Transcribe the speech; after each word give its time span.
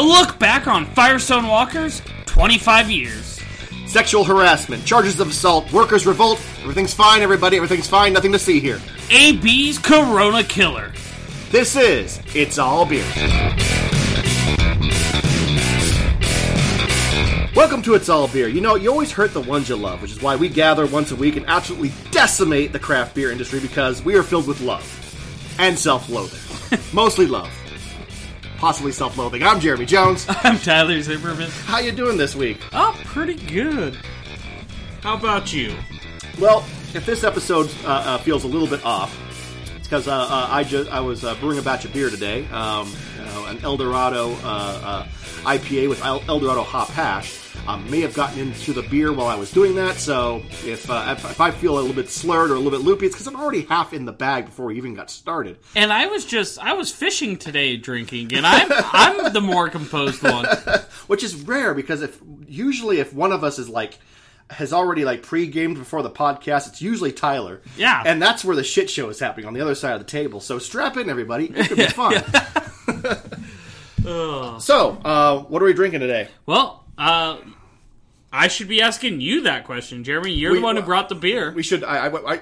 A 0.00 0.02
look 0.02 0.38
back 0.38 0.66
on 0.66 0.86
Firestone 0.86 1.46
Walker's 1.46 2.00
25 2.24 2.90
years. 2.90 3.38
Sexual 3.86 4.24
harassment, 4.24 4.82
charges 4.86 5.20
of 5.20 5.28
assault, 5.28 5.70
workers 5.74 6.06
revolt. 6.06 6.38
Everything's 6.62 6.94
fine, 6.94 7.20
everybody. 7.20 7.58
Everything's 7.58 7.86
fine. 7.86 8.14
Nothing 8.14 8.32
to 8.32 8.38
see 8.38 8.60
here. 8.60 8.80
AB's 9.10 9.78
Corona 9.78 10.42
Killer. 10.42 10.94
This 11.50 11.76
is 11.76 12.18
It's 12.34 12.56
All 12.56 12.86
Beer. 12.86 13.04
Welcome 17.54 17.82
to 17.82 17.94
It's 17.94 18.08
All 18.08 18.26
Beer. 18.26 18.48
You 18.48 18.62
know, 18.62 18.76
you 18.76 18.90
always 18.90 19.12
hurt 19.12 19.34
the 19.34 19.42
ones 19.42 19.68
you 19.68 19.76
love, 19.76 20.00
which 20.00 20.12
is 20.12 20.22
why 20.22 20.34
we 20.34 20.48
gather 20.48 20.86
once 20.86 21.10
a 21.10 21.16
week 21.16 21.36
and 21.36 21.44
absolutely 21.46 21.92
decimate 22.10 22.72
the 22.72 22.78
craft 22.78 23.14
beer 23.14 23.30
industry 23.30 23.60
because 23.60 24.02
we 24.02 24.14
are 24.14 24.22
filled 24.22 24.46
with 24.46 24.62
love 24.62 24.96
and 25.58 25.78
self-loathing. 25.78 26.80
Mostly 26.94 27.26
love. 27.26 27.54
Possibly 28.60 28.92
self-loathing. 28.92 29.42
I'm 29.42 29.58
Jeremy 29.58 29.86
Jones. 29.86 30.26
I'm 30.28 30.58
Tyler 30.58 31.00
Zimmerman. 31.00 31.48
How 31.64 31.78
you 31.78 31.92
doing 31.92 32.18
this 32.18 32.36
week? 32.36 32.60
Oh, 32.74 32.94
pretty 33.06 33.34
good. 33.34 33.96
How 35.00 35.14
about 35.14 35.50
you? 35.50 35.74
Well, 36.38 36.58
if 36.92 37.06
this 37.06 37.24
episode 37.24 37.70
uh, 37.86 37.88
uh, 37.88 38.18
feels 38.18 38.44
a 38.44 38.46
little 38.46 38.68
bit 38.68 38.84
off, 38.84 39.18
it's 39.76 39.88
because 39.88 40.08
uh, 40.08 40.12
uh, 40.14 40.46
I 40.50 40.62
just 40.62 40.90
I 40.90 41.00
was 41.00 41.24
uh, 41.24 41.36
brewing 41.36 41.58
a 41.58 41.62
batch 41.62 41.86
of 41.86 41.94
beer 41.94 42.10
today, 42.10 42.46
um, 42.48 42.92
you 43.18 43.24
know, 43.24 43.46
an 43.46 43.64
El 43.64 43.78
Dorado 43.78 44.32
uh, 44.32 44.36
uh, 44.44 45.04
IPA 45.44 45.88
with 45.88 46.04
El 46.04 46.20
Dorado 46.20 46.62
hop 46.62 46.88
hash. 46.88 47.39
Um, 47.68 47.88
may 47.90 48.00
have 48.00 48.14
gotten 48.14 48.38
into 48.40 48.72
the 48.72 48.82
beer 48.82 49.12
while 49.12 49.28
I 49.28 49.36
was 49.36 49.52
doing 49.52 49.76
that, 49.76 49.96
so 49.96 50.42
if, 50.64 50.90
uh, 50.90 51.14
if 51.16 51.24
if 51.24 51.40
I 51.40 51.50
feel 51.52 51.74
a 51.74 51.80
little 51.80 51.94
bit 51.94 52.08
slurred 52.08 52.50
or 52.50 52.54
a 52.54 52.58
little 52.58 52.76
bit 52.76 52.84
loopy, 52.84 53.06
it's 53.06 53.14
because 53.14 53.28
I'm 53.28 53.36
already 53.36 53.62
half 53.62 53.92
in 53.92 54.06
the 54.06 54.12
bag 54.12 54.46
before 54.46 54.66
we 54.66 54.76
even 54.76 54.94
got 54.94 55.08
started. 55.10 55.58
And 55.76 55.92
I 55.92 56.06
was 56.06 56.24
just 56.24 56.58
I 56.58 56.72
was 56.72 56.90
fishing 56.90 57.36
today 57.36 57.76
drinking, 57.76 58.32
and 58.34 58.44
I'm 58.44 58.68
I'm 58.72 59.32
the 59.32 59.40
more 59.40 59.68
composed 59.68 60.22
one. 60.22 60.46
which 61.06 61.22
is 61.22 61.34
rare 61.36 61.74
because 61.74 62.02
if 62.02 62.18
usually 62.48 62.98
if 62.98 63.12
one 63.12 63.30
of 63.30 63.44
us 63.44 63.58
is 63.58 63.68
like 63.68 63.98
has 64.48 64.72
already 64.72 65.04
like 65.04 65.22
pre-gamed 65.22 65.76
before 65.76 66.02
the 66.02 66.10
podcast, 66.10 66.66
it's 66.66 66.82
usually 66.82 67.12
Tyler. 67.12 67.60
Yeah. 67.76 68.02
and 68.04 68.20
that's 68.20 68.44
where 68.44 68.56
the 68.56 68.64
shit 68.64 68.90
show 68.90 69.08
is 69.10 69.20
happening 69.20 69.46
on 69.46 69.54
the 69.54 69.60
other 69.60 69.76
side 69.76 69.92
of 69.92 70.00
the 70.00 70.04
table. 70.06 70.40
So 70.40 70.58
strap 70.58 70.96
in, 70.96 71.08
everybody. 71.08 71.46
It 71.54 71.68
could 71.68 71.76
be 71.78 71.86
fun. 71.86 72.14
so, 74.60 74.98
uh, 75.04 75.38
what 75.42 75.62
are 75.62 75.66
we 75.66 75.72
drinking 75.72 76.00
today? 76.00 76.28
Well, 76.46 76.79
uh, 77.00 77.38
I 78.32 78.46
should 78.46 78.68
be 78.68 78.80
asking 78.80 79.20
you 79.20 79.42
that 79.42 79.64
question, 79.64 80.04
Jeremy. 80.04 80.32
You're 80.32 80.52
We- 80.52 80.58
the 80.58 80.64
one 80.64 80.76
who 80.76 80.82
brought 80.82 81.08
the 81.08 81.16
beer. 81.16 81.50
We 81.52 81.62
should 81.64 81.82
I, 81.82 82.06
I, 82.08 82.34
I 82.34 82.40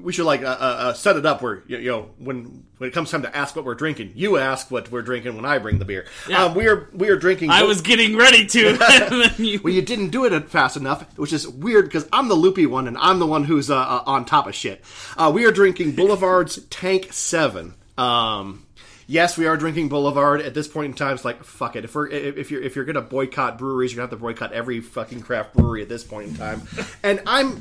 we 0.00 0.12
should 0.12 0.24
like 0.24 0.42
uh, 0.42 0.46
uh, 0.46 0.48
uh, 0.88 0.92
set 0.94 1.16
it 1.16 1.26
up 1.26 1.42
where 1.42 1.62
you 1.66 1.76
you 1.78 1.90
know 1.90 2.10
when 2.18 2.64
when 2.78 2.88
it 2.88 2.92
comes 2.92 3.10
time 3.10 3.22
to 3.22 3.36
ask 3.36 3.54
what 3.56 3.64
we're 3.64 3.74
drinking, 3.74 4.12
you 4.14 4.36
ask 4.38 4.70
what 4.70 4.90
we're 4.90 5.02
drinking 5.02 5.34
when 5.36 5.44
I 5.44 5.58
bring 5.58 5.78
the 5.78 5.84
beer. 5.84 6.06
Yeah. 6.28 6.44
Um, 6.44 6.54
we 6.54 6.66
are 6.68 6.88
we 6.94 7.08
are 7.10 7.16
drinking. 7.16 7.50
I 7.50 7.64
was 7.64 7.80
getting 7.82 8.16
ready 8.16 8.46
to. 8.46 8.68
and 8.68 8.78
then 8.78 9.32
you- 9.44 9.60
Well, 9.62 9.72
you 9.74 9.82
didn't 9.82 10.08
do 10.10 10.24
it 10.24 10.48
fast 10.48 10.76
enough, 10.76 11.04
which 11.18 11.32
is 11.32 11.46
weird 11.48 11.86
because 11.86 12.08
I'm 12.12 12.28
the 12.28 12.34
loopy 12.34 12.66
one 12.66 12.86
and 12.88 12.96
I'm 12.98 13.18
the 13.18 13.26
one 13.26 13.44
who's 13.44 13.68
uh, 13.70 13.76
uh, 13.76 14.02
on 14.06 14.24
top 14.24 14.46
of 14.46 14.54
shit. 14.54 14.82
Uh, 15.18 15.30
we 15.34 15.44
are 15.44 15.52
drinking 15.52 15.92
Boulevard's 15.96 16.62
Tank 16.70 17.12
Seven. 17.12 17.74
Um, 17.98 18.65
yes, 19.06 19.38
we 19.38 19.46
are 19.46 19.56
drinking 19.56 19.88
Boulevard 19.88 20.40
at 20.40 20.54
this 20.54 20.68
point 20.68 20.86
in 20.86 20.94
time. 20.94 21.14
It's 21.14 21.24
like 21.24 21.44
fuck 21.44 21.76
it. 21.76 21.84
If 21.84 21.94
we're 21.94 22.08
if 22.08 22.36
if 22.36 22.50
you're 22.50 22.62
if 22.62 22.76
you're 22.76 22.84
gonna 22.84 23.02
boycott 23.02 23.58
breweries, 23.58 23.92
you're 23.92 23.98
gonna 23.98 24.10
have 24.10 24.18
to 24.18 24.22
boycott 24.22 24.52
every 24.52 24.80
fucking 24.80 25.22
craft 25.22 25.54
brewery 25.54 25.82
at 25.82 25.88
this 25.88 26.04
point 26.04 26.28
in 26.28 26.36
time. 26.36 26.62
and 27.02 27.22
I'm, 27.26 27.60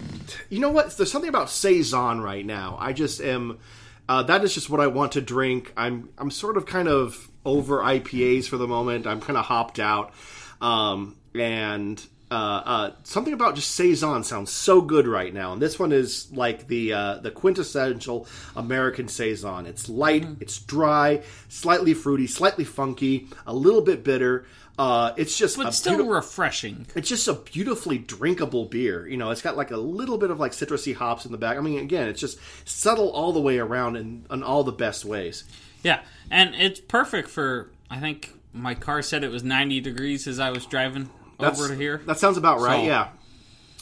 you 0.49 0.59
know 0.59 0.71
what? 0.71 0.95
There's 0.97 1.11
something 1.11 1.29
about 1.29 1.49
saison 1.49 2.21
right 2.21 2.45
now. 2.45 2.77
I 2.79 2.93
just 2.93 3.21
am. 3.21 3.59
Uh, 4.07 4.21
that 4.23 4.43
is 4.43 4.53
just 4.53 4.69
what 4.69 4.79
I 4.79 4.87
want 4.87 5.13
to 5.13 5.21
drink. 5.21 5.73
I'm 5.75 6.09
I'm 6.17 6.31
sort 6.31 6.57
of 6.57 6.65
kind 6.65 6.87
of 6.87 7.29
over 7.43 7.79
IPAs 7.79 8.45
for 8.45 8.57
the 8.57 8.67
moment. 8.67 9.07
I'm 9.07 9.21
kind 9.21 9.37
of 9.37 9.45
hopped 9.45 9.79
out, 9.79 10.13
um, 10.61 11.15
and 11.33 12.03
uh, 12.31 12.33
uh, 12.33 12.91
something 13.03 13.33
about 13.33 13.55
just 13.55 13.71
saison 13.71 14.23
sounds 14.23 14.51
so 14.51 14.81
good 14.81 15.07
right 15.07 15.33
now. 15.33 15.53
And 15.53 15.61
this 15.61 15.77
one 15.77 15.91
is 15.91 16.31
like 16.31 16.67
the 16.67 16.93
uh, 16.93 17.15
the 17.19 17.31
quintessential 17.31 18.27
American 18.55 19.07
saison. 19.07 19.65
It's 19.67 19.87
light, 19.87 20.25
it's 20.39 20.59
dry, 20.59 21.21
slightly 21.49 21.93
fruity, 21.93 22.27
slightly 22.27 22.63
funky, 22.63 23.27
a 23.45 23.53
little 23.53 23.81
bit 23.81 24.03
bitter. 24.03 24.45
Uh, 24.77 25.13
it's 25.15 25.37
just 25.37 25.55
but 25.55 25.67
a 25.67 25.71
still 25.71 25.99
beauti- 25.99 26.13
refreshing. 26.15 26.85
it's 26.95 27.07
just 27.07 27.27
a 27.27 27.33
beautifully 27.33 27.97
drinkable 27.97 28.65
beer. 28.65 29.07
You 29.07 29.17
know, 29.17 29.29
it's 29.29 29.41
got 29.41 29.55
like 29.55 29.71
a 29.71 29.77
little 29.77 30.17
bit 30.17 30.31
of 30.31 30.39
like 30.39 30.51
citrusy 30.51 30.95
hops 30.95 31.25
in 31.25 31.31
the 31.31 31.37
back. 31.37 31.57
I 31.57 31.61
mean, 31.61 31.79
again, 31.79 32.09
it's 32.09 32.19
just 32.19 32.39
subtle 32.67 33.09
all 33.11 33.31
the 33.31 33.39
way 33.39 33.59
around 33.59 33.95
in, 33.95 34.25
in 34.29 34.43
all 34.43 34.63
the 34.63 34.73
best 34.73 35.05
ways. 35.05 35.43
Yeah, 35.83 36.01
and 36.31 36.55
it's 36.55 36.79
perfect 36.79 37.29
for. 37.29 37.69
I 37.89 37.99
think 37.99 38.33
my 38.51 38.73
car 38.73 39.03
said 39.03 39.23
it 39.23 39.29
was 39.29 39.43
90 39.43 39.79
degrees 39.81 40.27
as 40.27 40.39
I 40.39 40.49
was 40.49 40.65
driving 40.65 41.09
That's, 41.39 41.59
over 41.59 41.73
to 41.73 41.79
here. 41.79 42.01
That 42.05 42.17
sounds 42.19 42.37
about 42.37 42.59
right. 42.61 42.81
So- 42.81 42.85
Yeah. 42.87 43.07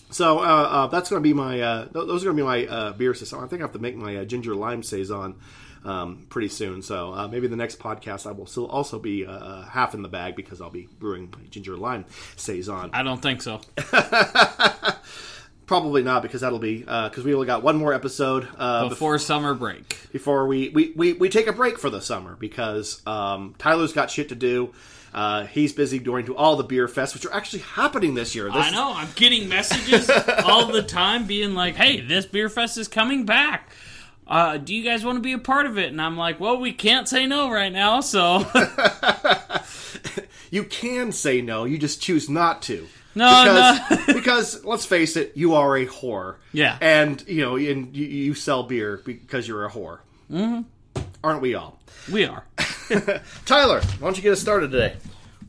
So 0.09 0.39
uh, 0.39 0.41
uh, 0.43 0.87
that's 0.87 1.09
going 1.09 1.21
to 1.21 1.27
be 1.27 1.33
my. 1.33 1.59
Uh, 1.59 1.81
th- 1.85 1.93
those 2.05 2.23
are 2.23 2.31
going 2.31 2.37
to 2.37 2.43
be 2.43 2.47
my 2.47 2.65
uh, 2.67 2.93
beer 2.93 3.15
system. 3.15 3.43
I 3.43 3.47
think 3.47 3.61
I 3.61 3.65
have 3.65 3.73
to 3.73 3.79
make 3.79 3.95
my 3.95 4.17
uh, 4.17 4.25
ginger 4.25 4.53
lime 4.53 4.83
saison 4.83 5.35
um, 5.83 6.27
pretty 6.29 6.49
soon. 6.49 6.83
So 6.83 7.13
uh, 7.13 7.27
maybe 7.27 7.47
the 7.47 7.55
next 7.55 7.79
podcast 7.79 8.27
I 8.27 8.31
will 8.31 8.45
still 8.45 8.67
also 8.67 8.99
be 8.99 9.25
uh, 9.25 9.63
half 9.63 9.95
in 9.95 10.03
the 10.03 10.09
bag 10.09 10.35
because 10.35 10.61
I'll 10.61 10.69
be 10.69 10.87
brewing 10.99 11.33
my 11.35 11.43
ginger 11.49 11.75
lime 11.75 12.05
saison. 12.35 12.91
I 12.93 13.01
don't 13.01 13.23
think 13.23 13.41
so. 13.41 13.59
Probably 15.65 16.03
not 16.03 16.21
because 16.21 16.41
that'll 16.41 16.59
be 16.59 16.79
because 16.79 17.23
we 17.23 17.33
only 17.33 17.47
got 17.47 17.63
one 17.63 17.77
more 17.77 17.93
episode 17.93 18.47
uh, 18.57 18.89
Before 18.89 19.17
summer 19.17 19.53
break. 19.53 19.97
before 20.11 20.45
we, 20.45 20.69
we, 20.69 20.91
we, 20.95 21.13
we 21.13 21.29
take 21.29 21.47
a 21.47 21.53
break 21.53 21.79
for 21.79 21.89
the 21.89 22.01
summer 22.01 22.35
because 22.37 23.01
um, 23.07 23.55
Tyler's 23.57 23.93
got 23.93 24.11
shit 24.11 24.29
to 24.29 24.35
do. 24.35 24.73
Uh, 25.13 25.45
he's 25.45 25.71
busy 25.71 25.99
going 25.99 26.25
to 26.25 26.35
all 26.35 26.55
the 26.55 26.63
beer 26.63 26.87
fests, 26.87 27.13
which 27.13 27.25
are 27.25 27.33
actually 27.33 27.59
happening 27.61 28.13
this 28.15 28.33
year. 28.35 28.45
This 28.45 28.55
I 28.55 28.71
know. 28.71 28.93
I'm 28.95 29.09
getting 29.15 29.47
messages 29.47 30.09
all 30.43 30.67
the 30.67 30.81
time 30.81 31.25
being 31.27 31.53
like, 31.53 31.75
hey, 31.75 32.01
this 32.01 32.25
beer 32.25 32.49
fest 32.49 32.77
is 32.77 32.87
coming 32.87 33.23
back. 33.25 33.69
Uh, 34.27 34.57
do 34.57 34.73
you 34.73 34.83
guys 34.83 35.05
want 35.05 35.17
to 35.17 35.21
be 35.21 35.33
a 35.33 35.37
part 35.37 35.65
of 35.65 35.77
it? 35.77 35.89
And 35.91 36.01
I'm 36.01 36.17
like, 36.17 36.39
well, 36.39 36.57
we 36.57 36.73
can't 36.73 37.07
say 37.07 37.25
no 37.27 37.51
right 37.51 37.71
now, 37.71 38.01
so. 38.01 38.45
You 40.51 40.63
can 40.65 41.11
say 41.11 41.41
no, 41.41 41.63
you 41.65 41.79
just 41.79 41.99
choose 41.99 42.29
not 42.29 42.61
to. 42.63 42.87
No, 43.15 43.79
because, 43.87 44.05
because 44.15 44.65
let's 44.65 44.85
face 44.85 45.15
it, 45.15 45.33
you 45.35 45.53
are 45.55 45.75
a 45.77 45.85
whore. 45.85 46.35
Yeah. 46.51 46.77
and 46.81 47.23
you 47.27 47.41
know, 47.41 47.55
and 47.55 47.95
you, 47.95 48.05
you 48.05 48.33
sell 48.33 48.63
beer 48.63 49.01
because 49.05 49.47
you're 49.47 49.65
a 49.65 49.69
whore. 49.69 49.99
Mm-hmm. 50.31 51.01
Aren't 51.23 51.41
we 51.41 51.55
all? 51.55 51.79
we 52.11 52.25
are. 52.25 52.43
Tyler, 53.45 53.81
why 53.81 54.07
don't 54.07 54.17
you 54.17 54.23
get 54.23 54.33
us 54.33 54.41
started 54.41 54.71
today? 54.71 54.95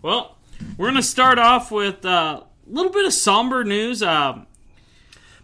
Well, 0.02 0.36
we're 0.76 0.86
going 0.86 0.97
to 0.97 1.02
start 1.02 1.38
off 1.38 1.70
with 1.72 2.04
uh, 2.04 2.42
a 2.42 2.44
little 2.72 2.92
bit 2.92 3.06
of 3.06 3.12
somber 3.12 3.64
news. 3.64 4.02
Uh, 4.02 4.44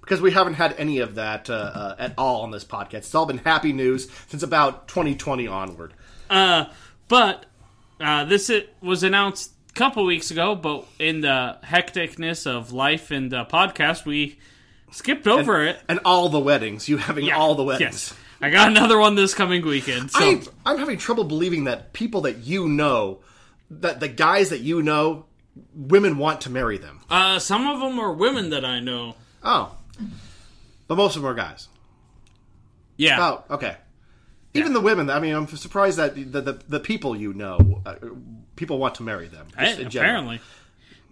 Because 0.01 0.21
we 0.21 0.31
haven't 0.31 0.55
had 0.55 0.75
any 0.79 0.99
of 1.01 1.15
that 1.17 1.51
uh, 1.51 1.55
uh, 1.55 1.97
at 1.99 2.15
all 2.19 2.43
on 2.43 2.51
this 2.51 2.65
podcast. 2.65 2.95
It's 2.99 3.15
all 3.15 3.27
been 3.27 3.39
happy 3.39 3.73
news 3.73 4.09
since 4.29 4.43
about 4.43 4.87
2020 4.89 5.47
onward. 5.49 5.95
Uh, 6.29 6.67
but 7.09 7.47
uh, 7.99 8.25
this 8.25 8.51
it 8.51 8.75
was 8.81 9.03
announced 9.03 9.51
a 9.51 9.60
couple 9.75 10.05
weeks 10.05 10.31
ago. 10.31 10.55
But 10.55 10.87
in 10.99 11.21
the 11.23 11.59
hecticness 11.65 12.47
of 12.47 12.73
life 12.73 13.11
and 13.11 13.31
the 13.31 13.45
podcast, 13.45 14.05
we 14.05 14.39
skipped 14.91 15.27
over 15.27 15.65
it. 15.65 15.81
And 15.89 16.01
all 16.05 16.29
the 16.29 16.41
weddings, 16.41 16.89
you 16.89 16.97
having 16.99 17.25
Yeah, 17.25 17.39
all 17.39 17.55
the 17.55 17.63
weddings. 17.65 18.11
Yes, 18.11 18.15
I 18.41 18.51
got 18.51 18.69
another 18.69 18.99
one 18.99 19.15
this 19.15 19.35
coming 19.35 19.65
weekend. 19.65 20.11
So 20.11 20.19
I, 20.19 20.43
I'm 20.67 20.79
having 20.79 20.99
trouble 20.99 21.25
believing 21.25 21.65
that 21.65 21.93
people 21.93 22.23
that 22.23 22.39
you 22.39 22.69
know, 22.69 23.21
that 23.71 24.01
the 24.01 24.09
guys 24.09 24.51
that 24.51 24.61
you 24.61 24.83
know, 24.83 25.27
women 25.75 26.17
want 26.19 26.41
to 26.43 26.51
marry 26.51 26.79
them. 26.79 27.01
uh, 27.11 27.39
some 27.39 27.67
of 27.67 27.81
them 27.81 27.99
are 27.99 28.13
women 28.13 28.51
that 28.51 28.65
I 28.65 28.81
know. 28.81 29.15
Oh, 29.43 29.75
but 30.89 30.97
most 30.97 31.17
of 31.17 31.23
them 31.23 31.31
are 31.31 31.35
guys. 31.35 31.69
Yeah, 32.97 33.19
Oh, 33.49 33.55
okay. 33.55 33.77
Even 34.53 34.73
the 34.73 34.81
women. 34.81 35.09
I 35.11 35.21
mean, 35.21 35.35
I'm 35.35 35.47
surprised 35.47 35.97
that 35.99 36.15
the 36.15 36.41
the, 36.41 36.53
the 36.69 36.81
people 36.81 37.15
you 37.17 37.33
know, 37.33 37.81
uh, 37.87 37.95
people 38.61 38.79
want 38.79 38.95
to 38.97 39.03
marry 39.03 39.27
them. 39.27 39.47
Hey, 39.57 39.83
apparently, 39.83 40.39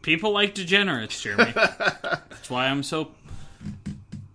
people 0.02 0.32
like 0.32 0.52
degenerates, 0.52 1.22
Jeremy. 1.22 1.50
That's 1.54 2.50
why 2.50 2.66
I'm 2.66 2.82
so 2.82 3.12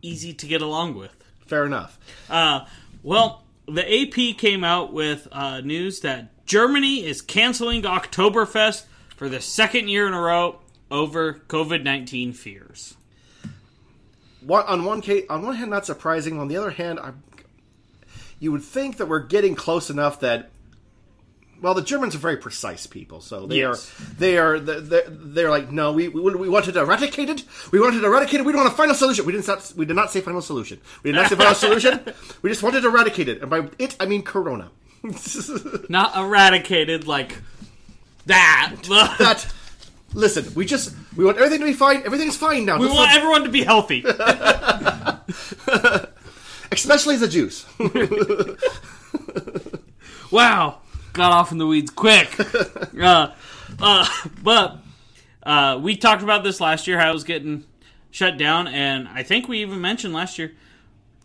easy 0.02 0.34
to 0.34 0.48
get 0.48 0.64
along 0.64 0.96
with. 0.96 1.16
Fair 1.46 1.64
enough. 1.64 2.00
Uh, 2.28 2.66
well, 3.04 3.44
the 3.68 3.84
AP 3.84 4.36
came 4.40 4.64
out 4.64 4.94
with 4.94 5.28
uh, 5.32 5.62
news 5.62 6.00
that 6.00 6.44
Germany 6.48 7.06
is 7.06 7.22
canceling 7.22 7.84
Oktoberfest 7.84 8.86
for 9.16 9.30
the 9.30 9.40
second 9.40 9.90
year 9.90 10.08
in 10.08 10.14
a 10.14 10.20
row 10.20 10.58
over 10.90 11.36
COVID 11.36 11.84
19 11.84 12.34
fears. 12.34 12.96
One, 14.42 14.66
on 14.66 14.86
one 14.86 15.02
case, 15.02 15.26
on 15.30 15.44
one 15.44 15.56
hand, 15.56 15.70
not 15.70 15.86
surprising. 15.86 16.40
On 16.40 16.48
the 16.48 16.58
other 16.58 16.72
hand, 16.72 17.00
I, 17.00 17.12
you 18.40 18.52
would 18.52 18.64
think 18.64 18.98
that 18.98 19.08
we're 19.08 19.20
getting 19.20 19.54
close 19.54 19.92
enough 19.92 20.20
that. 20.22 20.50
Well, 21.64 21.74
the 21.74 21.82
Germans 21.82 22.14
are 22.14 22.18
very 22.18 22.36
precise 22.36 22.86
people, 22.88 23.22
so 23.22 23.48
they 23.48 23.60
Yes. 23.60 23.90
are 23.90 24.04
they 24.20 24.38
are 24.38 24.60
they're, 24.60 25.06
they're 25.08 25.50
like 25.50 25.72
no, 25.72 25.94
we, 25.94 26.10
we 26.10 26.20
we 26.36 26.50
wanted 26.50 26.76
eradicated. 26.76 27.42
We 27.72 27.80
wanted 27.80 28.04
eradicated. 28.04 28.46
We 28.46 28.52
don't 28.52 28.62
want 28.64 28.74
a 28.74 28.76
final 28.76 28.94
solution. 28.94 29.26
We 29.26 29.32
didn't 29.32 29.48
not, 29.48 29.72
we 29.78 29.86
did 29.86 29.96
not 29.96 30.12
say 30.12 30.20
final 30.20 30.42
solution. 30.42 30.82
We 31.04 31.12
did 31.14 31.16
not 31.22 31.30
say 31.30 31.38
final 31.38 31.56
solution. 31.56 32.02
We 32.42 32.50
just 32.50 32.64
wanted 32.64 32.84
eradicated, 32.84 33.42
and 33.42 33.50
by 33.50 33.70
it 33.80 33.96
I 33.98 34.06
mean 34.08 34.24
Corona. 34.24 34.72
Not 35.90 36.16
eradicated, 36.18 37.08
like 37.08 37.38
that. 38.26 38.76
That 39.20 39.48
listen, 40.14 40.54
we 40.56 40.66
just 40.66 40.94
we 41.16 41.24
want 41.24 41.38
everything 41.38 41.60
to 41.62 41.66
be 41.66 41.74
fine. 41.74 42.04
Everything's 42.06 42.36
fine 42.38 42.66
now. 42.66 42.78
we 42.78 42.88
Just 42.88 42.98
want 42.98 43.16
everyone 43.16 43.44
to 43.46 43.50
be 43.50 43.64
healthy. 43.64 44.04
especially 46.72 47.16
the 47.18 47.28
Jews. 47.30 47.66
Wow, 50.32 50.80
got 51.14 51.32
off 51.32 51.52
in 51.52 51.58
the 51.58 51.68
weeds 51.68 51.92
quick. 51.92 52.30
uh, 53.02 53.32
uh, 53.80 54.08
but 54.44 54.78
uh, 55.44 55.80
we 55.82 55.96
talked 55.96 56.24
about 56.24 56.44
this 56.44 56.60
last 56.60 56.88
year, 56.88 57.00
how 57.00 57.10
it 57.10 57.14
was 57.14 57.24
getting 57.24 57.64
shut 58.12 58.38
down, 58.38 58.68
and 58.68 59.08
I 59.08 59.24
think 59.24 59.48
we 59.48 59.62
even 59.62 59.82
mentioned 59.82 60.14
last 60.14 60.38
year 60.38 60.54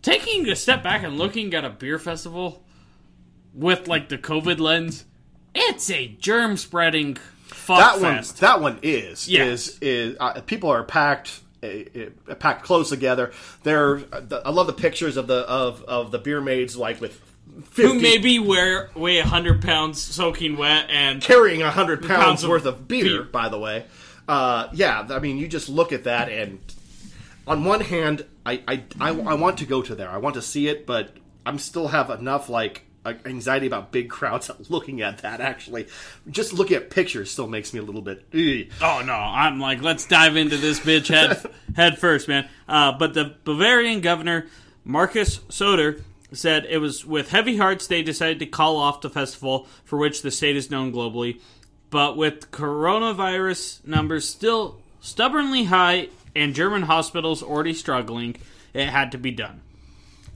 taking 0.03 0.49
a 0.49 0.57
step 0.57 0.83
back 0.83 1.03
and 1.03 1.19
looking 1.19 1.53
at 1.55 1.65
a 1.65 1.71
beer 1.71 1.99
festival 1.99 2.63
with 3.55 3.89
like 3.89 4.09
the 4.09 4.19
COVID 4.19 4.59
lens. 4.61 5.05
It's 5.55 5.91
a 5.91 6.09
germ 6.21 6.57
spreading 6.57 7.17
fuck 7.49 7.79
that 7.79 8.01
one, 8.01 8.17
fest. 8.17 8.41
that 8.41 8.61
one 8.61 8.79
is 8.83 9.29
Yeah. 9.29 9.45
is 9.45 9.79
is 9.81 10.17
uh, 10.21 10.41
people 10.43 10.71
are 10.71 10.85
packed. 10.85 11.41
uh, 11.63 11.67
uh, 12.31 12.35
Packed 12.37 12.63
close 12.65 12.89
together. 12.91 13.33
They're. 13.65 13.99
uh, 14.13 14.41
I 14.45 14.51
love 14.51 14.67
the 14.69 14.73
pictures 14.73 15.17
of 15.17 15.27
the 15.27 15.41
of, 15.49 15.83
of 15.85 16.11
the 16.13 16.19
beer 16.19 16.41
maids 16.41 16.77
like 16.77 17.01
with 17.01 17.21
fifty, 17.63 17.83
Who 17.83 17.95
maybe 18.01 18.39
wear 18.39 18.91
weigh 18.95 19.19
hundred 19.21 19.63
pounds 19.63 20.01
soaking 20.03 20.57
wet 20.57 20.91
and 20.91 21.21
carrying 21.21 21.63
a 21.63 21.71
hundred 21.71 22.03
pounds, 22.03 22.25
Pounds 22.25 22.45
of 22.45 22.51
worth 22.51 22.67
of 22.67 22.89
beer, 22.89 23.05
beer. 23.05 23.23
By 23.25 23.49
the 23.49 23.59
way, 23.59 23.87
uh, 24.27 24.69
yeah. 24.73 25.07
I 25.11 25.19
mean, 25.19 25.39
you 25.39 25.49
just 25.49 25.69
look 25.69 25.93
at 25.93 26.05
that, 26.05 26.29
and 26.29 26.61
on 27.47 27.65
one 27.65 27.81
hand, 27.81 28.25
I, 28.45 28.63
I 28.69 28.83
I 29.01 29.09
I 29.11 29.35
want 29.35 29.59
to 29.59 29.67
go 29.67 29.83
to 29.83 29.95
there. 29.95 30.11
I 30.11 30.19
want 30.19 30.35
to 30.35 30.43
see 30.43 30.69
it, 30.69 30.87
but 30.87 31.17
I'm 31.47 31.59
still 31.59 31.89
have 31.89 32.11
enough 32.11 32.49
like 32.49 32.85
anxiety 33.25 33.67
about 33.67 33.91
big 33.91 34.11
crowds 34.11 34.51
looking 34.69 35.01
at 35.01 35.19
that. 35.19 35.41
Actually, 35.41 35.87
just 36.31 36.53
looking 36.53 36.77
at 36.77 36.91
pictures 36.91 37.31
still 37.31 37.47
makes 37.47 37.73
me 37.73 37.81
a 37.81 37.83
little 37.83 38.03
bit. 38.03 38.27
"Ugh." 38.35 38.73
Oh 38.83 39.03
no! 39.05 39.15
I'm 39.15 39.59
like, 39.61 39.83
let's 39.83 40.07
dive 40.07 40.37
into 40.37 40.57
this 40.57 40.81
bitch 40.81 41.09
head 41.09 41.41
head 41.77 41.99
first, 41.99 42.29
man. 42.29 42.49
Uh, 42.69 42.93
but 42.93 43.15
the 43.15 43.35
Bavarian 43.45 44.01
governor 44.01 44.47
Markus 44.85 45.39
Söder 45.49 46.03
said 46.37 46.67
it 46.69 46.79
was 46.79 47.05
with 47.05 47.31
heavy 47.31 47.57
hearts 47.57 47.87
they 47.87 48.03
decided 48.03 48.39
to 48.41 48.47
call 48.47 48.77
off 48.77 49.01
the 49.01 49.11
festival, 49.11 49.67
for 49.85 49.99
which 49.99 50.23
the 50.23 50.31
state 50.31 50.57
is 50.57 50.71
known 50.71 50.93
globally. 50.93 51.41
But 51.91 52.17
with 52.17 52.51
coronavirus 52.51 53.87
numbers 53.87 54.29
still 54.29 54.81
stubbornly 55.01 55.65
high 55.65 56.09
and 56.37 56.55
German 56.55 56.83
hospitals 56.83 57.43
already 57.43 57.73
struggling, 57.73 58.37
it 58.75 58.89
had 58.89 59.13
to 59.13 59.19
be 59.19 59.31
done. 59.31 59.63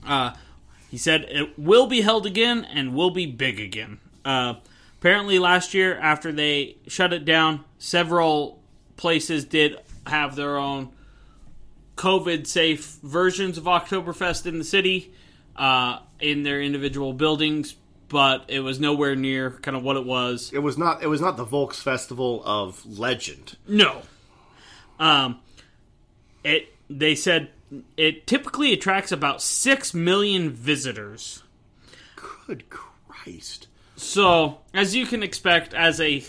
Uh, 0.05 0.33
he 0.89 0.97
said 0.97 1.25
it 1.29 1.57
will 1.57 1.87
be 1.87 2.01
held 2.01 2.25
again 2.25 2.65
and 2.65 2.93
will 2.93 3.11
be 3.11 3.25
big 3.25 3.59
again. 3.59 3.99
Uh, 4.25 4.55
apparently, 4.99 5.39
last 5.39 5.73
year, 5.73 5.97
after 5.97 6.31
they 6.31 6.77
shut 6.87 7.13
it 7.13 7.25
down, 7.25 7.63
several 7.77 8.59
places 8.97 9.45
did 9.45 9.77
have 10.07 10.35
their 10.35 10.57
own 10.57 10.89
COVID 11.95 12.47
safe 12.47 12.97
versions 13.03 13.57
of 13.57 13.65
Oktoberfest 13.65 14.45
in 14.45 14.57
the 14.57 14.63
city, 14.63 15.13
uh, 15.55 15.99
in 16.19 16.43
their 16.43 16.61
individual 16.61 17.13
buildings, 17.13 17.75
but 18.09 18.45
it 18.47 18.59
was 18.59 18.79
nowhere 18.79 19.15
near 19.15 19.51
kind 19.51 19.75
of 19.75 19.83
what 19.83 19.97
it 19.97 20.05
was. 20.05 20.51
It 20.53 20.59
was 20.59 20.77
not. 20.77 21.03
It 21.03 21.07
was 21.07 21.21
not 21.21 21.37
the 21.37 21.43
Volks 21.43 21.81
Festival 21.81 22.41
of 22.45 22.85
legend. 22.85 23.57
No. 23.67 24.01
Um, 24.99 25.39
it 26.43 26.73
they 26.89 27.15
said 27.15 27.49
it 27.97 28.27
typically 28.27 28.73
attracts 28.73 29.11
about 29.11 29.41
six 29.41 29.93
million 29.93 30.49
visitors. 30.49 31.43
Good 32.45 32.69
Christ! 32.69 33.67
So, 33.95 34.59
as 34.73 34.95
you 34.95 35.05
can 35.05 35.23
expect, 35.23 35.73
as 35.73 35.99
a 36.01 36.23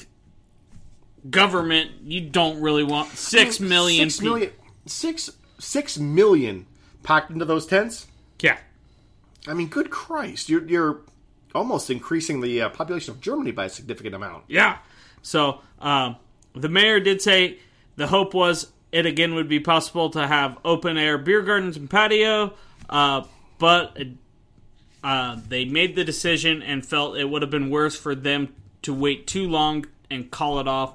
government, 1.29 1.91
you 2.05 2.21
don't 2.21 2.61
really 2.61 2.85
want 2.85 3.09
six 3.11 3.61
million. 3.61 4.11
Six 4.11 4.23
million. 4.23 4.51
Six 4.87 5.31
six 5.59 5.99
million 5.99 6.67
packed 7.03 7.31
into 7.31 7.45
those 7.45 7.67
tents. 7.67 8.07
Yeah. 8.41 8.59
I 9.47 9.55
mean, 9.55 9.69
good 9.69 9.91
Christ! 9.91 10.49
You're 10.49 10.67
you're 10.67 11.01
almost 11.55 11.91
increasing 11.91 12.41
the 12.41 12.63
uh, 12.63 12.69
population 12.71 13.13
of 13.15 13.21
Germany 13.21 13.53
by 13.53 13.67
a 13.67 13.69
significant 13.69 14.15
amount. 14.15 14.45
Yeah. 14.49 14.79
So 15.23 15.61
um, 15.79 16.17
the 16.55 16.69
mayor 16.69 17.01
did 17.01 17.23
say 17.23 17.59
the 17.97 18.07
hope 18.09 18.35
was 18.35 18.73
it 18.93 19.07
again 19.07 19.35
would 19.35 19.49
be 19.49 19.61
possible 19.61 20.11
to 20.11 20.27
have 20.27 20.59
open 20.65 20.97
air 20.97 21.19
beer 21.19 21.43
gardens 21.43 21.77
and 21.77 21.89
patio, 21.89 22.55
uh, 22.89 23.25
but 23.59 23.97
uh, 25.03 25.39
they 25.49 25.65
made 25.65 25.97
the 25.97 26.05
decision 26.05 26.63
and 26.63 26.85
felt 26.85 27.17
it 27.17 27.29
would 27.29 27.43
have 27.43 27.51
been 27.51 27.71
worse 27.71 27.97
for 27.97 28.15
them 28.15 28.55
to 28.83 28.95
wait 28.95 29.27
too 29.27 29.49
long 29.49 29.87
and 30.11 30.31
call 30.31 30.61
it 30.61 30.69
off 30.69 30.95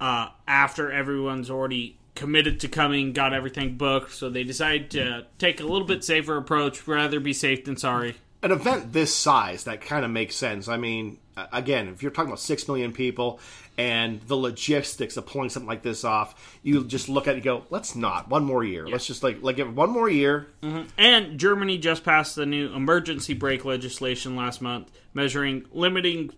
uh, 0.00 0.28
after 0.46 0.90
everyone's 0.90 1.50
already 1.50 1.96
committed 2.20 2.60
to 2.60 2.68
coming, 2.68 3.14
got 3.14 3.32
everything 3.32 3.78
booked. 3.78 4.12
So 4.12 4.28
they 4.28 4.44
decided 4.44 4.90
to 4.90 5.26
take 5.38 5.58
a 5.58 5.62
little 5.62 5.86
bit 5.86 6.04
safer 6.04 6.36
approach, 6.36 6.86
rather 6.86 7.18
be 7.18 7.32
safe 7.32 7.64
than 7.64 7.78
sorry. 7.78 8.14
An 8.42 8.52
event 8.52 8.92
this 8.92 9.14
size 9.14 9.64
that 9.64 9.80
kind 9.80 10.04
of 10.04 10.10
makes 10.10 10.36
sense. 10.36 10.68
I 10.68 10.76
mean, 10.76 11.16
again, 11.50 11.88
if 11.88 12.02
you're 12.02 12.12
talking 12.12 12.28
about 12.28 12.40
six 12.40 12.68
million 12.68 12.92
people 12.92 13.40
and 13.78 14.20
the 14.22 14.36
logistics 14.36 15.16
of 15.16 15.24
pulling 15.24 15.48
something 15.48 15.66
like 15.66 15.82
this 15.82 16.04
off, 16.04 16.58
you 16.62 16.84
just 16.84 17.08
look 17.08 17.26
at 17.26 17.30
it 17.30 17.34
and 17.36 17.42
go, 17.42 17.64
"Let's 17.70 17.96
not 17.96 18.28
one 18.28 18.44
more 18.44 18.62
year. 18.62 18.86
Let's 18.86 19.06
just 19.06 19.22
like 19.22 19.38
like 19.42 19.56
give 19.56 19.68
it 19.68 19.74
one 19.74 19.88
more 19.88 20.10
year." 20.10 20.48
Mm-hmm. 20.62 20.88
And 20.98 21.38
Germany 21.38 21.78
just 21.78 22.04
passed 22.04 22.36
the 22.36 22.44
new 22.44 22.70
emergency 22.74 23.32
brake 23.32 23.64
legislation 23.64 24.36
last 24.36 24.60
month, 24.60 24.90
measuring 25.14 25.64
limiting 25.72 26.32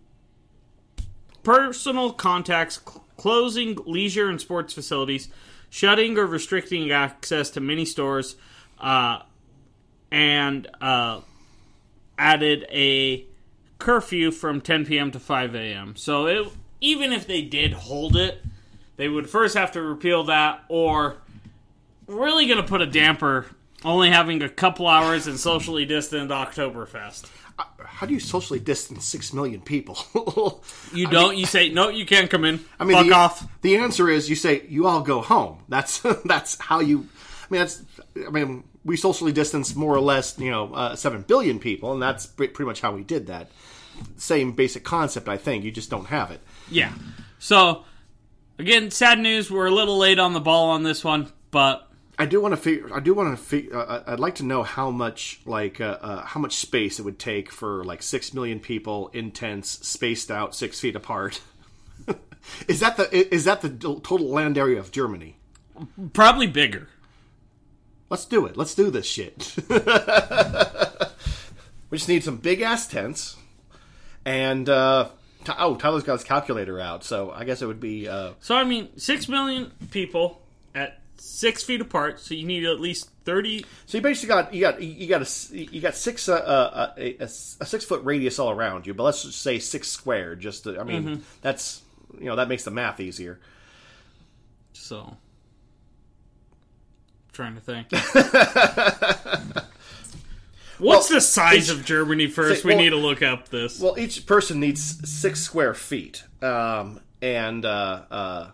personal 1.43 2.13
contacts, 2.13 2.81
cl- 2.85 3.05
closing 3.17 3.77
leisure 3.85 4.29
and 4.29 4.41
sports 4.41 4.73
facilities, 4.75 5.29
shutting 5.73 6.19
or 6.19 6.27
restricting 6.27 6.91
access 6.91 7.49
to 7.49 7.59
many 7.59 7.87
stores, 7.87 8.37
uh, 8.79 9.21
and 10.11 10.69
uh, 10.83 11.19
added 12.19 12.67
a 12.71 13.25
curfew 13.79 14.31
from 14.31 14.61
10 14.61 14.85
p.m. 14.85 15.11
to 15.11 15.19
5 15.19 15.55
a.m. 15.55 15.97
So 15.97 16.27
it, 16.27 16.47
even 16.83 17.11
if 17.11 17.27
they 17.27 17.41
did 17.41 17.73
hold 17.73 18.17
it, 18.17 18.45
they 18.97 19.09
would 19.09 19.31
first 19.31 19.57
have 19.57 19.73
to 19.73 19.81
repeal 19.81 20.25
that 20.25 20.63
or 20.69 21.17
really 22.07 22.47
going 22.47 22.61
to 22.61 22.69
put 22.69 22.83
a 22.83 22.87
damper 22.87 23.47
only 23.83 24.11
having 24.11 24.43
a 24.43 24.51
couple 24.51 24.87
hours 24.87 25.27
and 25.27 25.41
socially 25.41 25.87
distant 25.87 26.31
Oktoberfest. 26.31 27.31
How 27.93 28.07
do 28.07 28.15
you 28.15 28.21
socially 28.21 28.59
distance 28.59 29.05
six 29.05 29.33
million 29.33 29.61
people? 29.61 29.97
You 30.95 31.07
don't. 31.07 31.39
you 31.39 31.47
say 31.47 31.71
no. 31.71 31.89
You 31.89 32.05
can't 32.05 32.29
come 32.29 32.45
in. 32.45 32.63
I 32.81 32.85
mean, 32.85 32.99
fuck 32.99 33.07
the, 33.07 33.13
off. 33.15 33.49
The 33.63 33.77
answer 33.77 34.11
is 34.11 34.29
you 34.29 34.37
say 34.37 34.63
you 34.69 34.87
all 34.87 35.01
go 35.01 35.23
home. 35.23 35.61
That's 35.69 36.01
that's 36.25 36.61
how 36.61 36.81
you. 36.81 36.99
I 36.99 37.47
mean, 37.49 37.61
that's. 37.61 37.83
I 38.27 38.31
mean, 38.31 38.65
we 38.85 38.97
socially 38.97 39.33
distance 39.33 39.75
more 39.75 39.95
or 39.95 40.01
less, 40.01 40.39
you 40.39 40.51
know, 40.51 40.75
uh, 40.75 40.97
seven 40.97 41.23
billion 41.23 41.59
people, 41.59 41.93
and 41.93 42.03
that's 42.03 42.27
pre- 42.27 42.49
pretty 42.49 42.67
much 42.67 42.81
how 42.81 42.93
we 42.93 43.05
did 43.05 43.29
that. 43.29 43.51
Same 44.17 44.53
basic 44.53 44.85
concept, 44.85 45.29
I 45.29 45.37
think. 45.37 45.65
You 45.65 45.71
just 45.71 45.91
don't 45.91 46.07
have 46.07 46.31
it. 46.31 46.41
Yeah. 46.71 46.93
So 47.39 47.85
again, 48.59 48.91
sad 48.91 49.19
news. 49.19 49.51
We're 49.51 49.67
a 49.67 49.71
little 49.71 49.97
late 49.99 50.19
on 50.19 50.33
the 50.35 50.41
ball 50.41 50.71
on 50.71 50.83
this 50.83 51.03
one, 51.05 51.33
but 51.51 51.89
I 52.19 52.27
do 52.27 52.41
want 52.41 52.53
to 52.53 52.57
figure. 52.57 52.95
I 52.95 53.01
do 53.01 53.15
want 53.15 53.37
to 53.37 53.43
figure. 53.43 53.77
Uh, 53.77 54.03
I'd 54.07 54.21
like 54.21 54.37
to 54.37 54.45
know 54.45 54.63
how 54.63 54.91
much, 54.91 55.41
like, 55.47 55.81
uh, 55.81 55.99
uh, 56.01 56.25
how 56.25 56.41
much 56.41 56.57
space 56.57 56.99
it 56.99 57.05
would 57.05 57.19
take 57.19 57.51
for 57.51 57.85
like 57.85 58.03
six 58.03 58.35
million 58.35 58.61
people 58.61 59.09
in 59.09 59.31
tents, 59.31 59.87
spaced 59.87 60.31
out 60.31 60.55
six 60.55 60.79
feet 60.79 60.95
apart. 60.95 61.41
is 62.69 62.81
that 62.81 62.97
the 62.97 63.35
is 63.35 63.45
that 63.45 63.63
the 63.63 63.71
total 63.71 64.29
land 64.29 64.59
area 64.59 64.79
of 64.79 64.93
Germany? 64.93 65.37
probably 66.13 66.47
bigger. 66.47 66.89
Let's 68.11 68.27
do 68.27 68.45
it. 68.45 68.59
Let's 68.59 68.75
do 68.75 68.91
this 68.91 69.07
shit. 69.07 69.55
we 69.69 69.79
just 71.97 72.09
need 72.09 72.23
some 72.23 72.37
big 72.37 72.61
ass 72.61 72.87
tents, 72.87 73.37
and 74.27 74.69
uh, 74.69 75.09
oh, 75.59 75.77
Tyler's 75.77 76.03
got 76.03 76.13
his 76.15 76.25
calculator 76.25 76.79
out, 76.79 77.05
so 77.05 77.31
I 77.31 77.45
guess 77.45 77.63
it 77.63 77.67
would 77.67 77.81
be. 77.81 78.07
Uh, 78.07 78.33
So 78.41 78.55
I 78.55 78.65
mean, 78.65 78.91
six 78.99 79.29
million 79.29 79.73
people 79.91 80.42
six 81.23 81.63
feet 81.63 81.81
apart. 81.81 82.19
So 82.21 82.35
you 82.35 82.45
need 82.47 82.65
at 82.65 82.81
least 82.81 83.09
thirty. 83.25 83.65
so 83.87 83.99
you 83.99 84.03
basically 84.03 84.29
got 84.29 84.53
you 84.53 84.61
got 84.61 84.83
you 84.83 85.07
got 85.07 85.23
a 85.23 85.57
you 85.57 85.81
got 85.81 85.95
six 85.95 86.29
uh, 86.29 86.35
uh, 86.35 86.93
a, 86.99 87.17
a, 87.21 87.25
a 87.25 87.29
six 87.29 87.85
foot 87.85 88.05
radius 88.05 88.39
all 88.39 88.51
around 88.51 88.87
you, 88.87 88.95
but 88.95 89.05
let's 89.05 89.23
just 89.23 89.41
say 89.41 89.59
six 89.59 89.89
squared. 89.89 90.41
Just 90.41 90.65
to, 90.65 90.79
I 90.81 90.85
mean, 90.85 91.23
that's 91.41 91.83
you 92.19 92.27
know 92.27 92.37
that 92.37 92.49
makes 92.49 92.65
the 92.65 92.71
math 92.71 93.01
easier. 93.01 93.39
So 94.73 95.17
trying 97.33 97.55
to 97.55 97.61
think. 97.61 97.89
What's 100.79 101.09
the 101.09 101.21
size 101.21 101.71
of 101.71 101.85
Germany 101.85 102.27
first? 102.27 102.63
say- 102.63 102.69
we 102.69 102.75
need 102.75 102.91
to 102.91 102.97
look 102.97 103.23
up 103.23 103.49
this. 103.49 103.79
Well, 103.79 103.97
each 103.99 104.27
person 104.27 104.59
needs 104.59 105.09
six 105.09 105.41
square 105.41 105.75
feet, 105.75 106.25
um, 106.43 107.01
and 107.21 107.65
uh, 107.65 108.03
uh, 108.11 108.51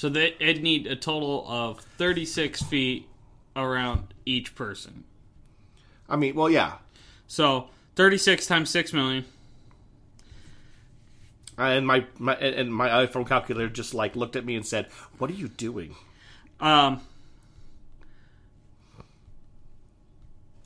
So 0.00 0.08
they, 0.08 0.34
would 0.40 0.62
need 0.62 0.86
a 0.86 0.96
total 0.96 1.44
of 1.46 1.80
36 1.98 2.62
feet 2.62 3.06
around 3.54 4.14
each 4.24 4.54
person. 4.54 5.04
I 6.08 6.16
mean, 6.16 6.34
well, 6.34 6.48
yeah. 6.48 6.76
So 7.26 7.68
36 7.96 8.46
times 8.46 8.70
6 8.70 8.94
million. 8.94 9.26
and 11.58 11.86
my, 11.86 12.06
my 12.18 12.34
and 12.36 12.74
my 12.74 12.88
iPhone 12.88 13.28
calculator 13.28 13.68
just 13.68 13.92
like 13.92 14.16
looked 14.16 14.36
at 14.36 14.46
me 14.46 14.56
and 14.56 14.64
said, 14.64 14.86
"What 15.18 15.28
are 15.28 15.34
you 15.34 15.48
doing?" 15.48 15.94
Um, 16.60 17.02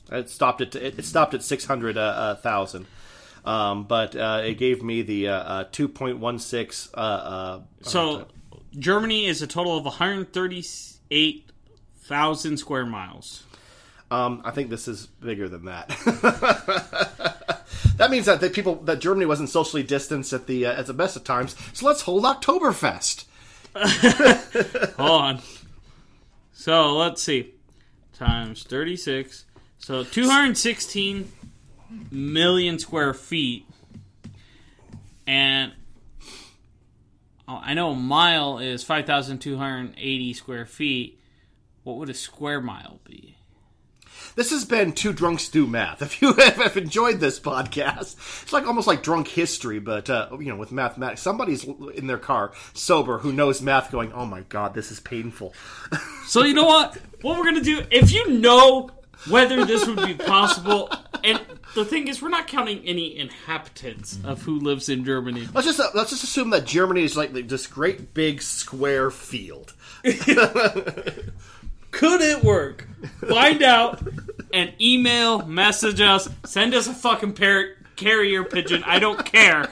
It 0.09 0.29
stopped 0.29 0.61
at 0.61 0.75
it, 0.75 0.97
it 0.97 1.03
stopped 1.03 1.33
at 1.33 1.43
six 1.43 1.65
hundred 1.65 1.97
uh, 1.97 2.35
thousand, 2.35 2.85
um, 3.43 3.83
but 3.83 4.15
uh, 4.15 4.43
it 4.45 4.53
gave 4.53 4.81
me 4.81 5.01
the 5.01 5.27
uh, 5.27 5.33
uh, 5.33 5.63
two 5.73 5.89
point 5.89 6.19
one 6.19 6.39
six. 6.39 6.87
Uh, 6.93 7.59
so 7.81 8.27
Germany 8.77 9.25
is 9.25 9.41
a 9.41 9.47
total 9.47 9.77
of 9.77 9.85
138,000 9.85 12.57
square 12.57 12.85
miles. 12.85 13.43
Um, 14.11 14.41
I 14.45 14.51
think 14.51 14.69
this 14.69 14.87
is 14.87 15.07
bigger 15.07 15.49
than 15.49 15.65
that. 15.65 15.87
that 17.97 18.11
means 18.11 18.27
that 18.27 18.39
the 18.39 18.49
people 18.49 18.75
that 18.83 18.99
Germany 18.99 19.25
wasn't 19.25 19.49
socially 19.49 19.83
distanced 19.83 20.31
at 20.31 20.47
the 20.47 20.67
uh, 20.67 20.73
at 20.73 20.85
the 20.85 20.93
best 20.93 21.15
of 21.15 21.23
times. 21.23 21.55
So 21.73 21.87
let's 21.87 22.01
hold 22.01 22.23
Oktoberfest. 22.23 23.25
Hold 24.95 25.21
on. 25.21 25.41
So 26.53 26.95
let's 26.95 27.21
see. 27.21 27.53
Times 28.13 28.63
36. 28.63 29.43
So 29.79 30.05
216 30.05 31.29
million 32.09 32.79
square 32.79 33.13
feet. 33.13 33.67
And 35.27 35.73
I 37.47 37.73
know 37.73 37.91
a 37.91 37.95
mile 37.95 38.57
is 38.57 38.83
5,280 38.83 40.33
square 40.33 40.65
feet. 40.65 41.19
What 41.83 41.97
would 41.97 42.09
a 42.09 42.13
square 42.13 42.61
mile 42.61 42.99
be? 43.03 43.35
This 44.35 44.49
has 44.49 44.65
been 44.65 44.91
two 44.91 45.13
drunks 45.13 45.47
do 45.49 45.67
math. 45.67 46.01
If 46.05 46.21
you 46.21 46.33
have 46.33 46.77
enjoyed 46.77 47.19
this 47.19 47.39
podcast, 47.39 48.15
it's 48.43 48.53
like 48.53 48.65
almost 48.67 48.87
like 48.87 49.03
drunk 49.03 49.27
history, 49.27 49.79
but 49.79 50.09
uh, 50.09 50.29
you 50.39 50.47
know, 50.47 50.55
with 50.55 50.71
mathematics. 50.71 51.21
Somebody's 51.21 51.63
in 51.63 52.07
their 52.07 52.17
car 52.17 52.51
sober 52.73 53.19
who 53.19 53.31
knows 53.31 53.61
math, 53.61 53.91
going, 53.91 54.11
"Oh 54.13 54.25
my 54.25 54.41
god, 54.41 54.73
this 54.73 54.91
is 54.91 54.99
painful." 54.99 55.53
So 56.25 56.43
you 56.43 56.55
know 56.55 56.65
what? 56.65 56.97
What 57.21 57.37
we're 57.37 57.45
gonna 57.45 57.61
do? 57.61 57.83
If 57.91 58.11
you 58.11 58.39
know 58.39 58.89
whether 59.29 59.63
this 59.63 59.85
would 59.85 60.03
be 60.07 60.15
possible, 60.15 60.89
and 61.23 61.39
the 61.75 61.85
thing 61.85 62.07
is, 62.07 62.21
we're 62.21 62.29
not 62.29 62.47
counting 62.47 62.81
any 62.85 63.17
inhabitants 63.17 64.17
of 64.23 64.41
who 64.41 64.59
lives 64.59 64.89
in 64.89 65.05
Germany. 65.05 65.47
let's 65.53 65.67
just 65.67 65.79
uh, 65.79 65.89
let's 65.93 66.09
just 66.09 66.23
assume 66.23 66.49
that 66.49 66.65
Germany 66.65 67.03
is 67.03 67.15
like 67.15 67.33
this 67.33 67.67
great 67.67 68.13
big 68.13 68.41
square 68.41 69.11
field. 69.11 69.73
Could 70.03 70.17
it 72.21 72.43
work? 72.43 72.87
Find 73.27 73.61
out 73.61 74.01
and 74.53 74.73
email, 74.81 75.45
message 75.45 76.01
us, 76.01 76.27
send 76.45 76.73
us 76.73 76.87
a 76.87 76.93
fucking 76.93 77.33
parrot 77.33 77.77
carrier 77.95 78.43
pigeon. 78.43 78.83
I 78.85 78.99
don't 78.99 79.23
care, 79.25 79.69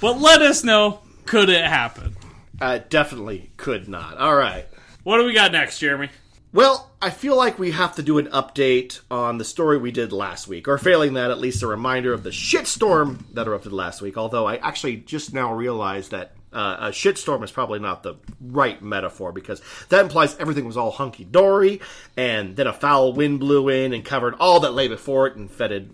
but 0.00 0.20
let 0.20 0.42
us 0.42 0.62
know. 0.62 1.00
Could 1.24 1.48
it 1.48 1.64
happen? 1.64 2.16
Uh, 2.60 2.80
definitely 2.88 3.50
could 3.56 3.88
not. 3.88 4.18
All 4.18 4.34
right. 4.34 4.66
What 5.02 5.18
do 5.18 5.24
we 5.24 5.32
got 5.32 5.52
next, 5.52 5.78
Jeremy? 5.78 6.10
Well, 6.52 6.90
I 7.04 7.10
feel 7.10 7.36
like 7.36 7.58
we 7.58 7.72
have 7.72 7.96
to 7.96 8.02
do 8.02 8.18
an 8.18 8.28
update 8.28 9.00
on 9.10 9.38
the 9.38 9.44
story 9.44 9.76
we 9.76 9.90
did 9.90 10.12
last 10.12 10.46
week, 10.46 10.68
or 10.68 10.78
failing 10.78 11.14
that, 11.14 11.32
at 11.32 11.40
least 11.40 11.64
a 11.64 11.66
reminder 11.66 12.12
of 12.12 12.22
the 12.22 12.30
shitstorm 12.30 13.24
that 13.34 13.48
erupted 13.48 13.72
last 13.72 14.00
week. 14.00 14.16
Although 14.16 14.46
I 14.46 14.58
actually 14.58 14.98
just 14.98 15.34
now 15.34 15.52
realized 15.52 16.12
that 16.12 16.36
uh, 16.52 16.76
a 16.78 16.88
shitstorm 16.90 17.42
is 17.42 17.50
probably 17.50 17.80
not 17.80 18.04
the 18.04 18.14
right 18.40 18.80
metaphor 18.80 19.32
because 19.32 19.60
that 19.88 20.00
implies 20.00 20.36
everything 20.36 20.64
was 20.64 20.76
all 20.76 20.92
hunky 20.92 21.24
dory, 21.24 21.80
and 22.16 22.54
then 22.54 22.68
a 22.68 22.72
foul 22.72 23.12
wind 23.12 23.40
blew 23.40 23.68
in 23.68 23.92
and 23.92 24.04
covered 24.04 24.34
all 24.38 24.60
that 24.60 24.72
lay 24.72 24.86
before 24.86 25.26
it 25.26 25.34
in 25.34 25.48
fetid 25.48 25.90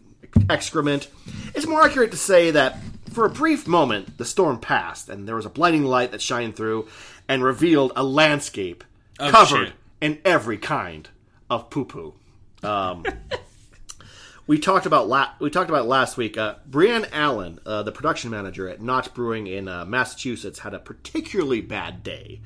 excrement. 0.51 1.09
It's 1.55 1.67
more 1.67 1.83
accurate 1.85 2.11
to 2.11 2.19
say 2.19 2.51
that 2.51 2.81
for 3.13 3.25
a 3.25 3.31
brief 3.31 3.67
moment 3.67 4.19
the 4.19 4.27
storm 4.27 4.61
passed, 4.61 5.09
and 5.09 5.27
there 5.27 5.37
was 5.37 5.47
a 5.47 5.51
blinding 5.51 5.85
light 5.85 6.11
that 6.11 6.21
shined 6.21 6.55
through 6.55 6.87
and 7.27 7.43
revealed 7.43 7.93
a 7.97 8.05
landscape 8.05 8.85
Of 9.19 9.33
covered 9.33 9.69
shit. 9.69 9.73
In 10.01 10.19
every 10.25 10.59
kind 10.59 11.09
of 11.51 11.71
poo 11.71 11.85
poo. 11.85 12.15
Um, 12.63 13.05
we 14.47 14.59
talked 14.59 14.87
about 14.87 15.09
la- 15.09 15.33
we 15.39 15.51
talked 15.51 15.71
about 15.71 15.87
last 15.87 16.17
week. 16.17 16.39
Uh, 16.39 16.57
Brienne 16.67 17.07
Allan, 17.13 17.61
uh, 17.67 17.83
the 17.83 17.93
production 17.93 18.31
manager 18.31 18.69
at 18.69 18.81
Notch 18.81 19.13
Brewing 19.15 19.47
in 19.47 19.69
uh, 19.69 19.85
Massachusetts, 19.85 20.61
had 20.61 20.75
a 20.75 20.79
particularly 20.79 21.61
bad 21.61 22.03
day. 22.03 22.41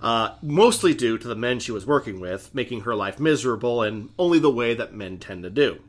Uh, 0.00 0.36
mostly 0.42 0.94
due 0.94 1.18
to 1.18 1.26
the 1.26 1.34
men 1.34 1.58
she 1.58 1.72
was 1.72 1.84
working 1.84 2.20
with, 2.20 2.54
making 2.54 2.82
her 2.82 2.94
life 2.94 3.18
miserable 3.18 3.82
in 3.82 4.10
only 4.18 4.38
the 4.38 4.50
way 4.50 4.74
that 4.74 4.94
men 4.94 5.18
tend 5.18 5.42
to 5.42 5.50
do. 5.50 5.80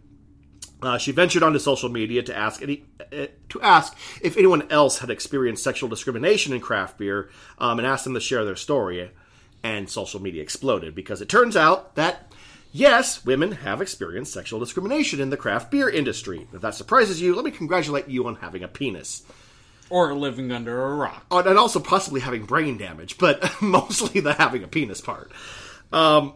Uh, 0.81 0.97
she 0.97 1.11
ventured 1.11 1.43
onto 1.43 1.59
social 1.59 1.89
media 1.89 2.23
to 2.23 2.35
ask 2.35 2.61
any, 2.61 2.85
uh, 3.13 3.27
to 3.49 3.61
ask 3.61 3.95
if 4.21 4.37
anyone 4.37 4.69
else 4.71 4.99
had 4.99 5.09
experienced 5.09 5.63
sexual 5.63 5.89
discrimination 5.89 6.53
in 6.53 6.61
craft 6.61 6.97
beer, 6.97 7.29
um, 7.59 7.77
and 7.79 7.87
asked 7.87 8.05
them 8.05 8.13
to 8.13 8.19
share 8.19 8.45
their 8.45 8.55
story. 8.55 9.11
And 9.63 9.89
social 9.89 10.21
media 10.21 10.41
exploded 10.41 10.95
because 10.95 11.21
it 11.21 11.29
turns 11.29 11.57
out 11.57 11.95
that 11.95 12.31
yes, 12.71 13.25
women 13.25 13.51
have 13.51 13.81
experienced 13.81 14.33
sexual 14.33 14.59
discrimination 14.59 15.19
in 15.19 15.29
the 15.29 15.37
craft 15.37 15.71
beer 15.71 15.89
industry. 15.89 16.47
If 16.53 16.61
that 16.61 16.75
surprises 16.75 17.21
you, 17.21 17.35
let 17.35 17.45
me 17.45 17.51
congratulate 17.51 18.07
you 18.07 18.27
on 18.27 18.35
having 18.35 18.63
a 18.63 18.67
penis, 18.67 19.23
Or 19.89 20.13
living 20.13 20.51
under 20.51 20.85
a 20.85 20.95
rock? 20.95 21.25
Oh, 21.31 21.39
and 21.39 21.57
also 21.57 21.79
possibly 21.79 22.21
having 22.21 22.45
brain 22.45 22.77
damage, 22.77 23.17
but 23.17 23.43
mostly 23.61 24.21
the 24.21 24.33
having 24.33 24.63
a 24.63 24.67
penis 24.67 25.01
part. 25.01 25.31
Um, 25.91 26.33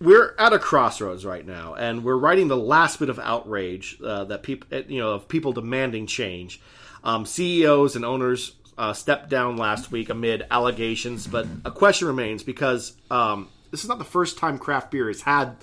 we're 0.00 0.34
at 0.38 0.52
a 0.52 0.58
crossroads 0.58 1.26
right 1.26 1.46
now, 1.46 1.74
and 1.74 2.04
we're 2.04 2.16
writing 2.16 2.48
the 2.48 2.56
last 2.56 2.98
bit 2.98 3.10
of 3.10 3.18
outrage 3.18 3.98
uh, 4.02 4.24
that 4.24 4.42
people, 4.42 4.78
you 4.88 4.98
know, 4.98 5.12
of 5.12 5.28
people 5.28 5.52
demanding 5.52 6.06
change. 6.06 6.60
Um, 7.02 7.24
CEOs 7.24 7.96
and 7.96 8.04
owners 8.04 8.52
uh, 8.80 8.92
stepped 8.94 9.28
down 9.28 9.56
last 9.56 9.92
week 9.92 10.08
amid 10.08 10.44
allegations, 10.50 11.26
but 11.26 11.46
a 11.64 11.70
question 11.70 12.08
remains 12.08 12.42
because 12.42 12.94
um, 13.10 13.48
this 13.70 13.82
is 13.82 13.88
not 13.88 13.98
the 13.98 14.04
first 14.04 14.38
time 14.38 14.56
craft 14.58 14.90
beer 14.90 15.08
has 15.08 15.20
had 15.22 15.56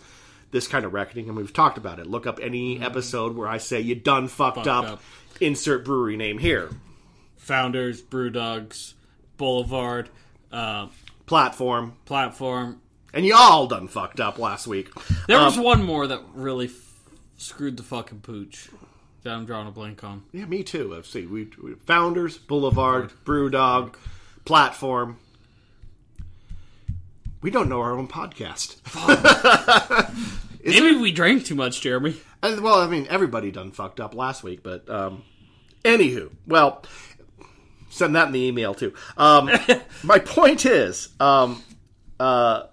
this 0.51 0.67
kind 0.67 0.85
of 0.85 0.93
reckoning, 0.93 1.27
and 1.27 1.35
we've 1.35 1.51
talked 1.51 1.77
about 1.77 1.99
it. 1.99 2.05
Look 2.07 2.27
up 2.27 2.39
any 2.41 2.79
episode 2.79 3.35
where 3.35 3.47
I 3.47 3.57
say 3.57 3.81
you 3.81 3.95
done 3.95 4.27
fucked, 4.27 4.57
Fucked 4.57 4.67
up. 4.67 4.85
up. 4.85 5.01
Insert 5.41 5.83
brewery 5.83 6.15
name 6.15 6.37
here. 6.37 6.69
Founders, 7.37 8.01
Brew 8.01 8.29
Dogs, 8.29 8.93
Boulevard, 9.37 10.09
uh, 10.51 10.87
Platform, 11.25 11.93
Platform. 12.05 12.81
and 13.13 13.25
y'all 13.25 13.67
done 13.67 13.87
fucked 13.87 14.19
up 14.19 14.37
last 14.39 14.67
week. 14.67 14.89
There 15.27 15.37
Um, 15.39 15.45
was 15.45 15.57
one 15.57 15.83
more 15.83 16.07
that 16.07 16.21
really 16.33 16.67
f- 16.67 16.73
screwed 17.37 17.77
the 17.77 17.83
fucking 17.83 18.19
pooch 18.21 18.69
that 19.23 19.33
I'm 19.33 19.45
drawing 19.45 19.67
a 19.67 19.71
blank 19.71 20.03
on. 20.03 20.23
Yeah, 20.31 20.45
me 20.45 20.63
too. 20.63 20.91
Let's 20.91 21.09
see. 21.09 21.25
We, 21.25 21.49
we 21.61 21.73
Founders, 21.85 22.37
Boulevard, 22.37 23.11
Brewdog, 23.25 23.95
Platform. 24.45 25.19
We 27.41 27.51
don't 27.51 27.69
know 27.69 27.81
our 27.81 27.93
own 27.93 28.07
podcast. 28.07 28.77
Maybe 30.63 30.97
we 30.97 31.11
drank 31.11 31.45
too 31.45 31.55
much, 31.55 31.81
Jeremy. 31.81 32.17
And, 32.43 32.61
well, 32.61 32.79
I 32.79 32.87
mean, 32.87 33.07
everybody 33.09 33.51
done 33.51 33.71
fucked 33.71 33.99
up 33.99 34.13
last 34.13 34.43
week, 34.43 34.63
but 34.63 34.89
um, 34.89 35.23
anywho, 35.83 36.29
well, 36.45 36.83
send 37.89 38.15
that 38.15 38.27
in 38.27 38.33
the 38.33 38.45
email 38.45 38.73
too. 38.73 38.93
Um, 39.17 39.49
my 40.03 40.19
point 40.19 40.65
is, 40.65 41.09
um, 41.19 41.63
uh, 42.19 42.63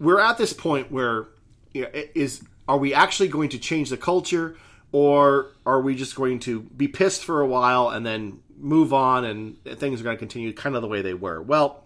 we're 0.00 0.20
at 0.20 0.38
this 0.38 0.52
point 0.52 0.90
where 0.90 1.28
you 1.72 1.82
know, 1.82 1.90
is 2.14 2.42
are 2.68 2.78
we 2.78 2.94
actually 2.94 3.28
going 3.28 3.48
to 3.48 3.58
change 3.58 3.90
the 3.90 3.96
culture, 3.96 4.56
or 4.92 5.48
are 5.66 5.80
we 5.80 5.96
just 5.96 6.14
going 6.14 6.38
to 6.40 6.60
be 6.60 6.86
pissed 6.86 7.24
for 7.24 7.40
a 7.40 7.46
while 7.46 7.88
and 7.88 8.04
then 8.06 8.40
move 8.56 8.92
on 8.92 9.24
and 9.24 9.62
things 9.64 10.00
are 10.00 10.04
going 10.04 10.16
to 10.16 10.18
continue 10.18 10.52
kind 10.52 10.76
of 10.76 10.82
the 10.82 10.88
way 10.88 11.02
they 11.02 11.14
were? 11.14 11.40
Well, 11.42 11.84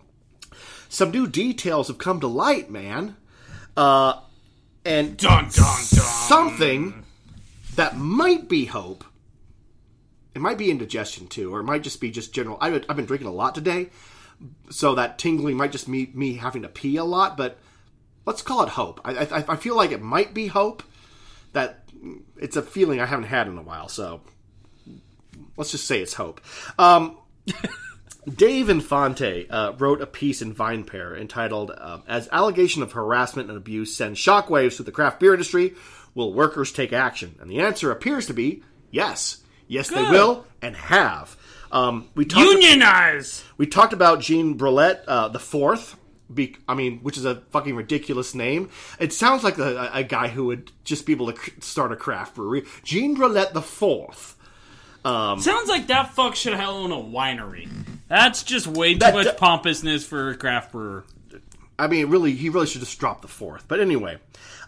some 0.89 1.11
new 1.11 1.27
details 1.27 1.89
have 1.89 1.99
come 1.99 2.21
to 2.21 2.27
light, 2.27 2.71
man. 2.71 3.17
Uh, 3.77 4.15
and 4.85 5.17
Dun 5.17 5.45
dun 5.45 5.51
dun. 5.51 5.79
something 5.79 7.05
that 7.77 7.97
might 7.97 8.49
be 8.49 8.67
hope. 8.67 9.05
It 10.35 10.41
might 10.41 10.59
be 10.59 10.71
indigestion 10.71 11.29
too, 11.29 11.55
or 11.55 11.61
it 11.61 11.65
might 11.65 11.83
just 11.83 12.01
be 12.01 12.11
just 12.11 12.35
general. 12.35 12.59
I've, 12.61 12.85
I've 12.89 12.97
been 12.97 13.07
drinking 13.07 13.29
a 13.29 13.33
lot 13.33 13.55
today, 13.55 13.91
so 14.71 14.95
that 14.97 15.19
tingling 15.19 15.57
might 15.57 15.73
just 15.73 15.91
be 15.91 16.11
me 16.15 16.35
having 16.35 16.63
to 16.63 16.69
pee 16.69 16.97
a 16.97 17.05
lot. 17.05 17.37
But 17.37 17.59
let's 18.27 18.43
call 18.43 18.63
it 18.63 18.71
hope. 18.71 19.01
I, 19.05 19.13
I, 19.25 19.45
I 19.49 19.57
feel 19.57 19.77
like 19.77 19.93
it 19.93 20.03
might 20.03 20.35
be 20.35 20.47
hope. 20.47 20.83
That 21.53 21.85
it's 22.39 22.57
a 22.57 22.63
feeling 22.63 23.01
I 23.01 23.07
haven't 23.07 23.27
had 23.27 23.47
in 23.47 23.59
a 23.59 23.63
while. 23.63 23.89
So 23.89 24.23
let's 25.57 25.71
just 25.71 25.87
say 25.87 26.01
it's 26.01 26.15
hope. 26.15 26.41
Um, 26.79 27.19
Dave 28.37 28.69
Infante 28.69 29.49
uh, 29.51 29.73
wrote 29.73 30.01
a 30.01 30.07
piece 30.07 30.43
in 30.43 30.55
VinePair 30.55 31.19
entitled 31.21 31.73
um, 31.77 32.03
"As 32.07 32.29
Allegation 32.33 32.83
of 32.83 32.93
Harassment 32.93 33.49
and 33.49 33.59
Abuse 33.59 33.95
Sends 33.97 34.19
Shockwaves 34.19 34.77
Through 34.77 34.87
the 34.87 34.93
Craft 34.93 35.21
Beer 35.21 35.33
Industry, 35.33 35.75
Will 36.15 36.33
Workers 36.33 36.73
Take 36.73 36.93
Action?" 36.93 37.37
And 37.41 37.51
the 37.51 37.61
answer 37.61 37.91
appears 37.91 38.27
to 38.27 38.35
be 38.35 38.63
yes. 38.91 39.39
Yes, 39.69 39.89
they 39.89 40.03
will 40.03 40.45
and 40.61 40.77
have. 40.77 41.37
Um, 41.71 42.09
we 42.15 42.27
talked 42.27 42.47
Unionize! 42.47 43.43
we 43.57 43.67
talked 43.67 43.95
about 43.95 44.21
Jean 44.21 44.59
Broillet 44.59 45.01
uh, 45.09 45.29
the 45.29 45.39
fourth. 45.39 45.97
Be- 46.35 46.57
I 46.69 46.75
mean, 46.75 47.01
which 47.01 47.17
is 47.17 47.25
a 47.25 47.37
fucking 47.51 47.75
ridiculous 47.77 48.35
name. 48.35 48.71
It 48.99 49.13
sounds 49.13 49.45
like 49.45 49.59
a, 49.59 49.91
a 49.93 50.03
guy 50.05 50.29
who 50.29 50.47
would 50.47 50.71
just 50.85 51.07
be 51.07 51.13
able 51.13 51.33
to 51.33 51.39
start 51.61 51.93
a 51.93 51.97
craft 51.97 52.37
brewery. 52.37 52.65
Jean 52.85 53.17
Broillet 53.17 53.53
the 53.53 53.63
fourth. 53.63 54.37
Sounds 55.05 55.69
like 55.69 55.89
that 55.89 56.15
fuck 56.15 56.35
should 56.37 56.55
have 56.55 56.69
owned 56.69 56.93
a 56.93 56.97
winery. 56.97 57.69
That's 58.09 58.43
just 58.43 58.67
way 58.67 58.93
too 58.93 59.01
That 59.01 59.15
much 59.15 59.37
pompousness 59.37 60.05
for 60.05 60.31
a 60.31 60.37
craft 60.37 60.73
brewer. 60.73 61.05
I 61.79 61.89
mean, 61.89 62.09
really, 62.11 62.33
he 62.33 62.49
really 62.49 62.67
should 62.67 62.83
just 62.83 62.99
drop 63.01 63.23
the 63.23 63.29
fourth. 63.29 63.67
But 63.67 63.81
anyway, 63.81 64.19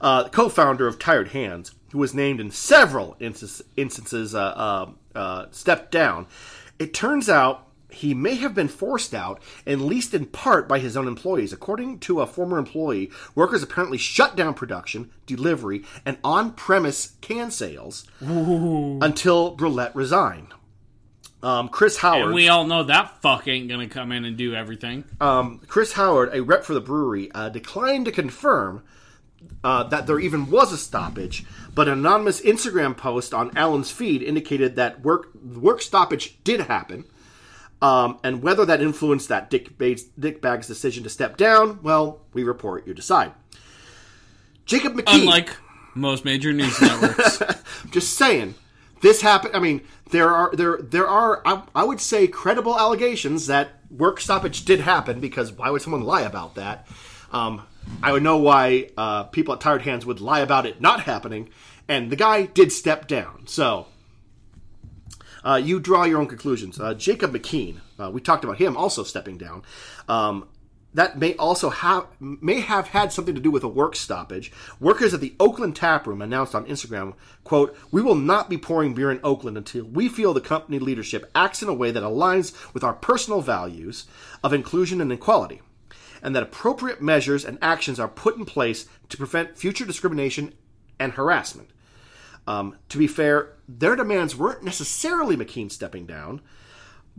uh, 0.00 0.28
co-founder 0.30 0.88
of 0.88 0.99
Tired 0.99 1.28
Hands, 1.28 1.71
who 1.92 1.99
was 1.99 2.14
named 2.14 2.40
in 2.40 2.50
several 2.50 3.16
instances, 3.21 4.35
uh, 4.35 4.40
uh, 4.40 4.90
uh, 5.14 5.47
stepped 5.52 5.92
down. 5.92 6.26
It 6.78 6.92
turns 6.92 7.28
out 7.28 7.63
he 7.95 8.15
may 8.15 8.35
have 8.37 8.55
been 8.55 8.69
forced 8.69 9.15
out, 9.15 9.41
at 9.67 9.79
least 9.79 10.15
in 10.15 10.27
part, 10.27 10.69
by 10.69 10.79
his 10.79 10.97
own 10.97 11.09
employees. 11.09 11.53
According 11.53 12.01
to 12.01 12.21
a 12.21 12.27
former 12.27 12.59
employee, 12.59 13.11
workers 13.35 13.63
apparently 13.63 13.99
shut 13.99 14.37
down 14.37 14.55
production, 14.55 15.11
delivery, 15.27 15.85
and 16.05 16.19
on-premise 16.23 17.15
can 17.21 17.51
sales 17.51 18.07
until 18.21 19.57
Broillet 19.57 19.95
resigned. 19.95 20.49
Um, 21.43 21.69
Chris 21.69 21.99
Howard. 21.99 22.27
And 22.27 22.35
we 22.35 22.49
all 22.49 22.65
know 22.67 22.85
that 22.85 23.21
fuck 23.21 23.47
ain't 23.49 23.69
gonna 23.69 23.89
come 23.89 24.13
in 24.13 24.25
and 24.25 24.37
do 24.37 24.55
everything. 24.55 25.05
um, 25.21 25.61
Chris 25.69 25.93
Howard, 25.93 26.31
a 26.33 26.41
rep 26.41 26.65
for 26.65 26.73
the 26.73 26.81
brewery, 26.81 27.31
uh, 27.35 27.51
declined 27.51 28.07
to 28.07 28.13
confirm 28.13 28.83
uh, 29.63 29.83
that 29.85 30.07
there 30.07 30.19
even 30.19 30.51
was 30.51 30.73
a 30.73 30.79
stoppage, 30.79 31.45
but 31.75 31.87
an 31.87 31.99
anonymous 31.99 32.41
Instagram 32.41 32.97
post 32.97 33.35
on 33.35 33.55
Allan's 33.59 33.91
feed 33.91 34.23
indicated 34.23 34.77
that 34.77 35.03
work 35.03 35.35
work 35.35 35.83
stoppage 35.83 36.43
did 36.45 36.61
happen. 36.61 37.05
Um, 37.85 38.19
and 38.25 38.43
whether 38.43 38.64
that 38.64 38.81
influenced 38.81 39.29
that 39.29 39.50
Dick, 39.50 39.76
Bates, 39.76 40.05
Dick 40.19 40.41
Bag's 40.41 40.67
decision 40.67 41.05
to 41.05 41.11
step 41.11 41.37
down, 41.37 41.81
well, 41.83 42.23
we 42.33 42.43
report, 42.43 42.87
you 42.87 42.95
decide. 42.95 43.33
Jacob 44.64 44.95
McKean. 44.95 45.21
Unlike 45.21 45.57
most 45.95 46.25
major 46.25 46.50
news 46.55 46.81
networks. 46.81 47.43
just 47.91 48.14
saying 48.14 48.55
this 49.03 49.21
happened 49.21 49.55
i 49.55 49.59
mean 49.59 49.83
there 50.11 50.31
are 50.31 50.50
there 50.55 50.79
there 50.79 51.07
are 51.07 51.43
I, 51.45 51.62
I 51.75 51.85
would 51.85 52.00
say 52.00 52.26
credible 52.26 52.79
allegations 52.79 53.47
that 53.49 53.73
work 53.91 54.21
stoppage 54.21 54.64
did 54.64 54.81
happen 54.81 55.21
because 55.21 55.53
why 55.53 55.71
would 55.71 55.83
someone 55.83 56.03
lie 56.03 56.23
about 56.23 56.55
that 56.55 56.88
um, 57.31 57.62
i 58.03 58.11
would 58.11 58.23
know 58.23 58.38
why 58.38 58.88
uh, 58.97 59.25
people 59.25 59.55
at 59.55 59.61
tired 59.61 59.83
hands 59.83 60.07
would 60.07 60.21
lie 60.21 60.41
about 60.41 60.64
it 60.67 60.81
not 60.81 61.03
happening 61.03 61.50
and 61.87 62.11
the 62.11 62.17
guy 62.17 62.47
did 62.47 62.73
step 62.73 63.07
down 63.07 63.43
so 63.47 63.87
uh, 65.45 65.61
you 65.63 65.79
draw 65.79 66.05
your 66.05 66.21
own 66.21 66.27
conclusions. 66.27 66.81
Uh, 66.81 66.95
Jacob 66.95 67.33
McKean, 67.33 67.81
uh, 67.99 68.11
we 68.11 68.21
talked 68.21 68.45
about 68.45 68.59
him 68.59 68.77
also 68.77 69.03
stepping 69.03 69.39
down. 69.39 69.63
Um, 70.09 70.49
that 70.95 71.19
may 71.19 71.35
also 71.35 71.71
have 71.71 72.07
may 72.21 72.61
have 72.61 72.89
had 72.89 73.13
something 73.13 73.35
to 73.35 73.41
do 73.41 73.51
with 73.51 73.65
a 73.65 73.69
work 73.69 73.97
stoppage. 73.97 74.53
Workers 74.79 75.13
at 75.13 75.21
the 75.21 75.35
Oakland 75.41 75.75
tap 75.75 76.07
room 76.07 76.23
announced 76.23 76.55
on 76.55 76.67
Instagram, 76.67 77.15
"quote 77.43 77.77
We 77.91 78.01
will 78.01 78.15
not 78.15 78.49
be 78.49 78.57
pouring 78.57 78.95
beer 78.95 79.11
in 79.11 79.21
Oakland 79.25 79.59
until 79.59 79.85
we 79.85 80.09
feel 80.09 80.33
the 80.33 80.41
company 80.41 80.79
leadership 80.79 81.31
acts 81.35 81.63
in 81.63 81.69
a 81.69 81.75
way 81.75 81.91
that 81.91 82.05
aligns 82.05 82.55
with 82.73 82.85
our 82.85 82.95
personal 82.95 83.41
values 83.41 84.07
of 84.43 84.53
inclusion 84.53 85.01
and 85.01 85.13
equality." 85.13 85.61
And 86.23 86.35
that 86.35 86.45
appropriate 86.45 87.03
measures 87.03 87.45
and 87.45 87.59
actions 87.61 87.99
are 87.99 88.09
put 88.09 88.37
in 88.37 88.45
place 88.45 88.87
to 89.09 89.17
prevent 89.17 89.59
future 89.59 89.85
discrimination 89.85 90.55
and 90.99 91.13
harassment. 91.13 91.71
Um, 92.47 92.77
to 92.91 92.99
be 92.99 93.07
fair, 93.07 93.51
their 93.69 93.97
demands 93.97 94.37
weren't 94.37 94.63
necessarily 94.63 95.37
McKean 95.37 95.71
stepping 95.73 96.07
down, 96.07 96.41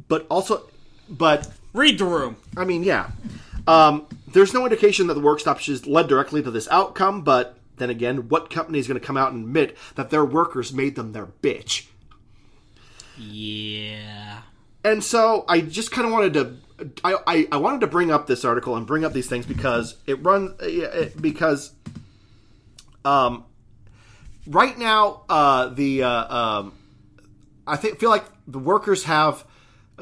but 0.08 0.28
also, 0.30 0.70
but 1.10 1.52
Read 1.76 2.00
the 2.00 2.06
room. 2.06 2.38
I 2.56 2.64
mean, 2.64 2.84
yeah. 2.84 3.10
Um, 3.68 4.08
there's 4.32 4.54
no 4.54 4.64
indication 4.64 5.08
that 5.08 5.16
the 5.16 5.20
work 5.20 5.42
stoppages 5.42 5.86
led 5.86 6.08
directly 6.08 6.42
to 6.42 6.50
this 6.50 6.70
outcome, 6.70 7.22
but 7.22 7.58
then 7.76 7.90
again, 7.90 8.30
what 8.30 8.50
company 8.50 8.80
is 8.80 8.88
going 8.88 8.98
to 8.98 9.06
come 9.06 9.18
out 9.18 9.34
and 9.34 9.44
admit 9.44 9.76
that 9.96 10.10
their 10.10 10.24
workers 10.24 10.72
made 10.72 10.96
them 10.96 11.12
their 11.12 11.26
bitch? 11.26 11.88
Yeah. 13.18 14.44
And 14.86 15.04
so 15.04 15.44
I 15.50 15.60
just 15.60 15.92
kind 15.92 16.08
of 16.08 16.14
wanted 16.14 16.34
to. 16.36 16.56
I, 17.04 17.18
I, 17.28 17.48
I 17.52 17.58
wanted 17.58 17.82
to 17.82 17.88
bring 17.88 18.10
up 18.10 18.26
this 18.26 18.46
article 18.46 18.78
and 18.78 18.88
bring 18.88 19.04
up 19.04 19.12
these 19.12 19.28
things 19.28 19.46
because 19.46 19.98
it 20.08 20.24
runs 20.24 20.56
it, 20.62 21.22
because 21.22 21.72
um 23.04 23.44
right 24.48 24.78
now 24.78 25.22
uh 25.30 25.68
the 25.70 26.04
uh, 26.04 26.36
um 26.38 26.74
I 27.68 27.78
think 27.78 28.00
feel 28.00 28.10
like 28.10 28.26
the 28.48 28.60
workers 28.60 29.06
have 29.06 29.44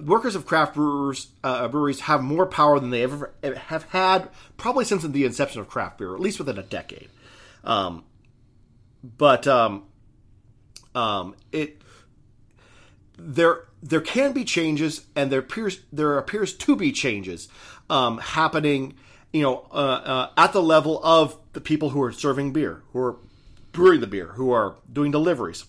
workers 0.02 0.36
of 0.36 0.46
craft 0.46 0.74
brewers 0.74 1.28
uh, 1.44 1.68
breweries 1.68 2.02
have 2.02 2.22
more 2.22 2.46
power 2.46 2.80
than 2.80 2.90
they 2.90 3.04
ever 3.04 3.34
have 3.68 3.84
had 3.86 4.30
probably 4.58 4.86
since 4.86 5.04
the 5.04 5.26
inception 5.26 5.62
of 5.62 5.68
craft 5.68 5.98
beer, 5.98 6.14
at 6.14 6.20
least 6.20 6.40
within 6.40 6.58
a 6.58 6.64
decade. 6.64 7.10
Um, 7.64 8.04
but 9.04 9.48
um, 9.48 9.84
um, 10.96 11.36
it 11.52 11.82
there 13.18 13.66
there 13.82 14.02
can 14.02 14.34
be 14.34 14.44
changes, 14.44 15.06
and 15.16 15.32
there 15.32 15.40
appears 15.40 15.80
there 15.92 16.18
appears 16.18 16.54
to 16.54 16.76
be 16.76 16.92
changes 16.92 17.48
um, 17.90 18.18
happening. 18.18 18.96
You 19.32 19.42
know, 19.42 19.68
uh, 19.72 19.76
uh, 19.76 20.30
at 20.38 20.54
the 20.54 20.62
level 20.62 21.04
of 21.04 21.38
the 21.54 21.62
people 21.62 21.90
who 21.90 22.02
are 22.04 22.12
serving 22.12 22.54
beer, 22.54 22.84
who 22.92 23.00
are 23.00 23.16
brewing 23.74 24.00
the 24.00 24.08
beer, 24.08 24.28
who 24.28 24.52
are 24.52 24.76
doing 24.92 25.12
deliveries. 25.12 25.66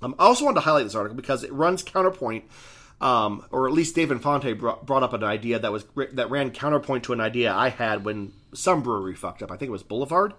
Um, 0.00 0.14
I 0.18 0.24
also 0.24 0.44
wanted 0.44 0.56
to 0.56 0.60
highlight 0.60 0.84
this 0.84 0.94
article 0.94 1.16
because 1.16 1.42
it 1.42 1.52
runs 1.52 1.82
counterpoint, 1.82 2.44
um, 3.00 3.44
or 3.50 3.66
at 3.66 3.72
least 3.72 3.94
Dave 3.94 4.10
Infante 4.10 4.52
brought, 4.52 4.86
brought 4.86 5.02
up 5.02 5.12
an 5.12 5.24
idea 5.24 5.58
that 5.58 5.72
was 5.72 5.84
that 6.12 6.30
ran 6.30 6.50
counterpoint 6.50 7.04
to 7.04 7.12
an 7.12 7.20
idea 7.20 7.52
I 7.52 7.70
had 7.70 8.04
when 8.04 8.32
some 8.54 8.82
brewery 8.82 9.14
fucked 9.14 9.42
up. 9.42 9.50
I 9.50 9.56
think 9.56 9.68
it 9.68 9.72
was 9.72 9.82
Boulevard. 9.82 10.34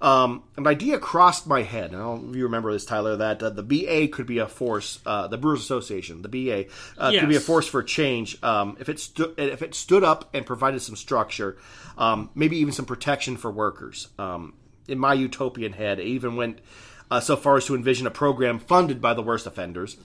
Um, 0.00 0.42
an 0.56 0.66
idea 0.66 0.98
crossed 0.98 1.46
my 1.46 1.62
head. 1.62 1.94
I 1.94 1.98
don't 1.98 2.24
know 2.24 2.30
if 2.30 2.36
you 2.36 2.42
remember 2.44 2.70
this, 2.72 2.84
Tyler, 2.84 3.16
that 3.16 3.42
uh, 3.42 3.50
the 3.50 3.62
BA 3.62 4.08
could 4.08 4.26
be 4.26 4.38
a 4.38 4.46
force, 4.46 5.00
uh, 5.06 5.26
the 5.28 5.38
Brewers 5.38 5.60
Association, 5.60 6.20
the 6.20 6.28
BA, 6.28 6.66
uh, 6.98 7.12
could 7.12 7.28
be 7.28 7.36
a 7.36 7.40
force 7.40 7.66
for 7.66 7.82
change 7.82 8.42
um, 8.42 8.76
if 8.78 8.90
it 8.90 9.00
stood 9.00 9.34
if 9.38 9.62
it 9.62 9.74
stood 9.74 10.04
up 10.04 10.28
and 10.34 10.44
provided 10.44 10.82
some 10.82 10.96
structure, 10.96 11.56
um, 11.96 12.30
maybe 12.34 12.58
even 12.58 12.72
some 12.72 12.84
protection 12.84 13.36
for 13.36 13.50
workers. 13.50 14.08
Um, 14.18 14.54
in 14.88 14.98
my 14.98 15.14
utopian 15.14 15.72
head, 15.72 15.98
it 15.98 16.06
even 16.06 16.36
went 16.36 16.60
uh, 17.10 17.20
so 17.20 17.36
far 17.36 17.56
as 17.56 17.66
to 17.66 17.74
envision 17.74 18.06
a 18.06 18.10
program 18.10 18.58
funded 18.58 19.00
by 19.00 19.14
the 19.14 19.22
worst 19.22 19.46
offenders. 19.46 19.96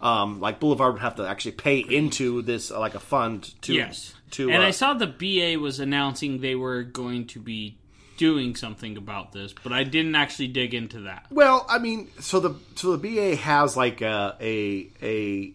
Um, 0.00 0.40
like 0.40 0.58
Boulevard 0.58 0.94
would 0.94 1.02
have 1.02 1.14
to 1.16 1.26
actually 1.28 1.52
pay 1.52 1.78
into 1.78 2.42
this 2.42 2.70
uh, 2.72 2.80
like 2.80 2.94
a 2.96 3.00
fund 3.00 3.54
to 3.62 3.72
Yes. 3.74 4.14
to 4.32 4.50
and 4.50 4.62
uh, 4.62 4.66
I 4.66 4.72
saw 4.72 4.94
the 4.94 5.06
BA 5.06 5.60
was 5.60 5.78
announcing 5.78 6.40
they 6.40 6.56
were 6.56 6.82
going 6.82 7.26
to 7.28 7.38
be 7.38 7.78
doing 8.16 8.54
something 8.56 8.96
about 8.96 9.32
this, 9.32 9.54
but 9.62 9.72
I 9.72 9.84
didn't 9.84 10.14
actually 10.16 10.48
dig 10.48 10.74
into 10.74 11.00
that. 11.02 11.26
Well, 11.30 11.64
I 11.68 11.78
mean, 11.78 12.08
so 12.20 12.40
the 12.40 12.54
so 12.74 12.96
the 12.96 12.98
BA 13.16 13.36
has 13.36 13.76
like 13.76 14.00
a 14.00 14.36
a, 14.40 14.90
a 15.00 15.54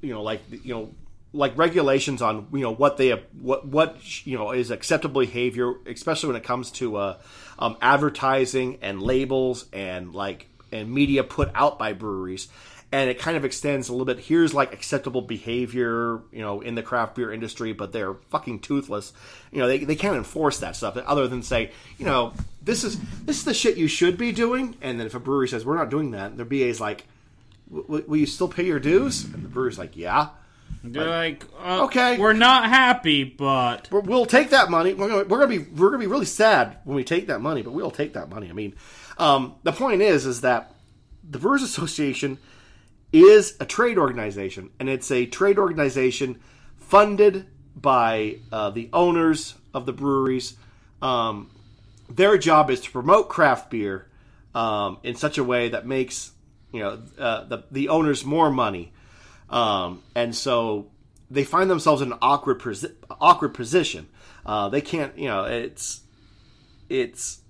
you 0.00 0.12
know 0.12 0.22
like 0.22 0.42
you 0.50 0.74
know 0.74 0.94
like 1.32 1.56
regulations 1.58 2.22
on 2.22 2.46
you 2.52 2.60
know 2.60 2.72
what 2.72 2.98
they 2.98 3.10
what 3.40 3.66
what 3.66 4.26
you 4.26 4.38
know 4.38 4.52
is 4.52 4.70
acceptable 4.70 5.20
behavior, 5.20 5.74
especially 5.86 6.28
when 6.28 6.36
it 6.36 6.44
comes 6.44 6.70
to 6.72 6.96
uh, 6.96 7.18
um, 7.62 7.76
advertising 7.80 8.78
and 8.82 9.00
labels 9.00 9.66
and 9.72 10.12
like 10.12 10.48
and 10.72 10.92
media 10.92 11.22
put 11.22 11.48
out 11.54 11.78
by 11.78 11.92
breweries. 11.92 12.48
And 12.90 13.08
it 13.08 13.18
kind 13.18 13.38
of 13.38 13.44
extends 13.44 13.88
a 13.88 13.92
little 13.92 14.04
bit. 14.04 14.18
Here's 14.18 14.52
like 14.52 14.74
acceptable 14.74 15.22
behavior, 15.22 16.20
you 16.30 16.40
know, 16.40 16.60
in 16.60 16.74
the 16.74 16.82
craft 16.82 17.14
beer 17.14 17.32
industry, 17.32 17.72
but 17.72 17.92
they're 17.92 18.14
fucking 18.30 18.60
toothless. 18.60 19.14
You 19.50 19.60
know, 19.60 19.68
they, 19.68 19.78
they 19.78 19.94
can't 19.94 20.16
enforce 20.16 20.58
that 20.58 20.76
stuff 20.76 20.96
other 20.96 21.26
than 21.26 21.42
say, 21.42 21.70
you 21.96 22.04
know, 22.04 22.34
this 22.60 22.84
is 22.84 22.98
this 23.24 23.38
is 23.38 23.44
the 23.44 23.54
shit 23.54 23.76
you 23.78 23.86
should 23.86 24.18
be 24.18 24.32
doing. 24.32 24.76
And 24.82 24.98
then 24.98 25.06
if 25.06 25.14
a 25.14 25.20
brewery 25.20 25.48
says 25.48 25.64
we're 25.64 25.78
not 25.78 25.88
doing 25.88 26.10
that, 26.10 26.36
their 26.36 26.44
BA 26.44 26.66
is 26.66 26.80
like, 26.80 27.06
"W- 27.72 28.04
will 28.06 28.18
you 28.18 28.26
still 28.26 28.48
pay 28.48 28.66
your 28.66 28.80
dues? 28.80 29.24
And 29.24 29.42
the 29.44 29.48
brewer's 29.48 29.78
like, 29.78 29.96
yeah. 29.96 30.30
They're 30.84 31.08
like, 31.08 31.44
uh, 31.64 31.84
Okay. 31.84 32.18
we're 32.18 32.32
not 32.32 32.68
happy, 32.68 33.24
but 33.24 33.88
We're- 33.90 34.04
we'll 34.06 34.26
take 34.26 34.50
that 34.50 34.70
money. 34.70 34.94
We're 34.94 35.08
gonna, 35.08 35.24
we're 35.24 35.38
gonna 35.38 35.46
be 35.46 35.58
we're 35.58 35.88
gonna 35.90 35.98
be 36.00 36.06
really 36.06 36.26
sad 36.26 36.78
when 36.84 36.96
we 36.96 37.04
take 37.04 37.28
that 37.28 37.40
money, 37.40 37.62
but 37.62 37.72
we'll 37.72 37.90
take 37.90 38.14
that 38.14 38.28
money. 38.28 38.48
I 38.50 38.52
mean, 38.52 38.74
um, 39.18 39.54
the 39.62 39.72
point 39.72 40.02
is, 40.02 40.26
is 40.26 40.40
that 40.40 40.74
the 41.28 41.38
Brewers 41.38 41.62
Association 41.62 42.38
is 43.12 43.56
a 43.60 43.64
trade 43.66 43.98
organization, 43.98 44.70
and 44.80 44.88
it's 44.88 45.10
a 45.10 45.26
trade 45.26 45.58
organization 45.58 46.40
funded 46.76 47.46
by 47.76 48.36
uh, 48.50 48.70
the 48.70 48.88
owners 48.92 49.54
of 49.72 49.86
the 49.86 49.92
breweries. 49.92 50.56
Um, 51.00 51.50
their 52.08 52.36
job 52.38 52.70
is 52.70 52.80
to 52.80 52.90
promote 52.90 53.28
craft 53.28 53.70
beer 53.70 54.08
um, 54.54 54.98
in 55.02 55.14
such 55.14 55.38
a 55.38 55.44
way 55.44 55.68
that 55.70 55.86
makes 55.86 56.32
you 56.72 56.80
know 56.80 57.02
uh, 57.18 57.44
the 57.44 57.64
the 57.70 57.88
owners 57.88 58.24
more 58.24 58.50
money, 58.50 58.92
um, 59.52 60.02
and 60.14 60.34
so 60.34 60.88
they 61.30 61.44
find 61.44 61.70
themselves 61.70 62.02
in 62.02 62.12
an 62.12 62.18
awkward 62.22 62.60
posi- 62.60 62.94
awkward 63.20 63.54
position. 63.54 64.08
Uh, 64.44 64.68
they 64.68 64.80
can't, 64.80 65.16
you 65.16 65.28
know, 65.28 65.44
it's 65.44 66.00
it's 66.88 67.40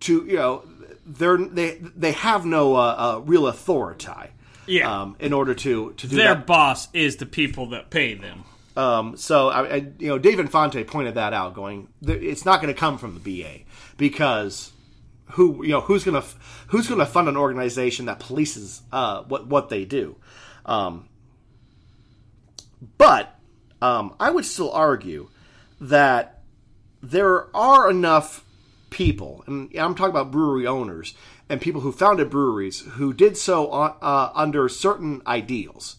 to 0.00 0.24
you 0.26 0.36
know 0.36 0.64
they're 1.04 1.36
they 1.36 1.78
they 1.96 2.12
have 2.12 2.46
no 2.46 2.76
uh, 2.76 2.94
uh, 3.16 3.20
real 3.24 3.46
authority. 3.46 4.30
Yeah. 4.66 5.02
Um, 5.02 5.16
in 5.18 5.34
order 5.34 5.54
to 5.54 5.92
to 5.92 6.06
do 6.06 6.16
their 6.16 6.34
that, 6.34 6.46
boss 6.46 6.88
is 6.94 7.16
the 7.16 7.26
people 7.26 7.66
that 7.70 7.90
pay 7.90 8.14
them. 8.14 8.44
um, 8.78 9.14
so 9.18 9.50
I, 9.50 9.60
I, 9.60 9.74
you 9.98 10.08
know, 10.08 10.18
Dave 10.18 10.40
Infante 10.40 10.82
pointed 10.84 11.16
that 11.16 11.34
out, 11.34 11.52
going, 11.52 11.88
it's 12.00 12.46
not 12.46 12.62
going 12.62 12.72
to 12.72 12.80
come 12.80 12.96
from 12.96 13.20
the 13.20 13.42
BA 13.42 13.64
because 13.98 14.72
who 15.32 15.64
you 15.64 15.70
know 15.70 15.80
who's 15.80 16.04
gonna 16.04 16.24
who's 16.68 16.88
gonna 16.88 17.06
fund 17.06 17.28
an 17.28 17.36
organization 17.36 18.06
that 18.06 18.20
polices 18.20 18.80
uh, 18.92 19.22
what 19.24 19.46
what 19.46 19.68
they 19.68 19.84
do. 19.84 20.16
Um, 20.66 21.08
but 22.98 23.38
um, 23.82 24.14
I 24.18 24.30
would 24.30 24.44
still 24.44 24.72
argue 24.72 25.28
that 25.80 26.42
there 27.02 27.54
are 27.54 27.90
enough 27.90 28.44
people, 28.90 29.44
and 29.46 29.70
I'm 29.76 29.94
talking 29.94 30.10
about 30.10 30.30
brewery 30.30 30.66
owners 30.66 31.14
and 31.48 31.60
people 31.60 31.82
who 31.82 31.92
founded 31.92 32.30
breweries 32.30 32.80
who 32.80 33.12
did 33.12 33.36
so 33.36 33.70
on, 33.70 33.94
uh, 34.00 34.30
under 34.34 34.68
certain 34.68 35.20
ideals, 35.26 35.96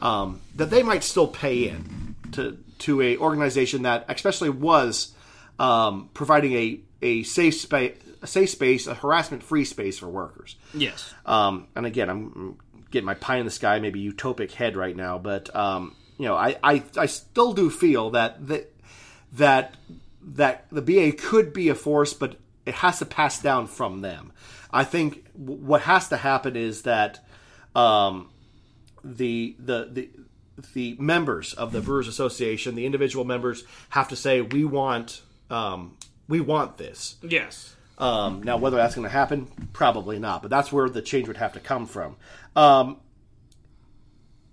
um, 0.00 0.40
that 0.54 0.70
they 0.70 0.82
might 0.82 1.04
still 1.04 1.28
pay 1.28 1.68
in 1.68 2.14
to 2.32 2.58
to 2.78 3.02
a 3.02 3.18
organization 3.18 3.82
that 3.82 4.06
especially 4.08 4.48
was 4.48 5.12
um, 5.58 6.08
providing 6.14 6.52
a 6.54 6.80
a 7.02 7.22
safe 7.24 7.54
space 7.56 7.96
a 8.22 8.26
safe 8.26 8.50
space, 8.50 8.86
a 8.86 8.94
harassment 8.94 9.42
free 9.42 9.64
space 9.64 9.98
for 9.98 10.08
workers. 10.08 10.56
Yes. 10.74 11.12
Um, 11.24 11.68
and 11.74 11.86
again, 11.86 12.10
I'm 12.10 12.58
getting 12.90 13.06
my 13.06 13.14
pie 13.14 13.38
in 13.38 13.44
the 13.44 13.50
sky, 13.50 13.78
maybe 13.78 14.02
utopic 14.02 14.52
head 14.52 14.76
right 14.76 14.96
now, 14.96 15.18
but 15.18 15.54
um, 15.54 15.96
you 16.18 16.26
know, 16.26 16.34
I, 16.34 16.56
I, 16.62 16.82
I 16.96 17.06
still 17.06 17.52
do 17.52 17.70
feel 17.70 18.10
that 18.10 18.46
that 18.48 18.72
that 19.32 19.74
that 20.22 20.66
the 20.70 20.82
BA 20.82 21.12
could 21.16 21.52
be 21.52 21.68
a 21.68 21.74
force, 21.74 22.12
but 22.12 22.36
it 22.66 22.74
has 22.74 22.98
to 22.98 23.06
pass 23.06 23.40
down 23.40 23.66
from 23.66 24.00
them. 24.02 24.32
I 24.70 24.84
think 24.84 25.26
what 25.34 25.82
has 25.82 26.08
to 26.10 26.16
happen 26.16 26.56
is 26.56 26.82
that 26.82 27.24
um, 27.74 28.30
the 29.02 29.56
the 29.58 29.88
the 29.90 30.10
the 30.74 30.96
members 30.98 31.54
of 31.54 31.72
the 31.72 31.80
Brewers 31.80 32.06
Association, 32.06 32.74
the 32.74 32.86
individual 32.86 33.24
members, 33.24 33.64
have 33.90 34.08
to 34.08 34.16
say 34.16 34.40
we 34.40 34.64
want 34.64 35.22
um, 35.48 35.96
we 36.28 36.40
want 36.40 36.76
this. 36.76 37.16
Yes. 37.22 37.76
Um, 38.00 38.42
now, 38.42 38.56
whether 38.56 38.78
that's 38.78 38.94
going 38.94 39.06
to 39.06 39.12
happen, 39.12 39.46
probably 39.74 40.18
not. 40.18 40.42
But 40.42 40.50
that's 40.50 40.72
where 40.72 40.88
the 40.88 41.02
change 41.02 41.28
would 41.28 41.36
have 41.36 41.52
to 41.52 41.60
come 41.60 41.86
from. 41.86 42.16
Um, 42.56 42.96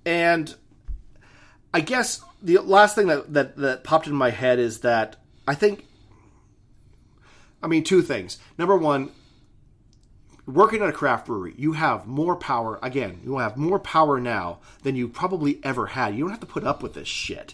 and 0.06 0.54
I 1.74 1.80
guess 1.80 2.22
the 2.42 2.58
last 2.58 2.96
thing 2.96 3.08
that, 3.08 3.34
that 3.34 3.58
that 3.58 3.84
popped 3.84 4.08
in 4.08 4.14
my 4.14 4.30
head 4.30 4.60
is 4.60 4.82
that 4.82 5.16
I 5.48 5.56
think, 5.56 5.86
I 7.64 7.68
mean, 7.68 7.84
two 7.84 8.02
things. 8.02 8.38
Number 8.58 8.78
one, 8.78 9.12
working 10.46 10.82
at 10.82 10.90
a 10.90 10.94
craft 10.94 11.28
brewery, 11.28 11.54
you 11.58 11.74
have 11.74 12.06
more 12.06 12.36
power. 12.36 12.80
Again, 12.82 13.20
you 13.24 13.38
have 13.38 13.58
more 13.58 13.80
power 13.80 14.20
now 14.20 14.60
than 14.84 14.96
you 14.96 15.08
probably 15.08 15.60
ever 15.64 15.88
had. 15.88 16.16
You 16.16 16.22
don't 16.22 16.32
have 16.32 16.40
to 16.40 16.46
put 16.46 16.64
up 16.64 16.84
with 16.84 16.94
this 16.94 17.08
shit. 17.08 17.54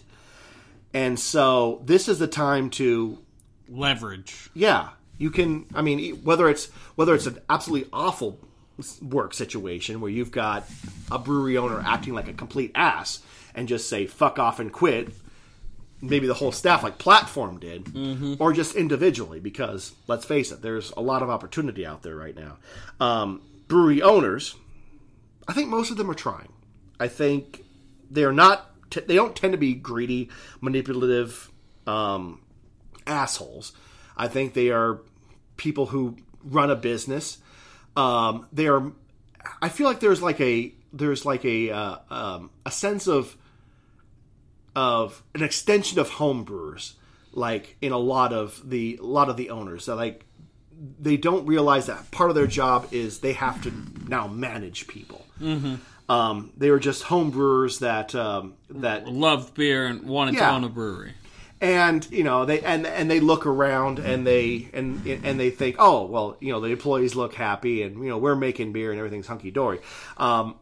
And 0.92 1.18
so 1.18 1.82
this 1.84 2.08
is 2.08 2.18
the 2.20 2.28
time 2.28 2.70
to 2.70 3.18
Leverage. 3.68 4.50
yeah, 4.54 4.90
you 5.18 5.30
can. 5.30 5.66
I 5.74 5.82
mean, 5.82 6.16
whether 6.24 6.48
it's 6.48 6.66
whether 6.96 7.14
it's 7.14 7.26
an 7.26 7.38
absolutely 7.48 7.88
awful 7.92 8.38
work 9.00 9.34
situation 9.34 10.00
where 10.00 10.10
you've 10.10 10.32
got 10.32 10.64
a 11.10 11.18
brewery 11.18 11.56
owner 11.56 11.80
acting 11.84 12.12
like 12.12 12.26
a 12.28 12.32
complete 12.32 12.72
ass 12.74 13.20
and 13.54 13.68
just 13.68 13.88
say 13.88 14.06
fuck 14.06 14.38
off 14.38 14.58
and 14.58 14.72
quit. 14.72 15.08
Maybe 16.02 16.26
the 16.26 16.34
whole 16.34 16.52
staff, 16.52 16.82
like 16.82 16.98
Platform 16.98 17.58
did, 17.58 18.36
or 18.38 18.52
just 18.52 18.74
individually, 18.74 19.40
because 19.40 19.92
let's 20.06 20.26
face 20.26 20.52
it, 20.52 20.60
there's 20.60 20.90
a 20.96 21.00
lot 21.00 21.22
of 21.22 21.30
opportunity 21.30 21.86
out 21.86 22.02
there 22.02 22.16
right 22.16 22.36
now. 22.36 22.58
Um, 23.00 23.40
brewery 23.68 24.02
owners, 24.02 24.54
I 25.48 25.54
think 25.54 25.68
most 25.68 25.90
of 25.90 25.96
them 25.96 26.10
are 26.10 26.14
trying. 26.14 26.52
I 27.00 27.08
think 27.08 27.64
they 28.10 28.24
are 28.24 28.32
not. 28.32 28.70
T- 28.90 29.00
they 29.00 29.14
don't 29.14 29.34
tend 29.34 29.52
to 29.52 29.58
be 29.58 29.72
greedy, 29.72 30.28
manipulative 30.60 31.50
um, 31.86 32.40
assholes. 33.06 33.72
I 34.16 34.28
think 34.28 34.54
they 34.54 34.70
are 34.70 35.00
people 35.56 35.86
who 35.86 36.16
run 36.42 36.70
a 36.70 36.76
business. 36.76 37.38
Um, 37.96 38.46
they 38.52 38.66
are. 38.66 38.92
I 39.60 39.68
feel 39.68 39.86
like 39.86 40.00
there's 40.00 40.22
like 40.22 40.40
a 40.40 40.72
there's 40.92 41.24
like 41.24 41.44
a 41.44 41.70
uh, 41.70 41.96
um, 42.10 42.50
a 42.64 42.70
sense 42.70 43.06
of 43.06 43.36
of 44.74 45.22
an 45.34 45.42
extension 45.42 45.98
of 45.98 46.10
home 46.10 46.44
brewers, 46.44 46.94
like 47.32 47.76
in 47.80 47.92
a 47.92 47.98
lot 47.98 48.32
of 48.32 48.68
the 48.68 48.98
a 49.00 49.06
lot 49.06 49.28
of 49.28 49.36
the 49.36 49.50
owners 49.50 49.86
that 49.86 49.96
like 49.96 50.24
they 51.00 51.16
don't 51.16 51.46
realize 51.46 51.86
that 51.86 52.10
part 52.10 52.30
of 52.30 52.36
their 52.36 52.46
job 52.46 52.88
is 52.90 53.20
they 53.20 53.32
have 53.32 53.62
to 53.62 53.72
now 54.08 54.26
manage 54.26 54.86
people. 54.86 55.24
Mm-hmm. 55.40 55.76
Um, 56.10 56.52
they 56.56 56.68
are 56.68 56.78
just 56.78 57.04
home 57.04 57.30
brewers 57.30 57.78
that 57.78 58.14
um, 58.14 58.54
that 58.70 59.08
Loved 59.08 59.54
beer 59.54 59.86
and 59.86 60.02
wanted 60.02 60.36
to 60.36 60.48
own 60.48 60.64
a 60.64 60.68
brewery. 60.68 61.14
And 61.64 62.06
you 62.10 62.22
know 62.22 62.44
they 62.44 62.60
and 62.60 62.86
and 62.86 63.10
they 63.10 63.20
look 63.20 63.46
around 63.46 63.98
and 63.98 64.26
they 64.26 64.68
and 64.74 65.06
and 65.06 65.40
they 65.40 65.48
think 65.48 65.76
oh 65.78 66.04
well 66.04 66.36
you 66.38 66.52
know 66.52 66.60
the 66.60 66.68
employees 66.68 67.14
look 67.14 67.32
happy 67.32 67.82
and 67.82 68.04
you 68.04 68.10
know 68.10 68.18
we're 68.18 68.36
making 68.36 68.72
beer 68.72 68.90
and 68.90 68.98
everything's 68.98 69.26
hunky 69.26 69.50
dory 69.50 69.80
um, 70.18 70.56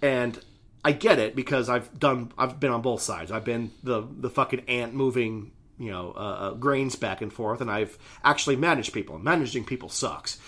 and 0.00 0.40
I 0.84 0.92
get 0.92 1.18
it 1.18 1.34
because 1.34 1.68
I've 1.68 1.98
done 1.98 2.32
I've 2.38 2.60
been 2.60 2.70
on 2.70 2.80
both 2.80 3.02
sides. 3.02 3.32
I've 3.32 3.44
been 3.44 3.72
the 3.82 4.06
the 4.08 4.30
fucking 4.30 4.60
ant 4.68 4.94
moving 4.94 5.50
you 5.80 5.90
know 5.90 6.12
uh, 6.16 6.20
uh, 6.20 6.50
grains 6.54 6.94
back 6.94 7.22
and 7.22 7.32
forth 7.32 7.60
and 7.60 7.68
I've 7.68 7.98
actually 8.22 8.54
managed 8.54 8.92
people 8.92 9.16
and 9.16 9.24
managing 9.24 9.64
people 9.64 9.88
sucks. 9.88 10.38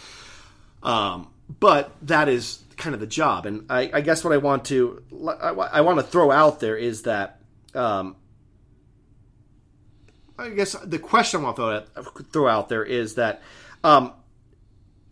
Um, 0.81 1.29
but 1.59 1.91
that 2.03 2.29
is 2.29 2.63
kind 2.77 2.95
of 2.95 3.01
the 3.01 3.07
job. 3.09 3.47
And 3.47 3.67
I, 3.69 3.91
I 3.93 4.01
guess 4.01 4.23
what 4.23 4.33
I 4.33 4.37
want 4.37 4.67
to 4.67 5.03
I, 5.29 5.49
I 5.49 5.81
want 5.81 5.99
to 5.99 6.05
throw 6.05 6.31
out 6.31 6.61
there 6.61 6.77
is 6.77 7.03
that 7.03 7.41
um, 7.75 8.15
I 10.39 10.51
guess 10.51 10.73
the 10.73 10.99
question 10.99 11.41
I 11.41 11.45
want 11.45 11.57
to 11.57 11.63
throw 11.63 11.77
out, 11.77 12.33
throw 12.33 12.49
out 12.49 12.69
there 12.69 12.85
is 12.85 13.17
that 13.17 13.43
um, 13.83 14.13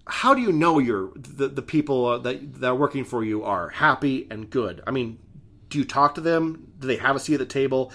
how 0.06 0.34
do 0.34 0.40
you 0.40 0.52
know 0.52 0.78
your 0.78 1.10
the, 1.16 1.48
the 1.48 1.62
people 1.62 2.20
that 2.20 2.60
that 2.60 2.68
are 2.68 2.74
working 2.74 3.04
for 3.04 3.24
you 3.24 3.42
are 3.44 3.68
happy 3.68 4.26
and 4.30 4.48
good? 4.48 4.82
I 4.86 4.92
mean, 4.92 5.18
do 5.68 5.78
you 5.78 5.84
talk 5.84 6.14
to 6.14 6.20
them? 6.20 6.72
Do 6.78 6.86
they 6.86 6.96
have 6.96 7.16
a 7.16 7.20
seat 7.20 7.34
at 7.34 7.40
the 7.40 7.46
table? 7.46 7.92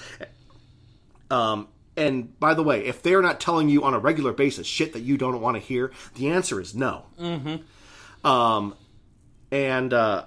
Um, 1.30 1.70
and 1.96 2.38
by 2.40 2.54
the 2.54 2.64
way, 2.64 2.86
if 2.86 3.02
they're 3.02 3.22
not 3.22 3.40
telling 3.40 3.70
you 3.70 3.84
on 3.84 3.94
a 3.94 4.00
regular 4.00 4.34
basis 4.34 4.68
shit 4.68 4.94
that 4.94 5.02
you 5.02 5.18
don't 5.18 5.40
want 5.40 5.56
to 5.56 5.62
hear, 5.62 5.92
the 6.16 6.30
answer 6.30 6.60
is 6.60 6.76
no. 6.76 7.06
Mm-hmm. 7.20 8.28
Um, 8.28 8.76
and 9.52 9.94
uh, 9.94 10.26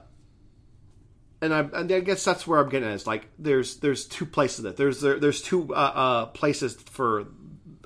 and 1.44 1.54
I, 1.54 1.61
and 1.80 1.92
I 1.92 2.00
guess 2.00 2.24
that's 2.24 2.46
where 2.46 2.59
I'm 2.59 2.70
getting 2.70 2.88
at. 2.88 2.94
Is 2.94 3.07
like 3.07 3.28
there's 3.38 3.76
there's 3.76 4.07
two 4.07 4.24
places 4.24 4.64
that 4.64 4.76
there's 4.76 5.00
there, 5.00 5.18
there's 5.20 5.42
two 5.42 5.74
uh, 5.74 5.92
uh, 5.94 6.26
places 6.26 6.74
for 6.74 7.26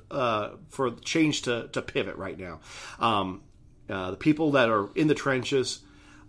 uh, 0.09 0.51
for 0.69 0.91
change 0.91 1.43
to, 1.43 1.67
to 1.73 1.81
pivot 1.81 2.15
right 2.15 2.37
now. 2.37 2.59
Um, 2.99 3.43
uh, 3.89 4.11
the 4.11 4.17
people 4.17 4.51
that 4.51 4.69
are 4.69 4.89
in 4.95 5.07
the 5.07 5.15
trenches, 5.15 5.79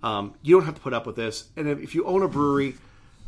um, 0.02 0.34
you 0.42 0.56
don't 0.56 0.66
have 0.66 0.74
to 0.74 0.80
put 0.80 0.92
up 0.92 1.06
with 1.06 1.16
this. 1.16 1.48
And 1.56 1.68
if, 1.68 1.94
you 1.94 2.04
own 2.04 2.22
a 2.22 2.28
brewery, 2.28 2.74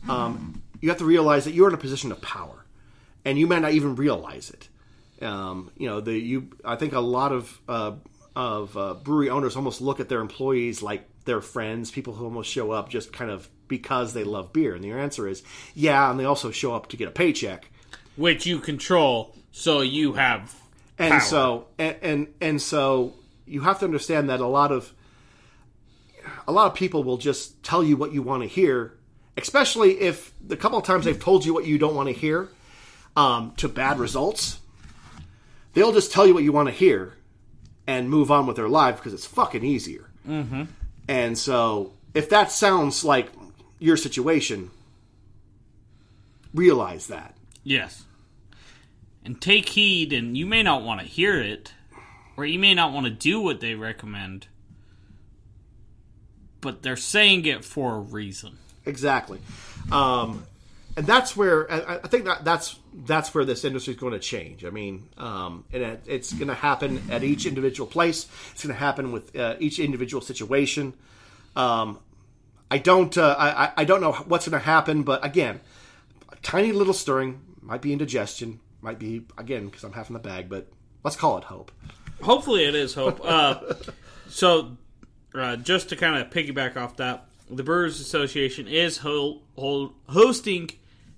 um, 0.08 0.62
you 0.80 0.88
have 0.88 0.98
to 0.98 1.04
realize 1.04 1.44
that 1.44 1.52
you're 1.52 1.68
in 1.68 1.74
a 1.74 1.78
position 1.78 2.10
of 2.12 2.20
power, 2.22 2.64
and 3.24 3.38
you 3.38 3.46
may 3.46 3.60
not 3.60 3.72
even 3.72 3.94
realize 3.94 4.50
it. 4.50 4.68
Um, 5.24 5.70
you 5.76 5.88
know, 5.88 6.00
the 6.00 6.18
you. 6.18 6.50
I 6.64 6.74
think 6.76 6.92
a 6.92 7.00
lot 7.00 7.30
of 7.30 7.60
uh, 7.68 7.92
of 8.34 8.76
uh, 8.76 8.94
brewery 8.94 9.30
owners 9.30 9.54
almost 9.54 9.80
look 9.80 10.00
at 10.00 10.08
their 10.08 10.20
employees 10.20 10.82
like 10.82 11.08
their 11.24 11.40
friends, 11.40 11.90
people 11.90 12.14
who 12.14 12.24
almost 12.24 12.50
show 12.50 12.72
up 12.72 12.88
just 12.88 13.12
kind 13.12 13.30
of 13.30 13.48
because 13.72 14.12
they 14.12 14.22
love 14.22 14.52
beer. 14.52 14.74
And 14.74 14.84
the 14.84 14.92
answer 14.92 15.26
is, 15.26 15.42
yeah, 15.74 16.10
and 16.10 16.20
they 16.20 16.26
also 16.26 16.50
show 16.50 16.74
up 16.74 16.88
to 16.88 16.98
get 16.98 17.08
a 17.08 17.10
paycheck. 17.10 17.70
Which 18.16 18.44
you 18.44 18.58
control, 18.58 19.34
so 19.52 19.80
you 19.80 20.12
have 20.12 20.54
And 20.98 21.22
so 21.22 21.68
and, 21.78 21.96
and 22.02 22.26
and 22.42 22.62
so 22.62 23.14
you 23.46 23.62
have 23.62 23.78
to 23.78 23.86
understand 23.86 24.28
that 24.28 24.40
a 24.40 24.46
lot 24.46 24.70
of 24.70 24.92
a 26.46 26.52
lot 26.52 26.66
of 26.66 26.74
people 26.74 27.02
will 27.02 27.16
just 27.16 27.62
tell 27.62 27.82
you 27.82 27.96
what 27.96 28.12
you 28.12 28.20
want 28.20 28.42
to 28.42 28.48
hear, 28.48 28.92
especially 29.38 29.98
if 30.00 30.34
the 30.46 30.58
couple 30.58 30.78
of 30.78 30.84
times 30.84 31.06
they've 31.06 31.18
told 31.18 31.46
you 31.46 31.54
what 31.54 31.64
you 31.64 31.78
don't 31.78 31.94
want 31.94 32.08
to 32.08 32.14
hear 32.14 32.50
um, 33.16 33.54
to 33.56 33.68
bad 33.68 33.98
results. 33.98 34.60
They'll 35.72 35.94
just 35.94 36.12
tell 36.12 36.26
you 36.26 36.34
what 36.34 36.44
you 36.44 36.52
want 36.52 36.68
to 36.68 36.74
hear 36.74 37.14
and 37.86 38.10
move 38.10 38.30
on 38.30 38.46
with 38.46 38.56
their 38.56 38.68
life 38.68 38.96
because 38.96 39.14
it's 39.14 39.24
fucking 39.24 39.64
easier. 39.64 40.10
Mm-hmm. 40.28 40.64
And 41.08 41.38
so, 41.38 41.94
if 42.14 42.28
that 42.28 42.52
sounds 42.52 43.04
like 43.04 43.28
your 43.82 43.96
situation, 43.96 44.70
realize 46.54 47.08
that. 47.08 47.36
Yes. 47.64 48.04
And 49.24 49.40
take 49.40 49.70
heed, 49.70 50.12
and 50.12 50.36
you 50.36 50.46
may 50.46 50.62
not 50.62 50.82
want 50.82 51.00
to 51.00 51.06
hear 51.06 51.40
it, 51.40 51.72
or 52.36 52.44
you 52.44 52.58
may 52.58 52.74
not 52.74 52.92
want 52.92 53.06
to 53.06 53.12
do 53.12 53.40
what 53.40 53.60
they 53.60 53.74
recommend, 53.74 54.46
but 56.60 56.82
they're 56.82 56.96
saying 56.96 57.44
it 57.46 57.64
for 57.64 57.96
a 57.96 57.98
reason. 57.98 58.58
Exactly, 58.84 59.38
um, 59.92 60.44
and 60.96 61.06
that's 61.06 61.36
where 61.36 61.70
I, 61.70 62.00
I 62.02 62.08
think 62.08 62.24
that 62.24 62.44
that's 62.44 62.80
that's 63.04 63.32
where 63.32 63.44
this 63.44 63.64
industry 63.64 63.94
is 63.94 64.00
going 64.00 64.12
to 64.12 64.18
change. 64.18 64.64
I 64.64 64.70
mean, 64.70 65.08
um, 65.18 65.64
and 65.72 65.84
it, 65.84 66.02
it's 66.06 66.32
going 66.32 66.48
to 66.48 66.54
happen 66.54 67.00
at 67.08 67.22
each 67.22 67.46
individual 67.46 67.86
place. 67.86 68.26
It's 68.50 68.64
going 68.64 68.74
to 68.74 68.80
happen 68.80 69.12
with 69.12 69.36
uh, 69.36 69.54
each 69.60 69.78
individual 69.78 70.20
situation. 70.20 70.94
Um, 71.54 72.00
I 72.72 72.78
don't 72.78 73.16
uh, 73.18 73.36
I, 73.38 73.72
I- 73.76 73.84
don't 73.84 74.00
know 74.00 74.12
what's 74.12 74.48
going 74.48 74.58
to 74.58 74.64
happen, 74.64 75.02
but 75.02 75.22
again, 75.24 75.60
a 76.30 76.36
tiny 76.36 76.72
little 76.72 76.94
stirring 76.94 77.40
might 77.60 77.82
be 77.82 77.92
indigestion, 77.92 78.60
might 78.80 78.98
be 78.98 79.24
again 79.36 79.66
because 79.66 79.84
I'm 79.84 79.92
half 79.92 80.08
in 80.08 80.14
the 80.14 80.20
bag, 80.20 80.48
but 80.48 80.68
let's 81.04 81.14
call 81.16 81.36
it 81.36 81.44
hope. 81.44 81.70
Hopefully, 82.22 82.64
it 82.64 82.74
is 82.74 82.94
hope. 82.94 83.20
Uh, 83.22 83.60
so, 84.30 84.76
uh, 85.34 85.56
just 85.56 85.90
to 85.90 85.96
kind 85.96 86.16
of 86.16 86.30
piggyback 86.30 86.76
off 86.78 86.96
that, 86.96 87.26
the 87.50 87.62
Brewers 87.62 88.00
Association 88.00 88.66
is 88.66 88.98
ho- 88.98 89.40
ho- 89.58 89.92
hosting 90.08 90.70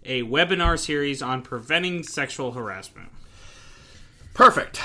a 0.04 0.22
webinar 0.24 0.76
series 0.76 1.22
on 1.22 1.40
preventing 1.42 2.02
sexual 2.02 2.50
harassment. 2.52 3.10
Perfect. 4.34 4.80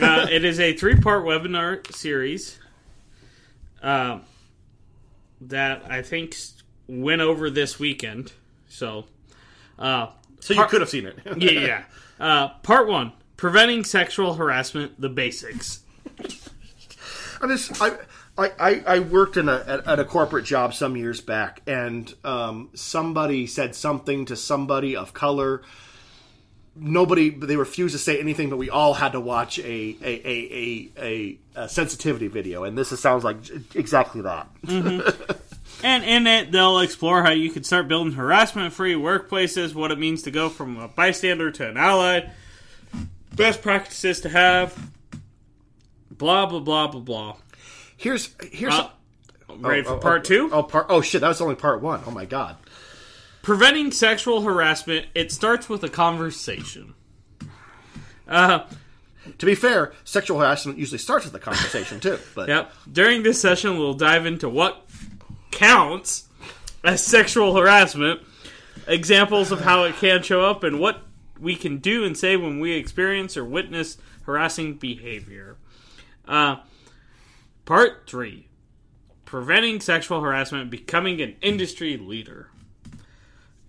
Uh, 0.00 0.26
it 0.30 0.44
is 0.44 0.58
a 0.58 0.72
three 0.76 0.96
part 0.96 1.24
webinar 1.24 1.86
series 1.94 2.58
uh, 3.82 4.18
that 5.40 5.82
I 5.88 6.02
think 6.02 6.36
went 6.86 7.20
over 7.22 7.50
this 7.50 7.78
weekend. 7.78 8.32
So, 8.68 9.04
uh, 9.78 10.08
So 10.40 10.54
you 10.54 10.60
Par- 10.60 10.68
could 10.68 10.80
have 10.80 10.90
seen 10.90 11.06
it. 11.06 11.18
yeah, 11.36 11.50
yeah. 11.50 11.82
Uh, 12.18 12.48
part 12.62 12.88
one 12.88 13.12
preventing 13.36 13.84
sexual 13.84 14.34
harassment, 14.34 15.00
the 15.00 15.08
basics. 15.08 15.80
I 17.42 17.46
just 17.48 17.80
I. 17.80 17.96
I, 18.38 18.52
I, 18.58 18.82
I 18.86 18.98
worked 19.00 19.36
in 19.36 19.50
a 19.50 19.62
at, 19.66 19.86
at 19.86 19.98
a 19.98 20.04
corporate 20.04 20.46
job 20.46 20.72
some 20.72 20.96
years 20.96 21.20
back, 21.20 21.60
and 21.66 22.14
um, 22.24 22.70
somebody 22.74 23.46
said 23.46 23.74
something 23.74 24.24
to 24.26 24.36
somebody 24.36 24.96
of 24.96 25.12
color. 25.12 25.60
Nobody, 26.76 27.30
they 27.30 27.56
refused 27.56 27.94
to 27.94 27.98
say 27.98 28.20
anything, 28.20 28.48
but 28.48 28.56
we 28.56 28.70
all 28.70 28.94
had 28.94 29.12
to 29.12 29.20
watch 29.20 29.58
a 29.58 29.62
a, 29.62 29.96
a, 30.04 30.28
a, 30.52 30.90
a, 30.98 31.38
a 31.56 31.68
sensitivity 31.68 32.28
video, 32.28 32.64
and 32.64 32.78
this 32.78 32.92
is, 32.92 33.00
sounds 33.00 33.24
like 33.24 33.36
exactly 33.74 34.22
that. 34.22 34.48
And 35.82 36.04
in 36.04 36.26
it, 36.26 36.52
they'll 36.52 36.78
explore 36.80 37.22
how 37.22 37.30
you 37.30 37.50
can 37.50 37.64
start 37.64 37.88
building 37.88 38.12
harassment 38.12 38.72
free 38.72 38.94
workplaces, 38.94 39.74
what 39.74 39.90
it 39.90 39.98
means 39.98 40.22
to 40.22 40.30
go 40.30 40.48
from 40.48 40.78
a 40.78 40.88
bystander 40.88 41.50
to 41.50 41.68
an 41.68 41.76
ally, 41.76 42.28
best 43.34 43.62
practices 43.62 44.20
to 44.20 44.28
have, 44.28 44.76
blah, 46.10 46.46
blah, 46.46 46.60
blah, 46.60 46.86
blah, 46.86 47.00
blah. 47.00 47.36
Here's 47.96 48.34
here's 48.52 48.74
Uh, 48.74 48.90
ready 49.58 49.82
for 49.82 49.94
oh, 49.94 49.98
part 49.98 50.20
oh, 50.20 50.22
two? 50.22 50.50
Oh, 50.52 50.62
part 50.62 50.86
oh 50.88 51.00
shit, 51.00 51.22
that 51.22 51.28
was 51.28 51.40
only 51.40 51.56
part 51.56 51.82
one. 51.82 52.02
Oh 52.06 52.10
my 52.10 52.26
god. 52.26 52.56
Preventing 53.50 53.90
sexual 53.90 54.42
harassment, 54.42 55.06
it 55.12 55.32
starts 55.32 55.68
with 55.68 55.82
a 55.82 55.88
conversation. 55.88 56.94
Uh, 58.28 58.60
To 59.38 59.44
be 59.44 59.56
fair, 59.56 59.92
sexual 60.04 60.38
harassment 60.38 60.78
usually 60.78 60.98
starts 60.98 61.24
with 61.24 61.34
a 61.34 61.40
conversation 61.40 61.98
too. 61.98 62.20
But 62.36 62.48
Yep. 62.48 62.72
During 62.92 63.24
this 63.24 63.40
session, 63.40 63.76
we'll 63.76 63.94
dive 63.94 64.24
into 64.24 64.48
what 64.48 64.88
counts 65.50 66.28
as 66.84 67.02
sexual 67.02 67.56
harassment, 67.56 68.20
examples 68.86 69.50
of 69.50 69.62
how 69.62 69.82
it 69.82 69.96
can 69.96 70.22
show 70.22 70.42
up, 70.42 70.62
and 70.62 70.78
what 70.78 71.02
we 71.40 71.56
can 71.56 71.78
do 71.78 72.04
and 72.04 72.16
say 72.16 72.36
when 72.36 72.60
we 72.60 72.74
experience 72.74 73.36
or 73.36 73.44
witness 73.44 73.98
harassing 74.26 74.74
behavior. 74.74 75.56
Uh, 76.28 76.58
part 77.64 78.04
three 78.06 78.46
Preventing 79.24 79.80
sexual 79.80 80.20
harassment, 80.20 80.70
becoming 80.70 81.20
an 81.20 81.34
industry 81.42 81.96
leader. 81.96 82.50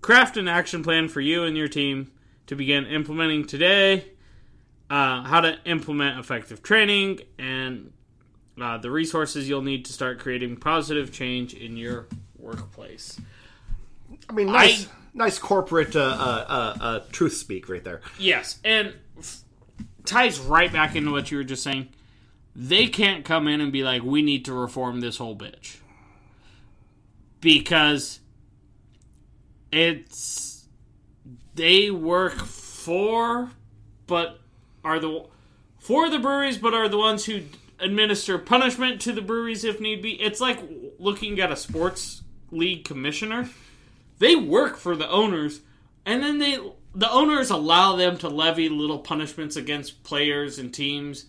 Craft 0.01 0.37
an 0.37 0.47
action 0.47 0.83
plan 0.83 1.07
for 1.07 1.21
you 1.21 1.43
and 1.43 1.55
your 1.55 1.67
team 1.67 2.11
to 2.47 2.55
begin 2.55 2.85
implementing 2.85 3.45
today. 3.45 4.05
Uh, 4.89 5.23
how 5.23 5.39
to 5.39 5.57
implement 5.63 6.19
effective 6.19 6.61
training 6.61 7.21
and 7.39 7.93
uh, 8.61 8.77
the 8.77 8.91
resources 8.91 9.47
you'll 9.47 9.61
need 9.61 9.85
to 9.85 9.93
start 9.93 10.19
creating 10.19 10.57
positive 10.57 11.11
change 11.11 11.53
in 11.53 11.77
your 11.77 12.07
workplace. 12.37 13.19
I 14.29 14.33
mean, 14.33 14.47
nice, 14.47 14.87
nice 15.13 15.39
corporate 15.39 15.95
uh, 15.95 15.99
uh, 15.99 16.45
uh, 16.47 16.83
uh, 16.83 16.99
truth 17.11 17.37
speak 17.37 17.69
right 17.69 17.83
there. 17.83 18.01
Yes, 18.19 18.59
and 18.63 18.93
f- 19.17 19.41
ties 20.05 20.39
right 20.39 20.71
back 20.71 20.95
into 20.95 21.11
what 21.11 21.31
you 21.31 21.37
were 21.37 21.43
just 21.43 21.63
saying. 21.63 21.89
They 22.55 22.87
can't 22.87 23.23
come 23.23 23.47
in 23.47 23.61
and 23.61 23.71
be 23.71 23.83
like, 23.83 24.03
"We 24.03 24.21
need 24.21 24.45
to 24.45 24.53
reform 24.53 24.99
this 24.99 25.17
whole 25.17 25.35
bitch," 25.35 25.77
because 27.39 28.19
it's 29.71 30.65
they 31.55 31.91
work 31.91 32.37
for, 32.39 33.51
but 34.07 34.39
are 34.83 34.99
the 34.99 35.25
for 35.79 36.09
the 36.09 36.19
breweries, 36.19 36.57
but 36.57 36.73
are 36.73 36.89
the 36.89 36.97
ones 36.97 37.25
who 37.25 37.41
administer 37.79 38.37
punishment 38.37 39.01
to 39.01 39.11
the 39.11 39.21
breweries 39.21 39.63
if 39.63 39.79
need 39.81 40.01
be. 40.01 40.21
It's 40.21 40.39
like 40.39 40.59
looking 40.99 41.39
at 41.39 41.51
a 41.51 41.55
sports 41.55 42.21
league 42.51 42.85
commissioner. 42.85 43.49
They 44.19 44.35
work 44.35 44.77
for 44.77 44.95
the 44.95 45.09
owners, 45.09 45.61
and 46.05 46.21
then 46.21 46.37
they 46.37 46.57
the 46.93 47.11
owners 47.11 47.49
allow 47.49 47.95
them 47.95 48.17
to 48.17 48.29
levy 48.29 48.69
little 48.69 48.99
punishments 48.99 49.55
against 49.55 50.03
players 50.03 50.59
and 50.59 50.73
teams. 50.73 51.25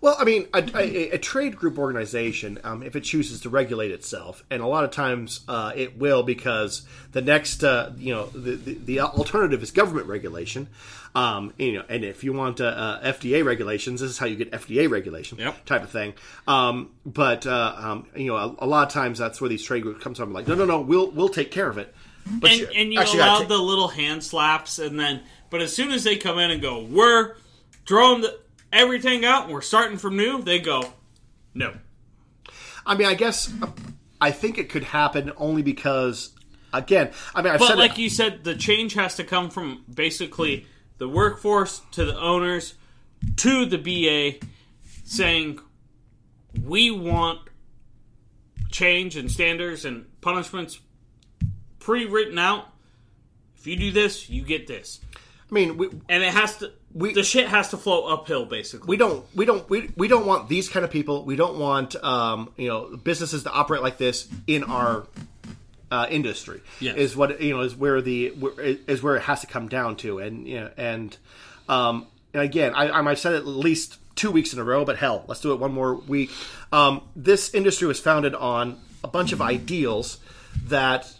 Well, 0.00 0.16
I 0.18 0.24
mean, 0.24 0.46
a, 0.54 0.58
a, 0.78 1.10
a 1.12 1.18
trade 1.18 1.56
group 1.56 1.78
organization, 1.78 2.58
um, 2.64 2.82
if 2.82 2.94
it 2.96 3.00
chooses 3.02 3.40
to 3.40 3.48
regulate 3.50 3.90
itself, 3.90 4.44
and 4.50 4.62
a 4.62 4.66
lot 4.66 4.84
of 4.84 4.90
times 4.90 5.40
uh, 5.48 5.72
it 5.74 5.98
will 5.98 6.22
because 6.22 6.86
the 7.12 7.22
next, 7.22 7.64
uh, 7.64 7.92
you 7.96 8.14
know, 8.14 8.26
the, 8.26 8.56
the, 8.56 8.74
the 8.74 9.00
alternative 9.00 9.62
is 9.62 9.70
government 9.70 10.06
regulation. 10.06 10.68
Um, 11.14 11.54
you 11.56 11.72
know, 11.72 11.84
and 11.88 12.04
if 12.04 12.24
you 12.24 12.34
want 12.34 12.60
uh, 12.60 12.64
uh, 12.66 13.12
FDA 13.14 13.42
regulations, 13.42 14.02
this 14.02 14.10
is 14.10 14.18
how 14.18 14.26
you 14.26 14.36
get 14.36 14.50
FDA 14.52 14.88
regulation, 14.90 15.38
Yep. 15.38 15.64
type 15.64 15.82
of 15.82 15.88
thing. 15.90 16.12
Um, 16.46 16.90
but 17.06 17.46
uh, 17.46 17.74
um, 17.78 18.06
you 18.14 18.26
know, 18.26 18.36
a, 18.36 18.54
a 18.58 18.66
lot 18.66 18.86
of 18.86 18.92
times 18.92 19.18
that's 19.18 19.40
where 19.40 19.48
these 19.48 19.62
trade 19.64 19.82
groups 19.82 20.02
come 20.04 20.14
from. 20.14 20.34
Like, 20.34 20.46
no, 20.46 20.54
no, 20.54 20.66
no, 20.66 20.80
we'll 20.82 21.10
we'll 21.10 21.30
take 21.30 21.50
care 21.50 21.68
of 21.70 21.78
it. 21.78 21.94
But 22.26 22.50
And, 22.50 22.68
and 22.76 22.92
you 22.92 23.00
actually 23.00 23.20
allow 23.20 23.38
take- 23.38 23.48
the 23.48 23.56
little 23.58 23.88
hand 23.88 24.22
slaps, 24.24 24.78
and 24.78 25.00
then, 25.00 25.22
but 25.48 25.62
as 25.62 25.74
soon 25.74 25.90
as 25.90 26.04
they 26.04 26.16
come 26.16 26.38
in 26.38 26.50
and 26.50 26.60
go, 26.60 26.82
we're 26.82 27.36
throwing 27.88 28.20
the, 28.20 28.38
everything 28.72 29.24
out, 29.24 29.44
and 29.44 29.52
we're 29.52 29.62
starting 29.62 29.98
from 29.98 30.16
new, 30.16 30.42
they 30.42 30.58
go, 30.58 30.92
no. 31.54 31.74
I 32.84 32.96
mean, 32.96 33.08
I 33.08 33.14
guess 33.14 33.52
I 34.20 34.30
think 34.30 34.58
it 34.58 34.68
could 34.68 34.84
happen 34.84 35.32
only 35.36 35.62
because, 35.62 36.30
again, 36.72 37.10
I 37.34 37.42
mean, 37.42 37.52
I've 37.52 37.58
But 37.58 37.68
said 37.68 37.78
like 37.78 37.92
it, 37.92 37.98
you 37.98 38.10
said, 38.10 38.44
the 38.44 38.54
change 38.54 38.94
has 38.94 39.16
to 39.16 39.24
come 39.24 39.50
from 39.50 39.84
basically 39.92 40.66
the 40.98 41.08
workforce 41.08 41.82
to 41.92 42.04
the 42.04 42.18
owners 42.18 42.74
to 43.36 43.66
the 43.66 43.78
BA 43.78 44.46
saying 45.04 45.60
we 46.64 46.90
want 46.90 47.40
change 48.70 49.16
and 49.16 49.30
standards 49.30 49.84
and 49.84 50.06
punishments 50.20 50.80
pre-written 51.78 52.38
out. 52.38 52.68
If 53.56 53.66
you 53.66 53.76
do 53.76 53.90
this, 53.90 54.28
you 54.30 54.42
get 54.42 54.66
this, 54.66 55.00
I 55.50 55.54
mean, 55.54 55.76
we, 55.76 55.88
and 56.08 56.22
it 56.22 56.32
has 56.32 56.56
to. 56.58 56.72
We- 56.96 57.12
the 57.12 57.22
shit 57.22 57.48
has 57.48 57.68
to 57.70 57.76
flow 57.76 58.06
uphill, 58.06 58.46
basically. 58.46 58.88
we 58.88 58.96
don't 58.96 59.24
we 59.36 59.44
don't 59.44 59.68
we, 59.68 59.90
we 59.96 60.08
don't 60.08 60.26
want 60.26 60.48
these 60.48 60.68
kind 60.68 60.84
of 60.84 60.90
people 60.90 61.24
we 61.24 61.36
don't 61.36 61.58
want 61.58 61.94
um, 62.02 62.50
you 62.56 62.68
know 62.68 62.96
businesses 62.96 63.42
to 63.44 63.50
operate 63.50 63.82
like 63.82 63.98
this 63.98 64.26
in 64.46 64.64
our 64.64 65.06
uh, 65.90 66.06
industry 66.10 66.60
Yes. 66.80 66.96
is 66.96 67.16
what 67.16 67.40
you 67.40 67.54
know 67.54 67.60
is 67.60 67.76
where 67.76 68.00
the 68.00 68.30
where, 68.30 68.52
is 68.60 69.02
where 69.02 69.16
it 69.16 69.22
has 69.22 69.42
to 69.42 69.46
come 69.46 69.68
down 69.68 69.96
to 69.96 70.18
and 70.18 70.46
you 70.48 70.60
know 70.60 70.70
and 70.76 71.16
um, 71.68 72.06
and 72.34 72.42
again 72.42 72.72
I, 72.74 72.90
I 72.90 73.00
might 73.02 73.18
said 73.18 73.34
it 73.34 73.38
at 73.38 73.46
least 73.46 73.98
two 74.16 74.30
weeks 74.30 74.52
in 74.52 74.58
a 74.58 74.64
row 74.64 74.84
but 74.84 74.96
hell 74.96 75.24
let's 75.28 75.40
do 75.42 75.52
it 75.52 75.60
one 75.60 75.72
more 75.72 75.94
week 75.94 76.30
um, 76.72 77.02
this 77.14 77.52
industry 77.54 77.86
was 77.86 78.00
founded 78.00 78.34
on 78.34 78.80
a 79.04 79.08
bunch 79.08 79.32
of 79.32 79.40
ideals 79.42 80.18
that 80.64 81.12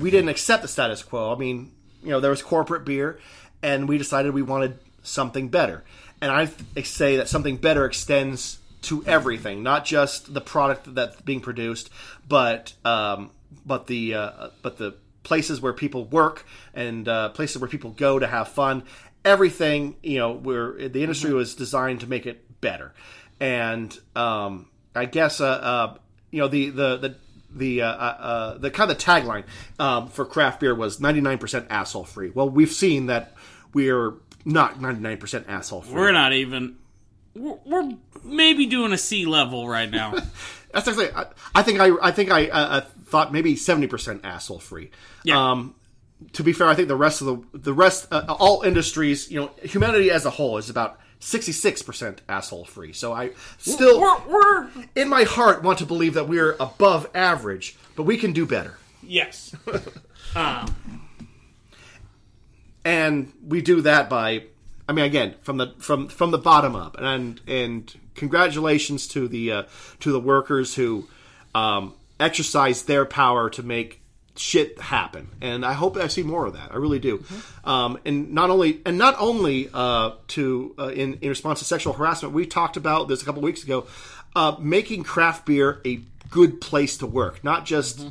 we 0.00 0.10
didn't 0.10 0.28
accept 0.28 0.62
the 0.62 0.68
status 0.68 1.02
quo 1.02 1.32
I 1.32 1.38
mean 1.38 1.70
you 2.02 2.10
know 2.10 2.20
there 2.20 2.30
was 2.30 2.42
corporate 2.42 2.84
beer 2.84 3.18
and 3.62 3.88
we 3.88 3.96
decided 3.96 4.34
we 4.34 4.42
wanted 4.42 4.76
something 5.02 5.48
better 5.48 5.84
and 6.22 6.30
I 6.30 6.48
say 6.84 7.16
that 7.16 7.28
something 7.28 7.56
better 7.56 7.84
extends 7.84 8.60
to 8.82 9.04
everything, 9.04 9.64
not 9.64 9.84
just 9.84 10.32
the 10.32 10.40
product 10.40 10.94
that's 10.94 11.20
being 11.20 11.40
produced, 11.40 11.90
but 12.28 12.72
um, 12.84 13.30
but 13.66 13.88
the 13.88 14.14
uh, 14.14 14.48
but 14.62 14.78
the 14.78 14.94
places 15.24 15.60
where 15.60 15.72
people 15.72 16.04
work 16.04 16.46
and 16.74 17.08
uh, 17.08 17.30
places 17.30 17.58
where 17.60 17.68
people 17.68 17.90
go 17.90 18.20
to 18.20 18.26
have 18.26 18.48
fun. 18.48 18.84
Everything 19.24 19.96
you 20.02 20.18
know, 20.18 20.32
where 20.32 20.88
the 20.88 21.02
industry 21.02 21.32
was 21.32 21.56
designed 21.56 22.00
to 22.00 22.06
make 22.06 22.24
it 22.24 22.60
better, 22.60 22.92
and 23.40 23.96
um, 24.14 24.68
I 24.94 25.06
guess 25.06 25.40
uh, 25.40 25.46
uh, 25.46 25.96
you 26.30 26.40
know 26.40 26.48
the 26.48 26.70
the 26.70 26.96
the 26.98 27.14
the 27.50 27.82
uh, 27.82 27.88
uh, 27.88 27.90
uh, 27.90 28.58
the 28.58 28.70
kind 28.70 28.92
of 28.92 28.98
tagline 28.98 29.44
um, 29.80 30.08
for 30.08 30.24
craft 30.24 30.60
beer 30.60 30.74
was 30.74 30.98
99% 30.98 31.66
asshole 31.68 32.04
free. 32.04 32.30
Well, 32.30 32.48
we've 32.48 32.72
seen 32.72 33.06
that 33.06 33.34
we're 33.74 34.14
not 34.44 34.78
99% 34.78 35.48
asshole 35.48 35.82
free. 35.82 35.94
We're 35.94 36.12
not 36.12 36.32
even. 36.32 36.76
We're, 37.34 37.58
we're 37.64 37.92
maybe 38.24 38.66
doing 38.66 38.92
a 38.92 38.98
C 38.98 39.26
level 39.26 39.68
right 39.68 39.90
now. 39.90 40.14
That's 40.72 40.88
actually. 40.88 41.10
I, 41.12 41.26
I 41.54 41.62
think 41.62 41.80
I. 41.80 41.90
I 42.00 42.10
think 42.12 42.30
I 42.30 42.48
uh, 42.48 42.58
uh, 42.58 42.80
thought 43.06 43.32
maybe 43.32 43.56
seventy 43.56 43.86
percent 43.86 44.22
asshole 44.24 44.58
free. 44.58 44.90
Yeah. 45.22 45.50
Um, 45.50 45.74
to 46.32 46.42
be 46.42 46.52
fair, 46.52 46.68
I 46.68 46.74
think 46.74 46.88
the 46.88 46.96
rest 46.96 47.20
of 47.20 47.26
the 47.26 47.58
the 47.58 47.74
rest 47.74 48.08
uh, 48.10 48.24
all 48.28 48.62
industries, 48.62 49.30
you 49.30 49.40
know, 49.40 49.50
humanity 49.62 50.10
as 50.10 50.24
a 50.24 50.30
whole 50.30 50.56
is 50.56 50.70
about 50.70 50.98
sixty 51.20 51.52
six 51.52 51.82
percent 51.82 52.22
asshole 52.28 52.64
free. 52.64 52.92
So 52.92 53.12
I 53.12 53.32
still, 53.58 54.00
we're, 54.00 54.18
we're 54.28 54.70
in 54.94 55.08
my 55.08 55.24
heart, 55.24 55.62
want 55.62 55.78
to 55.80 55.86
believe 55.86 56.14
that 56.14 56.28
we're 56.28 56.56
above 56.58 57.08
average, 57.14 57.76
but 57.96 58.04
we 58.04 58.16
can 58.16 58.32
do 58.32 58.46
better, 58.46 58.78
yes. 59.02 59.54
Um, 60.34 60.74
and 62.84 63.32
we 63.46 63.60
do 63.60 63.82
that 63.82 64.08
by. 64.08 64.44
I 64.88 64.92
mean, 64.92 65.04
again, 65.04 65.34
from 65.42 65.56
the 65.58 65.74
from 65.78 66.08
from 66.08 66.30
the 66.30 66.38
bottom 66.38 66.74
up, 66.74 66.96
and 66.98 67.40
and 67.46 67.92
congratulations 68.14 69.06
to 69.08 69.28
the 69.28 69.52
uh, 69.52 69.62
to 70.00 70.12
the 70.12 70.20
workers 70.20 70.74
who 70.74 71.08
um, 71.54 71.94
exercise 72.18 72.82
their 72.84 73.04
power 73.04 73.50
to 73.50 73.62
make 73.62 74.02
shit 74.36 74.80
happen. 74.80 75.28
And 75.40 75.64
I 75.64 75.74
hope 75.74 75.96
I 75.96 76.08
see 76.08 76.22
more 76.22 76.46
of 76.46 76.54
that. 76.54 76.72
I 76.72 76.76
really 76.76 76.98
do. 76.98 77.24
Um, 77.64 77.98
and 78.04 78.32
not 78.32 78.50
only 78.50 78.80
and 78.86 78.98
not 78.98 79.16
only 79.18 79.68
uh, 79.72 80.12
to 80.28 80.74
uh, 80.78 80.88
in 80.88 81.14
in 81.20 81.28
response 81.28 81.60
to 81.60 81.64
sexual 81.64 81.92
harassment, 81.92 82.34
we 82.34 82.46
talked 82.46 82.76
about 82.76 83.08
this 83.08 83.22
a 83.22 83.24
couple 83.24 83.42
weeks 83.42 83.62
ago, 83.62 83.86
uh, 84.34 84.56
making 84.58 85.04
craft 85.04 85.46
beer 85.46 85.80
a 85.84 86.00
good 86.30 86.60
place 86.60 86.96
to 86.98 87.06
work, 87.06 87.44
not 87.44 87.66
just 87.66 88.06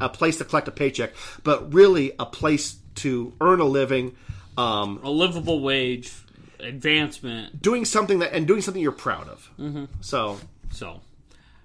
a 0.00 0.08
place 0.08 0.38
to 0.38 0.44
collect 0.44 0.66
a 0.66 0.72
paycheck, 0.72 1.12
but 1.44 1.72
really 1.72 2.12
a 2.18 2.26
place 2.26 2.76
to 2.96 3.32
earn 3.40 3.60
a 3.60 3.64
living. 3.64 4.16
Um, 4.58 5.00
A 5.02 5.10
livable 5.10 5.60
wage, 5.60 6.12
advancement. 6.58 7.60
doing 7.62 7.84
something 7.84 8.18
that 8.20 8.32
and 8.32 8.46
doing 8.46 8.60
something 8.60 8.82
you're 8.82 8.92
proud 8.92 9.28
of. 9.28 9.50
Mm-hmm. 9.58 9.84
So 10.00 10.38
So, 10.72 11.00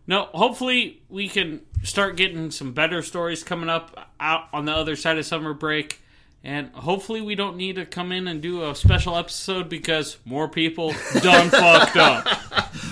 no, 0.07 0.25
hopefully 0.33 1.01
we 1.09 1.27
can 1.27 1.61
start 1.83 2.15
getting 2.15 2.51
some 2.51 2.73
better 2.73 3.01
stories 3.01 3.43
coming 3.43 3.69
up 3.69 4.11
out 4.19 4.47
on 4.53 4.65
the 4.65 4.71
other 4.73 4.95
side 4.95 5.17
of 5.17 5.25
summer 5.25 5.53
break. 5.53 5.99
And 6.43 6.69
hopefully 6.73 7.21
we 7.21 7.33
don't 7.33 7.57
need 7.57 7.75
to 7.77 7.87
come 7.87 8.11
in 8.11 8.27
and 8.27 8.39
do 8.39 8.69
a 8.69 8.75
special 8.75 9.17
episode 9.17 9.67
because 9.67 10.17
more 10.25 10.47
people 10.47 10.89
done 11.21 11.49
fucked 11.49 11.97
up. 11.97 12.27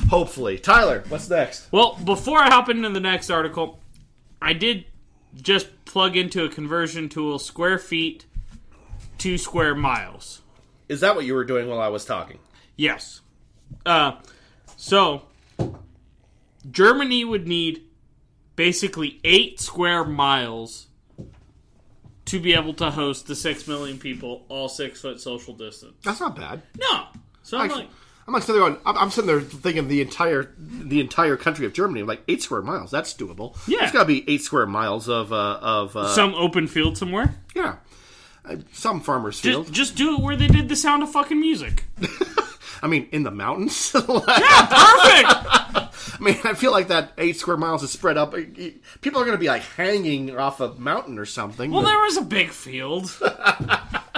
hopefully, 0.10 0.58
Tyler, 0.58 1.04
what's 1.08 1.30
next? 1.30 1.72
Well, 1.72 2.00
before 2.04 2.40
I 2.40 2.50
hop 2.50 2.68
into 2.70 2.90
the 2.90 3.00
next 3.00 3.30
article, 3.30 3.80
I 4.42 4.54
did 4.54 4.86
just 5.42 5.86
plug 5.86 6.16
into 6.16 6.44
a 6.44 6.50
conversion 6.50 7.10
tool 7.10 7.40
square 7.40 7.78
feet 7.78 8.26
to 9.20 9.38
square 9.38 9.76
miles. 9.76 10.42
Is 10.90 11.02
that 11.02 11.16
what 11.16 11.26
you 11.26 11.34
were 11.34 11.46
doing 11.46 11.68
while 11.68 11.80
I 11.80 11.88
was 11.88 12.06
talking? 12.06 12.40
Yes. 12.76 13.22
Uh, 13.86 14.14
so 14.78 15.24
Germany 16.70 17.26
would 17.26 17.48
need 17.48 17.84
basically 18.56 19.20
eight 19.24 19.60
square 19.60 20.04
miles 20.04 20.88
to 22.26 22.40
be 22.40 22.54
able 22.54 22.74
to 22.76 22.90
host 22.92 23.28
the 23.28 23.36
six 23.36 23.68
million 23.68 23.98
people, 23.98 24.46
all 24.50 24.70
six 24.70 25.02
foot 25.02 25.20
social 25.20 25.54
distance. 25.54 25.96
That's 26.04 26.20
not 26.20 26.36
bad. 26.36 26.62
No. 26.80 27.08
So 27.44 27.58
I'm 27.58 27.66
Actually, 27.66 27.84
like, 27.84 27.92
I'm 28.28 28.34
not 28.34 28.44
sitting 28.44 28.62
there. 28.62 28.70
Going, 28.70 28.82
I'm, 28.86 28.98
I'm 28.98 29.10
sitting 29.12 29.28
there 29.28 29.42
thinking 29.42 29.88
the 29.88 30.02
entire 30.02 30.52
the 30.58 31.00
entire 31.02 31.36
country 31.38 31.66
of 31.66 31.74
Germany, 31.74 32.04
like 32.04 32.22
eight 32.28 32.42
square 32.42 32.62
miles. 32.62 32.90
That's 32.92 33.14
doable. 33.14 33.56
Yeah. 33.68 33.84
it's 33.84 33.92
got 33.92 34.00
to 34.04 34.06
be 34.08 34.24
eight 34.30 34.42
square 34.42 34.66
miles 34.66 35.10
of 35.10 35.34
uh, 35.34 35.60
of 35.62 35.96
uh, 35.98 36.08
some 36.14 36.34
open 36.36 36.68
field 36.68 36.98
somewhere. 36.98 37.36
yeah, 37.56 37.76
uh, 38.46 38.58
some 38.72 39.02
farmers 39.02 39.40
field. 39.40 39.66
Just, 39.68 39.74
just 39.76 39.96
do 39.96 40.16
it 40.18 40.22
where 40.22 40.36
they 40.36 40.48
did 40.48 40.70
the 40.70 40.76
sound 40.76 41.04
of 41.04 41.12
fucking 41.12 41.40
music. 41.40 41.84
I 42.82 42.88
mean, 42.88 43.08
in 43.12 43.24
the 43.24 43.32
mountains. 43.32 43.94
Yeah, 44.08 44.68
perfect. 44.68 45.90
I 46.16 46.18
mean, 46.20 46.38
I 46.44 46.54
feel 46.54 46.72
like 46.72 46.90
that 46.90 47.12
eight 47.18 47.38
square 47.38 47.58
miles 47.58 47.82
is 47.84 47.92
spread 47.92 48.18
up. 48.18 48.34
People 48.34 49.22
are 49.22 49.26
going 49.26 49.32
to 49.32 49.38
be 49.38 49.48
like 49.48 49.64
hanging 49.64 50.36
off 50.38 50.60
a 50.62 50.74
mountain 50.76 51.18
or 51.18 51.26
something. 51.26 51.72
Well, 51.72 51.82
but- 51.82 51.88
there 51.90 52.00
was 52.00 52.18
a 52.18 52.22
big 52.22 52.50
field. 52.52 53.10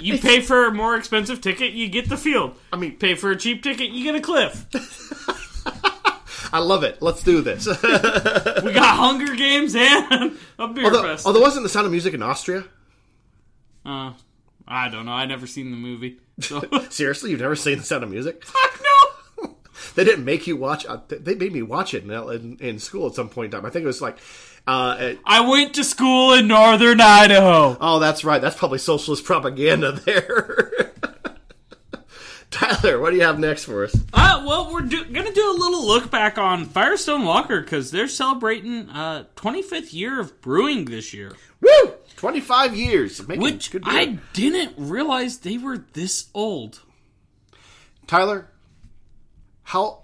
You 0.00 0.18
pay 0.18 0.40
for 0.40 0.66
a 0.66 0.72
more 0.74 0.96
expensive 0.96 1.40
ticket, 1.40 1.72
you 1.72 1.88
get 1.88 2.08
the 2.08 2.16
field. 2.16 2.54
I 2.72 2.76
mean- 2.76 2.96
pay 2.96 3.14
for 3.14 3.30
a 3.30 3.36
cheap 3.36 3.62
ticket, 3.62 3.90
you 3.90 4.04
get 4.04 4.14
a 4.14 4.20
cliff. 4.20 4.66
I 6.52 6.60
love 6.60 6.82
it. 6.82 7.02
Let's 7.02 7.22
do 7.22 7.42
this. 7.42 7.66
We 8.64 8.72
got 8.72 8.96
Hunger 8.96 9.34
Games 9.34 9.74
and 9.76 10.36
a 10.58 10.68
beer 10.68 10.84
although, 10.84 11.02
fest. 11.02 11.26
although, 11.26 11.40
wasn't 11.40 11.62
the 11.62 11.68
Sound 11.68 11.86
of 11.86 11.92
Music 11.92 12.14
in 12.14 12.22
Austria? 12.22 12.64
Uh, 13.84 14.12
I 14.66 14.88
don't 14.88 15.06
know. 15.06 15.12
I 15.12 15.26
never 15.26 15.46
seen 15.46 15.70
the 15.70 15.76
movie. 15.76 16.18
So 16.40 16.62
Seriously, 16.90 17.30
you've 17.30 17.40
never 17.40 17.56
seen 17.56 17.78
the 17.78 17.84
Sound 17.84 18.02
of 18.04 18.10
Music? 18.10 18.44
fuck 18.44 18.80
no. 18.82 19.56
They 19.94 20.04
didn't 20.04 20.24
make 20.24 20.46
you 20.46 20.56
watch. 20.56 20.86
Uh, 20.86 20.98
they 21.08 21.34
made 21.34 21.52
me 21.52 21.62
watch 21.62 21.94
it 21.94 22.04
in, 22.04 22.10
in, 22.10 22.56
in 22.60 22.78
school 22.78 23.06
at 23.08 23.14
some 23.14 23.28
point 23.28 23.46
in 23.54 23.58
time. 23.58 23.66
I 23.66 23.70
think 23.70 23.84
it 23.84 23.86
was 23.86 24.00
like, 24.02 24.18
uh, 24.68 25.14
I 25.24 25.48
went 25.48 25.74
to 25.76 25.84
school 25.84 26.34
in 26.34 26.46
northern 26.46 27.00
Idaho. 27.00 27.76
oh, 27.80 27.98
that's 27.98 28.22
right. 28.22 28.40
That's 28.40 28.54
probably 28.56 28.78
socialist 28.78 29.24
propaganda 29.24 29.92
there. 29.92 30.92
Tyler, 32.50 33.00
what 33.00 33.10
do 33.10 33.16
you 33.16 33.22
have 33.22 33.38
next 33.38 33.64
for 33.64 33.84
us? 33.84 33.96
Uh, 34.12 34.44
well, 34.46 34.70
we're 34.70 34.82
do- 34.82 35.04
gonna 35.06 35.32
do 35.32 35.50
a 35.50 35.56
little 35.58 35.86
look 35.86 36.10
back 36.10 36.36
on 36.36 36.66
Firestone 36.66 37.24
Walker 37.24 37.60
because 37.62 37.90
they're 37.90 38.08
celebrating 38.08 38.88
uh 38.90 39.24
25th 39.36 39.92
year 39.94 40.20
of 40.20 40.40
brewing 40.42 40.84
this 40.84 41.14
year, 41.14 41.32
Woo! 41.62 41.94
Twenty 42.16 42.40
five 42.40 42.76
years, 42.76 43.26
making 43.26 43.42
which. 43.42 43.74
I 43.84 44.18
didn't 44.34 44.74
realize 44.76 45.38
they 45.38 45.56
were 45.56 45.78
this 45.94 46.28
old. 46.34 46.80
Tyler, 48.06 48.48
how? 49.62 50.02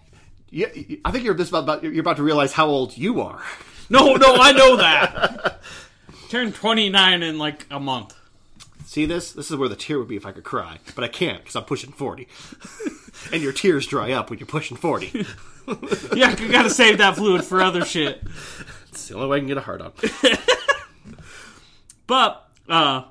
Yeah, 0.50 0.68
I 1.04 1.10
think 1.10 1.24
you're 1.24 1.34
this 1.34 1.48
about, 1.50 1.64
about 1.64 1.82
you're 1.82 2.00
about 2.00 2.16
to 2.16 2.22
realize 2.22 2.52
how 2.52 2.66
old 2.68 2.96
you 2.96 3.20
are. 3.20 3.42
No, 3.90 4.14
no, 4.14 4.36
I 4.36 4.52
know 4.52 4.76
that. 4.76 5.60
Turn 6.30 6.52
29 6.52 7.22
in 7.22 7.38
like 7.38 7.66
a 7.70 7.78
month. 7.78 8.14
See 8.84 9.06
this? 9.06 9.32
This 9.32 9.50
is 9.50 9.56
where 9.56 9.68
the 9.68 9.76
tear 9.76 9.98
would 9.98 10.08
be 10.08 10.16
if 10.16 10.24
I 10.26 10.32
could 10.32 10.44
cry, 10.44 10.78
but 10.94 11.02
I 11.04 11.08
can't 11.08 11.40
because 11.42 11.56
I'm 11.56 11.64
pushing 11.64 11.90
forty, 11.90 12.28
and 13.32 13.42
your 13.42 13.52
tears 13.52 13.86
dry 13.88 14.12
up 14.12 14.30
when 14.30 14.38
you're 14.38 14.46
pushing 14.46 14.76
forty. 14.76 15.26
Yeah, 16.14 16.38
you 16.38 16.52
gotta 16.52 16.68
save 16.68 16.98
that 16.98 17.16
fluid 17.16 17.42
for 17.42 17.62
other 17.62 17.86
shit. 17.86 18.22
It's 18.90 19.08
the 19.08 19.14
only 19.14 19.28
way 19.28 19.36
I 19.38 19.40
can 19.40 19.48
get 19.48 19.56
a 19.56 19.62
heart 19.62 19.80
on. 19.80 19.92
But 22.06 22.48
uh, 22.68 23.04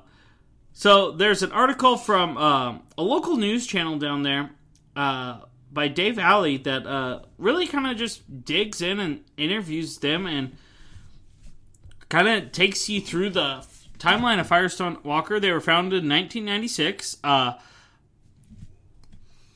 so 0.72 1.10
there's 1.10 1.42
an 1.42 1.52
article 1.52 1.96
from 1.96 2.36
um, 2.38 2.82
a 2.96 3.02
local 3.02 3.36
news 3.36 3.66
channel 3.66 3.98
down 3.98 4.22
there 4.22 4.50
uh, 4.96 5.40
by 5.72 5.88
Dave 5.88 6.18
Alley 6.18 6.56
that 6.58 6.86
uh, 6.86 7.20
really 7.38 7.66
kind 7.66 7.86
of 7.86 7.96
just 7.96 8.44
digs 8.44 8.80
in 8.80 9.00
and 9.00 9.24
interviews 9.36 9.98
them 9.98 10.26
and 10.26 10.56
kind 12.14 12.28
of 12.28 12.52
takes 12.52 12.88
you 12.88 13.00
through 13.00 13.28
the 13.28 13.66
timeline 13.98 14.38
of 14.38 14.46
Firestone 14.46 14.98
Walker. 15.02 15.40
They 15.40 15.50
were 15.50 15.60
founded 15.60 16.04
in 16.04 16.08
1996. 16.08 17.16
Uh, 17.24 17.54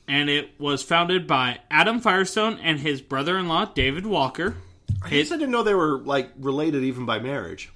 and 0.09 0.29
it 0.29 0.59
was 0.59 0.83
founded 0.83 1.29
by 1.29 1.61
Adam 1.71 2.01
Firestone 2.01 2.59
and 2.61 2.81
his 2.81 3.01
brother-in-law 3.01 3.66
David 3.75 4.07
Walker. 4.07 4.57
I 5.05 5.11
guess 5.11 5.31
I 5.31 5.37
didn't 5.37 5.53
know 5.53 5.62
they 5.62 5.73
were 5.73 5.99
like 5.99 6.31
related 6.37 6.83
even 6.83 7.07
by 7.07 7.21
marriage. 7.21 7.71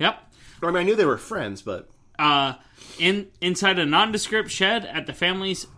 Yep, 0.00 0.18
I 0.62 0.66
mean, 0.66 0.76
I 0.76 0.82
knew 0.82 0.96
they 0.96 1.04
were 1.04 1.16
friends, 1.16 1.62
but 1.62 1.88
uh, 2.18 2.54
in 2.98 3.28
inside 3.40 3.78
a 3.78 3.86
nondescript 3.86 4.50
shed 4.50 4.84
at 4.84 5.06
the 5.06 5.12
family's 5.12 5.68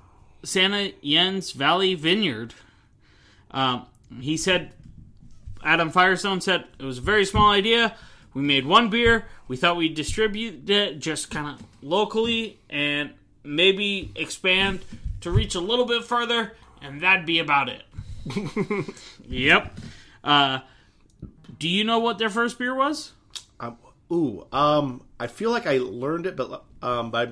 Santa 0.43 0.95
Ynez 1.05 1.53
Valley 1.53 1.95
vineyard. 1.95 2.55
Um, 3.51 3.85
he 4.19 4.39
said, 4.39 4.73
Adam 5.63 5.91
Firestone 5.91 6.41
said 6.41 6.65
it 6.79 6.85
was 6.87 6.97
a 6.97 7.03
very 7.03 7.27
small 7.27 7.51
idea. 7.51 7.95
We 8.37 8.43
made 8.43 8.67
one 8.67 8.91
beer. 8.91 9.25
We 9.49 9.57
thought 9.57 9.79
we'd 9.79 9.95
distribute 9.95 10.69
it 10.69 10.99
just 10.99 11.31
kind 11.31 11.59
of 11.59 11.67
locally 11.81 12.59
and 12.69 13.15
maybe 13.43 14.13
expand 14.15 14.81
to 15.23 15.31
reach 15.31 15.55
a 15.55 15.61
little 15.61 15.87
bit 15.87 16.05
further, 16.05 16.53
and 16.83 17.01
that'd 17.01 17.25
be 17.25 17.39
about 17.39 17.71
it. 17.71 17.83
yep. 19.27 19.81
Uh, 20.23 20.59
do 21.59 21.67
you 21.67 21.83
know 21.83 21.99
what 21.99 22.19
their 22.19 22.29
first 22.29 22.59
beer 22.59 22.75
was? 22.75 23.13
um, 23.59 23.79
ooh, 24.13 24.47
um, 24.53 25.03
I 25.19 25.29
feel 25.29 25.51
like 25.51 25.67
I 25.67 25.79
learned 25.79 26.27
it, 26.27 26.37
but 26.37 26.63
um, 26.83 27.11
by 27.11 27.31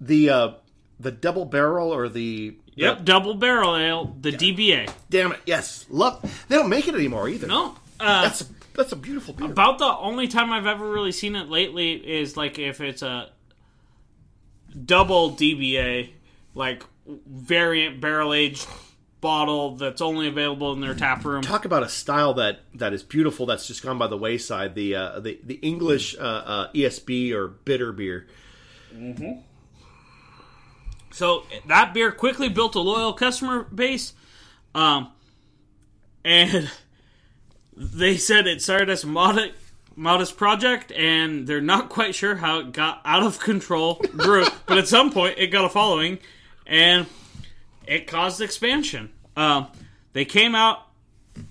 the 0.00 0.30
uh, 0.30 0.50
the 0.98 1.12
double 1.12 1.44
barrel 1.44 1.94
or 1.94 2.08
the 2.08 2.56
Yep, 2.74 3.04
double 3.04 3.34
barrel 3.34 3.76
ale, 3.76 4.16
the 4.20 4.32
DBA. 4.32 4.90
Damn 5.08 5.32
it! 5.32 5.40
Yes, 5.46 5.86
love. 5.88 6.20
They 6.48 6.56
don't 6.56 6.68
make 6.68 6.88
it 6.88 6.96
anymore 6.96 7.28
either. 7.28 7.46
No, 7.46 7.76
uh, 8.00 8.22
that's 8.22 8.42
that's 8.78 8.92
a 8.92 8.96
beautiful 8.96 9.34
beer. 9.34 9.50
about 9.50 9.78
the 9.78 9.96
only 9.98 10.28
time 10.28 10.52
I've 10.52 10.66
ever 10.66 10.88
really 10.88 11.12
seen 11.12 11.34
it 11.34 11.48
lately 11.48 11.94
is 11.94 12.36
like 12.36 12.58
if 12.58 12.80
it's 12.80 13.02
a 13.02 13.30
double 14.84 15.32
DBA, 15.32 16.10
like 16.54 16.84
variant 17.06 18.00
barrel 18.00 18.32
aged 18.32 18.66
bottle 19.20 19.74
that's 19.74 20.00
only 20.00 20.28
available 20.28 20.72
in 20.72 20.80
their 20.80 20.94
tap 20.94 21.24
room. 21.24 21.42
Talk 21.42 21.64
about 21.64 21.82
a 21.82 21.88
style 21.88 22.34
that 22.34 22.60
that 22.74 22.92
is 22.92 23.02
beautiful. 23.02 23.46
That's 23.46 23.66
just 23.66 23.82
gone 23.82 23.98
by 23.98 24.06
the 24.06 24.16
wayside. 24.16 24.76
The 24.76 24.94
uh, 24.94 25.20
the 25.20 25.40
the 25.42 25.54
English 25.56 26.16
uh, 26.16 26.20
uh, 26.20 26.72
ESB 26.72 27.32
or 27.32 27.48
bitter 27.48 27.92
beer. 27.92 28.28
Mm-hmm. 28.94 29.40
So 31.10 31.44
that 31.66 31.92
beer 31.94 32.12
quickly 32.12 32.48
built 32.48 32.76
a 32.76 32.80
loyal 32.80 33.12
customer 33.12 33.64
base, 33.64 34.12
um, 34.72 35.10
and 36.24 36.70
they 37.78 38.16
said 38.16 38.46
it 38.48 38.60
started 38.60 38.90
as 38.90 39.04
modest, 39.04 39.52
modest 39.94 40.36
project, 40.36 40.90
and 40.92 41.46
they're 41.46 41.60
not 41.60 41.88
quite 41.88 42.14
sure 42.14 42.34
how 42.34 42.58
it 42.58 42.72
got 42.72 43.00
out 43.04 43.22
of 43.22 43.38
control, 43.38 44.04
but 44.14 44.78
at 44.78 44.88
some 44.88 45.12
point 45.12 45.38
it 45.38 45.48
got 45.48 45.64
a 45.64 45.68
following, 45.68 46.18
and 46.66 47.06
it 47.86 48.06
caused 48.06 48.40
expansion. 48.40 49.10
Um, 49.36 49.68
they 50.12 50.24
came 50.24 50.56
out, 50.56 50.88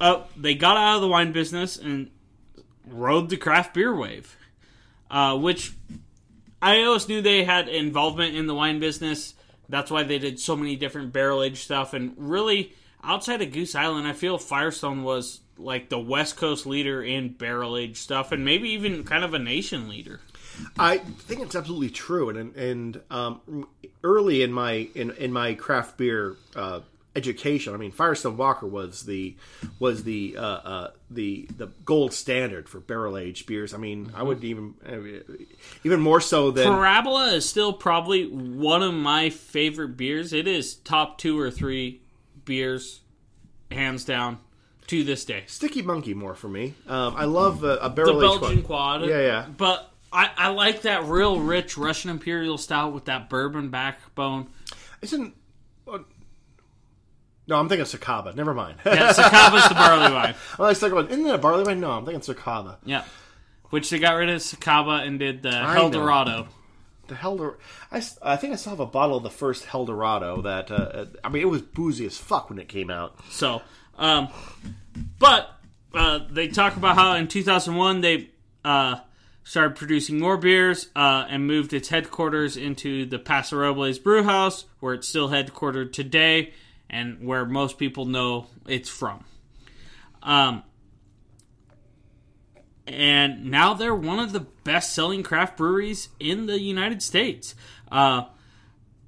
uh, 0.02 0.24
they 0.36 0.54
got 0.54 0.76
out 0.76 0.96
of 0.96 1.02
the 1.02 1.08
wine 1.08 1.32
business 1.32 1.78
and 1.78 2.12
rode 2.86 3.30
the 3.30 3.38
craft 3.38 3.74
beer 3.74 3.96
wave, 3.96 4.36
uh, 5.10 5.38
which 5.38 5.72
I 6.62 6.84
always 6.84 7.08
knew 7.08 7.22
they 7.22 7.46
had 7.46 7.70
involvement 7.70 8.36
in 8.36 8.48
the 8.48 8.56
wine 8.56 8.80
business 8.80 9.34
That's 9.70 9.92
why 9.92 10.04
they 10.04 10.20
did 10.20 10.40
so 10.40 10.56
many 10.56 10.76
different 10.76 11.14
barrel 11.14 11.44
age 11.44 11.64
stuff. 11.64 11.94
And 11.94 12.14
really, 12.18 12.74
outside 13.04 13.42
of 13.42 13.52
Goose 13.52 13.76
Island, 13.76 14.08
I 14.08 14.14
feel 14.14 14.38
Firestone 14.38 15.04
was 15.04 15.42
like 15.58 15.90
the 15.90 16.00
West 16.00 16.38
Coast 16.38 16.66
leader 16.66 17.04
in 17.04 17.30
barrel 17.30 17.78
age 17.78 17.98
stuff, 17.98 18.32
and 18.32 18.44
maybe 18.46 18.70
even 18.70 19.04
kind 19.04 19.24
of 19.24 19.34
a 19.34 19.40
nation 19.40 19.88
leader. 19.88 20.20
I 20.78 20.98
think 20.98 21.42
it's 21.42 21.56
absolutely 21.56 21.90
true, 21.90 22.30
and 22.30 22.56
and 22.56 23.02
um, 23.12 23.68
early 24.04 24.42
in 24.42 24.52
my 24.52 24.90
in, 24.96 25.12
in 25.12 25.32
my 25.32 25.54
craft 25.54 25.98
beer 25.98 26.36
uh, 26.56 26.82
education, 27.18 27.74
I 27.74 27.78
mean, 27.78 27.92
Firestone 27.92 28.38
Walker 28.38 28.68
was 28.68 29.04
the 29.04 29.36
was 29.80 30.04
the 30.04 30.38
uh, 30.38 30.42
uh, 30.42 30.92
the 31.10 31.48
the 31.58 31.68
gold 31.84 32.14
standard 32.14 32.70
for 32.70 32.80
barrel 32.80 33.18
aged 33.18 33.48
beers. 33.48 33.74
I 33.74 33.78
mean, 33.78 34.12
I 34.16 34.24
would 34.24 34.44
even 34.44 34.76
even 35.84 36.00
more 36.00 36.22
so 36.22 36.52
than 36.52 36.68
Parabola 36.68 37.34
is 37.34 37.50
still 37.50 37.74
probably 37.74 38.26
one 38.26 38.84
of 38.84 38.94
my 38.94 39.30
favorite 39.30 39.98
beers. 39.98 40.32
It 40.32 40.48
is 40.48 40.76
top 40.76 41.18
two 41.18 41.40
or 41.40 41.52
three 41.52 42.02
beers, 42.46 43.02
hands 43.72 44.06
down, 44.06 44.40
to 44.88 45.04
this 45.04 45.26
day. 45.26 45.44
Stickee 45.48 45.82
Monkee 45.84 46.14
more 46.14 46.36
for 46.36 46.48
me. 46.48 46.74
Um, 46.88 47.16
I 47.16 47.26
love 47.26 47.64
a, 47.64 47.78
a 47.78 47.90
The 47.90 47.96
barrel 47.96 48.24
aged 48.24 48.42
Belgian 48.42 48.64
quad, 48.64 49.06
Yeah, 49.06 49.20
yeah. 49.20 49.46
But 49.46 49.92
I, 50.12 50.30
I 50.38 50.48
like 50.50 50.84
that 50.84 51.04
real 51.06 51.40
rich 51.40 51.78
Russian 51.78 52.10
Imperial 52.10 52.58
style 52.58 52.92
with 52.92 53.06
that 53.06 53.30
bourbon 53.30 53.70
backbone. 53.70 54.48
Isn't 55.02 55.36
uh, 55.88 56.00
no? 57.48 57.60
I'm 57.60 57.70
thinking 57.70 57.86
Sucaba. 57.86 58.36
Never 58.36 58.54
mind. 58.54 58.80
Yeah, 58.86 59.12
Sucaba's 59.14 59.70
the 59.70 59.76
barley 59.76 60.14
wine. 60.14 60.36
I 60.60 60.74
thinking 60.74 60.98
about 60.98 61.12
isn't 61.12 61.26
it 61.26 61.36
a 61.36 61.38
barley 61.38 61.64
wine? 61.64 61.80
No, 61.80 61.92
I'm 61.92 62.06
thinking 62.06 62.22
Sucaba. 62.22 62.78
Yeah. 62.86 63.04
Which 63.70 63.90
they 63.90 64.00
got 64.00 64.14
rid 64.14 64.30
of 64.30 64.42
Sucaba 64.42 65.06
and 65.06 65.20
did 65.20 65.44
the 65.44 65.56
I 65.56 65.76
know. 65.76 65.84
Eldorado. 65.84 66.48
The 67.08 67.16
Helder, 67.16 67.58
I, 67.90 68.02
I 68.22 68.36
think 68.36 68.52
I 68.52 68.58
still 68.58 68.72
have 68.72 68.82
a 68.82 68.86
bottle 68.86 69.16
of 69.16 69.24
the 69.24 69.30
first 69.30 69.66
Helldorado 69.66 70.44
that 70.44 70.70
uh, 70.70 71.06
I 71.24 71.30
mean 71.30 71.42
it 71.42 71.46
was 71.46 71.62
boozy 71.62 72.06
as 72.06 72.18
fuck 72.18 72.50
when 72.50 72.60
it 72.60 72.68
came 72.68 72.90
out. 72.90 73.18
So, 73.30 73.62
um, 73.98 74.30
but 75.20 75.54
uh, 75.94 76.20
they 76.30 76.48
talk 76.48 76.76
about 76.78 76.96
how 76.96 77.16
in 77.16 77.28
2001 77.28 78.02
they 78.02 78.30
uh, 78.64 79.00
started 79.44 79.76
producing 79.76 80.20
more 80.20 80.38
beers 80.38 80.90
uh, 80.96 81.26
and 81.30 81.48
moved 81.48 81.74
its 81.74 81.90
headquarters 81.90 82.58
into 82.58 83.06
the 83.06 83.18
Paso 83.18 83.58
Robles 83.58 83.98
Brew 83.98 84.24
House, 84.24 84.66
where 84.80 84.94
it's 84.94 85.08
still 85.08 85.30
headquartered 85.30 85.94
today 85.94 86.54
and 86.90 87.26
where 87.26 87.46
most 87.46 87.78
people 87.78 88.06
know 88.06 88.48
it's 88.68 88.90
from. 88.90 89.24
Um, 90.22 90.64
and 92.86 93.46
now 93.46 93.74
they're 93.74 93.96
one 93.96 94.20
of 94.20 94.32
the 94.32 94.42
best-selling 94.64 95.24
craft 95.24 95.58
breweries 95.58 96.10
in 96.20 96.46
the 96.46 96.60
United 96.60 97.02
States. 97.02 97.56
Uh, 97.92 98.24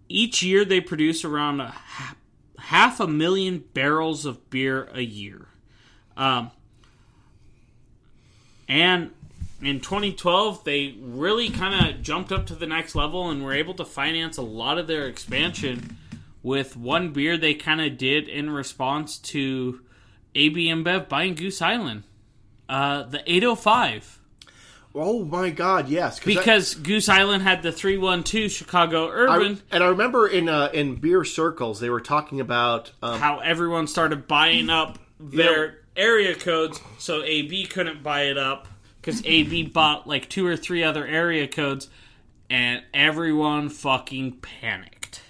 each 0.08 0.42
year 0.44 0.66
they 0.66 0.82
produce 0.82 1.24
around 1.24 1.62
a 1.62 1.74
half 2.70 2.99
a 2.99 3.07
million 3.07 3.63
barrels 3.74 4.28
of 4.28 4.47
beer 4.51 4.88
a 4.93 5.01
year. 5.01 5.47
Um, 6.15 6.51
and 8.67 9.09
in 9.59 9.80
2012, 9.80 10.63
they 10.65 10.95
really 11.01 11.49
kind 11.49 11.89
of 11.89 12.03
jumped 12.03 12.32
up 12.32 12.45
to 12.45 12.53
the 12.53 12.67
next 12.67 12.93
level 12.93 13.32
and 13.32 13.43
were 13.43 13.55
able 13.55 13.74
to 13.74 13.84
finance 13.84 14.38
a 14.38 14.43
lot 14.43 14.78
of 14.78 14.86
their 14.86 15.07
expansion 15.07 15.97
with 16.43 16.78
one 16.78 17.11
beer 17.11 17.39
they 17.39 17.55
kind 17.55 17.82
of 17.82 17.97
did 17.97 18.30
in 18.30 18.51
response 18.51 19.17
to 19.17 19.82
AB 20.36 20.67
InBev 20.67 21.09
buying 21.09 21.34
Goose 21.34 21.63
Island. 21.63 22.03
Uh, 22.70 23.01
the 23.01 23.24
805 23.26 24.18
Oh 25.02 25.24
my 25.24 25.50
god, 25.50 25.88
yes! 25.88 26.20
I- 26.20 26.26
because 26.26 26.76
Goose 26.76 27.08
Island 27.10 27.43
had 27.43 27.64
the 27.64 27.72
312 27.72 28.52
Chicago 28.52 29.08
I, 29.08 29.12
Urban. 29.12 29.62
and 29.72 29.84
I 29.84 29.88
remember 29.88 30.28
in 30.28 30.50
uh, 30.50 30.70
in 30.74 30.95
beer 30.95 31.24
circles 31.24 31.80
they 31.80 31.89
were 31.89 32.02
talking 32.02 32.39
about 32.41 32.91
um, 33.02 33.20
how 33.20 33.39
everyone 33.39 33.88
started 33.88 34.28
buying 34.28 34.70
up 34.70 35.00
their 35.20 35.80
area 35.95 36.36
codes 36.36 36.80
so 36.97 37.24
AB 37.24 37.66
couldn't 37.68 38.04
buy 38.04 38.24
it 38.24 38.38
up 38.38 38.68
because 39.02 39.26
AB 39.26 39.64
bought 39.68 40.08
like 40.08 40.30
two 40.30 40.45
or 40.45 40.56
three 40.58 40.84
other 40.84 41.06
area 41.06 41.47
codes 41.47 41.88
and 42.50 42.84
everyone 42.93 43.70
fucking 43.70 44.34
panicked. 44.41 45.22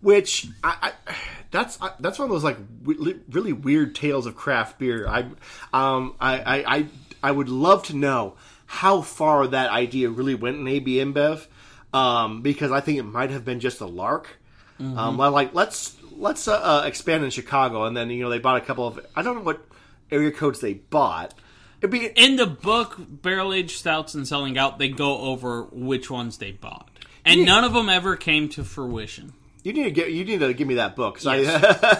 which 0.00 0.46
I, 0.62 0.92
I 1.08 1.14
that's 1.50 1.80
I, 1.80 1.92
that's 2.00 2.18
one 2.18 2.26
of 2.26 2.32
those 2.32 2.44
like 2.44 2.58
w- 2.82 3.20
really 3.30 3.52
weird 3.52 3.94
tales 3.94 4.26
of 4.26 4.36
craft 4.36 4.78
beer. 4.78 5.06
I 5.08 5.26
um 5.72 6.14
I, 6.20 6.38
I 6.40 6.76
I 6.76 6.86
I 7.22 7.30
would 7.30 7.48
love 7.48 7.84
to 7.86 7.96
know 7.96 8.34
how 8.72 9.00
far 9.02 9.48
that 9.48 9.68
idea 9.70 10.08
really 10.08 10.36
went 10.36 10.56
in 10.56 10.68
AB 10.68 10.94
InBev, 10.98 11.44
um, 11.92 12.40
because 12.40 12.70
I 12.70 12.80
think 12.80 12.98
it 13.00 13.02
might 13.02 13.30
have 13.30 13.44
been 13.44 13.58
just 13.58 13.80
a 13.80 13.86
lark. 13.86 14.38
Um, 14.78 15.18
like 15.18 15.52
let's 15.54 15.96
let's 16.16 16.46
uh, 16.46 16.52
uh, 16.54 16.82
expand 16.86 17.24
in 17.24 17.30
Chicago, 17.30 17.82
and 17.84 17.96
then 17.96 18.10
you 18.10 18.22
know 18.22 18.30
they 18.30 18.38
bought 18.38 18.56
a 18.58 18.60
couple 18.64 18.86
of 18.86 19.04
I 19.16 19.22
don't 19.22 19.34
know 19.34 19.42
what 19.42 19.66
area 20.12 20.30
codes 20.30 20.60
they 20.60 20.74
bought. 20.74 21.34
It'd 21.80 21.90
be 21.90 22.06
In 22.14 22.36
the 22.36 22.46
book, 22.46 22.96
Barrel 22.98 23.52
Aged 23.52 23.76
Stouts 23.76 24.14
and 24.14 24.26
Selling 24.28 24.56
Out, 24.56 24.78
they 24.78 24.88
go 24.88 25.18
over 25.18 25.64
which 25.72 26.08
ones 26.10 26.38
they 26.38 26.52
bought. 26.52 26.88
And 27.24 27.40
Yeah. 27.40 27.46
none 27.46 27.64
of 27.64 27.72
them 27.72 27.88
ever 27.88 28.16
came 28.16 28.48
to 28.50 28.62
fruition. 28.64 29.32
You 29.62 29.72
need 29.72 29.84
to 29.84 29.90
get 29.90 30.10
you 30.10 30.24
need 30.24 30.40
to 30.40 30.52
give 30.54 30.66
me 30.66 30.74
that 30.74 30.96
book. 30.96 31.22
Yes. 31.22 31.48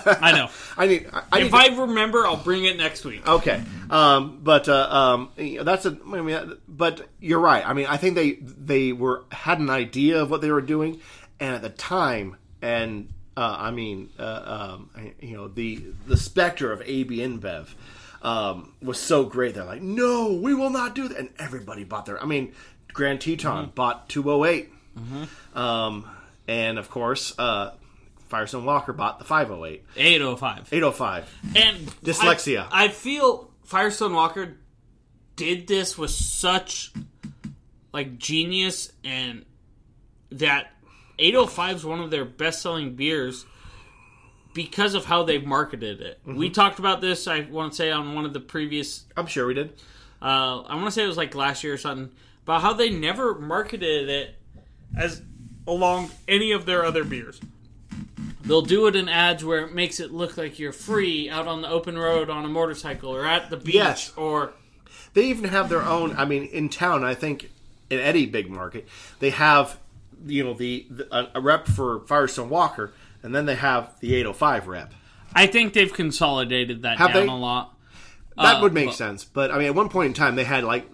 I 0.06 0.18
I 0.28 0.32
know. 0.32 0.48
I 0.76 0.86
need 0.86 1.06
I, 1.12 1.22
I 1.32 1.38
need 1.40 1.46
If 1.46 1.50
to- 1.52 1.56
I 1.58 1.66
remember, 1.86 2.26
I'll 2.26 2.36
bring 2.36 2.64
it 2.64 2.76
next 2.76 3.04
week. 3.04 3.26
Okay, 3.28 3.62
um, 3.90 4.40
but 4.42 4.68
uh, 4.68 4.88
um, 4.90 5.30
you 5.36 5.58
know, 5.58 5.64
that's 5.64 5.86
a. 5.86 5.96
I 6.12 6.20
mean, 6.22 6.56
but 6.68 7.08
you're 7.20 7.40
right. 7.40 7.66
I 7.66 7.72
mean, 7.74 7.86
I 7.86 7.96
think 7.96 8.14
they 8.14 8.32
they 8.40 8.92
were 8.92 9.24
had 9.30 9.58
an 9.58 9.70
idea 9.70 10.22
of 10.22 10.30
what 10.30 10.40
they 10.40 10.50
were 10.50 10.62
doing, 10.62 11.00
and 11.38 11.54
at 11.54 11.62
the 11.62 11.68
time, 11.70 12.36
and 12.62 13.12
uh, 13.36 13.56
I 13.58 13.70
mean, 13.70 14.10
uh, 14.18 14.78
um, 14.78 15.14
you 15.20 15.36
know, 15.36 15.48
the 15.48 15.84
the 16.06 16.16
specter 16.16 16.72
of 16.72 16.82
AB 16.84 17.18
InBev 17.18 17.68
um, 18.22 18.72
was 18.82 18.98
so 18.98 19.24
great. 19.24 19.54
They're 19.54 19.64
like, 19.64 19.82
no, 19.82 20.32
we 20.32 20.54
will 20.54 20.70
not 20.70 20.94
do 20.94 21.08
that, 21.08 21.18
and 21.18 21.28
everybody 21.38 21.84
bought 21.84 22.06
their. 22.06 22.22
I 22.22 22.26
mean, 22.26 22.52
Grand 22.92 23.20
Teton 23.20 23.72
bought 23.74 24.08
208, 24.08 24.68
um, 25.54 26.08
and 26.50 26.78
of 26.78 26.90
course, 26.90 27.32
uh, 27.38 27.70
Firestone 28.28 28.64
Walker 28.64 28.92
bought 28.92 29.20
the 29.20 29.24
508, 29.24 29.84
805. 29.96 30.68
805. 30.72 31.38
And 31.54 31.78
Dyslexia. 32.02 32.66
I, 32.70 32.86
I 32.86 32.88
feel 32.88 33.50
Firestone 33.64 34.14
Walker 34.14 34.56
did 35.36 35.68
this 35.68 35.96
with 35.96 36.10
such 36.10 36.92
like 37.92 38.18
genius 38.18 38.90
and 39.04 39.44
that 40.32 40.72
805 41.20 41.76
is 41.76 41.84
one 41.84 42.00
of 42.00 42.10
their 42.10 42.24
best 42.24 42.62
selling 42.62 42.96
beers 42.96 43.46
because 44.52 44.94
of 44.94 45.04
how 45.04 45.22
they've 45.22 45.44
marketed 45.46 46.00
it. 46.00 46.20
We 46.26 46.50
talked 46.50 46.80
about 46.80 47.00
this, 47.00 47.28
I 47.28 47.42
want 47.42 47.72
to 47.72 47.76
say, 47.76 47.92
on 47.92 48.16
one 48.16 48.24
of 48.24 48.32
the 48.32 48.40
previous, 48.40 49.04
I'm 49.16 49.26
sure 49.26 49.46
we 49.46 49.54
did. 49.54 49.72
uh, 50.20 50.62
I 50.62 50.74
want 50.74 50.86
to 50.86 50.90
say 50.90 51.04
it 51.04 51.08
was 51.08 51.16
like 51.16 51.36
last 51.36 51.62
year 51.62 51.74
or 51.74 51.78
something, 51.78 52.10
about 52.42 52.60
how 52.60 52.72
they 52.72 52.90
never 52.90 53.38
marketed 53.38 54.08
it 54.08 54.34
as 54.96 55.22
along 55.74 56.10
any 56.28 56.52
of 56.52 56.66
their 56.66 56.84
other 56.84 57.04
beers. 57.04 57.40
They'll 58.42 58.62
do 58.62 58.86
it 58.88 58.96
in 58.96 59.08
ads 59.08 59.44
where 59.44 59.60
it 59.64 59.74
makes 59.74 60.00
it 60.00 60.12
look 60.12 60.36
like 60.36 60.58
you're 60.58 60.72
free 60.72 61.30
out 61.30 61.46
on 61.46 61.62
the 61.62 61.68
open 61.68 61.96
road 61.96 62.28
on 62.28 62.44
a 62.44 62.48
motorcycle 62.48 63.14
or 63.14 63.24
at 63.24 63.48
the 63.50 63.56
beach 63.56 63.74
Yes. 63.74 64.12
or 64.16 64.52
They 65.14 65.26
even 65.26 65.44
have 65.50 65.68
their 65.68 65.82
own. 65.82 66.16
I 66.16 66.24
mean, 66.24 66.44
in 66.44 66.68
town, 66.68 67.04
I 67.04 67.14
think 67.14 67.50
in 67.90 67.98
any 68.00 68.26
big 68.26 68.50
market, 68.50 68.88
they 69.20 69.30
have 69.30 69.78
you 70.26 70.44
know 70.44 70.54
the, 70.54 70.86
the 70.90 71.16
a, 71.16 71.30
a 71.36 71.40
rep 71.40 71.66
for 71.66 72.00
Firestone 72.06 72.50
Walker, 72.50 72.92
and 73.22 73.34
then 73.34 73.46
they 73.46 73.54
have 73.54 73.98
the 74.00 74.14
805 74.16 74.66
rep. 74.66 74.92
I 75.34 75.46
think 75.46 75.72
they've 75.72 75.92
consolidated 75.92 76.82
that 76.82 76.98
Have 76.98 77.12
down 77.12 77.26
they? 77.26 77.32
a 77.32 77.36
lot. 77.36 77.76
That 78.36 78.56
Uh, 78.56 78.62
would 78.62 78.72
make 78.74 78.86
but- 78.86 78.94
sense. 78.96 79.24
But 79.24 79.50
I 79.52 79.58
mean, 79.58 79.66
at 79.68 79.74
one 79.74 79.88
point 79.88 80.08
in 80.08 80.14
time, 80.14 80.34
they 80.34 80.44
had 80.44 80.64
like 80.64 80.88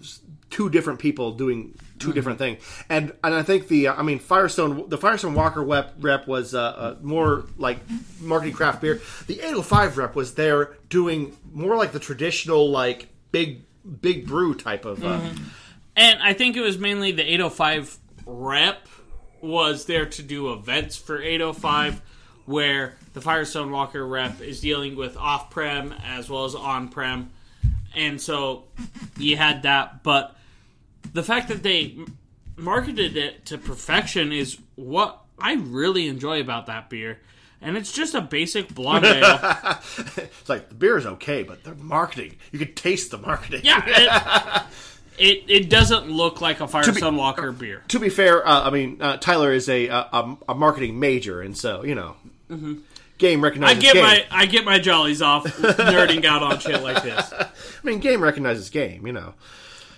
two 0.51 0.69
different 0.69 0.99
people 1.01 1.33
doing 1.33 1.75
2 1.99 2.13
different 2.13 2.39
things, 2.39 2.63
and 2.89 3.13
and 3.25 3.35
I 3.35 3.43
think 3.43 3.69
the 3.69 3.89
I 3.89 4.03
mean 4.03 4.19
Firestone 4.19 4.89
the 4.89 4.99
Firestone 4.99 5.35
Walker 5.35 5.63
rep, 5.63 5.95
rep 6.01 6.27
was 6.27 6.55
uh, 6.55 6.61
uh, 6.61 6.97
more 7.03 7.45
like 7.57 7.79
marketing 8.21 8.55
craft 8.55 8.81
beer. 8.81 9.01
The 9.27 9.41
805 9.41 9.99
rep 9.99 10.15
was 10.15 10.35
there 10.35 10.77
doing 10.89 11.37
more 11.53 11.77
like 11.77 11.93
the 11.93 12.01
traditional 12.01 12.71
like 12.71 13.09
big 13.33 13.63
big 14.01 14.27
brew 14.27 14.55
type 14.55 14.85
of. 14.85 15.05
Uh, 15.05 15.21
And 15.97 16.23
I 16.23 16.35
think 16.35 16.57
it 16.57 16.61
was 16.61 16.79
mainly 16.79 17.13
the 17.13 17.23
805 17.23 17.99
rep 18.27 18.87
was 19.41 19.87
there 19.87 20.07
to 20.07 20.23
do 20.23 20.53
events 20.53 20.97
for 20.97 21.21
805 21.21 22.03
where 22.45 22.95
the 23.15 23.21
Firestone 23.21 23.71
Walker 23.71 24.07
rep 24.07 24.41
is 24.41 24.61
dealing 24.61 24.95
with 24.95 25.17
off-prem 25.17 25.95
as 26.05 26.29
well 26.29 26.45
as 26.45 26.55
on-prem. 26.55 27.31
And 27.95 28.21
so 28.21 28.65
you 29.17 29.37
had 29.37 29.63
that, 29.63 30.03
but 30.03 30.36
the 31.17 31.23
fact 31.23 31.49
that 31.49 31.63
they 31.63 31.97
marketed 32.57 33.17
it 33.17 33.47
to 33.47 33.59
perfection 33.59 34.33
is 34.33 34.59
what 34.77 35.19
I 35.39 35.55
really 35.55 36.09
enjoy 36.09 36.41
about 36.41 36.67
that 36.67 36.89
beer. 36.91 37.19
And 37.61 37.77
it's 37.77 37.91
just 37.91 38.15
a 38.15 38.21
basic 38.21 38.73
blonde 38.75 39.05
ale. 39.07 39.39
It's 40.17 40.49
like 40.49 40.69
the 40.69 40.75
beer 40.75 40.99
is 40.99 41.07
okay, 41.07 41.43
but 41.43 41.65
the 41.65 41.75
marketing, 41.75 42.37
you 42.53 42.59
could 42.59 42.77
taste 42.77 43.11
the 43.11 43.19
marketing. 43.19 43.63
Yeah, 43.65 43.83
it, 43.87 44.65
it, 45.19 45.45
it 45.51 45.71
doesn't 45.71 46.11
look 46.11 46.43
like 46.43 46.61
a 46.61 46.69
Firestone 46.69 47.17
Walker 47.17 47.53
beer. 47.53 47.83
To 47.89 47.99
be 47.99 48.11
fair, 48.11 48.47
uh, 48.47 48.63
I 48.65 48.71
mean 48.71 49.01
uh, 49.01 49.17
Tyler 49.17 49.53
is 49.53 49.69
a, 49.71 49.89
a 49.89 50.37
a 50.51 50.55
marketing 50.55 51.01
major, 51.01 51.41
and 51.41 51.57
so 51.57 51.83
you 51.83 51.95
know, 51.95 52.17
game 53.19 53.43
recognizes. 53.43 53.79
I 53.79 53.81
get 53.81 53.95
game. 53.95 54.03
my 54.03 54.25
I 54.31 54.47
get 54.47 54.65
my 54.67 54.79
jollies 54.79 55.23
off 55.23 55.45
nerding 55.47 56.27
out 56.27 56.43
on 56.43 56.59
shit 56.59 56.83
like 56.83 57.03
this. 57.03 57.33
I 57.39 57.49
mean, 57.83 58.01
game 58.01 58.21
recognizes 58.23 58.69
game. 58.69 59.07
You 59.07 59.15
know, 59.15 59.35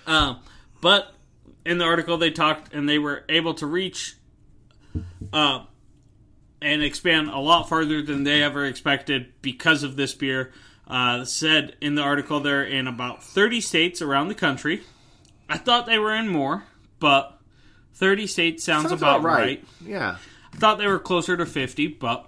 Um, 0.07 0.39
but 0.81 1.13
in 1.65 1.77
the 1.77 1.85
article, 1.85 2.17
they 2.17 2.31
talked 2.31 2.73
and 2.73 2.87
they 2.87 2.99
were 2.99 3.23
able 3.29 3.53
to 3.55 3.65
reach 3.65 4.15
uh, 5.33 5.65
and 6.61 6.83
expand 6.83 7.29
a 7.29 7.39
lot 7.39 7.69
farther 7.69 8.01
than 8.01 8.23
they 8.23 8.41
ever 8.41 8.65
expected 8.65 9.33
because 9.41 9.83
of 9.83 9.95
this 9.95 10.13
beer. 10.13 10.51
Uh, 10.87 11.23
said 11.23 11.75
in 11.81 11.93
the 11.93 12.01
article 12.01 12.39
they're 12.39 12.63
in 12.63 12.87
about 12.87 13.23
30 13.23 13.61
states 13.61 14.01
around 14.01 14.27
the 14.27 14.33
country. 14.35 14.81
I 15.47 15.57
thought 15.59 15.85
they 15.85 15.99
were 15.99 16.15
in 16.15 16.27
more, 16.27 16.63
but 16.99 17.39
30 17.93 18.25
states 18.25 18.63
sounds, 18.63 18.89
Sounds 18.89 18.99
about 19.01 19.19
about 19.19 19.27
right. 19.27 19.39
right. 19.39 19.65
Yeah. 19.85 20.17
I 20.51 20.57
thought 20.57 20.79
they 20.79 20.87
were 20.87 20.97
closer 20.97 21.37
to 21.37 21.45
50, 21.45 21.87
but 21.87 22.27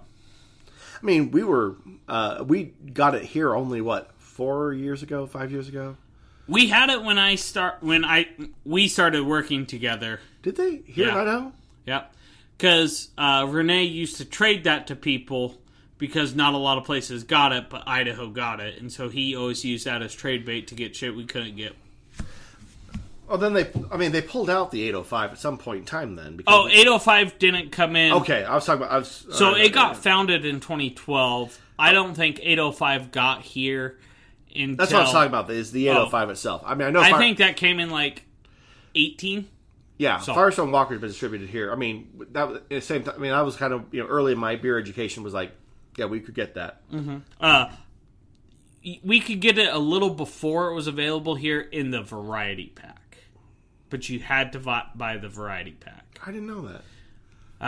I 1.02 1.04
mean, 1.04 1.32
we 1.32 1.42
were 1.42 1.74
uh, 2.08 2.44
we 2.46 2.64
got 2.92 3.16
it 3.16 3.24
here 3.24 3.54
only 3.54 3.80
what 3.80 4.12
four 4.18 4.72
years 4.72 5.02
ago, 5.02 5.26
five 5.26 5.50
years 5.50 5.68
ago. 5.68 5.96
We 6.48 6.68
had 6.68 6.90
it 6.90 7.02
when 7.02 7.18
I 7.18 7.34
start 7.36 7.82
when 7.82 8.04
I 8.04 8.28
we 8.64 8.88
started 8.88 9.24
working 9.26 9.66
together. 9.66 10.20
Did 10.42 10.56
they 10.56 10.82
here 10.86 11.06
Yeah. 11.06 11.12
in 11.12 11.18
Idaho? 11.28 11.52
Yep. 11.86 12.14
Because 12.58 13.08
uh, 13.18 13.46
Renee 13.48 13.84
used 13.84 14.16
to 14.18 14.24
trade 14.24 14.64
that 14.64 14.86
to 14.88 14.96
people 14.96 15.58
because 15.98 16.34
not 16.34 16.54
a 16.54 16.58
lot 16.58 16.78
of 16.78 16.84
places 16.84 17.24
got 17.24 17.52
it, 17.52 17.68
but 17.70 17.82
Idaho 17.86 18.28
got 18.28 18.60
it. 18.60 18.80
And 18.80 18.92
so 18.92 19.08
he 19.08 19.34
always 19.36 19.64
used 19.64 19.84
that 19.86 20.02
as 20.02 20.14
trade 20.14 20.44
bait 20.44 20.68
to 20.68 20.74
get 20.74 20.94
shit 20.96 21.14
we 21.16 21.24
couldn't 21.26 21.56
get. 21.56 21.74
Oh, 23.28 23.36
then 23.36 23.52
they. 23.54 23.68
I 23.90 23.96
mean, 23.96 24.12
they 24.12 24.20
pulled 24.20 24.50
out 24.50 24.70
the 24.72 24.82
805 24.82 25.30
at 25.32 25.38
some 25.38 25.56
point 25.58 25.78
in 25.80 25.84
time. 25.86 26.16
Then 26.16 26.36
because 26.36 26.54
Oh, 26.54 26.68
805 26.68 27.38
didn't 27.38 27.70
come 27.72 27.96
in. 27.96 28.12
okay, 28.12 28.44
I 28.44 28.54
was 28.54 28.66
talking 28.66 28.82
about. 28.82 28.92
I 28.92 28.98
was, 28.98 29.26
So 29.32 29.52
uh, 29.52 29.54
it 29.54 29.72
got 29.72 29.96
founded 29.96 30.44
in 30.44 30.60
2012. 30.60 31.58
I 31.78 31.92
don't 31.92 32.14
think 32.14 32.40
805 32.42 33.10
got 33.10 33.42
here 33.42 33.96
until. 34.54 34.76
That's 34.76 34.92
what 34.92 34.98
I 35.00 35.02
was 35.02 35.12
talking 35.12 35.28
about. 35.28 35.50
Is 35.50 35.72
the 35.72 35.88
805 35.88 36.30
itself? 36.30 36.62
I 36.64 36.74
mean, 36.74 36.88
I 36.88 36.90
know. 36.90 37.00
I 37.00 37.10
Fire- 37.10 37.20
think 37.20 37.38
that 37.38 37.56
came 37.56 37.80
in 37.80 37.90
like 37.90 38.24
18. 38.94 39.48
Yeah, 39.98 40.18
So- 40.18 40.34
Firestone 40.34 40.70
Walker's 40.72 41.00
been 41.00 41.10
distributed 41.10 41.48
here. 41.48 41.70
I 41.72 41.76
mean, 41.76 42.26
that 42.32 42.68
the 42.68 42.80
same 42.80 43.04
time. 43.04 43.14
I 43.16 43.18
mean, 43.18 43.32
I 43.32 43.42
was 43.42 43.56
kind 43.56 43.72
of 43.72 43.84
you 43.92 44.00
know 44.00 44.06
early 44.08 44.32
in 44.32 44.38
my 44.38 44.56
beer 44.56 44.78
education 44.78 45.22
was 45.22 45.34
like, 45.34 45.52
yeah, 45.96 46.06
we 46.06 46.20
could 46.20 46.34
get 46.34 46.54
that. 46.54 46.82
Uh, 47.40 47.70
we 49.04 49.20
could 49.20 49.40
get 49.40 49.58
it 49.58 49.72
a 49.72 49.78
little 49.78 50.10
before 50.10 50.70
it 50.70 50.74
was 50.74 50.86
available 50.86 51.34
here 51.36 51.60
in 51.60 51.90
the 51.90 52.02
variety 52.02 52.72
pack, 52.74 53.18
but 53.90 54.08
you 54.08 54.18
had 54.18 54.52
to 54.54 54.58
buy 54.58 55.16
the 55.18 55.28
variety 55.28 55.72
pack 55.72 56.18
I 56.26 56.32
didn't 56.32 56.46
know 56.46 56.62
that. 56.68 56.82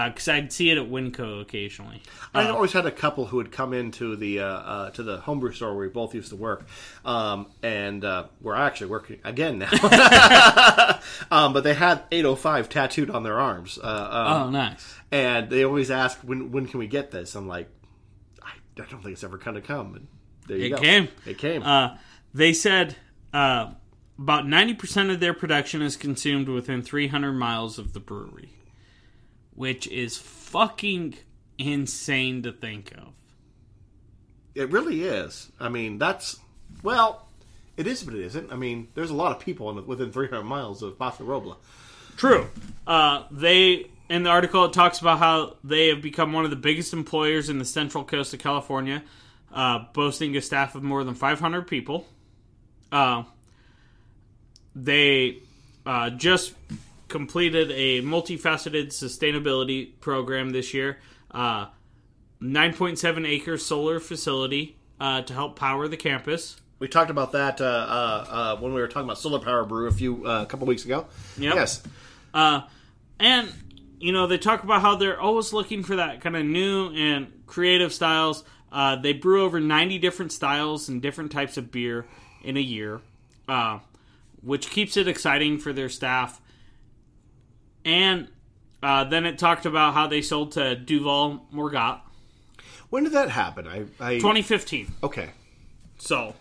Because 0.08 0.26
I'd 0.28 0.52
see 0.52 0.70
it 0.70 0.76
at 0.78 0.90
Winco 0.90 1.40
occasionally. 1.40 2.02
I 2.34 2.48
always 2.48 2.72
had 2.72 2.84
a 2.84 2.90
couple 2.90 3.26
who 3.26 3.36
would 3.36 3.52
come 3.52 3.72
into 3.72 4.16
the 4.16 4.40
uh, 4.40 4.44
uh, 4.46 4.90
to 4.90 5.04
the 5.04 5.18
homebrew 5.18 5.52
store 5.52 5.70
where 5.76 5.86
we 5.86 5.92
both 5.92 6.14
used 6.16 6.30
to 6.30 6.36
work, 6.36 6.66
um, 7.04 7.46
and 7.62 8.04
uh, 8.04 8.24
we're 8.40 8.56
actually 8.56 8.88
working 8.88 9.20
again 9.22 9.58
now. 9.60 9.70
um, 11.30 11.52
but 11.52 11.62
they 11.64 11.74
had 11.74 12.02
805 12.10 12.68
tattooed 12.68 13.10
on 13.10 13.22
their 13.22 13.38
arms, 13.38 13.78
uh, 13.82 13.86
um, 13.86 14.42
Oh, 14.42 14.50
nice. 14.50 14.94
and 15.12 15.48
they 15.48 15.64
always 15.64 15.90
ask, 15.90 16.18
"When 16.22 16.50
when 16.50 16.66
can 16.66 16.78
we 16.80 16.86
get 16.88 17.10
this?" 17.10 17.34
I'm 17.34 17.46
like, 17.46 17.68
I, 18.42 18.50
I 18.80 18.86
don't 18.90 19.02
think 19.02 19.12
it's 19.12 19.24
ever 19.24 19.38
going 19.38 19.54
to 19.54 19.60
come. 19.60 19.94
And 19.94 20.08
there 20.48 20.56
you 20.58 20.66
It 20.66 20.70
go. 20.70 20.76
came. 20.78 21.08
It 21.26 21.38
came. 21.38 21.62
Uh, 21.62 21.96
they 22.32 22.52
said 22.52 22.96
uh, 23.32 23.70
about 24.18 24.44
90% 24.44 25.12
of 25.12 25.20
their 25.20 25.34
production 25.34 25.82
is 25.82 25.96
consumed 25.96 26.48
within 26.48 26.82
300 26.82 27.32
miles 27.32 27.78
of 27.78 27.92
the 27.92 28.00
brewery, 28.00 28.50
which 29.54 29.86
is 29.88 30.16
fucking 30.16 31.14
insane 31.58 32.42
to 32.42 32.52
think 32.52 32.92
of. 32.92 33.12
It 34.54 34.70
really 34.70 35.02
is. 35.02 35.50
I 35.58 35.68
mean, 35.68 35.98
that's 35.98 36.38
well, 36.82 37.26
it 37.76 37.86
is, 37.86 38.02
but 38.02 38.14
it 38.14 38.24
isn't. 38.24 38.52
I 38.52 38.56
mean, 38.56 38.88
there's 38.94 39.10
a 39.10 39.14
lot 39.14 39.32
of 39.32 39.40
people 39.40 39.70
in, 39.70 39.86
within 39.86 40.12
300 40.12 40.44
miles 40.44 40.82
of 40.82 40.98
Paso 40.98 41.24
Robles. 41.24 41.56
True. 42.16 42.48
Uh, 42.86 43.24
they 43.30 43.90
in 44.08 44.22
the 44.22 44.30
article 44.30 44.64
it 44.64 44.72
talks 44.72 45.00
about 45.00 45.18
how 45.18 45.56
they 45.64 45.88
have 45.88 46.02
become 46.02 46.32
one 46.32 46.44
of 46.44 46.50
the 46.50 46.56
biggest 46.56 46.92
employers 46.92 47.48
in 47.48 47.58
the 47.58 47.64
central 47.64 48.04
coast 48.04 48.34
of 48.34 48.40
California, 48.40 49.02
uh, 49.52 49.84
boasting 49.92 50.36
a 50.36 50.42
staff 50.42 50.74
of 50.74 50.82
more 50.82 51.02
than 51.04 51.14
500 51.14 51.66
people. 51.66 52.06
Uh, 52.92 53.24
they 54.76 55.38
uh, 55.86 56.10
just 56.10 56.54
completed 57.14 57.70
a 57.70 58.02
multifaceted 58.02 58.88
sustainability 58.88 59.92
program 60.00 60.50
this 60.50 60.74
year. 60.74 60.98
Uh, 61.30 61.66
9.7 62.42 63.24
acre 63.24 63.56
solar 63.56 64.00
facility 64.00 64.76
uh, 64.98 65.22
to 65.22 65.32
help 65.32 65.56
power 65.56 65.86
the 65.86 65.96
campus. 65.96 66.60
We 66.80 66.88
talked 66.88 67.10
about 67.10 67.30
that 67.30 67.60
uh, 67.60 67.64
uh, 67.64 68.26
uh, 68.28 68.56
when 68.56 68.74
we 68.74 68.80
were 68.80 68.88
talking 68.88 69.04
about 69.04 69.18
Solar 69.18 69.38
Power 69.38 69.64
Brew 69.64 69.86
a 69.86 69.92
few 69.92 70.26
uh, 70.26 70.42
a 70.42 70.46
couple 70.46 70.66
weeks 70.66 70.84
ago. 70.84 71.06
Yep. 71.38 71.54
Yes, 71.54 71.82
Uh, 72.34 72.62
and 73.20 73.48
you 74.00 74.10
know 74.10 74.26
they 74.26 74.36
talk 74.36 74.64
about 74.64 74.80
how 74.82 74.96
they're 74.96 75.20
always 75.20 75.52
looking 75.52 75.84
for 75.84 75.94
that 75.94 76.20
kind 76.20 76.34
of 76.34 76.44
new 76.44 76.92
and 76.96 77.28
creative 77.46 77.92
styles. 77.92 78.42
Uh, 78.72 78.96
they 78.96 79.12
brew 79.12 79.44
over 79.44 79.60
90 79.60 80.00
different 80.00 80.32
styles 80.32 80.88
and 80.88 81.00
different 81.00 81.30
types 81.30 81.56
of 81.56 81.70
beer 81.70 82.06
in 82.42 82.56
a 82.56 82.60
year, 82.60 83.02
uh, 83.46 83.78
which 84.42 84.68
keeps 84.68 84.96
it 84.96 85.06
exciting 85.06 85.58
for 85.58 85.72
their 85.72 85.88
staff. 85.88 86.40
And 87.84 88.28
uh, 88.82 89.04
then 89.04 89.26
it 89.26 89.38
talked 89.38 89.66
about 89.66 89.94
how 89.94 90.06
they 90.06 90.22
sold 90.22 90.52
to 90.52 90.74
Duvel 90.76 91.46
Moortgat 91.54 92.00
when 92.94 93.02
did 93.02 93.14
that 93.14 93.28
happen? 93.28 93.66
I, 93.66 93.86
I 93.98 94.14
2015. 94.18 94.92
okay, 95.02 95.30
So 95.98 96.32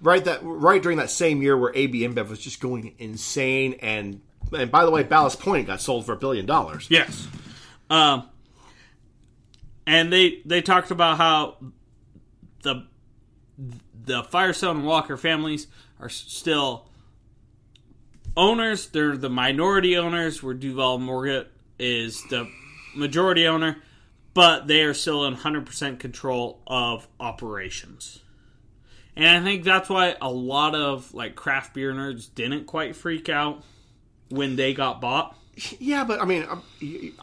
right 0.00 0.24
that 0.24 0.40
right 0.42 0.82
during 0.82 0.96
that 0.96 1.10
same 1.10 1.42
year 1.42 1.54
where 1.58 1.72
AB 1.74 2.00
InBev 2.00 2.26
was 2.28 2.38
just 2.38 2.58
going 2.58 2.94
insane, 2.98 3.74
and 3.82 4.22
and 4.50 4.70
by 4.70 4.86
the 4.86 4.90
way, 4.90 5.02
Ballast 5.02 5.40
Point 5.40 5.66
got 5.66 5.82
sold 5.82 6.06
for 6.06 6.12
a 6.14 6.16
billion 6.16 6.46
dollars. 6.46 6.86
Yes. 6.88 7.28
Um, 7.90 8.30
and 9.86 10.10
they 10.10 10.40
they 10.46 10.62
talked 10.62 10.90
about 10.90 11.18
how 11.18 11.58
the 12.62 12.86
the 14.02 14.22
Firestone 14.24 14.78
and 14.78 14.86
Walker 14.86 15.18
families 15.18 15.66
are 16.00 16.08
still 16.08 16.88
owners. 18.36 18.86
They're 18.88 19.16
the 19.16 19.30
minority 19.30 19.96
owners, 19.96 20.42
where 20.42 20.54
Duvel 20.54 20.98
Moortgat 20.98 21.46
is 21.78 22.22
the 22.28 22.48
majority 22.94 23.46
owner, 23.46 23.82
but 24.34 24.66
they 24.66 24.82
are 24.82 24.94
still 24.94 25.24
in 25.26 25.36
100% 25.36 25.98
control 25.98 26.60
of 26.66 27.08
operations. 27.18 28.20
And 29.16 29.26
I 29.26 29.42
think 29.42 29.64
that's 29.64 29.88
why 29.88 30.16
a 30.20 30.30
lot 30.30 30.74
of 30.74 31.12
like 31.12 31.34
craft 31.34 31.74
beer 31.74 31.92
nerds 31.92 32.28
didn't 32.34 32.66
quite 32.66 32.94
freak 32.96 33.28
out 33.28 33.62
when 34.28 34.56
they 34.56 34.72
got 34.72 35.00
bought. 35.00 35.36
Yeah, 35.78 36.04
but 36.04 36.22
I 36.22 36.24
mean, 36.24 36.46
um, 36.48 36.62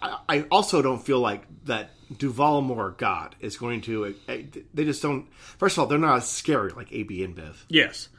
I, 0.02 0.18
I 0.30 0.42
also 0.52 0.82
don't 0.82 1.04
feel 1.04 1.20
like 1.20 1.44
that 1.66 1.92
Duvel 2.16 2.62
Moortgat 2.62 3.32
is 3.40 3.58
going 3.58 3.82
to. 3.82 4.14
uh, 4.28 4.36
They 4.74 4.84
just 4.86 5.02
don't. 5.02 5.28
First 5.34 5.76
of 5.78 5.80
all, 5.80 5.86
they're 5.88 5.98
not 5.98 6.18
as 6.18 6.30
scary 6.30 6.72
like 6.72 6.92
AB 6.92 7.20
InBev. 7.26 7.56
Yes. 7.70 8.10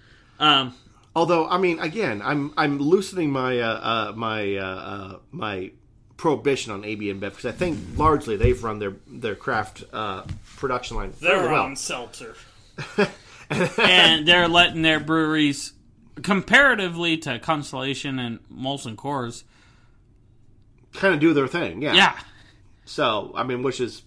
Um, 0.41 0.75
Although, 1.19 1.49
I 1.49 1.59
mean, 1.59 1.81
again, 1.81 2.23
I'm 2.23 2.55
I'm 2.57 2.79
loosening 2.79 3.33
my 3.33 3.59
uh, 3.59 3.73
uh, 3.73 4.13
my 4.15 4.55
uh, 4.55 4.63
uh, 4.65 5.19
my 5.33 5.73
prohibition 6.17 6.71
on 6.71 6.85
AB 6.85 7.13
InBev 7.13 7.21
because 7.21 7.45
I 7.45 7.51
think 7.51 7.77
largely 7.97 8.37
they've 8.37 8.63
run 8.63 8.79
their 8.79 8.95
their 9.09 9.35
craft 9.35 9.83
uh, 9.93 10.23
production 10.57 10.97
line 10.97 11.11
fairly 11.11 11.43
They're 11.43 11.51
well. 11.51 11.65
on 11.65 11.75
seltzer. 11.75 12.37
and 13.79 14.29
they're 14.29 14.47
letting 14.47 14.83
their 14.83 15.01
breweries, 15.01 15.73
comparatively 16.23 17.17
to 17.19 17.41
Constellation 17.41 18.21
and 18.21 18.39
Molson 18.49 18.95
Coors, 18.95 19.43
Kind 20.93 21.15
of 21.15 21.21
do 21.21 21.35
their 21.35 21.49
thing, 21.49 21.83
yeah. 21.83 21.95
yeah. 21.95 22.19
So, 22.85 23.33
I 23.35 23.43
mean, 23.43 23.65
which 23.65 23.81
is 23.81 24.03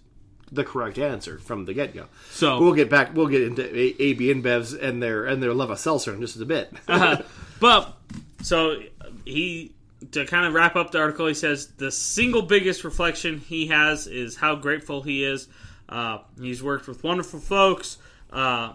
the 0.52 0.64
correct 0.64 0.97
answer 0.97 1.39
from 1.39 1.66
the 1.66 1.74
get 1.74 1.93
go. 1.93 2.06
So- 2.32 2.60
we'll 2.60 2.74
get 2.74 2.89
back. 2.89 3.16
We'll 3.16 3.28
get 3.28 3.43
into 3.43 3.64
A- 3.64 3.95
AB 4.02 4.34
InBevs 4.34 4.82
and 4.82 5.02
their 5.02 5.26
and 5.26 5.41
their 5.41 5.54
love 5.54 5.70
of 5.70 5.80
seltzer 5.80 6.14
in 6.14 6.22
just 6.22 6.39
a 6.39 6.45
bit. 6.45 6.74
But 7.60 7.95
so 8.41 8.82
he 9.24 9.74
to 10.12 10.26
kind 10.26 10.47
of 10.47 10.54
wrap 10.54 10.76
up 10.76 10.89
the 10.91 10.97
article, 10.97 11.28
he 11.28 11.36
says 11.36 11.68
the 11.78 11.91
single 11.91 12.41
biggest 12.41 12.84
reflection 12.84 13.38
he 13.39 13.68
has 13.68 14.08
is 14.08 14.36
how 14.36 14.56
grateful 14.56 15.04
he 15.04 15.24
is. 15.24 15.47
Uh, 15.88 16.20
he's 16.39 16.64
worked 16.64 16.88
with 16.88 17.04
wonderful 17.04 17.39
folks. 17.39 17.97
Uh, 18.34 18.74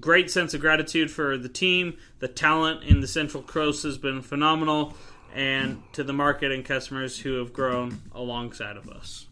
great 0.00 0.30
sense 0.30 0.54
of 0.54 0.62
gratitude 0.62 1.10
for 1.10 1.36
the 1.36 1.48
team. 1.50 1.98
The 2.20 2.28
talent 2.28 2.84
in 2.84 3.00
the 3.00 3.06
Central 3.08 3.42
Coast 3.42 3.82
has 3.82 3.98
been 3.98 4.22
phenomenal, 4.22 4.94
and 5.34 5.82
to 5.92 6.02
the 6.02 6.14
market 6.14 6.50
and 6.50 6.64
customers 6.64 7.18
who 7.18 7.34
have 7.34 7.52
grown 7.52 8.00
alongside 8.14 8.78
of 8.78 8.88
us. 8.88 9.26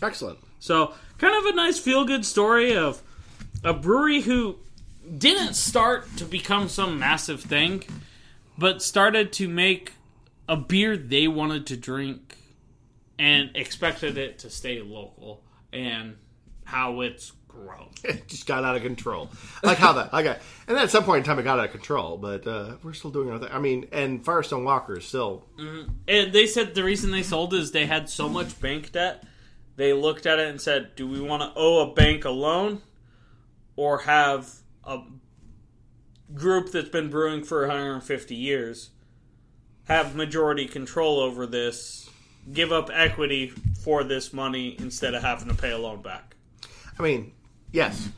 Excellent. 0.00 0.38
So, 0.60 0.94
kind 1.22 1.34
of 1.46 1.46
a 1.52 1.54
nice 1.56 1.78
feel 1.78 2.04
good 2.04 2.24
story 2.26 2.76
of 2.76 3.00
a 3.64 3.72
brewery 3.72 4.20
who 4.22 4.56
didn't 5.18 5.54
start 5.54 6.04
to 6.16 6.24
become 6.24 6.68
some 6.68 6.98
massive 6.98 7.40
thing, 7.40 7.82
but 8.58 8.82
started 8.82 9.32
to 9.34 9.48
make 9.48 9.92
a 10.48 10.56
beer 10.56 10.96
they 10.96 11.28
wanted 11.28 11.66
to 11.68 11.76
drink 11.76 12.36
and 13.18 13.50
expected 13.54 14.18
it 14.18 14.40
to 14.40 14.50
stay 14.50 14.82
local 14.82 15.42
and 15.72 16.16
how 16.64 17.00
it's 17.02 17.32
grown. 17.48 17.88
It 18.04 18.26
just 18.26 18.46
got 18.46 18.64
out 18.64 18.74
of 18.74 18.82
control. 18.82 19.30
Like 19.62 19.78
how 19.78 19.92
that, 19.92 20.12
like, 20.12 20.26
I- 20.26 20.38
and 20.66 20.76
then 20.76 20.78
at 20.78 20.90
some 20.90 21.04
point 21.04 21.18
in 21.18 21.24
time 21.24 21.38
it 21.38 21.44
got 21.44 21.58
out 21.60 21.66
of 21.66 21.70
control. 21.70 22.16
But 22.16 22.46
uh, 22.46 22.76
we're 22.82 22.94
still 22.94 23.10
doing 23.12 23.30
our 23.30 23.38
thing. 23.38 23.50
I 23.52 23.58
mean, 23.60 23.86
and 23.92 24.24
Firestone 24.24 24.64
Walker 24.64 24.98
is 24.98 25.04
still 25.04 25.44
And 26.08 26.32
they 26.32 26.46
said 26.46 26.74
the 26.74 26.82
reason 26.82 27.10
they 27.12 27.22
sold 27.22 27.54
is 27.54 27.70
they 27.70 27.86
had 27.86 28.08
so 28.10 28.28
much 28.28 28.58
bank 28.60 28.90
debt. 28.92 29.22
They 29.76 29.92
looked 29.92 30.26
at 30.26 30.38
it 30.38 30.48
and 30.48 30.60
said, 30.60 30.94
"Do 30.96 31.06
we 31.08 31.20
want 31.20 31.42
to 31.42 31.52
owe 31.56 31.90
a 31.90 31.94
bank 31.94 32.24
a 32.24 32.30
loan, 32.30 32.82
or 33.76 34.00
have 34.00 34.50
a 34.84 35.00
group 36.34 36.72
that's 36.72 36.88
been 36.88 37.10
brewing 37.10 37.44
for 37.44 37.62
150 37.66 38.34
years 38.34 38.90
have 39.88 40.14
majority 40.14 40.66
control 40.66 41.18
over 41.20 41.44
this, 41.44 42.08
give 42.52 42.72
up 42.72 42.88
equity 42.92 43.52
for 43.82 44.04
this 44.04 44.32
money 44.32 44.76
instead 44.78 45.12
of 45.14 45.22
having 45.22 45.48
to 45.48 45.54
pay 45.54 45.70
a 45.70 45.78
loan 45.78 46.02
back?" 46.02 46.36
I 46.98 47.02
mean, 47.02 47.32
yes, 47.72 48.08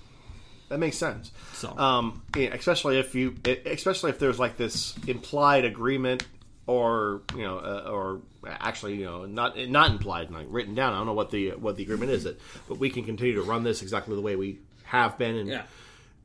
that 0.68 0.78
makes 0.78 0.96
sense. 0.96 1.30
So, 1.52 1.76
Um, 1.78 2.22
especially 2.34 2.98
if 2.98 3.14
you, 3.14 3.36
especially 3.64 4.10
if 4.10 4.18
there's 4.18 4.38
like 4.38 4.56
this 4.56 4.94
implied 5.06 5.64
agreement, 5.64 6.26
or 6.66 7.22
you 7.36 7.42
know, 7.42 7.58
uh, 7.58 7.88
or 7.90 8.20
actually, 8.46 8.96
you 8.96 9.04
know, 9.04 9.24
not 9.26 9.56
not 9.56 9.90
implied, 9.90 10.30
like 10.30 10.46
written 10.48 10.74
down. 10.74 10.92
I 10.92 10.98
don't 10.98 11.06
know 11.06 11.12
what 11.12 11.30
the 11.30 11.50
what 11.50 11.76
the 11.76 11.82
agreement 11.82 12.10
is, 12.10 12.26
it, 12.26 12.40
but 12.68 12.78
we 12.78 12.90
can 12.90 13.04
continue 13.04 13.34
to 13.34 13.42
run 13.42 13.64
this 13.64 13.82
exactly 13.82 14.14
the 14.14 14.20
way 14.20 14.36
we 14.36 14.58
have 14.84 15.18
been, 15.18 15.36
and 15.36 15.48
yeah. 15.48 15.62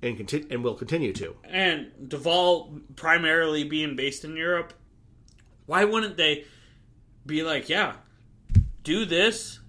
and 0.02 0.18
continue 0.18 0.48
and 0.52 0.64
will 0.64 0.76
continue 0.76 1.14
to. 1.14 1.36
and 1.44 1.92
Duvel 2.08 2.80
primarily 2.96 3.64
being 3.64 3.96
based 3.96 4.24
in 4.24 4.36
Europe, 4.36 4.74
why 5.66 5.84
wouldn't 5.84 6.18
they 6.18 6.46
be 7.26 7.44
like, 7.44 7.70
yeah, 7.70 7.94
do 8.84 9.06
this? 9.06 9.60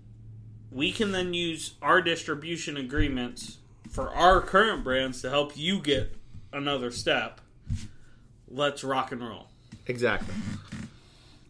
We 0.72 0.92
can 0.92 1.10
then 1.10 1.34
use 1.34 1.74
our 1.82 2.00
distribution 2.00 2.76
agreements 2.76 3.58
for 3.90 4.08
our 4.10 4.40
current 4.40 4.84
brands 4.84 5.20
to 5.22 5.30
help 5.30 5.56
you 5.56 5.80
get 5.80 6.16
another 6.52 6.90
step. 6.90 7.40
Let's 8.48 8.84
rock 8.84 9.12
and 9.12 9.20
roll. 9.20 9.48
Exactly. 9.86 10.34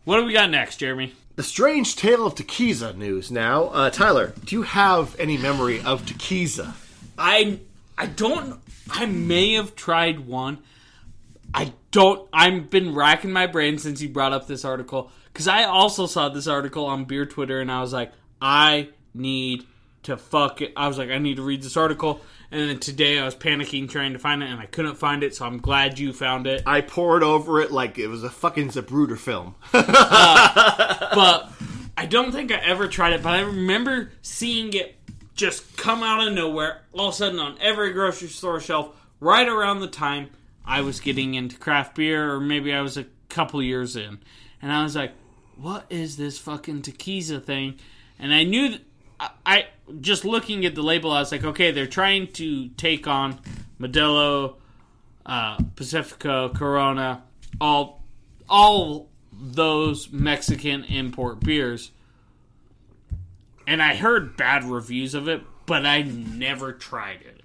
What 0.05 0.19
do 0.19 0.25
we 0.25 0.33
got 0.33 0.51
next, 0.51 0.77
Jeremy? 0.77 1.15
The 1.37 1.43
strange 1.43 1.97
tale 1.97 2.27
of 2.27 2.35
Tequiza 2.35 2.97
news 2.97 3.31
now. 3.31 3.65
Uh, 3.65 3.91
Tyler, 3.91 4.33
do 4.45 4.57
you 4.57 4.63
have 4.63 5.19
any 5.19 5.37
memory 5.37 5.81
of 5.81 6.05
Tequiza? 6.05 6.75
I 7.19 7.61
I 7.97 8.07
don't 8.07 8.61
I 8.91 9.07
may 9.07 9.55
have 9.55 9.77
tried 9.77 10.21
one. 10.21 10.59
I 11.53 11.73
don't 11.91 12.29
I've 12.33 12.71
been 12.71 12.95
racking 12.95 13.33
my 13.33 13.47
brain 13.47 13.79
since 13.79 14.01
you 14.01 14.09
brought 14.09 14.33
up 14.33 14.47
this 14.47 14.65
article 14.65 15.11
cuz 15.35 15.47
I 15.47 15.65
also 15.65 16.07
saw 16.07 16.29
this 16.29 16.47
article 16.47 16.87
on 16.87 17.05
beer 17.05 17.27
Twitter 17.27 17.61
and 17.61 17.71
I 17.71 17.81
was 17.81 17.93
like 17.93 18.13
I 18.41 18.89
need 19.13 19.67
to 20.05 20.17
fuck 20.17 20.63
it. 20.63 20.73
I 20.77 20.89
was 20.89 20.99
like 20.99 21.11
I 21.11 21.19
need 21.19 21.37
to 21.37 21.43
read 21.43 21.63
this 21.63 21.77
article 21.77 22.21
and 22.51 22.69
then 22.69 22.79
today 22.79 23.19
I 23.19 23.25
was 23.25 23.35
panicking 23.35 23.89
trying 23.89 24.13
to 24.13 24.19
find 24.19 24.43
it 24.43 24.51
and 24.51 24.61
I 24.61 24.67
couldn't 24.67 24.97
find 24.97 25.23
it 25.23 25.35
so 25.35 25.47
I'm 25.47 25.59
glad 25.59 25.99
you 25.99 26.13
found 26.13 26.47
it. 26.47 26.63
I 26.67 26.81
poured 26.81 27.23
over 27.23 27.61
it 27.61 27.71
like 27.71 27.99
it 27.99 28.09
was 28.09 28.25
a 28.25 28.31
fucking 28.31 28.71
Zapruder 28.71 29.19
film. 29.19 29.55
Uh, 29.73 31.15
but 31.15 31.53
I 31.97 32.07
don't 32.07 32.33
think 32.33 32.51
I 32.51 32.57
ever 32.57 32.89
tried 32.89 33.13
it. 33.13 33.23
But 33.23 33.35
I 33.35 33.41
remember 33.41 34.11
seeing 34.23 34.73
it 34.73 34.97
just 35.35 35.77
come 35.77 36.03
out 36.03 36.27
of 36.27 36.33
nowhere, 36.33 36.83
all 36.93 37.09
of 37.09 37.15
a 37.15 37.17
sudden 37.17 37.39
on 37.39 37.57
every 37.61 37.93
grocery 37.93 38.29
store 38.29 38.61
shelf, 38.61 38.95
right 39.21 39.49
around 39.49 39.81
the 39.81 39.89
time 39.89 40.31
I 40.65 40.81
was 40.81 41.01
getting 41.01 41.35
into 41.35 41.57
craft 41.57 41.95
beer, 41.95 42.33
or 42.33 42.41
maybe 42.41 42.73
I 42.73 42.81
was 42.81 42.97
a 42.97 43.07
couple 43.29 43.63
years 43.63 43.97
in, 43.97 44.19
and 44.63 44.73
I 44.73 44.83
was 44.83 44.97
like, 44.97 45.13
"What 45.57 45.87
is 45.91 46.17
this 46.17 46.39
fucking 46.39 46.83
tequila 46.83 47.41
thing?" 47.41 47.79
And 48.19 48.33
I 48.33 48.45
knew. 48.45 48.71
That, 48.71 48.81
I, 49.21 49.31
I 49.45 49.67
just 50.01 50.25
looking 50.25 50.65
at 50.67 50.75
the 50.75 50.83
label, 50.83 51.11
I 51.11 51.21
was 51.21 51.33
like, 51.33 51.45
"Okay, 51.45 51.71
they're 51.71 51.87
trying 51.87 52.29
to 52.35 52.69
take 52.71 53.07
on 53.07 53.41
Modelo." 53.81 54.57
uh, 55.31 55.59
Pacifico, 55.77 56.49
Corona, 56.49 57.23
all 57.61 58.03
all 58.49 59.09
those 59.33 60.11
Mexican 60.11 60.85
import 60.85 61.41
beers. 61.41 61.93
And 63.67 63.81
I 63.81 63.95
heard 63.95 64.37
bad 64.37 64.65
reviews 64.65 65.15
of 65.15 65.29
it, 65.29 65.43
but 65.67 65.87
I 65.87 66.03
never 66.03 66.73
tried 66.73 67.21
it. 67.23 67.43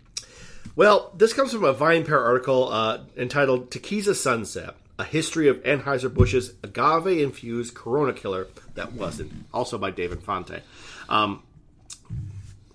Well, 0.75 1.11
this 1.15 1.31
comes 1.33 1.53
from 1.53 1.63
a 1.63 1.73
VinePair 1.73 2.19
article 2.19 2.69
uh, 2.69 3.01
entitled 3.15 3.69
Tequiza 3.69 4.15
Sunset, 4.15 4.75
a 4.97 5.03
history 5.03 5.47
of 5.47 5.61
Anheuser-Busch's 5.63 6.53
agave-infused 6.63 7.75
Corona 7.75 8.13
killer 8.13 8.47
that 8.73 8.93
wasn't, 8.93 9.31
also 9.53 9.77
by 9.77 9.91
Dave 9.91 10.11
Infante. 10.11 10.61
Um, 11.07 11.43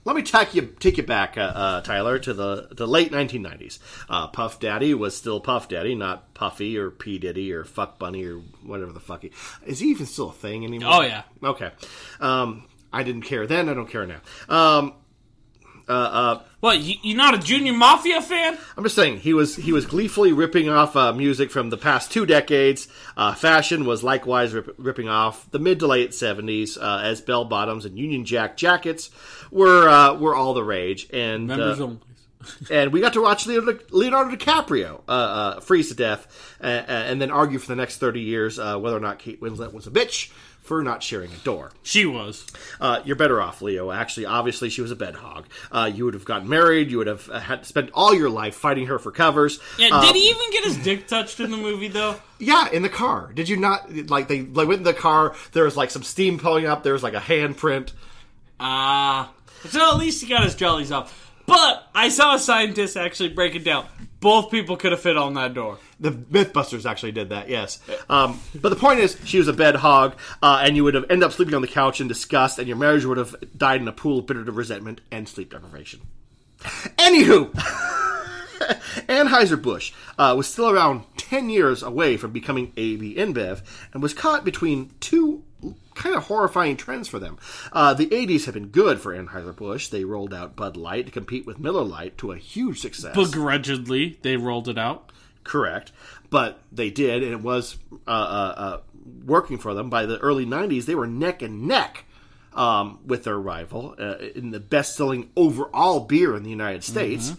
let 0.04 0.16
me 0.16 0.22
take 0.22 0.54
you 0.54 0.74
take 0.80 0.96
you 0.96 1.02
back, 1.02 1.36
uh, 1.36 1.40
uh, 1.40 1.80
Tyler, 1.82 2.18
to 2.18 2.32
the 2.32 2.68
the 2.72 2.86
late 2.86 3.12
1990s. 3.12 3.78
Uh, 4.08 4.28
Puff 4.28 4.58
Daddy 4.58 4.94
was 4.94 5.16
still 5.16 5.40
Puff 5.40 5.68
Daddy, 5.68 5.94
not 5.94 6.32
Puffy 6.34 6.78
or 6.78 6.90
P 6.90 7.18
Diddy 7.18 7.52
or 7.52 7.64
Fuck 7.64 7.98
Bunny 7.98 8.24
or 8.24 8.38
whatever 8.64 8.92
the 8.92 9.00
fuck 9.00 9.22
he 9.22 9.30
is. 9.66 9.80
He 9.80 9.88
even 9.88 10.06
still 10.06 10.30
a 10.30 10.32
thing 10.32 10.64
anymore? 10.64 10.90
Oh, 10.92 11.00
yeah. 11.02 11.22
Okay. 11.42 11.70
Um, 12.20 12.66
I 12.92 13.02
didn't 13.02 13.22
care 13.22 13.46
then. 13.46 13.68
I 13.68 13.74
don't 13.74 13.88
care 13.88 14.06
now. 14.06 14.20
Um, 14.48 14.94
uh, 15.88 15.92
uh, 15.92 16.42
What, 16.60 16.80
you, 16.80 16.96
you 17.02 17.14
not 17.14 17.34
a 17.34 17.38
Junior 17.38 17.72
Mafia 17.72 18.20
fan? 18.20 18.58
I'm 18.76 18.84
just 18.84 18.94
saying 18.94 19.20
he 19.20 19.32
was 19.32 19.56
he 19.56 19.72
was 19.72 19.86
gleefully 19.86 20.32
ripping 20.32 20.68
off 20.68 20.94
uh, 20.94 21.12
music 21.14 21.50
from 21.50 21.70
the 21.70 21.78
past 21.78 22.12
two 22.12 22.26
decades. 22.26 22.86
Uh, 23.16 23.34
fashion 23.34 23.86
was 23.86 24.04
likewise 24.04 24.52
rip, 24.52 24.74
ripping 24.76 25.08
off 25.08 25.50
the 25.50 25.58
mid 25.58 25.78
to 25.80 25.86
late 25.86 26.10
70s 26.10 26.76
uh, 26.76 27.00
as 27.02 27.22
bell 27.22 27.46
bottoms 27.46 27.86
and 27.86 27.98
Union 27.98 28.26
Jack 28.26 28.58
jackets 28.58 29.10
were 29.50 29.88
uh, 29.88 30.14
were 30.14 30.34
all 30.34 30.52
the 30.52 30.62
rage. 30.62 31.08
And 31.12 31.46
Members 31.46 31.80
uh, 31.80 31.84
only. 31.84 31.98
and 32.70 32.92
we 32.92 33.00
got 33.00 33.12
to 33.12 33.22
watch 33.22 33.46
Leonardo, 33.46 33.78
Leonardo 33.90 34.34
DiCaprio 34.34 35.00
uh, 35.08 35.10
uh, 35.10 35.60
freeze 35.60 35.88
to 35.88 35.94
death 35.94 36.54
uh, 36.62 36.66
uh, 36.66 36.84
and 36.88 37.20
then 37.20 37.30
argue 37.30 37.58
for 37.58 37.66
the 37.66 37.76
next 37.76 37.98
30 37.98 38.20
years 38.20 38.58
uh, 38.58 38.78
whether 38.78 38.96
or 38.96 39.00
not 39.00 39.18
Kate 39.18 39.40
Winslet 39.40 39.72
was 39.72 39.86
a 39.86 39.90
bitch 39.90 40.30
for 40.70 40.84
not 40.84 41.02
sharing 41.02 41.32
a 41.32 41.36
door. 41.38 41.72
She 41.82 42.06
was. 42.06 42.46
Uh, 42.80 43.02
you're 43.04 43.16
better 43.16 43.42
off, 43.42 43.60
Leo. 43.60 43.90
Actually, 43.90 44.26
obviously, 44.26 44.70
she 44.70 44.80
was 44.80 44.92
a 44.92 44.96
bed 44.96 45.16
hog. 45.16 45.46
Uh, 45.72 45.90
you 45.92 46.04
would 46.04 46.14
have 46.14 46.24
gotten 46.24 46.48
married. 46.48 46.92
You 46.92 46.98
would 46.98 47.08
have 47.08 47.28
uh, 47.28 47.40
had 47.40 47.66
spent 47.66 47.90
all 47.92 48.14
your 48.14 48.30
life 48.30 48.54
fighting 48.54 48.86
her 48.86 49.00
for 49.00 49.10
covers. 49.10 49.58
Yeah, 49.78 49.88
Uh, 49.90 50.02
did 50.02 50.14
he 50.14 50.28
even 50.30 50.48
get 50.52 50.62
his 50.62 50.76
dick 50.76 51.08
touched 51.08 51.40
in 51.40 51.50
the 51.50 51.56
movie, 51.56 51.88
though? 51.88 52.14
yeah, 52.38 52.68
in 52.70 52.82
the 52.82 52.88
car. 52.88 53.32
Did 53.34 53.48
you 53.48 53.56
not 53.56 53.92
like 54.10 54.28
they 54.28 54.42
like 54.42 54.68
went 54.68 54.78
in 54.78 54.84
the 54.84 54.94
car? 54.94 55.34
There 55.50 55.64
was 55.64 55.76
like 55.76 55.90
some 55.90 56.04
steam 56.04 56.38
pulling 56.38 56.66
up. 56.66 56.84
There 56.84 56.92
was 56.92 57.02
like 57.02 57.14
a 57.14 57.18
handprint. 57.20 57.90
Ah. 58.60 59.32
so 59.68 59.90
at 59.90 59.96
least 59.96 60.22
he 60.22 60.28
got 60.28 60.44
his 60.44 60.54
jollies 60.54 60.92
off. 60.92 61.32
But 61.46 61.88
I 61.96 62.10
saw 62.10 62.36
a 62.36 62.38
scientist 62.38 62.96
actually 62.96 63.30
break 63.30 63.56
it 63.56 63.64
down. 63.64 63.86
Both 64.20 64.50
people 64.50 64.76
could 64.76 64.92
have 64.92 65.00
fit 65.00 65.16
on 65.16 65.34
that 65.34 65.54
door. 65.54 65.78
The 65.98 66.10
MythBusters 66.10 66.88
actually 66.88 67.12
did 67.12 67.30
that, 67.30 67.48
yes. 67.48 67.80
Um, 68.08 68.38
but 68.54 68.68
the 68.68 68.76
point 68.76 69.00
is, 69.00 69.16
she 69.24 69.38
was 69.38 69.48
a 69.48 69.52
bed 69.54 69.76
hog, 69.76 70.14
uh, 70.42 70.60
and 70.62 70.76
you 70.76 70.84
would 70.84 70.94
have 70.94 71.04
ended 71.04 71.24
up 71.24 71.32
sleeping 71.32 71.54
on 71.54 71.62
the 71.62 71.68
couch 71.68 72.00
in 72.00 72.08
disgust, 72.08 72.58
and 72.58 72.68
your 72.68 72.76
marriage 72.76 73.04
would 73.06 73.16
have 73.16 73.34
died 73.56 73.80
in 73.80 73.88
a 73.88 73.92
pool 73.92 74.18
of 74.18 74.26
bitter 74.26 74.42
resentment 74.42 75.00
and 75.10 75.26
sleep 75.26 75.50
deprivation. 75.50 76.00
Anywho, 76.60 77.50
Anheuser-Busch 79.08 79.92
uh, 80.18 80.34
was 80.36 80.46
still 80.46 80.68
around 80.68 81.04
10 81.16 81.48
years 81.48 81.82
away 81.82 82.18
from 82.18 82.32
becoming 82.32 82.72
AB 82.76 83.14
InBev 83.14 83.62
and 83.92 84.02
was 84.02 84.12
caught 84.12 84.44
between 84.44 84.90
two 85.00 85.42
kind 86.00 86.16
of 86.16 86.24
horrifying 86.24 86.76
trends 86.76 87.08
for 87.08 87.18
them. 87.18 87.38
Uh, 87.72 87.94
the 87.94 88.06
80s 88.06 88.46
have 88.46 88.54
been 88.54 88.68
good 88.68 89.00
for 89.00 89.14
Anheuser-Busch. 89.14 89.88
They 89.88 90.04
rolled 90.04 90.32
out 90.32 90.56
Bud 90.56 90.76
Light 90.76 91.06
to 91.06 91.12
compete 91.12 91.46
with 91.46 91.60
Miller 91.60 91.84
Lite 91.84 92.16
to 92.18 92.32
a 92.32 92.38
huge 92.38 92.80
success. 92.80 93.14
Begrudgingly, 93.14 94.18
they 94.22 94.36
rolled 94.36 94.68
it 94.68 94.78
out. 94.78 95.12
Correct. 95.44 95.92
But 96.30 96.60
they 96.72 96.90
did, 96.90 97.22
and 97.22 97.32
it 97.32 97.42
was 97.42 97.76
uh, 98.06 98.10
uh, 98.10 98.54
uh, 98.56 98.80
working 99.26 99.58
for 99.58 99.74
them. 99.74 99.90
By 99.90 100.06
the 100.06 100.18
early 100.18 100.46
90s, 100.46 100.86
they 100.86 100.94
were 100.94 101.06
neck 101.06 101.42
and 101.42 101.68
neck 101.68 102.04
um, 102.54 103.00
with 103.04 103.24
their 103.24 103.38
rival 103.38 103.94
uh, 103.98 104.16
in 104.34 104.50
the 104.50 104.60
best 104.60 104.96
selling 104.96 105.30
overall 105.36 106.00
beer 106.00 106.34
in 106.34 106.42
the 106.42 106.50
United 106.50 106.82
States. 106.82 107.34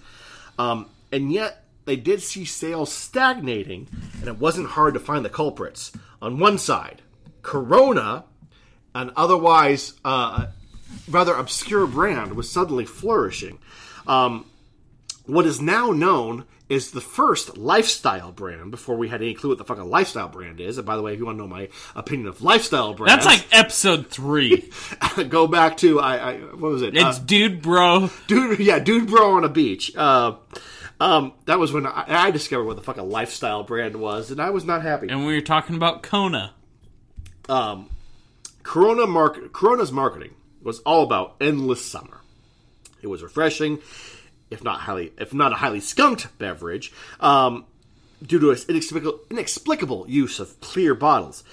Um, 0.60 0.88
and 1.12 1.34
yet, 1.34 1.66
they 1.86 1.96
did 1.96 2.22
see 2.22 2.46
sales 2.46 2.92
stagnating, 2.92 3.88
and 4.20 4.28
it 4.28 4.38
wasn't 4.38 4.68
hard 4.68 4.94
to 4.94 5.00
find 5.00 5.26
the 5.26 5.30
culprits. 5.30 5.92
On 6.22 6.38
one 6.38 6.60
side, 6.60 7.02
Corona, 7.42 8.26
an 8.96 9.12
otherwise 9.16 9.94
uh, 10.04 10.48
rather 11.10 11.34
obscure 11.34 11.88
brand, 11.88 12.34
was 12.36 12.52
suddenly 12.52 12.86
flourishing. 12.86 13.60
Um, 14.08 14.46
what 15.26 15.46
is 15.46 15.62
now 15.62 15.92
known 15.92 16.46
is 16.68 16.92
the 16.92 17.02
first 17.02 17.58
lifestyle 17.58 18.32
brand 18.32 18.72
before 18.72 18.96
we 18.96 19.10
had 19.10 19.22
any 19.22 19.34
clue 19.34 19.50
what 19.50 19.58
the 19.58 19.64
fuck 19.66 19.78
a 19.78 19.84
lifestyle 19.84 20.30
brand 20.30 20.62
is. 20.62 20.78
And 20.78 20.86
by 20.88 20.96
the 20.96 21.02
way, 21.02 21.14
if 21.14 21.20
you 21.20 21.26
want 21.26 21.38
to 21.38 21.42
know 21.44 21.48
my 21.48 21.68
opinion 21.96 22.30
of 22.30 22.42
lifestyle 22.42 22.94
brands, 22.94 23.26
That's 23.26 23.42
like 23.42 23.48
episode 23.52 24.08
three. 24.08 24.72
go 25.30 25.48
back 25.48 25.78
to 25.78 26.00
I, 26.00 26.16
I 26.16 26.38
what 26.38 26.72
was 26.72 26.82
it? 26.82 26.96
It's 26.96 27.04
Uh, 27.20 27.22
dude, 27.26 27.62
bro. 27.62 28.10
dude, 28.28 28.60
yeah, 28.60 28.80
dude, 28.80 29.10
bro 29.10 29.34
on 29.34 29.44
a 29.44 29.50
beach. 29.50 29.94
Uh, 29.96 30.36
Um, 31.02 31.34
that 31.46 31.58
was 31.60 31.74
when 31.74 31.88
I, 31.88 32.06
I 32.08 32.32
discovered 32.32 32.66
what 32.66 32.76
the 32.76 32.84
fuck 32.84 32.98
a 32.98 33.04
lifestyle 33.04 33.64
brand 33.64 33.96
was, 33.96 34.30
and 34.32 34.40
I 34.40 34.52
was 34.52 34.64
not 34.66 34.82
happy. 34.84 35.10
And 35.10 35.26
we 35.26 35.34
were 35.34 35.42
talking 35.42 35.76
about 35.76 36.04
Kona. 36.04 36.54
Um, 37.50 37.90
Corona 38.64 39.06
Corona's 39.50 39.92
marketing 39.92 40.36
was 40.62 40.80
all 40.80 41.04
about 41.04 41.36
endless 41.42 41.84
summer. 41.84 42.22
It 43.02 43.08
was 43.08 43.24
refreshing, 43.24 43.80
if 44.50 44.64
not 44.64 44.82
highly, 44.82 45.14
if 45.18 45.34
not 45.34 45.52
a 45.52 45.56
highly 45.56 45.80
skunked 45.80 46.38
beverage, 46.38 46.94
um, 47.20 47.66
due 48.22 48.40
to 48.40 48.52
its 48.52 48.66
inexplicable, 48.66 49.20
inexplicable 49.30 50.06
use 50.08 50.40
of 50.40 50.60
clear 50.62 50.94
bottles. 50.94 51.44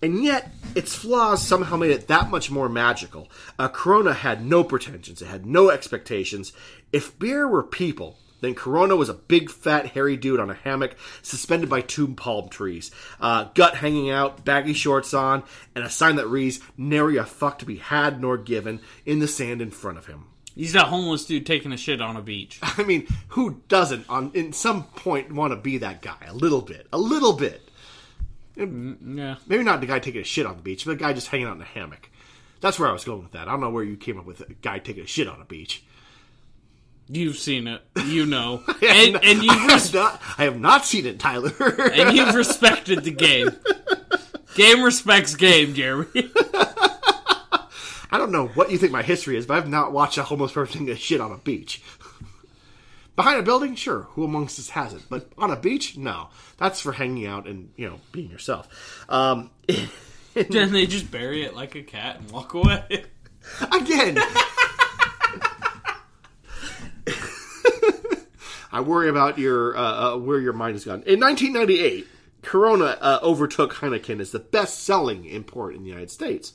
And 0.00 0.24
yet, 0.24 0.50
its 0.74 0.94
flaws 0.94 1.46
somehow 1.46 1.76
made 1.76 1.92
it 1.92 2.08
that 2.08 2.30
much 2.30 2.50
more 2.50 2.68
magical. 2.68 3.28
Uh, 3.58 3.68
Corona 3.68 4.12
had 4.12 4.44
no 4.44 4.64
pretensions; 4.64 5.22
it 5.22 5.26
had 5.26 5.46
no 5.46 5.70
expectations. 5.70 6.52
If 6.92 7.18
beer 7.18 7.46
were 7.46 7.62
people, 7.62 8.18
then 8.42 8.54
Corona 8.54 8.94
was 8.96 9.08
a 9.08 9.14
big, 9.14 9.50
fat, 9.50 9.86
hairy 9.86 10.18
dude 10.18 10.40
on 10.40 10.50
a 10.50 10.54
hammock, 10.54 10.96
suspended 11.22 11.70
by 11.70 11.80
two 11.80 12.08
palm 12.08 12.50
trees, 12.50 12.90
uh, 13.20 13.44
gut 13.54 13.76
hanging 13.76 14.10
out, 14.10 14.44
baggy 14.44 14.74
shorts 14.74 15.14
on, 15.14 15.44
and 15.74 15.84
a 15.84 15.88
sign 15.88 16.16
that 16.16 16.26
reads 16.26 16.60
"Nary 16.76 17.16
a 17.16 17.24
fuck 17.24 17.58
to 17.60 17.64
be 17.64 17.76
had 17.76 18.20
nor 18.20 18.36
given" 18.36 18.80
in 19.06 19.20
the 19.20 19.28
sand 19.28 19.62
in 19.62 19.70
front 19.70 19.96
of 19.96 20.06
him. 20.06 20.26
He's 20.54 20.74
that 20.74 20.88
homeless 20.88 21.24
dude 21.24 21.46
taking 21.46 21.72
a 21.72 21.76
shit 21.76 22.02
on 22.02 22.16
a 22.16 22.20
beach. 22.20 22.58
I 22.62 22.82
mean, 22.82 23.06
who 23.28 23.62
doesn't, 23.68 24.10
on 24.10 24.32
in 24.34 24.52
some 24.52 24.84
point, 24.84 25.32
want 25.32 25.52
to 25.52 25.56
be 25.56 25.78
that 25.78 26.02
guy? 26.02 26.26
A 26.26 26.34
little 26.34 26.60
bit, 26.60 26.88
a 26.92 26.98
little 26.98 27.32
bit. 27.32 27.68
Yeah. 28.56 29.36
Maybe 29.46 29.62
not 29.62 29.80
the 29.80 29.86
guy 29.86 29.98
taking 29.98 30.20
a 30.20 30.24
shit 30.24 30.44
on 30.44 30.56
the 30.56 30.62
beach, 30.62 30.84
but 30.84 30.98
the 30.98 31.04
guy 31.04 31.12
just 31.14 31.28
hanging 31.28 31.46
out 31.46 31.56
in 31.56 31.62
a 31.62 31.64
hammock. 31.64 32.10
That's 32.60 32.78
where 32.78 32.88
I 32.88 32.92
was 32.92 33.04
going 33.04 33.22
with 33.22 33.32
that. 33.32 33.48
I 33.48 33.52
don't 33.52 33.60
know 33.60 33.70
where 33.70 33.82
you 33.82 33.96
came 33.96 34.18
up 34.18 34.26
with 34.26 34.40
a 34.40 34.52
guy 34.54 34.78
taking 34.78 35.04
a 35.04 35.06
shit 35.06 35.26
on 35.26 35.40
a 35.40 35.44
beach. 35.44 35.84
You've 37.12 37.36
seen 37.36 37.66
it. 37.66 37.82
You 38.06 38.26
know. 38.26 38.62
And, 38.82 39.16
and 39.22 39.42
you've 39.42 39.50
I 39.54 39.66
res- 39.68 39.92
have 39.92 39.94
not, 39.94 40.22
I 40.38 40.44
have 40.44 40.58
not 40.60 40.84
seen 40.84 41.06
it, 41.06 41.18
Tyler. 41.20 41.52
and 41.92 42.16
you've 42.16 42.34
respected 42.34 43.04
the 43.04 43.10
game. 43.12 43.50
Game 44.56 44.82
respects 44.82 45.34
game, 45.36 45.72
Jeremy. 45.74 46.30
I 48.10 48.18
don't 48.18 48.32
know 48.32 48.48
what 48.48 48.70
you 48.70 48.78
think 48.78 48.92
my 48.92 49.02
history 49.02 49.36
is, 49.36 49.46
but 49.46 49.56
I've 49.56 49.68
not 49.68 49.92
watched 49.92 50.18
a 50.18 50.22
homeless 50.24 50.52
person 50.52 50.88
a 50.88 50.96
shit 50.96 51.20
on 51.20 51.32
a 51.32 51.38
beach. 51.38 51.80
Behind 53.14 53.38
a 53.38 53.42
building, 53.42 53.74
sure. 53.76 54.02
Who 54.10 54.24
amongst 54.24 54.58
us 54.58 54.70
hasn't? 54.70 55.08
But 55.08 55.30
on 55.38 55.50
a 55.50 55.56
beach, 55.56 55.96
no. 55.96 56.28
That's 56.58 56.80
for 56.80 56.92
hanging 56.92 57.26
out 57.26 57.46
and 57.46 57.70
you 57.76 57.88
know 57.88 58.00
being 58.10 58.30
yourself. 58.30 58.68
Um, 59.08 59.50
then 60.34 60.72
they 60.72 60.86
just 60.86 61.10
bury 61.10 61.44
it 61.44 61.54
like 61.54 61.74
a 61.74 61.82
cat 61.82 62.18
and 62.20 62.30
walk 62.30 62.54
away. 62.54 63.04
again. 63.70 64.18
I 68.72 68.80
worry 68.80 69.08
about 69.08 69.38
your 69.38 69.76
uh, 69.76 70.14
uh, 70.14 70.16
where 70.16 70.40
your 70.40 70.52
mind 70.52 70.74
has 70.74 70.84
gone. 70.84 71.02
In 71.06 71.20
1998, 71.20 72.06
Corona 72.42 72.96
uh, 73.00 73.18
overtook 73.22 73.74
Heineken 73.74 74.20
as 74.20 74.32
the 74.32 74.38
best-selling 74.38 75.26
import 75.26 75.74
in 75.74 75.82
the 75.82 75.88
United 75.88 76.10
States, 76.10 76.54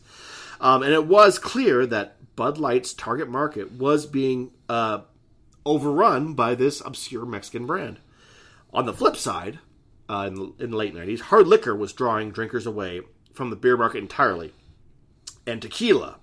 um, 0.59 0.83
and 0.83 0.91
it 0.91 1.05
was 1.05 1.39
clear 1.39 1.85
that 1.85 2.35
Bud 2.35 2.57
Light's 2.57 2.93
target 2.93 3.29
market 3.29 3.71
was 3.71 4.05
being 4.05 4.51
uh, 4.67 5.01
overrun 5.65 6.33
by 6.33 6.55
this 6.55 6.81
obscure 6.83 7.25
Mexican 7.25 7.65
brand. 7.65 7.99
On 8.73 8.85
the 8.85 8.93
flip 8.93 9.15
side, 9.15 9.59
uh, 10.09 10.25
in, 10.27 10.35
the, 10.35 10.53
in 10.59 10.71
the 10.71 10.77
late 10.77 10.93
90s, 10.93 11.21
hard 11.21 11.47
liquor 11.47 11.75
was 11.75 11.93
drawing 11.93 12.31
drinkers 12.31 12.65
away 12.65 13.01
from 13.33 13.49
the 13.49 13.55
beer 13.55 13.77
market 13.77 13.99
entirely, 13.99 14.53
and 15.45 15.61
tequila 15.61 16.17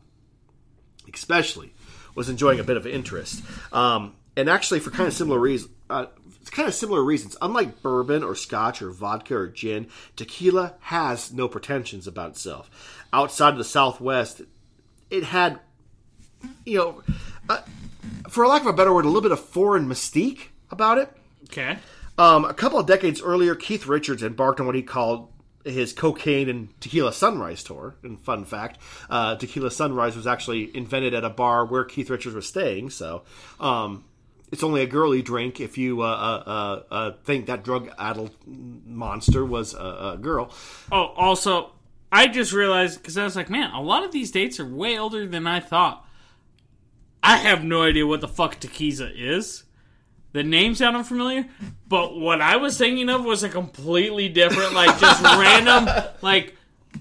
especially, 1.12 1.72
was 2.14 2.28
enjoying 2.28 2.60
a 2.60 2.64
bit 2.64 2.76
of 2.76 2.86
interest. 2.86 3.42
Um, 3.72 4.14
and 4.36 4.48
actually, 4.48 4.80
for 4.80 4.90
kind 4.90 5.06
of 5.06 5.14
similar 5.14 5.38
reasons, 5.38 5.72
uh, 5.90 6.06
kind 6.50 6.68
of 6.68 6.74
similar 6.74 7.02
reasons. 7.02 7.36
Unlike 7.42 7.82
bourbon 7.82 8.22
or 8.22 8.34
scotch 8.34 8.82
or 8.82 8.90
vodka 8.90 9.36
or 9.36 9.48
gin, 9.48 9.88
tequila 10.16 10.74
has 10.80 11.32
no 11.32 11.48
pretensions 11.48 12.06
about 12.06 12.30
itself. 12.30 12.70
Outside 13.12 13.50
of 13.50 13.58
the 13.58 13.64
Southwest, 13.64 14.42
it 15.10 15.24
had, 15.24 15.60
you 16.64 16.78
know, 16.78 17.02
uh, 17.48 17.62
for 18.28 18.46
lack 18.46 18.62
of 18.62 18.66
a 18.68 18.72
better 18.72 18.92
word, 18.92 19.04
a 19.04 19.08
little 19.08 19.22
bit 19.22 19.32
of 19.32 19.40
foreign 19.40 19.88
mystique 19.88 20.48
about 20.70 20.98
it. 20.98 21.10
Okay. 21.44 21.78
Um, 22.16 22.44
a 22.44 22.54
couple 22.54 22.78
of 22.78 22.86
decades 22.86 23.20
earlier, 23.20 23.54
Keith 23.54 23.86
Richards 23.86 24.22
embarked 24.22 24.60
on 24.60 24.66
what 24.66 24.74
he 24.74 24.82
called 24.82 25.30
his 25.64 25.92
cocaine 25.92 26.48
and 26.48 26.80
tequila 26.80 27.12
sunrise 27.12 27.64
tour. 27.64 27.96
And 28.02 28.20
fun 28.20 28.44
fact, 28.44 28.78
uh, 29.08 29.36
tequila 29.36 29.70
sunrise 29.70 30.16
was 30.16 30.26
actually 30.26 30.74
invented 30.76 31.14
at 31.14 31.24
a 31.24 31.30
bar 31.30 31.64
where 31.64 31.84
Keith 31.84 32.10
Richards 32.10 32.34
was 32.34 32.46
staying. 32.46 32.90
So 32.90 33.22
um, 33.58 34.04
it's 34.54 34.62
only 34.62 34.82
a 34.82 34.86
girly 34.86 35.20
drink 35.20 35.60
if 35.60 35.76
you 35.76 36.02
uh, 36.02 36.06
uh, 36.06 36.48
uh, 36.48 36.94
uh, 36.94 37.12
think 37.24 37.46
that 37.46 37.64
drug-addled 37.64 38.30
monster 38.46 39.44
was 39.44 39.74
a, 39.74 40.12
a 40.14 40.18
girl. 40.20 40.54
Oh, 40.92 41.06
also, 41.16 41.72
I 42.12 42.28
just 42.28 42.52
realized 42.52 43.00
because 43.00 43.18
I 43.18 43.24
was 43.24 43.34
like, 43.34 43.50
man, 43.50 43.72
a 43.72 43.82
lot 43.82 44.04
of 44.04 44.12
these 44.12 44.30
dates 44.30 44.60
are 44.60 44.64
way 44.64 44.96
older 44.96 45.26
than 45.26 45.48
I 45.48 45.58
thought. 45.58 46.06
I 47.20 47.38
have 47.38 47.64
no 47.64 47.82
idea 47.82 48.06
what 48.06 48.20
the 48.20 48.28
fuck 48.28 48.60
Tequiza 48.60 49.10
is. 49.12 49.64
The 50.30 50.44
name 50.44 50.76
sounded 50.76 51.04
familiar, 51.04 51.46
but 51.88 52.16
what 52.16 52.40
I 52.40 52.54
was 52.54 52.78
thinking 52.78 53.08
of 53.08 53.24
was 53.24 53.42
a 53.42 53.48
completely 53.48 54.28
different, 54.28 54.72
like 54.72 55.00
just 55.00 55.20
random, 55.24 55.92
like 56.22 56.56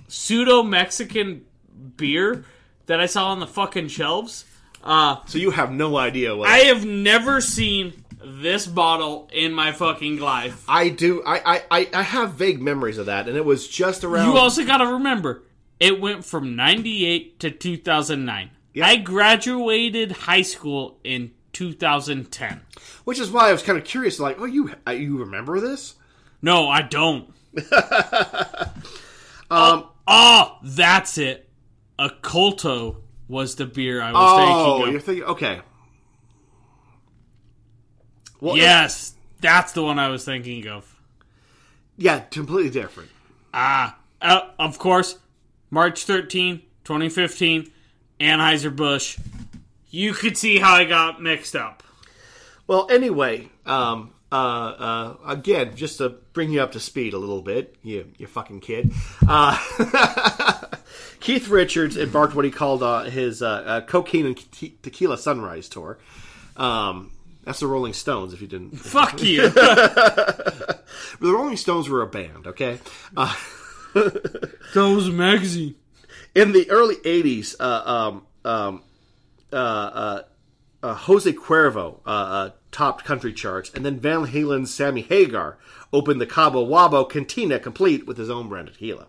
pseudo 0.08 0.64
Mexican 0.64 1.46
beer 1.98 2.46
that 2.88 3.00
I 3.00 3.06
saw 3.06 3.28
on 3.28 3.40
the 3.40 3.48
fucking 3.48 3.90
shelves. 3.90 4.46
Uh, 4.84 5.18
So 5.26 5.38
you 5.38 5.52
have 5.52 5.72
no 5.72 5.98
idea 5.98 6.36
what 6.36 6.50
I 6.50 6.58
have 6.60 6.86
never 6.86 7.40
seen 7.40 7.94
this 8.24 8.68
bottle 8.68 9.30
in 9.32 9.54
my 9.54 9.72
fucking 9.72 10.20
life. 10.20 10.64
I 10.68 10.90
do. 10.90 11.24
I, 11.26 11.64
I, 11.70 11.90
I, 11.94 12.02
have 12.02 12.34
vague 12.34 12.62
memories 12.62 12.98
of 12.98 13.08
that, 13.08 13.28
and 13.28 13.38
it 13.38 13.46
was 13.46 13.68
just 13.68 14.04
around. 14.04 14.30
You 14.30 14.38
also 14.38 14.66
got 14.66 14.78
to 14.78 14.88
remember, 14.88 15.44
it 15.80 16.00
went 16.00 16.24
from 16.26 16.56
98 16.56 17.40
to 17.42 17.52
2009. 17.52 18.50
Yeah. 18.74 18.88
I 18.88 18.96
graduated 18.98 20.12
high 20.12 20.42
school 20.42 21.00
in 21.04 21.32
2010. 21.54 22.62
which 23.04 23.20
is 23.20 23.32
why 23.32 23.50
I 23.50 23.52
was 23.52 23.62
kind 23.62 23.78
of 23.78 23.84
curious. 23.84 24.20
Like, 24.20 24.40
oh, 24.40 24.46
you 24.46 24.74
uh, 24.88 24.92
you 24.92 25.18
remember 25.18 25.60
this? 25.60 25.96
No, 26.42 26.68
I 26.70 26.82
don't. 26.82 27.34
um, 29.52 29.88
oh, 30.08 30.58
that's 30.64 31.18
it. 31.18 31.50
A 32.00 32.10
Colto 32.10 33.03
was 33.28 33.56
the 33.56 33.66
beer 33.66 34.02
I 34.02 34.12
was 34.12 34.22
Oh, 34.22 34.38
thinking 34.78 34.92
you're 34.92 34.98
of. 34.98 35.04
thinking. 35.04 35.24
Okay. 35.26 35.62
Well, 38.42 38.58
Yes, 38.58 39.14
that's 39.40 39.72
the 39.72 39.82
one 39.84 40.00
I 40.00 40.10
was 40.10 40.26
thinking 40.26 40.68
of. 40.68 41.00
Yeah, 41.98 42.20
completely 42.20 42.72
different. 42.72 43.10
Ah, 43.54 43.98
uh, 44.22 44.50
of 44.60 44.80
course, 44.80 45.20
March 45.70 46.06
13, 46.06 46.62
2015, 46.84 47.72
Anheuser-Busch. 48.20 49.18
You 49.90 50.14
could 50.14 50.38
see 50.38 50.58
how 50.58 50.74
I 50.74 50.86
got 50.86 51.22
mixed 51.22 51.56
up. 51.56 51.84
Well, 52.66 52.88
anyway, 52.90 53.50
um, 53.66 54.12
uh, 54.32 54.36
uh, 54.36 55.16
again, 55.28 55.76
just 55.76 56.00
to 56.00 56.10
bring 56.10 56.50
you 56.52 56.62
up 56.62 56.72
to 56.72 56.80
speed 56.80 57.14
a 57.14 57.18
little 57.20 57.42
bit, 57.44 57.76
you 57.84 58.10
you 58.18 58.26
fucking 58.26 58.62
kid. 58.62 58.92
Uh, 59.28 59.56
Keith 61.24 61.48
Richards 61.48 61.96
embarked 61.96 62.36
what 62.36 62.44
he 62.44 62.52
called 62.52 62.84
uh, 62.84 63.04
his 63.06 63.42
uh, 63.42 63.48
uh, 63.48 63.82
cocaine 63.82 64.26
and 64.26 64.52
te- 64.52 64.76
tequila 64.82 65.18
sunrise 65.18 65.70
tour. 65.70 65.98
Um, 66.58 67.12
that's 67.46 67.62
the 67.62 67.68
Rolling 67.68 67.94
Stones. 67.94 68.34
If 68.34 68.42
you 68.42 68.48
didn't, 68.48 68.72
Fuck 68.78 69.24
you. 69.24 69.50
the 69.50 70.78
Rolling 71.22 71.56
Stones 71.56 71.88
were 71.88 72.02
a 72.02 72.08
band. 72.08 72.46
Okay. 72.48 72.78
Uh, 73.16 73.34
that 73.94 74.54
was 74.76 75.08
a 75.08 75.14
magazine. 75.14 75.76
in 76.36 76.52
the 76.52 76.70
early 76.70 76.96
80s, 76.98 77.56
uh, 77.58 77.84
um, 77.86 78.26
um, 78.44 78.84
uh, 79.54 79.56
uh, 79.56 80.22
uh, 80.84 80.94
Jose 80.94 81.32
Cuervo 81.32 82.52
topped 82.72 83.06
country 83.06 83.32
charts, 83.32 83.72
and 83.74 83.86
then 83.86 83.98
Van 83.98 84.26
Halen's 84.26 84.74
Sammy 84.74 85.04
Hagar 85.04 85.58
opened 85.94 86.20
the 86.20 86.26
Cabo 86.26 86.66
Wabo 86.66 87.10
Cantina 87.10 87.60
complete 87.60 88.06
with 88.06 88.18
his 88.18 88.30
own 88.30 88.50
brand 88.50 88.68
of 88.68 88.74
tequila. 88.74 89.08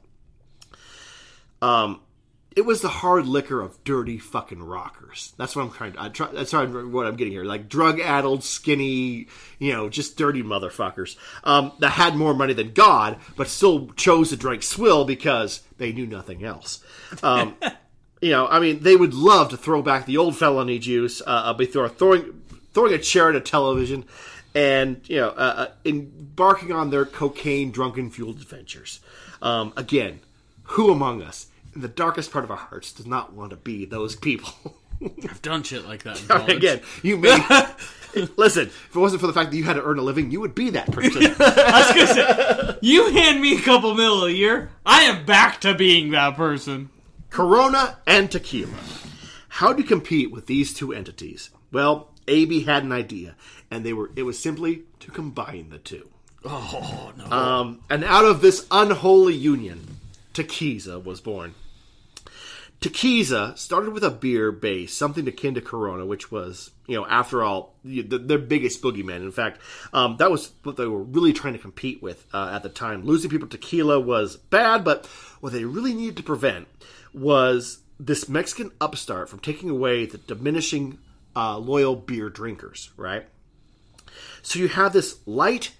Um, 1.62 2.00
it 2.56 2.64
was 2.64 2.80
the 2.80 2.88
hard 2.88 3.26
liquor 3.26 3.60
of 3.60 3.82
dirty 3.82 4.18
fucking 4.18 4.62
rockers. 4.62 5.34
That's 5.36 5.56
what 5.56 5.62
I'm 5.62 5.72
trying 5.72 5.92
to. 5.94 6.02
I 6.02 6.08
try, 6.08 6.28
that's 6.28 6.52
what 6.52 7.06
I'm 7.06 7.16
getting 7.16 7.32
here. 7.32 7.44
Like 7.44 7.68
drug-addled, 7.68 8.44
skinny, 8.44 9.26
you 9.58 9.72
know, 9.72 9.88
just 9.88 10.16
dirty 10.16 10.42
motherfuckers 10.42 11.16
um, 11.42 11.72
that 11.80 11.90
had 11.90 12.14
more 12.14 12.32
money 12.32 12.52
than 12.52 12.72
God, 12.72 13.18
but 13.36 13.48
still 13.48 13.88
chose 13.96 14.30
to 14.30 14.36
drink 14.36 14.62
swill 14.62 15.04
because 15.04 15.62
they 15.78 15.92
knew 15.92 16.06
nothing 16.06 16.44
else. 16.44 16.84
Um, 17.24 17.56
you 18.20 18.30
know, 18.30 18.46
I 18.46 18.60
mean, 18.60 18.80
they 18.80 18.94
would 18.94 19.14
love 19.14 19.48
to 19.50 19.56
throw 19.56 19.82
back 19.82 20.06
the 20.06 20.18
old 20.18 20.36
felony 20.36 20.78
juice, 20.78 21.22
uh, 21.26 21.52
before 21.54 21.88
throwing 21.88 22.42
throwing 22.72 22.92
a 22.92 22.98
chair 22.98 23.30
at 23.30 23.36
a 23.36 23.40
television, 23.40 24.04
and 24.54 25.00
you 25.08 25.16
know, 25.16 25.30
uh, 25.30 25.54
uh, 25.56 25.66
embarking 25.84 26.72
on 26.72 26.90
their 26.90 27.04
cocaine 27.04 27.72
drunken 27.72 28.10
fueled 28.10 28.36
adventures. 28.36 29.00
Um, 29.42 29.72
again, 29.76 30.20
who 30.64 30.90
among 30.90 31.22
us, 31.22 31.46
in 31.74 31.80
the 31.80 31.88
darkest 31.88 32.30
part 32.30 32.44
of 32.44 32.50
our 32.50 32.56
hearts, 32.56 32.92
does 32.92 33.06
not 33.06 33.32
want 33.32 33.50
to 33.50 33.56
be 33.56 33.84
those 33.84 34.16
people? 34.16 34.76
I've 35.24 35.42
done 35.42 35.62
shit 35.62 35.86
like 35.86 36.04
that. 36.04 36.48
Again, 36.48 36.80
you 37.02 37.16
may 37.18 37.36
listen. 38.36 38.66
If 38.66 38.90
it 38.94 38.98
wasn't 38.98 39.20
for 39.20 39.26
the 39.26 39.32
fact 39.32 39.50
that 39.50 39.56
you 39.56 39.64
had 39.64 39.74
to 39.74 39.82
earn 39.82 39.98
a 39.98 40.02
living, 40.02 40.30
you 40.30 40.40
would 40.40 40.54
be 40.54 40.70
that 40.70 40.90
person. 40.92 41.22
I 41.38 41.94
was 41.94 41.94
gonna 41.94 42.06
say, 42.06 42.78
you 42.80 43.12
hand 43.12 43.40
me 43.40 43.58
a 43.58 43.62
couple 43.62 43.94
mil 43.94 44.24
a 44.24 44.30
year, 44.30 44.70
I 44.86 45.02
am 45.02 45.24
back 45.24 45.60
to 45.62 45.74
being 45.74 46.12
that 46.12 46.36
person. 46.36 46.90
Corona 47.30 47.98
and 48.06 48.30
tequila. 48.30 48.72
How 49.48 49.72
do 49.72 49.82
you 49.82 49.88
compete 49.88 50.30
with 50.30 50.46
these 50.46 50.72
two 50.72 50.92
entities? 50.92 51.50
Well, 51.72 52.08
AB 52.28 52.62
had 52.62 52.84
an 52.84 52.92
idea, 52.92 53.34
and 53.70 53.84
they 53.84 53.92
were 53.92 54.10
it 54.16 54.22
was 54.22 54.38
simply 54.38 54.84
to 55.00 55.10
combine 55.10 55.70
the 55.70 55.78
two. 55.78 56.08
Oh 56.44 57.12
no! 57.16 57.24
Um, 57.30 57.80
and 57.90 58.04
out 58.04 58.24
of 58.24 58.40
this 58.40 58.66
unholy 58.70 59.34
union, 59.34 59.93
Tequiza 60.34 61.02
was 61.02 61.20
born. 61.20 61.54
Tequiza 62.80 63.56
started 63.56 63.94
with 63.94 64.04
a 64.04 64.10
beer 64.10 64.52
base, 64.52 64.92
something 64.92 65.26
akin 65.26 65.54
to 65.54 65.62
Corona, 65.62 66.04
which 66.04 66.30
was, 66.30 66.70
you 66.86 66.96
know, 66.96 67.06
after 67.06 67.42
all, 67.42 67.74
the, 67.82 68.02
their 68.02 68.36
biggest 68.38 68.82
boogeyman. 68.82 69.22
In 69.22 69.32
fact, 69.32 69.60
um, 69.94 70.16
that 70.18 70.30
was 70.30 70.52
what 70.64 70.76
they 70.76 70.84
were 70.84 71.02
really 71.02 71.32
trying 71.32 71.54
to 71.54 71.58
compete 71.58 72.02
with 72.02 72.26
uh, 72.34 72.50
at 72.52 72.62
the 72.62 72.68
time. 72.68 73.06
Losing 73.06 73.30
people 73.30 73.48
to 73.48 73.56
tequila 73.56 73.98
was 73.98 74.36
bad, 74.36 74.84
but 74.84 75.06
what 75.40 75.52
they 75.52 75.64
really 75.64 75.94
needed 75.94 76.18
to 76.18 76.22
prevent 76.22 76.68
was 77.14 77.78
this 77.98 78.28
Mexican 78.28 78.70
upstart 78.80 79.28
from 79.28 79.38
taking 79.38 79.70
away 79.70 80.04
the 80.04 80.18
diminishing 80.18 80.98
uh, 81.34 81.56
loyal 81.56 81.96
beer 81.96 82.28
drinkers, 82.28 82.90
right? 82.96 83.24
So 84.42 84.58
you 84.58 84.68
have 84.68 84.92
this 84.92 85.20
light, 85.26 85.72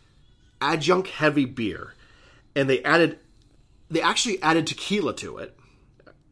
adjunct 0.61 1.09
heavy 1.09 1.45
beer, 1.45 1.93
and 2.57 2.71
they 2.71 2.83
added, 2.83 3.19
they 3.91 4.01
actually 4.01 4.43
added 4.43 4.67
tequila 4.67 5.15
to 5.17 5.39
it 5.39 5.57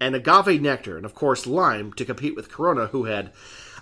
and 0.00 0.14
agave 0.14 0.60
nectar, 0.60 0.96
and 0.96 1.06
of 1.06 1.14
course 1.14 1.46
lime 1.46 1.92
to 1.94 2.04
compete 2.04 2.34
with 2.34 2.50
Corona, 2.50 2.86
who 2.86 3.04
had, 3.04 3.32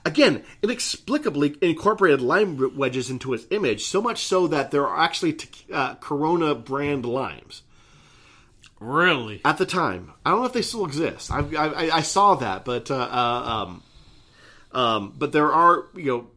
again, 0.05 0.45
inexplicably 0.63 1.57
incorporated 1.63 2.21
lime 2.21 2.77
wedges 2.77 3.11
into 3.11 3.33
its 3.33 3.47
image, 3.51 3.85
so 3.85 4.03
much 4.03 4.25
so 4.25 4.47
that 4.47 4.71
there 4.71 4.87
are 4.87 5.03
actually 5.03 5.33
te- 5.33 5.73
uh, 5.73 5.95
Corona 5.97 6.55
brand 6.55 7.07
limes 7.07 7.63
really? 8.81 9.41
at 9.45 9.59
the 9.59 9.67
time. 9.67 10.13
I 10.25 10.31
don't 10.31 10.41
know 10.41 10.47
if 10.47 10.53
they 10.53 10.63
still 10.63 10.85
exist. 10.85 11.31
I, 11.31 11.41
I, 11.57 11.97
I 11.97 12.03
saw 12.03 12.35
that, 12.37 12.65
but 12.65 12.91
uh, 12.91 12.97
uh, 12.97 13.67
um, 13.69 13.83
um, 14.73 15.15
but 15.17 15.33
there 15.33 15.53
are 15.53 15.85
you 15.95 16.07
know 16.07 16.31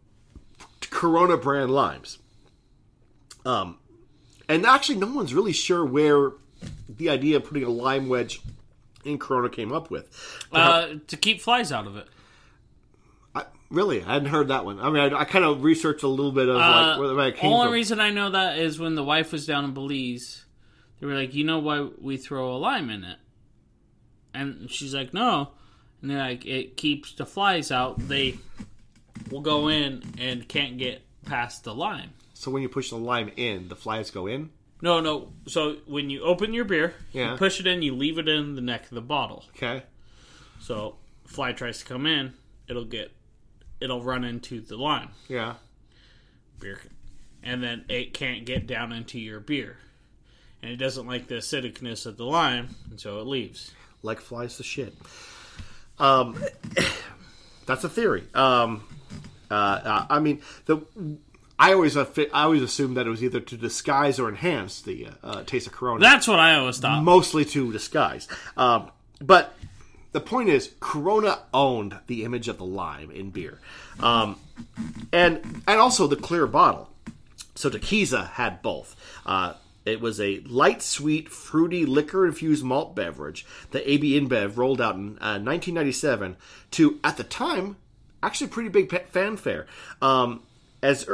Corona 0.90 1.38
brand 1.38 1.72
limes. 1.72 2.20
Um, 3.46 3.80
and 4.48 4.66
actually, 4.66 5.00
no 5.00 5.08
one's 5.08 5.34
really 5.34 5.54
sure 5.54 5.84
where 5.84 6.32
the 6.90 7.10
idea 7.10 7.38
of 7.38 7.46
putting 7.46 7.64
a 7.64 7.70
lime 7.70 8.10
wedge 8.10 8.40
in 9.04 9.18
Corona 9.18 9.50
came 9.50 9.72
up 9.72 9.90
with. 9.92 10.08
Uh, 10.52 10.96
to 11.08 11.18
keep 11.18 11.42
flies 11.42 11.72
out 11.72 11.88
of 11.88 11.98
it. 11.98 12.08
I, 13.36 13.46
really, 13.70 14.04
I 14.04 14.14
hadn't 14.14 14.30
heard 14.30 14.48
that 14.50 14.66
one. 14.66 14.80
I 14.80 14.90
mean, 14.90 15.14
I, 15.14 15.22
I 15.22 15.26
kind 15.26 15.44
of 15.46 15.64
researched 15.64 16.04
a 16.04 16.08
little 16.08 16.32
bit 16.32 16.48
of 16.50 16.56
Uh, 16.56 16.60
like 16.60 17.00
where, 17.00 17.16
where 17.16 17.28
it 17.30 17.38
came 17.38 17.52
only 17.52 17.66
from. 17.66 17.74
reason 17.74 18.00
I 18.00 18.10
know 18.12 18.30
that 18.32 18.58
is 18.58 18.80
when 18.80 18.96
the 18.96 19.04
wife 19.04 19.32
was 19.32 19.46
down 19.46 19.66
in 19.66 19.74
Belize, 19.74 20.46
they 21.00 21.08
were 21.08 21.16
like, 21.16 21.34
"You 21.34 21.44
know 21.44 21.60
why 21.60 21.82
we 22.00 22.18
throw 22.18 22.54
a 22.56 22.58
lime 22.58 22.90
in 22.90 23.04
it?" 23.04 23.18
And 24.34 24.70
she's 24.72 24.94
like, 24.94 25.14
"No," 25.14 25.50
and 26.02 26.10
they're 26.12 26.18
like, 26.20 26.46
"It 26.46 26.78
keeps 26.78 27.14
the 27.14 27.26
flies 27.26 27.72
out. 27.72 28.08
They 28.08 28.38
will 29.30 29.42
go 29.42 29.68
in 29.68 30.04
and 30.18 30.48
can't 30.48 30.78
get 30.78 31.02
past 31.26 31.64
the 31.64 31.74
lime." 31.74 32.12
so 32.36 32.52
when 32.52 32.62
you 32.62 32.68
push 32.68 32.90
the 32.90 32.98
lime 32.98 33.32
in, 33.38 33.70
the 33.70 33.76
flies 33.76 34.12
go 34.12 34.28
in. 34.28 34.50
No, 34.84 35.00
no. 35.00 35.32
So 35.48 35.78
when 35.88 36.10
you 36.10 36.24
open 36.24 36.54
your 36.54 36.66
beer, 36.66 36.94
Yeah. 37.14 37.32
you 37.32 37.38
push 37.38 37.60
it 37.62 37.66
in, 37.66 37.82
you 37.82 37.96
leave 37.96 38.18
it 38.18 38.28
in 38.28 38.56
the 38.56 38.62
neck 38.62 38.84
of 38.84 38.90
the 38.92 39.02
bottle. 39.02 39.46
Okay. 39.56 39.84
So 40.60 40.98
fly 41.26 41.54
tries 41.54 41.80
to 41.80 41.86
come 41.86 42.06
in, 42.06 42.34
it'll 42.68 42.84
get, 42.84 43.12
it'll 43.80 44.04
run 44.04 44.26
into 44.26 44.60
the 44.60 44.76
lime 44.76 45.10
Yeah. 45.30 45.56
beer, 46.60 46.82
and 47.42 47.64
then 47.64 47.86
it 47.88 48.14
can't 48.14 48.46
get 48.46 48.68
down 48.68 48.92
into 48.92 49.20
your 49.20 49.40
beer, 49.40 49.78
and 50.62 50.70
it 50.70 50.76
doesn't 50.78 51.08
like 51.08 51.28
the 51.28 51.36
acidicness 51.36 52.06
of 52.06 52.18
the 52.18 52.26
lime, 52.26 52.76
and 52.90 53.00
so 53.00 53.20
it 53.20 53.26
leaves. 53.26 53.72
like 54.02 54.20
flies 54.20 54.58
to 54.58 54.64
shit. 54.64 54.94
Um, 55.98 56.36
that's 57.66 57.86
a 57.86 57.90
theory. 57.90 58.24
Um, 58.34 58.84
uh, 59.50 59.54
uh, 59.54 60.06
I 60.10 60.20
mean, 60.20 60.42
the 60.66 60.82
I 61.60 61.74
always 61.74 61.96
uh, 61.96 62.06
I 62.34 62.44
always 62.44 62.62
assumed 62.62 62.98
that 62.98 63.06
it 63.08 63.10
was 63.10 63.24
either 63.24 63.40
to 63.40 63.58
disguise 63.58 64.20
or 64.20 64.30
enhance 64.30 64.82
the 64.82 65.08
uh, 65.08 65.12
uh, 65.24 65.44
taste 65.44 65.68
of 65.68 65.74
Corona. 65.74 66.00
That's 66.02 66.28
what 66.28 66.40
I 66.40 66.56
always 66.56 66.80
thought. 66.80 67.04
mostly 67.04 67.46
to 67.46 67.72
disguise. 67.72 68.28
Um, 68.58 68.92
but 69.22 69.56
the 70.12 70.20
point 70.20 70.50
is, 70.50 70.72
Corona 70.80 71.40
owned 71.54 71.98
the 72.08 72.24
image 72.24 72.48
of 72.48 72.58
the 72.58 72.66
lime 72.66 73.12
in 73.12 73.30
beer, 73.30 73.60
um, 74.00 74.40
and 75.12 75.64
and 75.68 75.80
also 75.80 76.08
the 76.08 76.16
clear 76.16 76.48
bottle. 76.48 76.90
So 77.56 77.70
Tequiza 77.70 78.32
had 78.32 78.62
both. 78.62 78.96
Uh, 79.26 79.54
it 79.86 80.00
was 80.00 80.20
a 80.20 80.40
light, 80.42 80.82
sweet, 80.82 81.30
fruity, 81.30 81.86
liquor-infused 81.86 82.64
malt 82.64 82.96
beverage 82.96 83.46
that 83.72 83.90
AB 83.90 84.20
InBev 84.20 84.56
rolled 84.56 84.80
out 84.80 84.96
in 84.96 85.18
uh, 85.20 85.40
1997 85.40 86.38
to, 86.72 87.00
at 87.04 87.18
the 87.18 87.24
time, 87.26 87.76
actually 88.22 88.48
pretty 88.48 88.70
big 88.70 89.10
fanfare. 89.10 89.68
Um, 90.02 90.44
as 90.82 91.08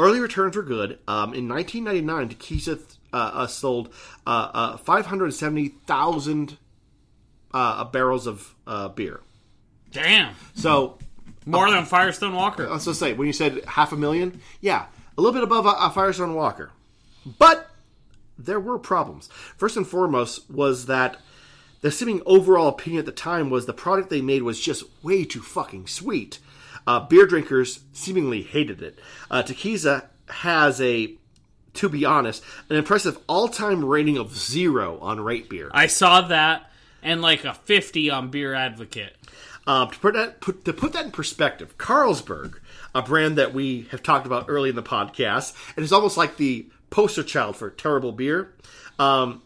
early 0.00 0.20
returns 0.20 0.56
were 0.56 0.62
good, 0.62 0.98
um, 1.06 1.34
in 1.34 1.48
1999, 1.48 2.30
Tequiza 2.30 2.80
uh, 3.12 3.16
uh, 3.16 3.46
sold 3.46 3.92
uh, 4.26 4.50
uh, 4.52 4.76
570,000 4.78 6.58
uh, 7.52 7.84
barrels 7.84 8.26
of 8.26 8.54
uh, 8.66 8.88
beer. 8.88 9.20
Damn, 9.92 10.34
So 10.54 10.98
more 11.46 11.70
than 11.70 11.84
Firestone 11.84 12.34
Walker. 12.34 12.68
let's 12.68 12.84
just 12.84 13.00
say 13.00 13.12
when 13.12 13.26
you 13.26 13.32
said 13.32 13.64
half 13.64 13.92
a 13.92 13.96
million, 13.96 14.40
yeah, 14.60 14.86
a 15.18 15.20
little 15.20 15.34
bit 15.34 15.42
above 15.42 15.66
a, 15.66 15.70
a 15.80 15.90
Firestone 15.90 16.34
Walker, 16.34 16.70
but 17.38 17.70
there 18.38 18.60
were 18.60 18.78
problems. 18.78 19.28
First 19.56 19.76
and 19.76 19.86
foremost 19.86 20.48
was 20.50 20.86
that 20.86 21.18
the 21.80 21.90
seeming 21.90 22.22
overall 22.24 22.68
opinion 22.68 23.00
at 23.00 23.06
the 23.06 23.12
time 23.12 23.50
was 23.50 23.66
the 23.66 23.72
product 23.72 24.10
they 24.10 24.20
made 24.20 24.42
was 24.42 24.60
just 24.60 24.84
way 25.02 25.24
too 25.24 25.42
fucking 25.42 25.86
sweet. 25.88 26.38
Uh, 26.86 27.00
beer 27.00 27.26
drinkers 27.26 27.80
seemingly 27.92 28.42
hated 28.42 28.82
it. 28.82 28.98
Uh, 29.30 29.42
Tequiza 29.42 30.06
has 30.28 30.80
a, 30.80 31.14
to 31.74 31.88
be 31.88 32.04
honest, 32.04 32.42
an 32.68 32.76
impressive 32.76 33.18
all-time 33.28 33.84
rating 33.84 34.16
of 34.18 34.36
zero 34.36 34.98
on 35.00 35.20
Rate 35.20 35.48
Beer. 35.48 35.70
I 35.72 35.86
saw 35.86 36.22
that, 36.22 36.70
and 37.02 37.22
like 37.22 37.44
a 37.44 37.54
fifty 37.54 38.10
on 38.10 38.30
Beer 38.30 38.54
Advocate. 38.54 39.16
Um, 39.66 39.90
to 39.90 39.98
put 39.98 40.14
that 40.14 40.40
put, 40.40 40.64
to 40.64 40.72
put 40.72 40.94
that 40.94 41.04
in 41.04 41.10
perspective, 41.12 41.76
Carlsberg, 41.78 42.58
a 42.94 43.02
brand 43.02 43.36
that 43.36 43.52
we 43.54 43.86
have 43.90 44.02
talked 44.02 44.26
about 44.26 44.46
early 44.48 44.70
in 44.70 44.76
the 44.76 44.82
podcast, 44.82 45.54
and 45.76 45.84
is 45.84 45.92
almost 45.92 46.16
like 46.16 46.38
the 46.38 46.66
poster 46.88 47.22
child 47.22 47.56
for 47.56 47.70
terrible 47.70 48.10
beer, 48.10 48.52
um, 48.98 49.42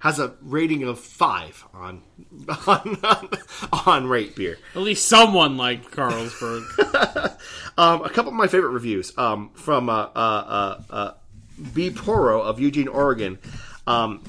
has 0.00 0.18
a 0.18 0.34
rating 0.42 0.82
of 0.82 0.98
five 0.98 1.64
on 1.72 2.02
on, 2.66 2.98
on 3.86 4.06
rate 4.08 4.34
beer. 4.34 4.58
At 4.74 4.82
least 4.82 5.06
someone 5.08 5.56
liked 5.56 5.90
Carlsberg. 5.90 7.36
Um, 7.78 8.02
a 8.02 8.10
couple 8.10 8.30
of 8.30 8.36
my 8.36 8.46
favorite 8.46 8.72
reviews 8.72 9.16
um, 9.16 9.52
from 9.54 9.88
uh, 9.88 10.08
uh, 10.14 10.14
uh, 10.14 10.82
uh, 10.90 11.12
B. 11.72 11.90
Poro 11.90 12.42
of 12.42 12.60
Eugene, 12.60 12.88
Oregon. 12.88 13.38
Um, 13.86 14.22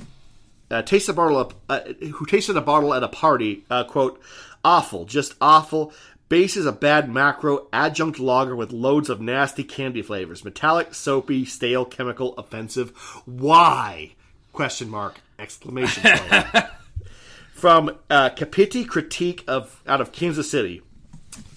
uh, 0.70 0.84
tasted 0.84 1.12
a 1.12 1.16
bottle 1.16 1.38
of, 1.38 1.56
uh, 1.68 1.82
who 2.14 2.26
tasted 2.26 2.56
a 2.56 2.62
bottle 2.62 2.94
at 2.94 3.04
a 3.04 3.10
party. 3.10 3.66
Uh, 3.70 3.84
quote: 3.84 4.22
"Awful, 4.64 5.04
just 5.04 5.36
awful." 5.42 5.92
Base 6.30 6.56
is 6.56 6.66
a 6.66 6.72
bad 6.72 7.14
macro 7.14 7.68
adjunct 7.74 8.20
lager 8.20 8.56
with 8.56 8.72
loads 8.72 9.10
of 9.10 9.20
nasty 9.20 9.66
candy 9.66 10.02
flavors. 10.02 10.46
Metallic, 10.46 10.94
soapy, 10.94 11.44
stale, 11.44 11.84
chemical, 11.84 12.34
offensive. 12.38 12.92
Why? 13.26 14.14
Question 14.54 14.90
mark! 14.90 15.20
Exclamation 15.40 16.04
point. 16.04 16.66
From 17.54 17.98
uh, 18.10 18.32
Capiti 18.32 18.88
Critique 18.88 19.44
of 19.48 19.82
out 19.88 20.02
of 20.02 20.12
Kansas 20.12 20.50
City. 20.50 20.82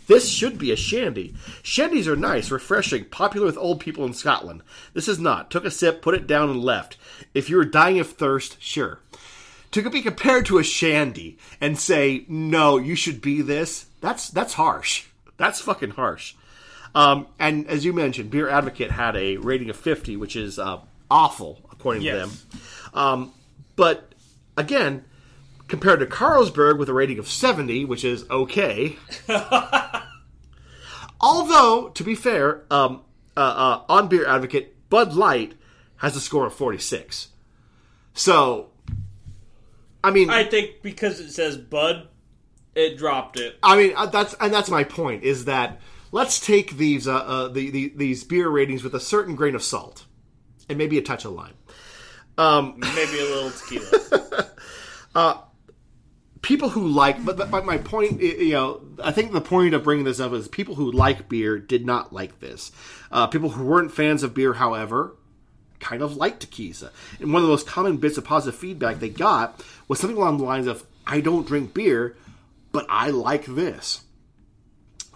This 0.06 0.28
should 0.28 0.58
be 0.58 0.70
a 0.70 0.76
shandy. 0.76 1.34
Shandies 1.62 2.06
are 2.06 2.16
nice, 2.16 2.50
refreshing, 2.50 3.06
popular 3.06 3.46
with 3.46 3.56
old 3.56 3.80
people 3.80 4.04
in 4.04 4.12
Scotland. 4.12 4.62
This 4.92 5.08
is 5.08 5.18
not. 5.18 5.50
Took 5.50 5.64
a 5.64 5.70
sip, 5.70 6.02
put 6.02 6.14
it 6.14 6.26
down, 6.26 6.50
and 6.50 6.62
left. 6.62 6.98
If 7.32 7.48
you 7.48 7.56
were 7.56 7.64
dying 7.64 7.98
of 8.00 8.10
thirst, 8.10 8.60
sure. 8.60 9.00
To 9.72 9.90
be 9.90 10.02
compared 10.02 10.46
to 10.46 10.58
a 10.58 10.62
shandy 10.62 11.38
and 11.60 11.78
say, 11.78 12.26
no, 12.28 12.76
you 12.76 12.94
should 12.94 13.20
be 13.20 13.40
this, 13.40 13.86
that's 14.00 14.28
that's 14.28 14.54
harsh. 14.54 15.06
That's 15.36 15.60
fucking 15.60 15.90
harsh. 15.90 16.34
Um, 16.94 17.26
and 17.40 17.66
as 17.66 17.84
you 17.84 17.92
mentioned, 17.92 18.30
Beer 18.30 18.48
Advocate 18.48 18.92
had 18.92 19.16
a 19.16 19.38
rating 19.38 19.70
of 19.70 19.76
50, 19.76 20.16
which 20.16 20.36
is 20.36 20.58
uh, 20.58 20.78
awful, 21.10 21.60
according 21.72 22.04
to 22.04 22.12
them. 22.12 22.30
Um, 22.94 23.32
but 23.76 24.14
again, 24.56 25.04
compared 25.68 26.00
to 26.00 26.06
Carlsberg 26.06 26.78
with 26.78 26.88
a 26.88 26.94
rating 26.94 27.18
of 27.18 27.28
70, 27.28 27.84
which 27.84 28.04
is 28.04 28.24
okay. 28.30 28.96
Although, 31.20 31.88
to 31.90 32.04
be 32.04 32.14
fair, 32.14 32.64
um, 32.70 33.02
uh, 33.36 33.40
uh, 33.40 33.92
on 33.92 34.08
Beer 34.08 34.26
Advocate, 34.26 34.88
Bud 34.90 35.14
Light 35.14 35.54
has 35.96 36.16
a 36.16 36.20
score 36.20 36.46
of 36.46 36.54
46. 36.54 37.28
So, 38.12 38.70
I 40.02 40.10
mean, 40.10 40.30
I 40.30 40.44
think 40.44 40.82
because 40.82 41.18
it 41.18 41.30
says 41.30 41.56
Bud 41.56 42.08
It 42.74 42.98
dropped 42.98 43.40
it. 43.40 43.58
I 43.62 43.76
mean, 43.76 43.94
uh, 43.96 44.06
that's 44.06 44.34
and 44.34 44.52
that's 44.52 44.70
my 44.70 44.84
point 44.84 45.24
is 45.24 45.46
that 45.46 45.80
let's 46.12 46.38
take 46.38 46.76
these 46.76 47.08
uh, 47.08 47.16
uh, 47.16 47.48
the, 47.48 47.70
the 47.70 47.92
these 47.96 48.22
beer 48.22 48.48
ratings 48.48 48.84
with 48.84 48.94
a 48.94 49.00
certain 49.00 49.34
grain 49.34 49.54
of 49.54 49.62
salt 49.62 50.04
and 50.68 50.76
maybe 50.78 50.98
a 50.98 51.02
touch 51.02 51.24
of 51.24 51.32
lime. 51.32 51.54
Maybe 52.78 53.18
a 53.18 53.24
little 53.24 53.50
tequila. 53.50 54.50
People 56.42 56.68
who 56.68 56.88
like, 56.88 57.24
but, 57.24 57.50
but 57.50 57.64
my 57.64 57.78
point, 57.78 58.20
you 58.20 58.52
know, 58.52 58.82
I 59.02 59.12
think 59.12 59.32
the 59.32 59.40
point 59.40 59.72
of 59.72 59.82
bringing 59.82 60.04
this 60.04 60.20
up 60.20 60.32
is 60.34 60.46
people 60.46 60.74
who 60.74 60.92
like 60.92 61.26
beer 61.26 61.58
did 61.58 61.86
not 61.86 62.12
like 62.12 62.38
this. 62.40 62.70
Uh, 63.10 63.26
people 63.28 63.48
who 63.48 63.64
weren't 63.64 63.90
fans 63.92 64.22
of 64.22 64.34
beer, 64.34 64.52
however, 64.52 65.16
kind 65.80 66.02
of 66.02 66.16
liked 66.16 66.40
tequila. 66.40 66.90
And 67.18 67.32
one 67.32 67.40
of 67.40 67.46
the 67.46 67.52
most 67.52 67.66
common 67.66 67.96
bits 67.96 68.18
of 68.18 68.24
positive 68.24 68.60
feedback 68.60 68.98
they 68.98 69.08
got 69.08 69.64
was 69.88 69.98
something 69.98 70.18
along 70.18 70.36
the 70.36 70.44
lines 70.44 70.66
of, 70.66 70.84
"I 71.06 71.20
don't 71.20 71.46
drink 71.46 71.72
beer, 71.72 72.14
but 72.72 72.84
I 72.90 73.08
like 73.08 73.46
this." 73.46 74.02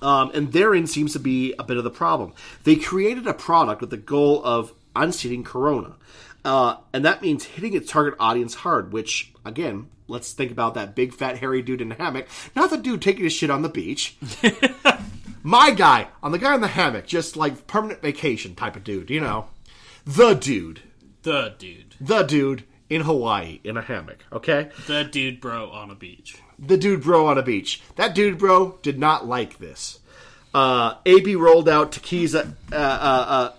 Um, 0.00 0.30
and 0.32 0.52
therein 0.52 0.86
seems 0.86 1.12
to 1.12 1.18
be 1.18 1.54
a 1.58 1.64
bit 1.64 1.76
of 1.76 1.84
the 1.84 1.90
problem. 1.90 2.32
They 2.64 2.76
created 2.76 3.26
a 3.26 3.34
product 3.34 3.82
with 3.82 3.90
the 3.90 3.96
goal 3.98 4.42
of 4.44 4.72
unseating 4.94 5.44
Corona. 5.44 5.96
Uh, 6.44 6.76
and 6.92 7.04
that 7.04 7.20
means 7.22 7.44
hitting 7.44 7.74
its 7.74 7.90
target 7.90 8.14
audience 8.18 8.54
hard, 8.54 8.92
which, 8.92 9.32
again, 9.44 9.88
let's 10.06 10.32
think 10.32 10.50
about 10.50 10.74
that 10.74 10.94
big 10.94 11.12
fat 11.12 11.38
hairy 11.38 11.62
dude 11.62 11.80
in 11.80 11.88
the 11.90 11.94
hammock. 11.96 12.26
Not 12.56 12.70
the 12.70 12.78
dude 12.78 13.02
taking 13.02 13.24
his 13.24 13.32
shit 13.32 13.50
on 13.50 13.62
the 13.62 13.68
beach. 13.68 14.16
My 15.42 15.70
guy, 15.70 16.08
on 16.22 16.32
the 16.32 16.38
guy 16.38 16.54
in 16.54 16.60
the 16.60 16.68
hammock, 16.68 17.06
just 17.06 17.36
like 17.36 17.66
permanent 17.66 18.02
vacation 18.02 18.54
type 18.54 18.76
of 18.76 18.84
dude, 18.84 19.10
you 19.10 19.20
know. 19.20 19.46
The 20.04 20.34
dude. 20.34 20.80
the 21.22 21.54
dude. 21.58 21.94
The 22.00 22.22
dude 22.22 22.64
in 22.88 23.02
Hawaii 23.02 23.60
in 23.64 23.76
a 23.76 23.82
hammock, 23.82 24.24
okay? 24.32 24.70
The 24.86 25.04
dude 25.04 25.40
bro 25.40 25.70
on 25.70 25.90
a 25.90 25.94
beach. 25.94 26.36
the 26.58 26.76
dude 26.78 27.02
bro 27.02 27.26
on 27.26 27.36
a 27.38 27.42
beach. 27.42 27.82
That 27.96 28.14
dude 28.14 28.38
bro 28.38 28.78
did 28.82 28.98
not 28.98 29.26
like 29.26 29.58
this. 29.58 30.00
Uh, 30.54 30.94
AB 31.04 31.36
rolled 31.36 31.68
out 31.68 31.92
Tequiza, 31.92 32.54
uh, 32.72 32.74
uh, 32.74 32.78
uh, 33.28 33.52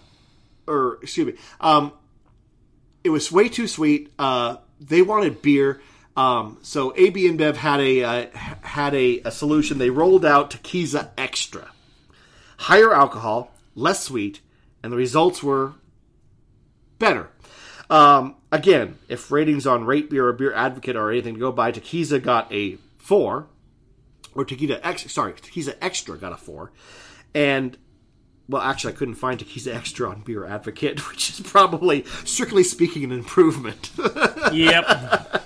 or 0.67 0.97
excuse 1.03 1.27
me, 1.27 1.33
um, 1.61 1.93
it 3.03 3.09
was 3.09 3.31
way 3.31 3.49
too 3.49 3.67
sweet. 3.67 4.11
Uh, 4.17 4.57
they 4.79 5.01
wanted 5.01 5.41
beer, 5.41 5.81
um, 6.15 6.57
so 6.61 6.93
AB 6.95 7.29
InBev 7.29 7.55
had 7.55 7.79
a 7.79 8.03
uh, 8.03 8.27
had 8.61 8.93
a, 8.93 9.21
a 9.21 9.31
solution. 9.31 9.77
They 9.77 9.89
rolled 9.89 10.25
out 10.25 10.51
Tequiza 10.51 11.09
Extra, 11.17 11.71
higher 12.57 12.93
alcohol, 12.93 13.51
less 13.75 14.03
sweet, 14.03 14.41
and 14.83 14.91
the 14.91 14.97
results 14.97 15.41
were 15.41 15.73
better. 16.97 17.29
Um, 17.89 18.35
again, 18.51 18.97
if 19.07 19.31
ratings 19.31 19.65
on 19.65 19.85
Rate 19.85 20.09
Beer 20.09 20.27
or 20.27 20.33
Beer 20.33 20.53
Advocate 20.53 20.95
are 20.95 21.09
anything 21.09 21.35
to 21.35 21.39
go 21.39 21.51
by, 21.51 21.71
Tequiza 21.71 22.21
got 22.21 22.51
a 22.53 22.77
four, 22.97 23.47
or 24.35 24.45
Tequila 24.45 24.79
X. 24.83 25.11
Sorry, 25.11 25.33
Tequiza 25.33 25.75
Extra 25.81 26.17
got 26.17 26.33
a 26.33 26.37
four, 26.37 26.71
and 27.33 27.77
well, 28.49 28.63
actually, 28.63 28.93
I 28.93 28.95
couldn't 28.97 29.15
find 29.15 29.39
Tequiza 29.39 29.75
Extra 29.75 30.09
on 30.09 30.21
Beer 30.21 30.43
Advocate, 30.43 30.99
which 31.09 31.29
is 31.29 31.39
probably, 31.39 32.03
strictly 32.25 32.63
speaking, 32.63 33.03
an 33.03 33.11
improvement. 33.11 33.91
Yep. 34.51 35.45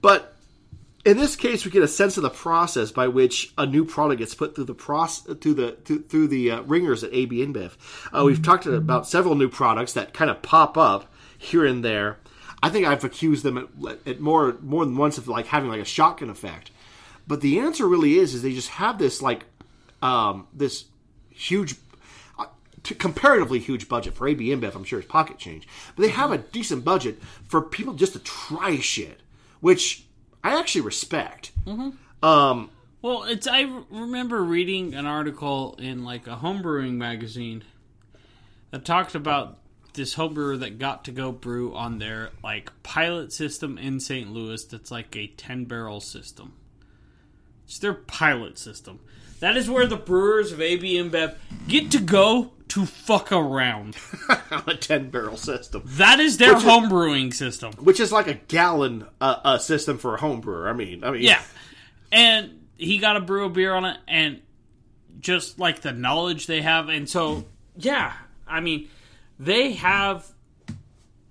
But 0.00 0.34
in 1.04 1.18
this 1.18 1.36
case, 1.36 1.64
we 1.64 1.70
get 1.70 1.82
a 1.82 1.88
sense 1.88 2.16
of 2.16 2.22
the 2.22 2.30
process 2.30 2.90
by 2.90 3.08
which 3.08 3.52
a 3.58 3.66
new 3.66 3.84
product 3.84 4.18
gets 4.20 4.34
put 4.34 4.54
through 4.54 4.64
the 4.64 4.74
process 4.74 5.36
through 5.40 5.54
the 5.54 5.72
through, 5.84 6.02
through 6.04 6.28
the 6.28 6.50
uh, 6.52 6.62
ringers 6.62 7.04
at 7.04 7.12
AB 7.12 7.44
InBev. 7.44 7.72
Uh, 8.12 8.24
we've 8.24 8.42
talked 8.42 8.64
about 8.64 9.06
several 9.06 9.34
new 9.34 9.48
products 9.48 9.92
that 9.92 10.14
kind 10.14 10.30
of 10.30 10.40
pop 10.40 10.78
up 10.78 11.12
here 11.36 11.66
and 11.66 11.84
there. 11.84 12.18
I 12.62 12.70
think 12.70 12.86
I've 12.86 13.04
accused 13.04 13.44
them 13.44 13.58
at, 13.58 13.98
at 14.06 14.20
more 14.20 14.56
more 14.62 14.86
than 14.86 14.96
once 14.96 15.18
of 15.18 15.28
like 15.28 15.46
having 15.46 15.68
like 15.68 15.80
a 15.82 15.84
shotgun 15.84 16.30
effect. 16.30 16.70
But 17.26 17.42
the 17.42 17.58
answer 17.58 17.86
really 17.86 18.18
is 18.18 18.32
is 18.32 18.42
they 18.42 18.54
just 18.54 18.70
have 18.70 18.98
this 18.98 19.20
like 19.20 19.44
um, 20.00 20.46
this 20.54 20.86
huge 21.30 21.74
comparatively 22.84 23.58
huge 23.58 23.88
budget 23.88 24.14
for 24.14 24.28
AB 24.28 24.46
InBev, 24.48 24.74
I'm 24.74 24.84
sure 24.84 24.98
it's 24.98 25.08
pocket 25.08 25.38
change. 25.38 25.66
But 25.96 26.02
they 26.02 26.10
have 26.10 26.30
a 26.30 26.38
decent 26.38 26.84
budget 26.84 27.18
for 27.48 27.60
people 27.62 27.94
just 27.94 28.12
to 28.12 28.18
try 28.18 28.78
shit, 28.78 29.20
which 29.60 30.04
I 30.42 30.58
actually 30.58 30.82
respect. 30.82 31.52
Um, 32.22 32.70
Well, 33.02 33.24
it's 33.24 33.46
I 33.46 33.62
remember 33.90 34.42
reading 34.42 34.94
an 34.94 35.06
article 35.06 35.74
in 35.78 36.04
like 36.04 36.26
a 36.26 36.36
homebrewing 36.36 36.94
magazine 36.94 37.64
that 38.70 38.84
talked 38.84 39.14
about 39.14 39.58
this 39.94 40.16
homebrewer 40.16 40.58
that 40.60 40.78
got 40.78 41.04
to 41.04 41.12
go 41.12 41.30
brew 41.30 41.74
on 41.74 41.98
their 41.98 42.30
like 42.42 42.72
pilot 42.82 43.32
system 43.32 43.78
in 43.78 44.00
St. 44.00 44.32
Louis 44.32 44.64
that's 44.64 44.90
like 44.90 45.14
a 45.16 45.28
10 45.28 45.66
barrel 45.66 46.00
system. 46.00 46.54
It's 47.66 47.78
their 47.78 47.94
pilot 47.94 48.58
system. 48.58 49.00
That 49.40 49.56
is 49.56 49.68
where 49.68 49.86
the 49.86 49.96
brewers 49.96 50.52
of 50.52 50.60
AB 50.60 50.94
InBev 50.94 51.36
get 51.68 51.90
to 51.92 51.98
go 52.00 52.52
to 52.68 52.86
fuck 52.86 53.30
around. 53.30 53.96
a 54.66 54.74
10 54.74 55.10
barrel 55.10 55.36
system, 55.36 55.82
That 55.84 56.18
is 56.20 56.38
their 56.38 56.54
Which 56.54 56.64
is- 56.64 56.68
homebrewing 56.70 57.34
system. 57.34 57.72
which 57.74 58.00
is 58.00 58.10
like 58.10 58.26
a 58.26 58.34
gallon 58.34 59.06
uh, 59.20 59.36
uh, 59.44 59.58
system 59.58 59.98
for 59.98 60.14
a 60.14 60.20
home 60.20 60.40
brewer. 60.40 60.68
I 60.68 60.72
mean, 60.72 61.04
I 61.04 61.10
mean, 61.10 61.22
Yeah. 61.22 61.42
And 62.10 62.66
he 62.76 62.98
got 62.98 63.14
to 63.14 63.20
brew 63.20 63.44
a 63.46 63.50
beer 63.50 63.74
on 63.74 63.84
it 63.84 63.98
and 64.08 64.40
just 65.20 65.58
like 65.58 65.80
the 65.82 65.92
knowledge 65.92 66.46
they 66.46 66.62
have 66.62 66.88
and 66.88 67.08
so 67.08 67.44
yeah, 67.76 68.12
I 68.46 68.60
mean, 68.60 68.88
they 69.38 69.72
have 69.72 70.26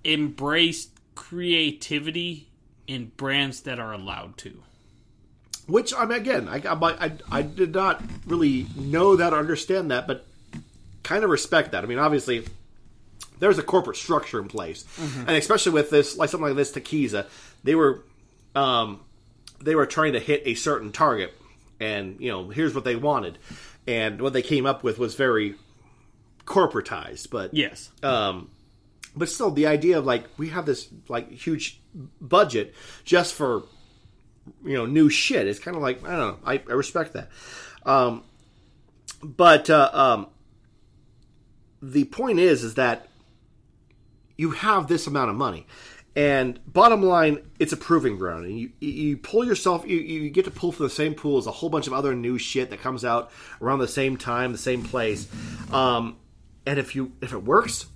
embraced 0.04 0.90
creativity 1.14 2.48
in 2.86 3.06
brands 3.16 3.62
that 3.62 3.78
are 3.78 3.92
allowed 3.92 4.36
to. 4.38 4.62
Which 5.66 5.94
I 5.94 6.04
mean, 6.04 6.18
again, 6.18 6.48
I, 6.48 6.56
I, 6.58 7.06
I, 7.06 7.12
I 7.30 7.42
did 7.42 7.74
not 7.74 8.02
really 8.26 8.66
know 8.76 9.16
that 9.16 9.32
or 9.32 9.38
understand 9.38 9.90
that, 9.90 10.06
but 10.06 10.26
kind 11.02 11.24
of 11.24 11.30
respect 11.30 11.72
that. 11.72 11.82
I 11.84 11.86
mean, 11.86 11.98
obviously, 11.98 12.44
there's 13.38 13.58
a 13.58 13.62
corporate 13.62 13.96
structure 13.96 14.38
in 14.40 14.48
place, 14.48 14.84
and 14.98 15.30
especially 15.30 15.72
with 15.72 15.90
this, 15.90 16.16
like 16.18 16.28
something 16.30 16.48
like 16.48 16.56
this, 16.56 16.72
Tequiza, 16.72 17.26
they 17.62 17.74
were, 17.74 18.02
um, 18.54 19.00
they 19.62 19.74
were 19.74 19.86
trying 19.86 20.12
to 20.12 20.20
hit 20.20 20.42
a 20.44 20.54
certain 20.54 20.92
target, 20.92 21.32
and 21.80 22.20
you 22.20 22.30
know, 22.30 22.48
here's 22.50 22.74
what 22.74 22.84
they 22.84 22.96
wanted, 22.96 23.38
and 23.86 24.20
what 24.20 24.32
they 24.34 24.42
came 24.42 24.66
up 24.66 24.82
with 24.84 24.98
was 24.98 25.14
very 25.14 25.54
corporatized, 26.46 27.30
but 27.30 27.54
Yes. 27.54 27.90
um, 28.02 28.50
but 29.16 29.28
still, 29.28 29.50
the 29.50 29.66
idea 29.66 29.98
of 29.98 30.04
like 30.04 30.24
we 30.36 30.48
have 30.50 30.66
this 30.66 30.88
like 31.08 31.30
huge 31.30 31.80
budget 32.20 32.74
just 33.04 33.32
for 33.34 33.62
you 34.64 34.74
know 34.74 34.86
new 34.86 35.08
shit 35.08 35.46
It's 35.46 35.58
kind 35.58 35.76
of 35.76 35.82
like 35.82 36.04
I 36.06 36.16
don't 36.16 36.18
know. 36.18 36.38
I, 36.44 36.62
I 36.68 36.72
respect 36.72 37.12
that. 37.14 37.28
Um, 37.84 38.24
but 39.22 39.70
uh, 39.70 39.90
um, 39.92 40.26
the 41.82 42.04
point 42.04 42.38
is, 42.38 42.62
is 42.62 42.74
that 42.74 43.08
you 44.36 44.50
have 44.50 44.88
this 44.88 45.06
amount 45.06 45.30
of 45.30 45.36
money. 45.36 45.66
And 46.16 46.60
bottom 46.72 47.02
line, 47.02 47.38
it's 47.58 47.72
a 47.72 47.76
proving 47.76 48.16
ground, 48.18 48.46
and 48.46 48.56
you 48.56 48.70
you 48.78 49.16
pull 49.16 49.44
yourself, 49.44 49.84
you, 49.84 49.96
you 49.96 50.30
get 50.30 50.44
to 50.44 50.50
pull 50.52 50.70
from 50.70 50.84
the 50.84 50.90
same 50.90 51.14
pool 51.14 51.38
as 51.38 51.48
a 51.48 51.50
whole 51.50 51.68
bunch 51.68 51.88
of 51.88 51.92
other 51.92 52.14
new 52.14 52.38
shit 52.38 52.70
that 52.70 52.80
comes 52.80 53.04
out 53.04 53.32
around 53.60 53.80
the 53.80 53.88
same 53.88 54.16
time, 54.16 54.52
the 54.52 54.58
same 54.58 54.84
place. 54.84 55.26
Um, 55.72 56.16
and 56.66 56.78
if 56.78 56.94
you 56.94 57.12
if 57.20 57.32
it 57.32 57.42
works, 57.42 57.86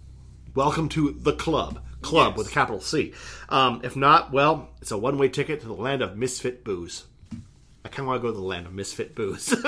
welcome 0.53 0.89
to 0.91 1.13
the 1.13 1.33
club, 1.33 1.81
club 2.03 2.33
Yes. 2.33 2.39
with 2.39 2.49
a 2.49 2.51
capital 2.51 2.81
C. 2.81 3.13
Um, 3.49 3.81
if 3.85 3.97
not, 3.97 4.33
well, 4.33 4.69
it's 4.81 4.91
a 4.91 4.99
one 4.99 5.19
way 5.19 5.29
ticket 5.29 5.61
to 5.63 5.67
the 5.67 5.73
land 5.75 6.03
of 6.03 6.17
misfit 6.17 6.65
booze. 6.65 7.05
I 7.85 7.89
kind 7.89 8.01
of 8.01 8.07
want 8.07 8.23
to 8.23 8.29
go 8.29 8.33
to 8.35 8.39
the 8.39 8.45
land 8.45 8.67
of 8.67 8.73
misfit 8.75 9.15
booze. 9.15 9.53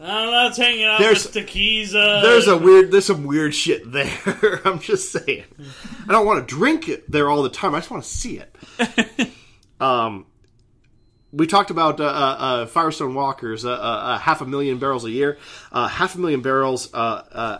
I'm 0.00 0.30
not 0.30 0.56
hanging 0.56 0.84
out 0.84 1.00
There's- 1.00 1.24
with 1.24 1.34
Tequiza. 1.46 2.22
there's 2.22 2.46
a 2.46 2.56
weird, 2.56 2.92
there's 2.92 3.06
some 3.06 3.24
weird 3.24 3.52
shit 3.54 3.90
there. 3.90 4.60
I'm 4.64 4.78
just 4.78 5.10
saying. 5.10 5.44
I 6.08 6.12
don't 6.12 6.24
want 6.26 6.46
to 6.46 6.54
drink 6.54 6.88
it 6.88 7.10
there 7.10 7.28
all 7.28 7.42
the 7.42 7.50
time. 7.50 7.74
I 7.74 7.78
just 7.78 7.90
want 7.90 8.04
to 8.04 8.08
see 8.08 8.38
it. 8.40 9.30
um, 9.80 10.26
we 11.32 11.46
talked 11.48 11.70
about 11.70 12.00
uh, 12.00 12.04
uh, 12.04 12.08
uh, 12.08 12.66
Firestone 12.66 13.14
Walkers, 13.14 13.64
uh, 13.64 13.70
uh, 13.70 13.72
uh, 13.74 14.18
half 14.18 14.40
a 14.40 14.46
million 14.46 14.78
barrels 14.78 15.04
a 15.04 15.10
year, 15.10 15.36
uh, 15.72 15.88
half 15.88 16.14
a 16.14 16.18
million 16.18 16.42
barrels 16.42 16.94
uh, 16.94 16.96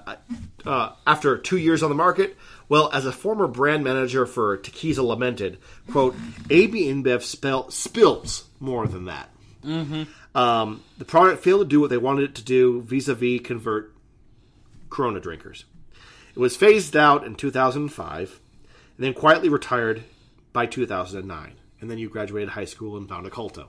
uh, 0.06 0.16
uh, 0.64 0.92
after 1.08 1.36
two 1.38 1.58
years 1.58 1.82
on 1.82 1.88
the 1.90 1.96
market. 1.96 2.36
Well, 2.68 2.90
as 2.92 3.06
a 3.06 3.12
former 3.12 3.46
brand 3.46 3.82
manager 3.84 4.26
for 4.26 4.58
Tequiza 4.58 5.02
Lamented, 5.04 5.58
quote, 5.90 6.14
AB 6.50 6.84
InBev 6.84 7.22
spell, 7.22 7.70
spills 7.70 8.44
more 8.60 8.86
than 8.86 9.06
that. 9.06 9.30
Um, 10.34 10.84
the 10.98 11.04
product 11.04 11.42
failed 11.42 11.60
to 11.62 11.66
do 11.66 11.80
what 11.80 11.90
they 11.90 11.96
wanted 11.96 12.24
it 12.24 12.34
to 12.36 12.44
do 12.44 12.82
vis-a-vis 12.82 13.40
convert 13.42 13.92
Corona 14.90 15.20
drinkers. 15.20 15.64
It 16.34 16.38
was 16.38 16.56
phased 16.56 16.96
out 16.96 17.24
in 17.24 17.34
2005 17.34 18.40
and 18.96 19.04
then 19.04 19.14
quietly 19.14 19.48
retired 19.48 20.04
by 20.52 20.66
2009. 20.66 21.54
And 21.80 21.90
then 21.90 21.98
you 21.98 22.08
graduated 22.08 22.50
high 22.50 22.64
school 22.66 22.96
and 22.96 23.08
found 23.08 23.26
a 23.26 23.30
culto. 23.30 23.66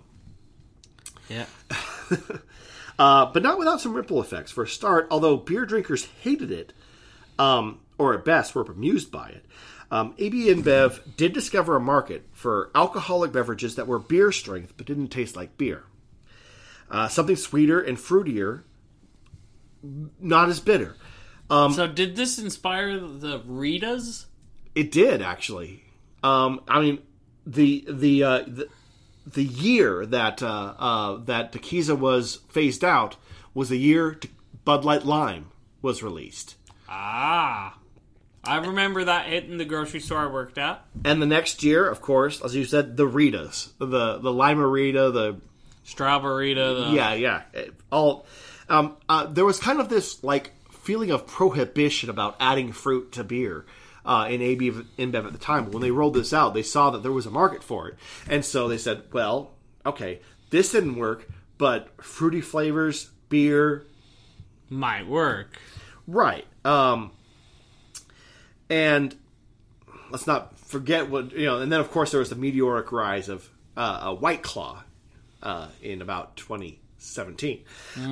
yeah. 1.29 1.45
Uh, 2.97 3.31
but 3.31 3.41
not 3.41 3.57
without 3.57 3.79
some 3.79 3.93
ripple 3.93 4.19
effects. 4.19 4.51
For 4.51 4.65
a 4.65 4.67
start, 4.67 5.07
although 5.09 5.37
beer 5.37 5.65
drinkers 5.65 6.03
hated 6.21 6.51
it, 6.51 6.73
um, 7.39 7.79
or 7.99 8.15
at 8.15 8.25
best 8.25 8.55
were 8.55 8.63
bemused 8.63 9.11
by 9.11 9.29
it, 9.29 9.45
um, 9.91 10.15
AB 10.17 10.47
InBev 10.47 11.15
did 11.17 11.33
discover 11.33 11.75
a 11.75 11.79
market 11.79 12.25
for 12.33 12.71
alcoholic 12.73 13.31
beverages 13.31 13.75
that 13.75 13.87
were 13.87 13.99
beer 13.99 14.31
strength 14.31 14.73
but 14.77 14.87
didn't 14.87 15.09
taste 15.09 15.35
like 15.35 15.57
beer. 15.57 15.83
Uh, 16.89 17.07
something 17.07 17.35
sweeter 17.35 17.79
and 17.79 17.97
fruitier, 17.97 18.63
not 20.19 20.49
as 20.49 20.59
bitter. 20.59 20.95
so 21.49 21.87
did 21.87 22.15
this 22.15 22.39
inspire 22.39 22.99
the 22.99 23.39
Ritas? 23.41 24.25
It 24.73 24.91
did 24.91 25.21
actually. 25.21 25.83
Um, 26.23 26.61
I 26.67 26.79
mean, 26.81 26.99
the 27.45 27.85
the 27.89 28.23
uh, 28.23 28.39
the, 28.47 28.67
the 29.25 29.43
year 29.43 30.05
that 30.05 30.43
uh, 30.43 30.73
uh, 30.77 31.17
that 31.25 31.51
Tequiza 31.51 31.97
was 31.97 32.39
phased 32.49 32.83
out 32.83 33.15
was 33.53 33.69
the 33.69 33.77
year 33.77 34.19
Bud 34.65 34.85
Light 34.85 35.05
Lime 35.05 35.51
was 35.81 36.03
released, 36.03 36.55
Ah. 36.87 37.78
I 38.49 38.57
remember 38.65 39.03
that 39.05 39.27
hitting 39.27 39.57
the 39.57 39.65
grocery 39.65 39.99
store 39.99 40.19
I 40.19 40.25
worked 40.27 40.57
at. 40.57 40.83
and 41.05 41.21
the 41.21 41.25
next 41.25 41.63
year, 41.63 41.87
of 41.87 42.01
course, 42.01 42.41
as 42.41 42.55
you 42.55 42.65
said, 42.65 42.97
the 42.97 43.05
Ritas, 43.07 43.69
the 43.77 44.17
the 44.17 44.31
Limerita, 44.31 45.13
the 45.13 45.39
Strawberry 45.83 46.49
Rita. 46.49 46.85
the 46.89 46.95
yeah, 46.95 47.13
yeah, 47.13 47.41
it- 47.53 47.73
all. 47.91 48.25
Um, 48.67 48.97
uh, 49.07 49.25
there 49.25 49.45
was 49.45 49.59
kind 49.59 49.79
of 49.79 49.89
this 49.89 50.23
like 50.23 50.51
feeling 50.71 51.09
of 51.11 51.25
prohibition 51.25 52.09
about 52.09 52.35
adding 52.39 52.71
fruit 52.71 53.11
to 53.13 53.23
beer 53.23 53.65
uh, 54.05 54.27
in 54.29 54.41
AB 54.41 54.71
InBev 54.97 55.25
at 55.25 55.31
the 55.31 55.39
time. 55.39 55.65
But 55.65 55.73
when 55.73 55.81
they 55.81 55.91
rolled 55.91 56.13
this 56.13 56.33
out, 56.33 56.53
they 56.53 56.61
saw 56.63 56.89
that 56.91 57.01
there 57.03 57.11
was 57.11 57.25
a 57.25 57.31
market 57.31 57.63
for 57.63 57.87
it, 57.89 57.97
and 58.27 58.43
so 58.45 58.67
they 58.67 58.77
said, 58.77 59.03
"Well, 59.11 59.51
okay, 59.85 60.21
this 60.51 60.71
didn't 60.71 60.95
work, 60.97 61.27
but 61.57 61.89
fruity 62.03 62.41
flavors, 62.41 63.09
beer, 63.29 63.85
might 64.69 65.07
work. 65.07 65.57
right?" 66.07 66.45
Um, 66.65 67.11
and 68.69 69.15
let's 70.11 70.27
not 70.27 70.57
forget 70.59 71.09
what 71.09 71.31
you 71.31 71.45
know. 71.45 71.59
And 71.59 71.71
then, 71.71 71.79
of 71.79 71.91
course, 71.91 72.11
there 72.11 72.19
was 72.19 72.29
the 72.29 72.35
meteoric 72.35 72.91
rise 72.91 73.29
of 73.29 73.49
uh, 73.75 73.99
a 74.03 74.13
White 74.13 74.43
Claw 74.43 74.83
uh, 75.41 75.67
in 75.81 76.01
about 76.01 76.35
2017, 76.37 77.63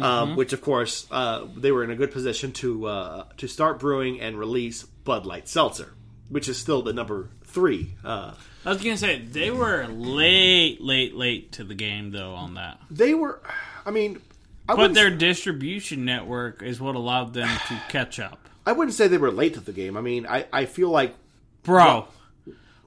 um, 0.01 0.35
which, 0.35 0.53
of 0.53 0.61
course, 0.61 1.07
uh, 1.11 1.45
they 1.55 1.71
were 1.71 1.83
in 1.83 1.91
a 1.91 1.95
good 1.95 2.11
position 2.11 2.51
to 2.53 2.85
uh, 2.87 3.25
to 3.37 3.47
start 3.47 3.79
brewing 3.79 4.21
and 4.21 4.37
release 4.37 4.83
Bud 4.83 5.25
Light 5.25 5.47
Seltzer, 5.47 5.93
which 6.29 6.47
is 6.47 6.57
still 6.57 6.81
the 6.81 6.93
number 6.93 7.29
three. 7.45 7.95
Uh, 8.03 8.33
I 8.65 8.69
was 8.69 8.83
gonna 8.83 8.97
say 8.97 9.19
they 9.21 9.51
were 9.51 9.87
late, 9.87 10.81
late, 10.81 11.15
late 11.15 11.53
to 11.53 11.63
the 11.63 11.75
game 11.75 12.11
though 12.11 12.33
on 12.33 12.55
that. 12.55 12.79
they 12.91 13.13
were, 13.13 13.41
I 13.85 13.91
mean, 13.91 14.21
I 14.67 14.75
But 14.75 14.93
their 14.93 15.09
distribution 15.09 16.03
network 16.03 16.61
is 16.61 16.81
what 16.81 16.95
allowed 16.95 17.33
them 17.33 17.47
to 17.67 17.81
catch 17.87 18.19
up. 18.19 18.39
I 18.67 18.73
wouldn't 18.73 18.95
say 18.95 19.07
they 19.07 19.17
were 19.17 19.31
late 19.31 19.53
to 19.53 19.61
the 19.61 19.71
game. 19.71 19.95
I 19.95 20.01
mean, 20.01 20.27
I, 20.27 20.45
I 20.51 20.65
feel 20.65 20.89
like 20.89 21.15
Bro, 21.63 22.07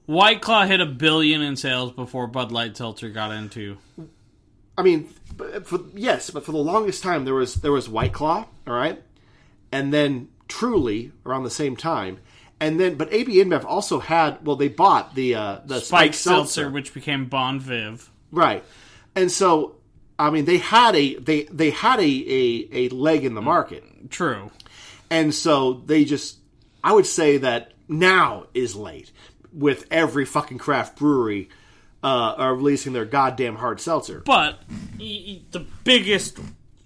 White 0.05 0.39
Claw 0.39 0.65
hit 0.67 0.79
a 0.79 0.85
billion 0.85 1.41
in 1.41 1.55
sales 1.55 1.91
before 1.91 2.27
Bud 2.27 2.51
Light 2.51 2.77
Seltzer 2.77 3.09
got 3.09 3.31
into. 3.31 3.77
I 4.77 4.83
mean, 4.83 5.09
for, 5.63 5.79
yes, 5.95 6.29
but 6.29 6.45
for 6.45 6.51
the 6.51 6.59
longest 6.59 7.01
time 7.01 7.25
there 7.25 7.33
was 7.33 7.55
there 7.55 7.71
was 7.71 7.89
White 7.89 8.13
Claw, 8.13 8.45
all 8.67 8.73
right, 8.73 9.01
and 9.71 9.91
then 9.91 10.29
Truly 10.47 11.13
around 11.25 11.45
the 11.45 11.49
same 11.49 11.77
time, 11.77 12.19
and 12.59 12.77
then 12.77 12.95
but 12.95 13.11
AB 13.13 13.33
InBev 13.35 13.63
also 13.63 13.99
had 13.99 14.45
well 14.45 14.57
they 14.57 14.67
bought 14.67 15.15
the 15.15 15.33
uh, 15.33 15.59
the 15.65 15.79
Spike 15.79 15.85
Spike 15.85 16.13
Seltzer, 16.13 16.35
Seltzer, 16.35 16.69
which 16.69 16.93
became 16.93 17.25
Bon 17.25 17.57
Viv. 17.57 18.11
right, 18.31 18.63
and 19.15 19.31
so 19.31 19.77
I 20.19 20.29
mean 20.29 20.43
they 20.43 20.57
had 20.57 20.93
a 20.97 21.15
they 21.15 21.43
they 21.43 21.69
had 21.69 22.01
a 22.01 22.03
a, 22.03 22.67
a 22.73 22.89
leg 22.89 23.23
in 23.23 23.33
the 23.33 23.41
market, 23.41 24.11
True. 24.11 24.51
And 25.11 25.35
so 25.35 25.73
they 25.85 26.03
just 26.05 26.37
I 26.83 26.93
would 26.93 27.05
say 27.05 27.37
that 27.37 27.73
now 27.87 28.47
is 28.55 28.75
late 28.75 29.11
with 29.53 29.85
every 29.91 30.25
fucking 30.25 30.57
craft 30.57 30.97
brewery 30.97 31.49
uh, 32.03 32.33
are 32.37 32.55
releasing 32.55 32.93
their 32.93 33.05
goddamn 33.05 33.57
hard 33.57 33.79
seltzer. 33.79 34.21
But 34.25 34.59
the 34.97 35.65
biggest 35.83 36.39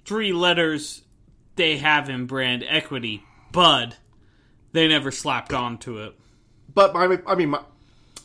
three 0.03 0.33
letters 0.33 1.03
they 1.55 1.77
have 1.77 2.09
in 2.09 2.25
brand 2.25 2.65
equity, 2.67 3.23
Bud, 3.51 3.95
they 4.73 4.87
never 4.89 5.11
slapped 5.11 5.53
onto 5.53 5.99
it. 5.99 6.15
but 6.73 6.93
my, 6.93 7.19
I 7.25 7.35
mean, 7.35 7.51
my, 7.51 7.61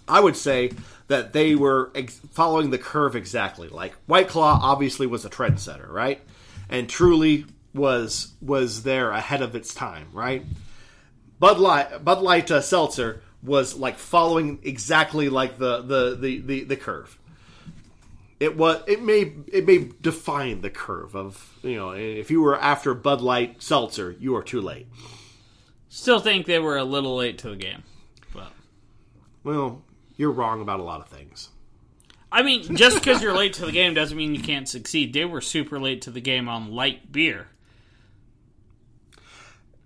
I 0.09 0.19
would 0.19 0.37
say 0.37 0.73
that 1.07 1.33
they 1.33 1.55
were 1.55 1.93
ex- 1.95 2.21
following 2.33 2.71
the 2.71 2.79
curve 2.79 3.15
exactly. 3.15 3.69
Like 3.69 3.93
White 4.07 4.29
Claw 4.29 4.59
obviously 4.61 5.07
was 5.07 5.25
a 5.25 5.31
trendsetter, 5.31 5.89
right? 5.89 6.21
And 6.69 6.89
Truly 6.89 7.45
was 7.75 8.33
was 8.41 8.83
there 8.83 9.11
ahead 9.11 9.43
of 9.43 9.55
its 9.55 9.75
time, 9.75 10.09
right? 10.13 10.45
Bud 11.39 11.59
Light, 11.59 12.05
Bud 12.05 12.21
Light 12.21 12.51
uh, 12.51 12.61
Seltzer 12.61 13.23
was 13.43 13.75
like 13.75 13.99
following 13.99 14.59
exactly 14.63 15.29
like 15.29 15.59
the 15.59 15.83
the, 15.83 16.17
the, 16.17 16.41
the 16.41 16.65
the 16.65 16.77
curve. 16.77 17.19
It 18.39 18.57
was 18.57 18.83
it 18.87 19.03
may 19.03 19.33
it 19.53 19.67
may 19.67 19.91
define 20.01 20.61
the 20.61 20.71
curve 20.71 21.15
of 21.15 21.57
you 21.63 21.77
know 21.77 21.91
if 21.93 22.31
you 22.31 22.43
were 22.43 22.59
after 22.59 22.95
Bud 22.95 23.21
Light 23.21 23.63
Seltzer, 23.63 24.17
you 24.19 24.37
are 24.37 24.43
too 24.43 24.61
late. 24.61 24.87
Still 25.89 26.21
think 26.21 26.47
they 26.47 26.59
were 26.59 26.77
a 26.77 26.85
little 26.85 27.17
late 27.17 27.39
to 27.39 27.51
the 27.51 27.57
game. 27.57 27.83
But 28.33 28.53
Well, 29.43 29.83
you're 30.17 30.31
wrong 30.31 30.61
about 30.61 30.81
a 30.81 30.85
lot 30.85 31.01
of 31.01 31.09
things. 31.09 31.49
I 32.33 32.43
mean, 32.43 32.77
just 32.77 32.97
because 32.97 33.21
you're 33.21 33.37
late 33.37 33.55
to 33.55 33.67
the 33.67 33.73
game 33.73 33.93
doesn't 33.95 34.17
mean 34.17 34.35
you 34.35 34.43
can't 34.43 34.69
succeed. 34.69 35.13
They 35.13 35.25
were 35.25 35.41
super 35.41 35.81
late 35.81 36.03
to 36.03 36.11
the 36.11 36.21
game 36.21 36.49
on 36.49 36.71
light 36.71 37.11
beer. 37.11 37.49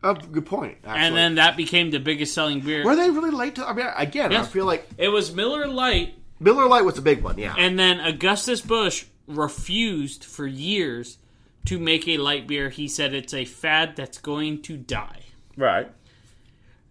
Uh, 0.05 0.13
good 0.13 0.47
point. 0.47 0.79
Actually. 0.85 1.01
And 1.07 1.17
then 1.17 1.35
that 1.37 1.57
became 1.57 1.91
the 1.91 1.99
biggest 1.99 2.35
selling 2.35 2.61
beer. 2.61 2.85
were 2.85 2.95
they 2.95 3.11
really 3.11 3.31
late 3.31 3.55
to? 3.57 3.67
I 3.67 3.73
mean, 3.73 3.87
again, 3.97 4.33
I 4.33 4.45
feel 4.45 4.67
like 4.67 4.89
It 4.99 5.09
was 5.09 5.35
Miller 5.35 5.67
Lite, 5.67 6.15
Miller 6.39 6.69
Lite 6.69 6.85
was 6.85 6.99
a 6.99 7.03
big 7.03 7.23
one. 7.23 7.39
Yeah, 7.39 7.55
and 7.57 7.79
then 7.79 8.01
Augustus 8.01 8.61
Busch 8.61 9.05
refused 9.27 10.25
for 10.25 10.47
years 10.47 11.19
to 11.67 11.79
make 11.79 12.07
a 12.07 12.19
light 12.19 12.47
beer. 12.47 12.69
He 12.69 12.87
said 12.89 13.15
it's 13.15 13.33
a 13.33 13.45
fad 13.47 13.97
that's 13.97 14.19
going 14.19 14.63
to 14.63 14.77
die. 14.77 15.21
right. 15.57 15.91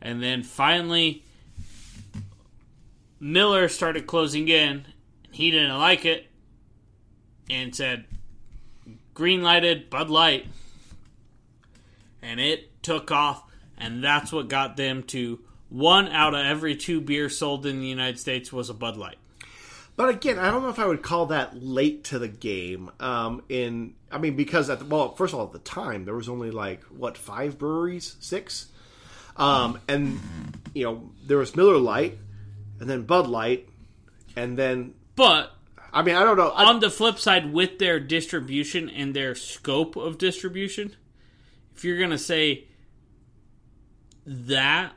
And 0.01 0.21
then 0.21 0.43
finally, 0.43 1.23
Miller 3.21 3.69
started 3.69 4.05
closing 4.05 4.49
in. 4.49 4.85
He 5.31 5.49
didn't 5.49 5.77
like 5.77 6.03
it 6.03 6.27
and 7.49 7.73
said, 7.73 8.03
green 9.13 9.41
lighted 9.41 9.89
Bud 9.89 10.09
Light. 10.09 10.45
And 12.21 12.39
it 12.39 12.69
took 12.83 13.11
off. 13.11 13.43
And 13.77 14.03
that's 14.03 14.31
what 14.31 14.47
got 14.47 14.77
them 14.77 15.03
to 15.03 15.39
one 15.69 16.07
out 16.09 16.35
of 16.35 16.45
every 16.45 16.75
two 16.75 17.01
beers 17.01 17.37
sold 17.37 17.65
in 17.65 17.81
the 17.81 17.87
United 17.87 18.19
States 18.19 18.53
was 18.53 18.69
a 18.69 18.73
Bud 18.73 18.95
Light. 18.95 19.17
But 19.95 20.09
again, 20.09 20.39
I 20.39 20.49
don't 20.49 20.63
know 20.63 20.69
if 20.69 20.79
I 20.79 20.85
would 20.85 21.03
call 21.03 21.27
that 21.27 21.61
late 21.61 22.05
to 22.05 22.19
the 22.19 22.27
game. 22.27 22.91
Um, 22.99 23.43
in 23.49 23.93
I 24.11 24.17
mean, 24.17 24.35
because 24.35 24.69
at 24.69 24.79
the, 24.79 24.85
well, 24.85 25.13
first 25.15 25.33
of 25.33 25.39
all, 25.39 25.45
at 25.47 25.51
the 25.51 25.59
time 25.59 26.05
there 26.05 26.15
was 26.15 26.29
only 26.29 26.51
like 26.51 26.83
what 26.85 27.17
five 27.17 27.57
breweries, 27.59 28.15
six, 28.19 28.67
um, 29.37 29.79
and 29.87 30.19
you 30.73 30.83
know 30.85 31.09
there 31.25 31.37
was 31.37 31.55
Miller 31.55 31.77
Light, 31.77 32.17
and 32.79 32.89
then 32.89 33.03
Bud 33.03 33.27
Light, 33.27 33.67
and 34.35 34.57
then 34.57 34.95
But 35.15 35.51
I 35.91 36.01
mean 36.01 36.15
I 36.15 36.23
don't 36.23 36.37
know. 36.37 36.49
I, 36.49 36.65
on 36.65 36.79
the 36.79 36.89
flip 36.89 37.19
side, 37.19 37.53
with 37.53 37.77
their 37.77 37.99
distribution 37.99 38.89
and 38.89 39.15
their 39.15 39.35
scope 39.35 39.95
of 39.95 40.17
distribution, 40.17 40.95
if 41.75 41.85
you're 41.85 41.99
going 41.99 42.09
to 42.09 42.17
say 42.17 42.65
that, 44.25 44.93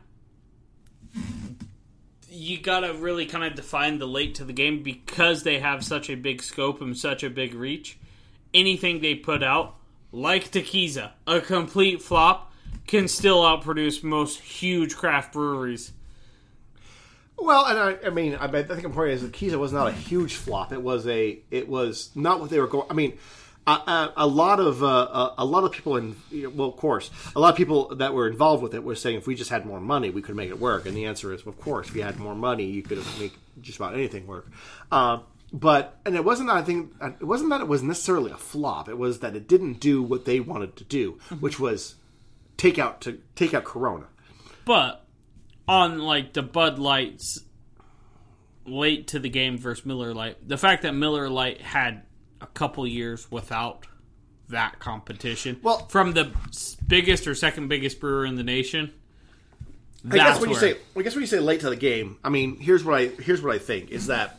you 2.29 2.61
got 2.61 2.81
to 2.81 2.93
really 2.95 3.27
kind 3.27 3.45
of 3.45 3.55
define 3.55 3.99
the 3.99 4.07
late 4.07 4.35
to 4.37 4.45
the 4.45 4.53
game 4.53 4.83
because 4.83 5.43
they 5.43 5.59
have 5.59 5.85
such 5.85 6.11
a 6.11 6.15
big 6.15 6.43
scope 6.43 6.81
and 6.81 6.97
such 6.97 7.23
a 7.23 7.31
big 7.31 7.55
reach. 7.55 7.99
Anything 8.53 9.01
they 9.01 9.15
put 9.15 9.43
out, 9.43 9.77
like 10.13 10.51
Tequiza, 10.51 11.13
a 11.27 11.41
complete 11.41 12.03
flop, 12.03 12.53
can 12.87 13.09
still 13.09 13.43
outproduce 13.43 14.03
most 14.03 14.41
huge 14.41 14.97
craft 14.97 15.33
breweries. 15.33 15.93
Well, 17.39 17.67
and 17.67 17.79
I, 17.79 18.07
I 18.07 18.11
mean, 18.11 18.35
I, 18.37 18.45
I 18.45 18.63
think 18.63 18.85
important 18.85 19.17
is 19.17 19.23
that 19.23 19.33
Kiza 19.33 19.59
was 19.59 19.73
not 19.73 19.89
a 19.89 19.93
huge 19.93 20.37
flop. 20.37 20.73
It 20.73 20.83
was 20.83 21.07
a, 21.07 21.39
it 21.51 21.69
was 21.69 22.11
not 22.15 22.41
what 22.41 22.51
they 22.51 22.61
were 22.61 22.67
going. 22.67 22.87
I 22.89 22.95
mean, 22.95 23.19
a, 23.67 24.27
lot 24.27 24.61
of 24.61 24.83
uh, 24.83 24.87
a, 24.87 25.35
a 25.39 25.45
lot 25.45 25.65
of 25.65 25.73
people 25.73 25.97
in, 25.97 26.17
well, 26.55 26.69
of 26.69 26.77
course, 26.77 27.11
a 27.35 27.41
lot 27.41 27.51
of 27.51 27.57
people 27.57 27.95
that 27.97 28.15
were 28.15 28.29
involved 28.29 28.63
with 28.63 28.75
it 28.75 28.85
were 28.85 28.95
saying 28.95 29.17
if 29.17 29.27
we 29.27 29.35
just 29.35 29.51
had 29.51 29.67
more 29.67 29.81
money, 29.81 30.11
we 30.11 30.23
could 30.23 30.37
make 30.37 30.51
it 30.51 30.61
work. 30.61 30.87
And 30.87 30.97
the 30.97 31.07
answer 31.07 31.33
is, 31.33 31.45
of 31.47 31.61
course, 31.61 31.89
if 31.89 31.97
you 31.97 32.03
had 32.03 32.19
more 32.19 32.35
money, 32.35 32.65
you 32.65 32.83
could 32.83 32.99
make 33.19 33.33
just 33.61 33.79
about 33.79 33.95
anything 33.95 34.27
work. 34.27 34.51
Uh, 34.93 35.19
but 35.53 35.99
and 36.05 36.15
it 36.15 36.25
wasn't 36.25 36.49
that 36.49 36.57
I 36.57 36.63
think 36.63 36.93
it 37.01 37.25
wasn't 37.25 37.51
that 37.51 37.61
it 37.61 37.69
was 37.69 37.83
necessarily 37.83 38.31
a 38.31 38.37
flop. 38.37 38.89
It 38.89 38.99
was 38.99 39.21
that 39.21 39.35
it 39.35 39.49
didn't 39.49 39.81
do 39.81 40.03
what 40.03 40.25
they 40.25 40.41
wanted 40.41 40.77
to 40.77 40.85
do, 40.85 41.19
which 41.41 41.59
was 41.59 41.97
take 42.57 42.79
out 42.79 43.01
to 43.03 43.21
take 43.35 43.55
out 43.55 43.65
Corona. 43.65 44.07
But 44.65 45.05
on 45.69 45.99
like 45.99 46.33
the 46.33 46.43
Bud 46.43 46.79
Lights 46.79 47.41
late 48.65 49.09
to 49.09 49.19
the 49.19 49.29
game 49.29 49.59
versus 49.59 49.87
Miller 49.87 50.13
Lite, 50.13 50.47
the 50.47 50.59
fact 50.59 50.83
that 50.83 50.93
Miller 50.93 51.29
Lite 51.29 51.61
had 51.61 52.03
a 52.41 52.47
couple 52.47 52.87
years 52.87 53.31
without 53.31 53.87
that 54.49 54.79
competition, 54.79 55.59
Well- 55.63 55.87
from 55.89 56.13
the 56.13 56.31
biggest 56.87 57.27
or 57.27 57.35
second 57.35 57.69
biggest 57.69 58.01
brewer 58.01 58.25
in 58.25 58.37
the 58.37 58.45
nation, 58.45 58.93
I 60.09 60.17
guess 60.17 60.41
when 60.41 60.51
you 60.51 60.57
say 60.57 60.77
I 60.97 61.03
guess 61.03 61.15
when 61.15 61.23
you 61.23 61.27
say 61.27 61.41
late 61.41 61.61
to 61.61 61.71
the 61.71 61.77
game, 61.77 62.19
I 62.23 62.29
mean 62.29 62.59
here's 62.59 62.85
what 62.85 62.95
I 63.01 63.07
here's 63.09 63.43
what 63.43 63.55
I 63.55 63.59
think 63.59 63.91
is 63.91 64.07
that 64.07 64.39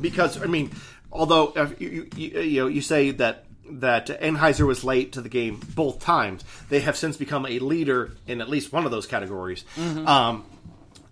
because 0.00 0.40
I 0.40 0.46
mean 0.46 0.70
although 1.10 1.48
uh, 1.48 1.70
you, 1.78 2.08
you, 2.16 2.40
you 2.40 2.60
know 2.60 2.66
you 2.68 2.80
say 2.80 3.10
that 3.12 3.46
that 3.72 4.06
Anheuser 4.06 4.66
was 4.66 4.84
late 4.84 5.12
to 5.12 5.20
the 5.20 5.28
game 5.28 5.60
both 5.74 6.00
times. 6.00 6.44
They 6.68 6.80
have 6.80 6.96
since 6.96 7.16
become 7.16 7.46
a 7.46 7.58
leader 7.60 8.12
in 8.26 8.40
at 8.40 8.48
least 8.48 8.72
one 8.72 8.84
of 8.84 8.90
those 8.90 9.06
categories. 9.06 9.64
Um, 9.78 10.44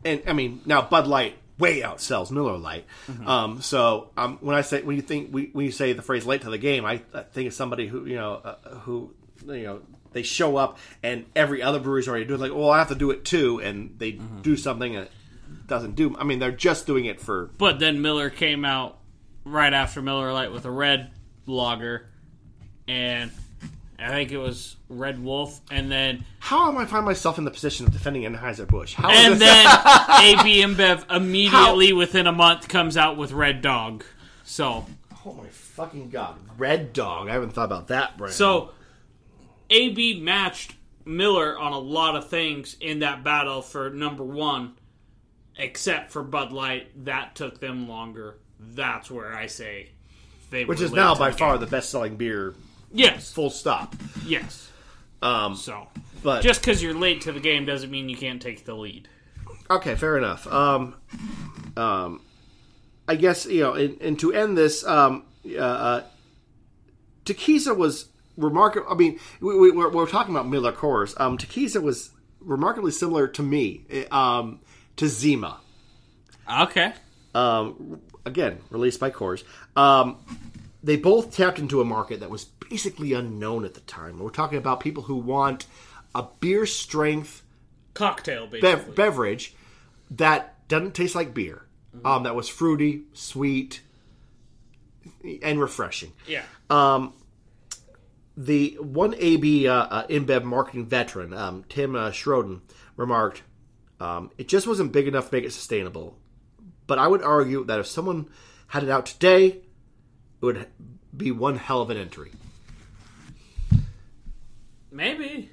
and 0.04 0.22
I 0.26 0.32
mean, 0.32 0.60
now 0.66 0.82
Bud 0.82 1.06
Light 1.06 1.36
way 1.58 1.82
outsells 1.82 2.30
Miller 2.30 2.56
Lite. 2.56 2.86
Um, 3.26 3.60
so 3.60 4.10
um, 4.16 4.38
when 4.40 4.56
I 4.56 4.62
say 4.62 4.82
when 4.82 4.96
you 4.96 5.02
think 5.02 5.32
we, 5.32 5.50
when 5.52 5.64
you 5.66 5.72
say 5.72 5.92
the 5.92 6.02
phrase 6.02 6.26
"late 6.26 6.42
to 6.42 6.50
the 6.50 6.58
game," 6.58 6.84
I, 6.84 7.02
I 7.12 7.22
think 7.22 7.48
of 7.48 7.54
somebody 7.54 7.86
who 7.86 8.06
you 8.06 8.16
know 8.16 8.34
uh, 8.34 8.54
who 8.80 9.14
you 9.46 9.62
know 9.62 9.80
they 10.12 10.22
show 10.22 10.56
up 10.56 10.78
and 11.02 11.26
every 11.36 11.62
other 11.62 11.78
brewery's 11.78 12.08
already 12.08 12.24
doing 12.24 12.40
it, 12.40 12.42
like, 12.42 12.54
well, 12.54 12.70
I 12.70 12.78
have 12.78 12.88
to 12.88 12.94
do 12.94 13.10
it 13.10 13.24
too, 13.24 13.60
and 13.60 13.94
they 13.98 14.12
do 14.12 14.56
something 14.56 14.96
and 14.96 15.06
it 15.06 15.12
doesn't 15.66 15.94
do. 15.94 16.16
I 16.18 16.24
mean, 16.24 16.38
they're 16.38 16.50
just 16.50 16.86
doing 16.86 17.04
it 17.04 17.20
for 17.20 17.50
But 17.58 17.78
then 17.78 18.00
Miller 18.02 18.30
came 18.30 18.64
out 18.64 18.98
right 19.44 19.72
after 19.72 20.02
Miller 20.02 20.32
Lite 20.32 20.52
with 20.52 20.64
a 20.64 20.70
red 20.70 21.10
lager, 21.46 22.06
and 22.86 23.30
I 23.98 24.10
think 24.10 24.30
it 24.30 24.38
was 24.38 24.76
Red 24.88 25.22
Wolf, 25.22 25.60
and 25.70 25.90
then 25.90 26.24
how 26.38 26.68
am 26.68 26.78
I 26.78 26.86
find 26.86 27.04
myself 27.04 27.36
in 27.38 27.44
the 27.44 27.50
position 27.50 27.84
of 27.84 27.92
defending 27.92 28.22
Anheuser 28.22 28.66
Busch? 28.66 28.94
How 28.94 29.10
and 29.10 29.34
this- 29.34 29.40
then 29.40 29.66
AB 29.66 30.62
InBev 30.62 31.10
immediately 31.14 31.92
within 31.92 32.26
a 32.26 32.32
month 32.32 32.68
comes 32.68 32.96
out 32.96 33.16
with 33.16 33.32
Red 33.32 33.60
Dog. 33.60 34.04
So 34.44 34.86
oh 35.26 35.32
my 35.32 35.48
fucking 35.48 36.10
god, 36.10 36.36
Red 36.56 36.92
Dog! 36.92 37.28
I 37.28 37.32
haven't 37.32 37.50
thought 37.50 37.64
about 37.64 37.88
that 37.88 38.16
brand. 38.16 38.34
so 38.34 38.70
AB 39.70 40.20
matched 40.20 40.74
Miller 41.04 41.58
on 41.58 41.72
a 41.72 41.78
lot 41.78 42.14
of 42.16 42.28
things 42.28 42.76
in 42.80 43.00
that 43.00 43.24
battle 43.24 43.62
for 43.62 43.90
number 43.90 44.24
one, 44.24 44.74
except 45.56 46.12
for 46.12 46.22
Bud 46.22 46.52
Light. 46.52 47.04
That 47.04 47.34
took 47.34 47.60
them 47.60 47.88
longer. 47.88 48.36
That's 48.60 49.10
where 49.10 49.34
I 49.34 49.46
say 49.46 49.88
they 50.50 50.64
which 50.64 50.80
is 50.80 50.92
now 50.92 51.14
by 51.14 51.32
far 51.32 51.58
the 51.58 51.66
best 51.66 51.90
selling 51.90 52.16
beer. 52.16 52.54
Yes, 52.92 53.32
Full 53.32 53.50
stop. 53.50 53.94
yes. 54.26 54.70
Um, 55.22 55.56
So 55.56 55.88
but 56.22 56.42
just 56.42 56.60
because 56.60 56.82
you're 56.82 56.94
late 56.94 57.22
to 57.22 57.32
the 57.32 57.40
game 57.40 57.64
doesn't 57.64 57.90
mean 57.90 58.08
you 58.08 58.16
can't 58.16 58.40
take 58.42 58.64
the 58.64 58.74
lead. 58.74 59.08
Okay, 59.70 59.94
fair 59.94 60.16
enough. 60.16 60.46
Um, 60.46 60.94
um, 61.76 62.22
I 63.06 63.14
guess 63.16 63.46
you 63.46 63.60
know, 63.60 63.74
and, 63.74 64.00
and 64.00 64.18
to 64.20 64.32
end 64.32 64.56
this, 64.56 64.84
um, 64.86 65.24
uh, 65.46 65.58
uh, 65.60 66.02
Tequiza 67.24 67.76
was 67.76 68.06
remarkable. 68.36 68.86
I 68.90 68.94
mean, 68.94 69.18
we, 69.40 69.58
we, 69.58 69.70
we're, 69.70 69.90
we're 69.90 70.06
talking 70.06 70.34
about 70.34 70.48
Miller 70.48 70.72
Coors. 70.72 71.18
Um, 71.20 71.36
Tequiza 71.38 71.82
was 71.82 72.10
remarkably 72.40 72.90
similar 72.92 73.28
to 73.28 73.42
me, 73.42 73.84
eh, 73.90 74.04
um, 74.10 74.60
to 74.96 75.08
Zima. 75.08 75.60
Okay. 76.62 76.92
Um, 77.34 78.00
again, 78.24 78.58
released 78.70 79.00
by 79.00 79.10
Coors. 79.10 79.44
Um, 79.76 80.16
they 80.82 80.96
both 80.96 81.34
tapped 81.36 81.58
into 81.58 81.80
a 81.80 81.84
market 81.84 82.20
that 82.20 82.30
was 82.30 82.46
basically 82.68 83.12
unknown 83.12 83.64
at 83.64 83.74
the 83.74 83.80
time. 83.80 84.18
We're 84.18 84.30
talking 84.30 84.58
about 84.58 84.80
people 84.80 85.04
who 85.04 85.16
want 85.16 85.66
a 86.14 86.24
beer 86.40 86.66
strength 86.66 87.42
Cocktail, 87.94 88.46
bev- 88.46 88.94
beverage 88.94 89.54
that 90.12 90.66
doesn't 90.68 90.94
taste 90.94 91.14
like 91.14 91.34
beer. 91.34 91.62
Um, 92.04 92.22
that 92.24 92.34
was 92.34 92.48
fruity, 92.48 93.02
sweet, 93.12 93.80
and 95.42 95.60
refreshing. 95.60 96.12
yeah. 96.26 96.42
Um, 96.70 97.14
The 98.36 98.76
one 98.80 99.14
AB 99.18 99.66
uh, 99.66 99.74
uh, 99.74 100.06
InBev 100.06 100.44
marketing 100.44 100.86
veteran, 100.86 101.32
um, 101.34 101.64
Tim 101.68 101.96
uh, 101.96 102.10
Schroden, 102.10 102.60
remarked, 102.96 103.42
um, 103.98 104.30
"It 104.38 104.46
just 104.46 104.68
wasn't 104.68 104.92
big 104.92 105.08
enough 105.08 105.30
to 105.30 105.34
make 105.34 105.44
it 105.44 105.52
sustainable." 105.52 106.16
But 106.86 106.98
I 107.00 107.08
would 107.08 107.22
argue 107.22 107.64
that 107.64 107.80
if 107.80 107.86
someone 107.88 108.28
had 108.68 108.84
it 108.84 108.90
out 108.90 109.06
today, 109.06 109.46
it 109.46 109.62
would 110.40 110.66
be 111.16 111.32
one 111.32 111.56
hell 111.56 111.82
of 111.82 111.90
an 111.90 111.96
entry. 111.96 112.30
Maybe. 114.90 115.50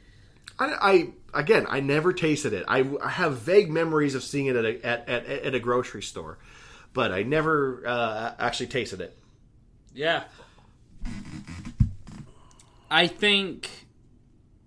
I, 0.57 1.13
I 1.33 1.39
again, 1.39 1.65
I 1.69 1.79
never 1.79 2.13
tasted 2.13 2.53
it. 2.53 2.65
I, 2.67 2.89
I 3.03 3.09
have 3.09 3.39
vague 3.39 3.69
memories 3.69 4.15
of 4.15 4.23
seeing 4.23 4.47
it 4.47 4.55
at 4.55 4.65
a, 4.65 4.85
at, 4.85 5.09
at, 5.09 5.25
at 5.25 5.55
a 5.55 5.59
grocery 5.59 6.03
store, 6.03 6.37
but 6.93 7.11
I 7.11 7.23
never 7.23 7.83
uh, 7.85 8.35
actually 8.39 8.67
tasted 8.67 9.01
it. 9.01 9.17
Yeah. 9.93 10.23
I 12.89 13.07
think 13.07 13.69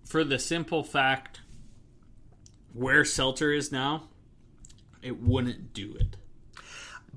for 0.05 0.23
the 0.23 0.37
simple 0.39 0.83
fact 0.83 1.41
where 2.73 3.03
Seltzer 3.03 3.51
is 3.51 3.71
now, 3.71 4.09
it 5.01 5.21
wouldn't 5.21 5.73
do 5.73 5.95
it. 5.95 6.15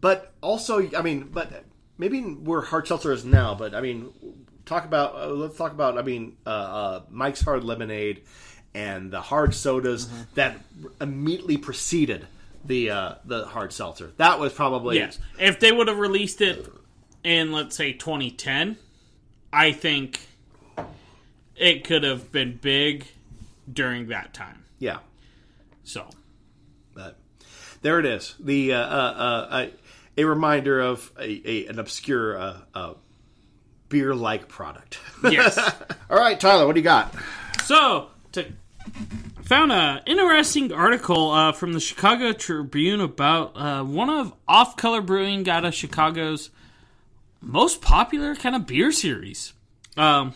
But 0.01 0.33
also, 0.41 0.91
I 0.97 1.03
mean, 1.03 1.29
but 1.33 1.65
maybe 1.97 2.21
where 2.21 2.61
hard 2.61 2.89
seltzer 2.89 3.13
is 3.13 3.25
now. 3.25 3.55
But 3.55 3.75
I 3.75 3.81
mean, 3.81 4.13
talk 4.65 4.85
about 4.85 5.15
uh, 5.15 5.27
let's 5.29 5.57
talk 5.57 5.73
about. 5.73 5.99
I 5.99 6.03
mean, 6.03 6.37
uh, 6.47 6.51
uh, 6.51 7.03
Mike's 7.11 7.41
Hard 7.41 7.65
Lemonade 7.65 8.23
and 8.75 9.11
the 9.11 9.21
hard 9.21 9.55
sodas 9.55 10.09
that 10.35 10.57
immediately 11.01 11.57
preceded 11.57 12.27
the 12.65 12.91
uh, 12.91 13.15
the 13.25 13.45
hard 13.47 13.73
seltzer. 13.73 14.13
That 14.17 14.39
was 14.39 14.53
probably 14.53 14.97
Yes. 14.99 15.19
If 15.39 15.61
they 15.61 15.73
would 15.73 15.89
have 15.89 15.99
released 15.99 16.41
it 16.41 16.67
in, 17.25 17.53
let's 17.53 17.77
say, 17.77 17.93
2010, 17.93 18.77
I 19.53 19.73
think 19.73 20.21
it 21.57 21.85
could 21.85 22.03
have 22.03 22.33
been 22.33 22.59
big 22.61 23.07
during 23.71 24.09
that 24.09 24.33
time. 24.35 24.65
yeah. 24.79 24.99
So, 25.85 26.07
But 26.95 27.19
there 27.83 27.99
it 27.99 28.07
is. 28.07 28.37
The 28.39 28.73
uh, 28.75 28.79
uh, 28.79 28.83
uh, 28.83 29.47
uh, 29.51 29.67
a 30.17 30.25
reminder 30.25 30.81
of 30.81 31.11
a, 31.19 31.43
a 31.45 31.67
an 31.67 31.79
obscure 31.81 32.39
uh, 32.39 32.57
uh, 32.75 32.95
beer 33.93 34.15
like 34.15 34.49
product. 34.49 34.99
yes. 35.23 35.57
All 36.11 36.19
right, 36.19 36.41
Tyler, 36.41 36.67
what 36.67 36.73
do 36.75 36.81
you 36.81 36.85
got? 36.85 37.15
So, 37.63 38.09
to 38.33 38.47
found 39.43 39.71
an 39.71 40.01
interesting 40.07 40.73
article 40.73 41.31
uh, 41.31 41.53
from 41.53 41.75
the 41.75 41.81
Chicago 41.81 42.33
Tribune 42.33 43.03
about 43.03 43.53
uh, 43.55 43.85
one 43.85 44.09
of 44.09 44.33
Off 44.49 44.77
Color 44.77 45.03
Brewing 45.03 45.43
got 45.43 45.65
a 45.67 45.71
Chicago's 45.71 46.51
most 47.43 47.83
popular 47.83 48.35
kind 48.35 48.57
of 48.57 48.67
beer 48.67 48.91
series. 48.91 49.53
Um, 49.97 50.33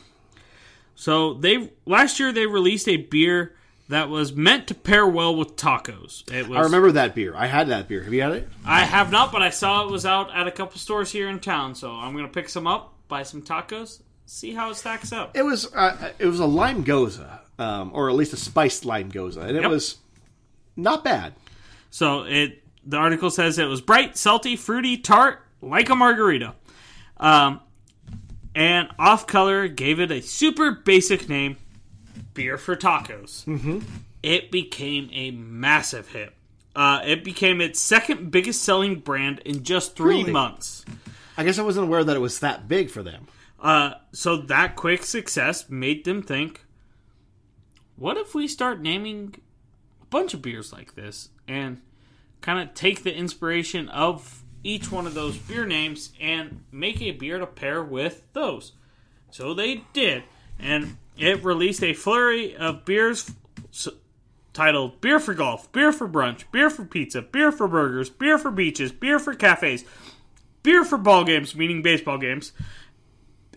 so 0.94 1.32
they 1.34 1.70
last 1.86 2.20
year 2.20 2.32
they 2.32 2.46
released 2.46 2.88
a 2.88 2.98
beer 2.98 3.54
that 3.88 4.08
was 4.08 4.34
meant 4.34 4.66
to 4.68 4.74
pair 4.74 5.06
well 5.06 5.34
with 5.34 5.56
tacos. 5.56 6.30
It 6.32 6.48
was 6.48 6.58
I 6.58 6.62
remember 6.62 6.92
that 6.92 7.14
beer. 7.14 7.34
I 7.34 7.46
had 7.46 7.68
that 7.68 7.88
beer. 7.88 8.02
Have 8.02 8.12
you 8.12 8.22
had 8.22 8.32
it? 8.32 8.48
I 8.64 8.84
have 8.84 9.10
not, 9.10 9.32
but 9.32 9.42
I 9.42 9.50
saw 9.50 9.86
it 9.86 9.90
was 9.90 10.04
out 10.04 10.34
at 10.34 10.46
a 10.46 10.50
couple 10.50 10.78
stores 10.78 11.10
here 11.12 11.28
in 11.28 11.38
town. 11.38 11.74
So 11.74 11.90
I'm 11.92 12.14
gonna 12.14 12.28
pick 12.28 12.48
some 12.48 12.66
up, 12.66 12.92
buy 13.08 13.22
some 13.22 13.42
tacos, 13.42 14.02
see 14.26 14.52
how 14.54 14.70
it 14.70 14.76
stacks 14.76 15.12
up. 15.12 15.36
It 15.36 15.42
was 15.44 15.72
uh, 15.74 16.12
it 16.18 16.26
was 16.26 16.40
a 16.40 16.46
lime 16.46 16.84
gose, 16.84 17.24
um, 17.58 17.90
or 17.94 18.08
at 18.10 18.16
least 18.16 18.32
a 18.32 18.36
spiced 18.36 18.84
lime 18.84 19.10
gose, 19.10 19.36
and 19.36 19.56
it 19.56 19.62
Yep. 19.62 19.70
was 19.70 19.96
not 20.76 21.04
bad. 21.04 21.34
So 21.90 22.22
it 22.24 22.62
the 22.84 22.96
article 22.96 23.30
says 23.30 23.58
it 23.58 23.64
was 23.66 23.80
bright, 23.80 24.16
salty, 24.16 24.56
fruity, 24.56 24.96
tart, 24.96 25.40
like 25.62 25.88
a 25.88 25.94
margarita. 25.96 26.54
Um, 27.18 27.60
and 28.54 28.88
Off 28.98 29.26
Color 29.26 29.68
gave 29.68 30.00
it 30.00 30.10
a 30.10 30.20
super 30.22 30.70
basic 30.70 31.28
name, 31.28 31.56
Beer 32.34 32.56
for 32.58 32.76
Tacos. 32.76 33.44
Mm-hmm. 33.44 33.80
It 34.22 34.50
became 34.50 35.08
a 35.12 35.30
massive 35.32 36.08
hit. 36.08 36.32
Uh, 36.74 37.00
it 37.04 37.24
became 37.24 37.60
its 37.60 37.80
second 37.80 38.30
biggest 38.30 38.62
selling 38.62 38.96
brand 38.96 39.40
in 39.44 39.62
just 39.62 39.96
three 39.96 40.18
Really? 40.20 40.32
months. 40.32 40.84
I 41.36 41.44
guess 41.44 41.58
I 41.58 41.62
wasn't 41.62 41.86
aware 41.86 42.04
that 42.04 42.16
it 42.16 42.20
was 42.20 42.40
that 42.40 42.68
big 42.68 42.90
for 42.90 43.02
them. 43.02 43.28
Uh, 43.60 43.94
so 44.12 44.36
that 44.36 44.76
quick 44.76 45.04
success 45.04 45.68
made 45.68 46.04
them 46.04 46.22
think, 46.22 46.64
what 47.96 48.16
if 48.16 48.34
we 48.34 48.46
start 48.46 48.80
naming 48.80 49.34
a 50.02 50.04
bunch 50.06 50.34
of 50.34 50.42
beers 50.42 50.72
like 50.72 50.94
this 50.94 51.30
and 51.48 51.80
kind 52.40 52.60
of 52.60 52.74
take 52.74 53.02
the 53.02 53.14
inspiration 53.14 53.88
of 53.88 54.42
each 54.62 54.90
one 54.90 55.06
of 55.06 55.14
those 55.14 55.36
beer 55.36 55.66
names 55.66 56.12
and 56.20 56.64
make 56.70 57.00
a 57.00 57.12
beer 57.12 57.38
to 57.38 57.46
pair 57.46 57.82
with 57.82 58.22
those? 58.32 58.72
So 59.30 59.54
they 59.54 59.84
did, 59.92 60.24
and 60.58 60.96
it 61.18 61.44
released 61.44 61.82
a 61.82 61.94
flurry 61.94 62.54
of 62.56 62.84
beers 62.84 63.30
titled 64.52 65.00
Beer 65.00 65.20
for 65.20 65.34
Golf, 65.34 65.70
Beer 65.72 65.92
for 65.92 66.08
Brunch, 66.08 66.44
Beer 66.50 66.70
for 66.70 66.84
Pizza, 66.84 67.20
Beer 67.20 67.52
for 67.52 67.68
Burgers, 67.68 68.08
Beer 68.08 68.38
for 68.38 68.50
Beaches, 68.50 68.92
Beer 68.92 69.18
for 69.18 69.34
Cafes, 69.34 69.84
Beer 70.66 70.84
for 70.84 70.98
Ball 70.98 71.22
Games, 71.22 71.54
meaning 71.54 71.80
baseball 71.80 72.18
games, 72.18 72.50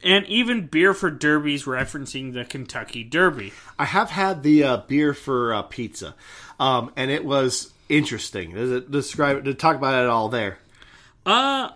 and 0.03 0.27
even 0.27 0.67
beer 0.67 0.93
for 0.93 1.09
derbies 1.09 1.63
referencing 1.63 2.33
the 2.33 2.45
Kentucky 2.45 3.03
Derby. 3.03 3.51
I 3.79 3.85
have 3.85 4.11
had 4.11 4.43
the 4.43 4.63
uh, 4.63 4.77
beer 4.77 5.15
for 5.15 5.51
uh, 5.51 5.63
pizza, 5.63 6.13
um, 6.59 6.91
and 6.95 7.09
it 7.09 7.25
was 7.25 7.73
interesting. 7.89 8.53
Does 8.53 8.69
it 8.69 8.91
describe 8.91 9.43
to 9.45 9.55
talk 9.55 9.75
about 9.75 10.03
it 10.03 10.07
all 10.07 10.29
there? 10.29 10.59
Uh 11.25 11.71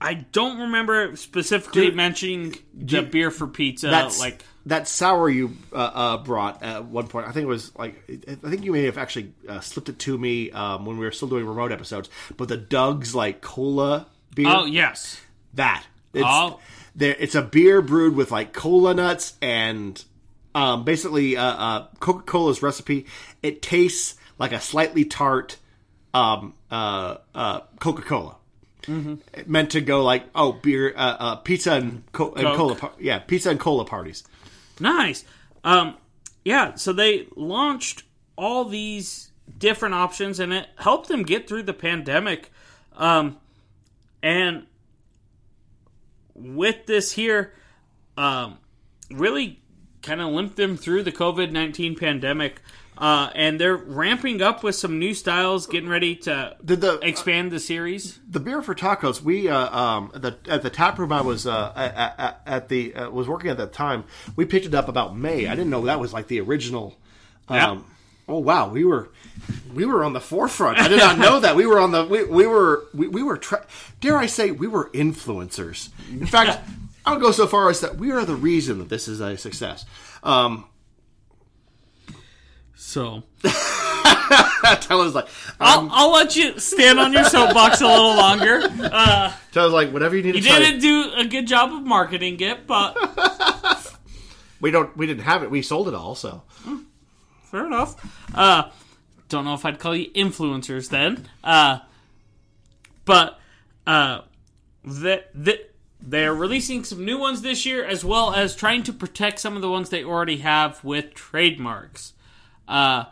I 0.00 0.14
don't 0.14 0.58
remember 0.58 1.14
specifically 1.16 1.86
Dude, 1.86 1.96
mentioning 1.96 2.56
the 2.74 3.02
beer 3.02 3.30
for 3.30 3.46
pizza 3.46 3.86
That's 3.86 4.18
like 4.18 4.44
that 4.66 4.88
sour 4.88 5.28
you 5.28 5.56
uh, 5.72 5.76
uh, 5.76 6.16
brought 6.18 6.62
at 6.62 6.84
one 6.86 7.06
point. 7.06 7.28
I 7.28 7.32
think 7.32 7.44
it 7.44 7.48
was 7.48 7.74
like 7.76 8.02
I 8.08 8.50
think 8.50 8.64
you 8.64 8.72
may 8.72 8.84
have 8.84 8.98
actually 8.98 9.32
uh, 9.48 9.60
slipped 9.60 9.88
it 9.88 9.98
to 10.00 10.18
me 10.18 10.50
um, 10.50 10.86
when 10.86 10.98
we 10.98 11.04
were 11.04 11.12
still 11.12 11.28
doing 11.28 11.46
remote 11.46 11.70
episodes. 11.70 12.10
But 12.36 12.48
the 12.48 12.56
Doug's 12.56 13.14
like 13.14 13.40
cola 13.40 14.06
beer. 14.34 14.46
Oh 14.48 14.64
yes. 14.64 15.20
that 15.54 15.84
It's, 16.14 16.24
Oh. 16.26 16.60
there, 16.94 17.14
it's 17.18 17.34
a 17.34 17.42
beer 17.42 17.82
brewed 17.82 18.14
with 18.16 18.30
like 18.30 18.52
cola 18.52 18.94
nuts 18.94 19.34
and 19.42 20.02
um, 20.54 20.84
basically 20.84 21.36
uh, 21.36 21.44
uh, 21.44 21.86
Coca 22.00 22.22
Cola's 22.24 22.62
recipe. 22.62 23.06
It 23.42 23.62
tastes 23.62 24.16
like 24.38 24.52
a 24.52 24.60
slightly 24.60 25.04
tart 25.04 25.56
um, 26.14 26.54
uh, 26.70 27.16
uh, 27.34 27.60
Coca 27.80 28.02
Cola. 28.02 28.36
Meant 29.46 29.70
to 29.70 29.80
go 29.80 30.02
like 30.02 30.24
oh 30.34 30.52
beer 30.52 30.92
uh, 30.96 31.16
uh, 31.20 31.36
pizza 31.36 31.74
and, 31.74 32.02
co- 32.12 32.32
and 32.34 32.56
cola 32.56 32.74
par- 32.74 32.92
yeah 32.98 33.20
pizza 33.20 33.48
and 33.50 33.60
cola 33.60 33.84
parties. 33.84 34.24
Nice. 34.80 35.24
Um, 35.62 35.96
yeah, 36.44 36.74
so 36.74 36.92
they 36.92 37.28
launched 37.36 38.02
all 38.36 38.64
these 38.64 39.30
different 39.56 39.94
options 39.94 40.40
and 40.40 40.52
it 40.52 40.66
helped 40.76 41.06
them 41.08 41.22
get 41.22 41.46
through 41.48 41.62
the 41.62 41.72
pandemic. 41.72 42.50
Um, 42.96 43.38
and 44.22 44.66
with 46.34 46.86
this 46.86 47.12
here, 47.12 47.52
um, 48.16 48.58
really 49.10 49.60
kind 50.02 50.20
of 50.20 50.28
limped 50.30 50.56
them 50.56 50.76
through 50.76 51.02
the 51.02 51.12
COVID 51.12 51.50
19 51.52 51.96
pandemic. 51.96 52.60
Uh, 52.98 53.30
and 53.34 53.58
they're 53.58 53.76
ramping 53.76 54.42
up 54.42 54.62
with 54.62 54.74
some 54.74 54.98
new 54.98 55.14
styles, 55.14 55.66
getting 55.66 55.88
ready 55.88 56.14
to 56.14 56.54
the 56.62 56.98
expand 57.02 57.50
the 57.50 57.58
series. 57.58 58.20
the 58.28 58.38
beer 58.38 58.60
for 58.60 58.74
tacos 58.74 59.22
we 59.22 59.48
uh, 59.48 59.76
um 59.76 60.12
at 60.14 60.22
the 60.22 60.38
at 60.46 60.62
the 60.62 60.68
tap 60.70 60.98
room 60.98 61.10
i 61.10 61.20
was 61.22 61.46
uh 61.46 61.72
at, 61.74 62.42
at, 62.46 62.68
the 62.68 62.94
uh, 62.94 63.10
was 63.10 63.26
working 63.26 63.50
at 63.50 63.56
that 63.56 63.72
time 63.72 64.04
we 64.36 64.44
picked 64.44 64.66
it 64.66 64.74
up 64.74 64.88
about 64.88 65.16
may 65.16 65.46
i 65.46 65.54
didn't 65.54 65.70
know 65.70 65.80
that 65.86 65.98
was 65.98 66.12
like 66.12 66.28
the 66.28 66.38
original 66.38 66.94
um 67.48 67.56
Yeah. 67.56 67.80
Oh 68.28 68.38
wow. 68.38 68.68
We 68.68 68.84
were 68.84 69.10
we 69.74 69.84
were 69.84 70.04
on 70.04 70.12
the 70.12 70.20
forefront. 70.20 70.78
I 70.78 70.88
did 70.88 70.98
not 70.98 71.18
know 71.18 71.40
that. 71.40 71.56
We 71.56 71.66
were 71.66 71.78
on 71.78 71.90
the 71.92 72.04
we, 72.04 72.24
we 72.24 72.46
were 72.46 72.84
we, 72.94 73.08
we 73.08 73.22
were 73.22 73.36
tra- 73.36 73.66
dare 74.00 74.16
i 74.16 74.26
say 74.26 74.50
we 74.50 74.66
were 74.66 74.90
influencers. 74.90 75.90
In 76.10 76.26
fact 76.26 76.60
i'll 77.04 77.18
go 77.18 77.30
so 77.32 77.46
far 77.46 77.68
as 77.70 77.80
that 77.80 77.96
we 77.96 78.10
are 78.12 78.24
the 78.24 78.36
reason 78.36 78.78
that 78.78 78.88
this 78.88 79.08
is 79.08 79.20
a 79.20 79.36
success. 79.36 79.84
Um 80.22 80.66
So. 82.74 83.22
Tyler's 84.80 85.14
like, 85.14 85.28
I'll, 85.60 85.88
I'll 85.90 86.12
let 86.12 86.36
you 86.36 86.58
stand 86.58 86.98
on 86.98 87.12
your 87.12 87.24
soapbox 87.24 87.80
a 87.80 87.86
little 87.86 88.16
longer. 88.16 88.60
Uh, 88.80 89.32
Tyler's 89.50 89.72
like, 89.72 89.92
whatever 89.92 90.16
you 90.16 90.22
need 90.22 90.36
you 90.36 90.42
didn't 90.42 90.80
do 90.80 91.10
a 91.16 91.24
good 91.24 91.46
job 91.46 91.72
of 91.72 91.82
marketing 91.82 92.40
it, 92.40 92.66
but 92.66 92.96
We 94.60 94.70
don't, 94.70 94.96
we 94.96 95.06
didn't 95.06 95.24
have 95.24 95.42
it. 95.42 95.50
We 95.50 95.60
sold 95.60 95.88
it 95.88 95.94
all. 95.94 96.14
So 96.14 96.42
fair 97.52 97.66
enough. 97.66 98.34
Uh, 98.34 98.70
don't 99.28 99.44
know 99.44 99.54
if 99.54 99.64
I'd 99.64 99.78
call 99.78 99.94
you 99.94 100.10
influencers 100.10 100.88
then. 100.88 101.28
Uh, 101.44 101.78
but 103.04 103.38
uh, 103.86 104.22
the, 104.84 105.22
the, 105.34 105.60
they're 106.00 106.34
releasing 106.34 106.82
some 106.82 107.04
new 107.04 107.18
ones 107.18 107.42
this 107.42 107.64
year, 107.64 107.84
as 107.84 108.04
well 108.04 108.34
as 108.34 108.56
trying 108.56 108.82
to 108.84 108.92
protect 108.92 109.38
some 109.38 109.54
of 109.54 109.62
the 109.62 109.70
ones 109.70 109.90
they 109.90 110.02
already 110.02 110.38
have 110.38 110.82
with 110.82 111.14
trademarks. 111.14 112.14
Uh, 112.66 113.04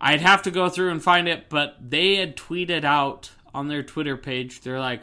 I'd 0.00 0.20
have 0.20 0.42
to 0.42 0.50
go 0.50 0.68
through 0.68 0.90
and 0.90 1.02
find 1.02 1.28
it, 1.28 1.48
but 1.48 1.76
they 1.80 2.16
had 2.16 2.36
tweeted 2.36 2.84
out 2.84 3.30
on 3.54 3.68
their 3.68 3.82
Twitter 3.82 4.16
page, 4.16 4.60
they're 4.60 4.80
like, 4.80 5.02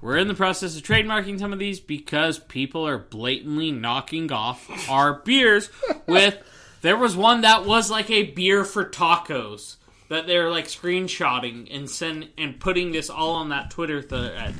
we're 0.00 0.16
in 0.16 0.28
the 0.28 0.34
process 0.34 0.76
of 0.76 0.82
trademarking 0.82 1.38
some 1.38 1.52
of 1.52 1.58
these 1.58 1.78
because 1.78 2.38
people 2.38 2.86
are 2.86 2.98
blatantly 2.98 3.70
knocking 3.70 4.32
off 4.32 4.88
our 4.90 5.14
beers 5.14 5.70
with 6.06 6.42
there 6.82 6.96
was 6.96 7.16
one 7.16 7.40
that 7.40 7.64
was 7.64 7.90
like 7.90 8.10
a 8.10 8.24
beer 8.24 8.64
for 8.64 8.84
tacos 8.84 9.76
that 10.08 10.26
they're 10.26 10.50
like 10.50 10.66
screenshotting 10.66 11.74
and 11.74 11.88
send 11.88 12.28
and 12.36 12.60
putting 12.60 12.92
this 12.92 13.08
all 13.08 13.34
on 13.36 13.48
that 13.48 13.70
Twitter 13.70 14.02
thread. 14.02 14.54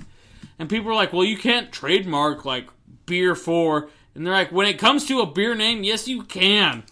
And 0.59 0.69
people 0.71 0.87
were 0.87 0.95
like, 0.95 1.13
"Well, 1.13 1.25
you 1.25 1.37
can't 1.37 1.71
trademark 1.71 2.45
like 2.45 2.69
beer 3.05 3.35
for." 3.35 3.91
And 4.15 4.27
they're 4.27 4.33
like, 4.33 4.53
"When 4.53 4.67
it 4.67 4.79
comes 4.79 5.07
to 5.09 5.21
a 5.21 5.27
beer 5.27 5.55
name, 5.55 5.85
yes, 5.85 6.09
you 6.09 6.23
can." 6.23 6.85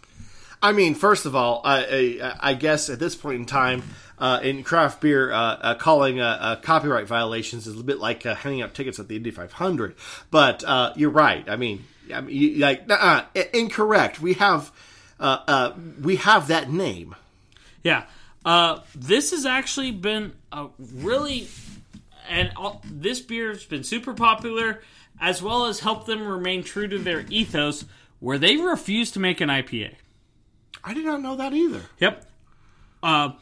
I 0.62 0.72
mean, 0.72 0.94
first 0.94 1.24
of 1.24 1.34
all, 1.34 1.62
I, 1.64 2.18
I, 2.22 2.50
I 2.50 2.54
guess 2.54 2.90
at 2.90 2.98
this 2.98 3.16
point 3.16 3.36
in 3.36 3.46
time, 3.46 3.82
uh, 4.18 4.40
in 4.42 4.62
craft 4.62 5.00
beer, 5.00 5.32
uh, 5.32 5.36
uh, 5.36 5.74
calling 5.76 6.20
uh, 6.20 6.38
uh, 6.38 6.56
copyright 6.56 7.06
violations 7.06 7.66
is 7.66 7.80
a 7.80 7.82
bit 7.82 7.98
like 7.98 8.26
uh, 8.26 8.34
handing 8.34 8.60
out 8.60 8.74
tickets 8.74 8.98
at 8.98 9.08
the 9.08 9.16
Indy 9.16 9.30
500. 9.30 9.96
But 10.30 10.62
you're 10.96 11.10
right. 11.10 11.48
I 11.48 11.56
mean, 11.56 11.84
I 12.12 12.20
mean 12.20 12.36
you, 12.36 12.58
like 12.58 12.82
uh, 12.90 13.24
incorrect. 13.54 14.20
We 14.20 14.34
have 14.34 14.70
uh, 15.20 15.38
uh, 15.46 15.72
we 16.02 16.16
have 16.16 16.48
that 16.48 16.70
name. 16.70 17.14
Yeah. 17.84 18.04
Uh, 18.44 18.80
this 18.94 19.30
has 19.30 19.44
actually 19.44 19.92
been 19.92 20.32
a 20.50 20.68
really, 20.78 21.46
and 22.28 22.50
all, 22.56 22.82
this 22.90 23.20
beer 23.20 23.50
has 23.50 23.64
been 23.64 23.84
super 23.84 24.14
popular, 24.14 24.80
as 25.20 25.42
well 25.42 25.66
as 25.66 25.80
helped 25.80 26.06
them 26.06 26.26
remain 26.26 26.64
true 26.64 26.88
to 26.88 26.98
their 26.98 27.26
ethos, 27.28 27.84
where 28.18 28.38
they 28.38 28.56
refuse 28.56 29.10
to 29.12 29.20
make 29.20 29.40
an 29.40 29.50
IPA. 29.50 29.94
I 30.82 30.94
did 30.94 31.04
not 31.04 31.20
know 31.20 31.36
that 31.36 31.52
either. 31.52 31.82
Yep. 31.98 32.26
Uh, 33.02 33.32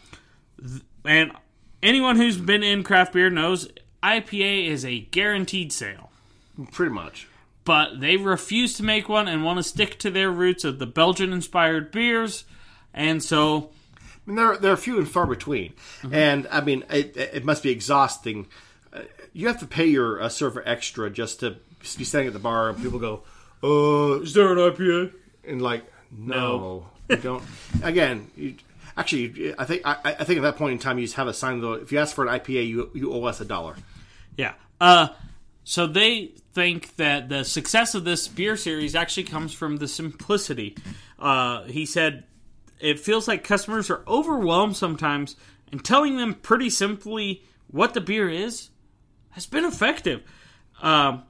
th- 0.61 0.83
and 1.05 1.33
anyone 1.81 2.17
who's 2.17 2.37
been 2.37 2.65
in 2.65 2.83
craft 2.83 3.13
beer 3.13 3.31
knows 3.31 3.69
IPA 4.03 4.67
is 4.67 4.85
a 4.85 5.01
guaranteed 5.01 5.73
sale. 5.73 6.11
Pretty 6.73 6.93
much. 6.93 7.29
But 7.69 8.01
they 8.01 8.17
refuse 8.17 8.73
to 8.79 8.83
make 8.83 9.11
one 9.11 9.29
and 9.29 9.45
want 9.45 9.59
to 9.59 9.63
stick 9.63 9.99
to 9.99 10.11
their 10.11 10.31
roots 10.31 10.65
of 10.65 10.79
the 10.79 10.87
Belgian 10.87 11.35
inspired 11.35 11.93
beers. 11.93 12.45
And 12.95 13.23
so, 13.23 13.69
I 13.95 14.01
mean, 14.25 14.37
they're 14.37 14.57
they're 14.57 14.77
few 14.79 14.97
and 14.97 15.07
far 15.07 15.27
between, 15.27 15.75
and 16.11 16.49
I 16.51 16.63
mean, 16.63 16.83
it, 16.89 17.15
it 17.15 17.45
must 17.45 17.63
be 17.63 17.69
exhausting. 17.69 18.47
Uh, 18.91 19.03
you 19.35 19.49
have 19.49 19.61
to 19.61 19.67
pay 19.67 19.85
your 19.85 20.19
uh, 20.19 20.31
server 20.31 20.67
extra 20.67 21.11
just 21.11 21.41
to 21.41 21.57
be 21.99 22.05
standing 22.05 22.29
at 22.29 22.33
the 22.33 22.39
bar, 22.39 22.71
and 22.71 22.83
people 22.83 22.99
go, 22.99 23.25
"Uh, 23.63 24.23
is 24.23 24.33
there 24.33 24.51
an 24.51 24.57
IPA? 24.57 25.13
and 25.47 25.61
like, 25.61 25.85
no, 26.11 26.87
you 27.11 27.17
don't. 27.17 27.45
Again, 27.83 28.31
you, 28.35 28.55
actually, 28.97 29.55
I 29.59 29.67
think 29.67 29.83
I, 29.85 29.97
I 30.05 30.25
think 30.25 30.39
at 30.39 30.43
that 30.43 30.57
point 30.57 30.73
in 30.73 30.79
time, 30.79 30.99
you 30.99 31.05
just 31.05 31.17
have 31.17 31.29
a 31.29 31.35
sign 31.35 31.61
though. 31.61 31.75
If 31.75 31.93
you 31.93 31.99
ask 31.99 32.15
for 32.15 32.27
an 32.27 32.41
IPA, 32.41 32.67
you 32.67 32.91
you 32.95 33.13
owe 33.13 33.25
us 33.25 33.43
a 33.43 33.45
dollar. 33.45 33.77
Yeah. 34.39 34.55
Uh, 34.81 35.09
so 35.69 35.87
they 35.87 36.33
think 36.55 36.97
that 36.97 37.29
the 37.29 37.45
success 37.45 37.95
of 37.95 38.03
this 38.03 38.27
beer 38.27 38.57
series 38.57 38.95
actually 38.95 39.25
comes 39.25 39.53
from 39.53 39.77
the 39.77 39.87
simplicity. 39.87 40.75
Uh, 41.19 41.65
he 41.65 41.85
said 41.85 42.25
it 42.81 42.99
feels 42.99 43.29
like 43.29 43.45
customers 43.45 43.91
are 43.91 44.03
overwhelmed 44.09 44.79
sometimes, 44.79 45.37
and 45.71 45.85
telling 45.85 46.17
them 46.17 46.33
pretty 46.33 46.71
simply 46.71 47.43
what 47.67 47.93
the 47.93 48.01
beer 48.01 48.31
is 48.31 48.71
has 49.33 49.45
been 49.45 49.67
effective. 49.67 50.23
Um, 50.81 51.25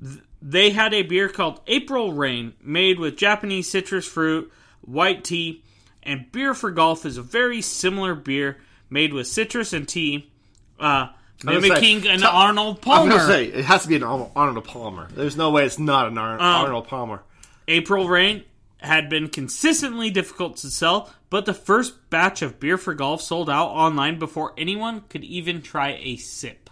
th- 0.00 0.20
they 0.40 0.70
had 0.70 0.94
a 0.94 1.02
beer 1.02 1.28
called 1.28 1.60
April 1.66 2.12
Rain, 2.12 2.54
made 2.62 3.00
with 3.00 3.16
Japanese 3.16 3.68
citrus 3.68 4.06
fruit, 4.06 4.52
white 4.82 5.24
tea, 5.24 5.64
and 6.00 6.30
Beer 6.30 6.54
for 6.54 6.70
Golf 6.70 7.04
is 7.04 7.16
a 7.16 7.22
very 7.22 7.60
similar 7.60 8.14
beer 8.14 8.58
made 8.88 9.12
with 9.12 9.26
citrus 9.26 9.72
and 9.72 9.88
tea, 9.88 10.30
uh, 10.78 11.08
mimicking 11.44 12.02
say, 12.02 12.08
an 12.08 12.20
tell- 12.20 12.32
Arnold 12.32 12.80
Palmer. 12.80 13.02
I'm 13.02 13.08
gonna 13.08 13.26
say 13.26 13.46
it 13.46 13.64
has 13.64 13.82
to 13.82 13.88
be 13.88 13.96
an 13.96 14.02
Arnold, 14.02 14.32
Arnold 14.34 14.64
Palmer. 14.64 15.08
There's 15.12 15.36
no 15.36 15.50
way 15.50 15.64
it's 15.64 15.78
not 15.78 16.08
an 16.08 16.18
Ar- 16.18 16.38
Arnold 16.38 16.88
Palmer. 16.88 17.22
April 17.68 18.08
Rain 18.08 18.44
had 18.78 19.08
been 19.08 19.28
consistently 19.28 20.10
difficult 20.10 20.58
to 20.58 20.70
sell, 20.70 21.12
but 21.30 21.46
the 21.46 21.54
first 21.54 22.10
batch 22.10 22.42
of 22.42 22.60
Beer 22.60 22.76
for 22.76 22.94
Golf 22.94 23.22
sold 23.22 23.48
out 23.48 23.68
online 23.68 24.18
before 24.18 24.52
anyone 24.58 25.02
could 25.08 25.24
even 25.24 25.62
try 25.62 25.98
a 26.02 26.16
sip. 26.16 26.70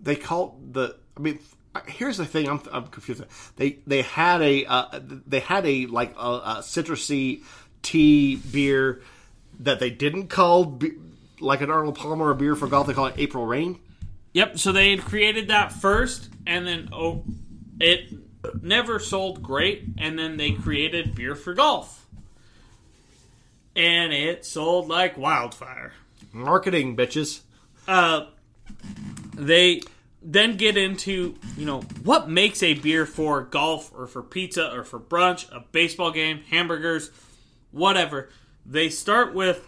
They 0.00 0.16
called 0.16 0.74
the. 0.74 0.96
I 1.16 1.20
mean, 1.20 1.38
here's 1.86 2.16
the 2.16 2.26
thing. 2.26 2.48
I'm, 2.48 2.60
I'm 2.72 2.86
confused. 2.88 3.22
They 3.56 3.78
they 3.86 4.02
had 4.02 4.42
a 4.42 4.64
uh, 4.66 5.00
they 5.26 5.40
had 5.40 5.64
a 5.66 5.86
like 5.86 6.14
a, 6.16 6.28
a 6.28 6.56
citrusy 6.60 7.42
tea 7.82 8.36
beer 8.36 9.00
that 9.60 9.80
they 9.80 9.90
didn't 9.90 10.28
call 10.28 10.64
be, 10.64 10.92
like 11.42 11.60
an 11.60 11.70
Arnold 11.70 11.96
Palmer 11.96 12.28
or 12.28 12.34
beer 12.34 12.54
for 12.54 12.66
golf. 12.66 12.86
They 12.86 12.94
call 12.94 13.06
it 13.06 13.14
April 13.18 13.44
Rain. 13.46 13.78
Yep, 14.34 14.58
so 14.58 14.72
they 14.72 14.90
had 14.92 15.00
created 15.02 15.48
that 15.48 15.72
first, 15.72 16.30
and 16.46 16.66
then 16.66 16.88
oh, 16.92 17.24
it 17.78 18.12
never 18.62 18.98
sold 18.98 19.42
great, 19.42 19.84
and 19.98 20.18
then 20.18 20.36
they 20.38 20.52
created 20.52 21.14
Beer 21.14 21.34
for 21.34 21.52
Golf. 21.54 22.06
And 23.76 24.12
it 24.12 24.44
sold 24.44 24.88
like 24.88 25.16
wildfire. 25.18 25.92
Marketing 26.32 26.96
bitches. 26.96 27.40
uh, 27.88 28.26
they 29.34 29.80
then 30.24 30.56
get 30.56 30.76
into 30.76 31.34
you 31.56 31.66
know 31.66 31.80
what 32.04 32.28
makes 32.28 32.62
a 32.62 32.74
beer 32.74 33.04
for 33.06 33.42
golf 33.42 33.90
or 33.94 34.06
for 34.06 34.22
pizza 34.22 34.72
or 34.72 34.84
for 34.84 35.00
brunch, 35.00 35.50
a 35.52 35.64
baseball 35.72 36.10
game, 36.10 36.42
hamburgers, 36.48 37.10
whatever. 37.70 38.28
They 38.64 38.88
start 38.88 39.34
with 39.34 39.66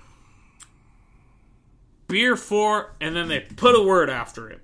beer 2.08 2.36
for, 2.36 2.94
and 3.00 3.14
then 3.16 3.28
they 3.28 3.40
put 3.40 3.74
a 3.74 3.82
word 3.82 4.10
after 4.10 4.48
it, 4.48 4.60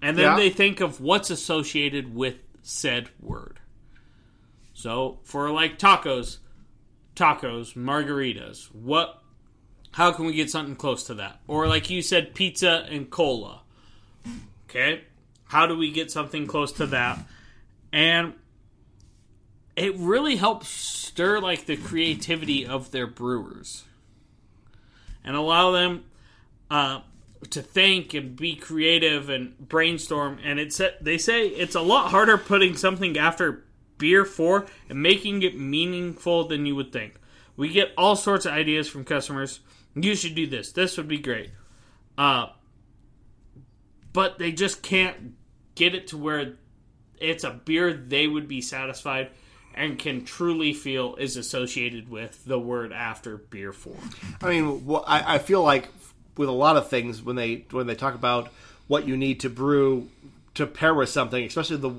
and 0.00 0.16
then 0.16 0.24
Yeah. 0.24 0.36
they 0.36 0.50
think 0.50 0.80
of 0.80 1.00
what's 1.00 1.30
associated 1.30 2.14
with 2.14 2.36
said 2.62 3.08
word. 3.20 3.58
So 4.74 5.18
for 5.24 5.50
like 5.50 5.78
tacos, 5.78 6.38
tacos, 7.16 7.74
margaritas, 7.74 8.66
what 8.74 9.18
how 9.92 10.10
can 10.10 10.24
we 10.24 10.32
get 10.32 10.48
something 10.50 10.74
close 10.74 11.04
to 11.04 11.14
that? 11.14 11.40
Or 11.46 11.66
like 11.68 11.90
you 11.90 12.00
said, 12.00 12.34
pizza 12.34 12.86
and 12.90 13.10
cola. 13.10 13.60
Okay. 14.70 15.02
how 15.48 15.66
do 15.66 15.76
we 15.76 15.90
get 15.90 16.10
something 16.10 16.46
close 16.46 16.72
to 16.72 16.86
that? 16.86 17.18
And 17.92 18.32
it 19.76 19.94
really 19.96 20.36
helps 20.36 20.68
stir 20.68 21.40
like 21.40 21.66
the 21.66 21.76
creativity 21.76 22.64
of 22.64 22.90
their 22.90 23.06
brewers 23.06 23.84
and 25.22 25.36
allow 25.36 25.70
them 25.72 26.04
uh, 26.72 27.02
to 27.50 27.60
think 27.60 28.14
and 28.14 28.34
be 28.34 28.56
creative 28.56 29.28
and 29.28 29.58
brainstorm. 29.68 30.38
And 30.42 30.58
it's 30.58 30.80
they 31.02 31.18
say 31.18 31.46
it's 31.46 31.74
a 31.74 31.82
lot 31.82 32.10
harder 32.10 32.38
putting 32.38 32.76
something 32.76 33.18
after 33.18 33.64
beer 33.98 34.24
four 34.24 34.64
and 34.88 35.02
making 35.02 35.42
it 35.42 35.58
meaningful 35.58 36.48
than 36.48 36.64
you 36.64 36.74
would 36.74 36.90
think. 36.90 37.16
We 37.56 37.68
get 37.68 37.92
all 37.98 38.16
sorts 38.16 38.46
of 38.46 38.52
ideas 38.52 38.88
from 38.88 39.04
customers. 39.04 39.60
You 39.94 40.14
should 40.14 40.34
do 40.34 40.46
this. 40.46 40.72
This 40.72 40.96
would 40.96 41.08
be 41.08 41.18
great. 41.18 41.50
Uh, 42.16 42.46
but 44.14 44.38
they 44.38 44.50
just 44.50 44.82
can't 44.82 45.34
get 45.74 45.94
it 45.94 46.06
to 46.08 46.16
where 46.16 46.54
it's 47.20 47.44
a 47.44 47.50
beer 47.50 47.92
they 47.92 48.26
would 48.26 48.48
be 48.48 48.62
satisfied 48.62 49.30
and 49.74 49.98
can 49.98 50.24
truly 50.24 50.72
feel 50.72 51.16
is 51.16 51.36
associated 51.36 52.08
with 52.08 52.44
the 52.46 52.58
word 52.58 52.92
after 52.92 53.36
beer 53.36 53.72
four. 53.72 53.96
I 54.40 54.48
mean, 54.48 54.86
well, 54.86 55.04
I, 55.06 55.34
I 55.34 55.38
feel 55.38 55.62
like 55.62 55.88
with 56.36 56.48
a 56.48 56.52
lot 56.52 56.76
of 56.76 56.88
things 56.88 57.22
when 57.22 57.36
they 57.36 57.66
when 57.70 57.86
they 57.86 57.94
talk 57.94 58.14
about 58.14 58.50
what 58.88 59.06
you 59.06 59.16
need 59.16 59.40
to 59.40 59.50
brew 59.50 60.08
to 60.54 60.66
pair 60.66 60.94
with 60.94 61.08
something, 61.08 61.44
especially 61.44 61.76
the 61.76 61.94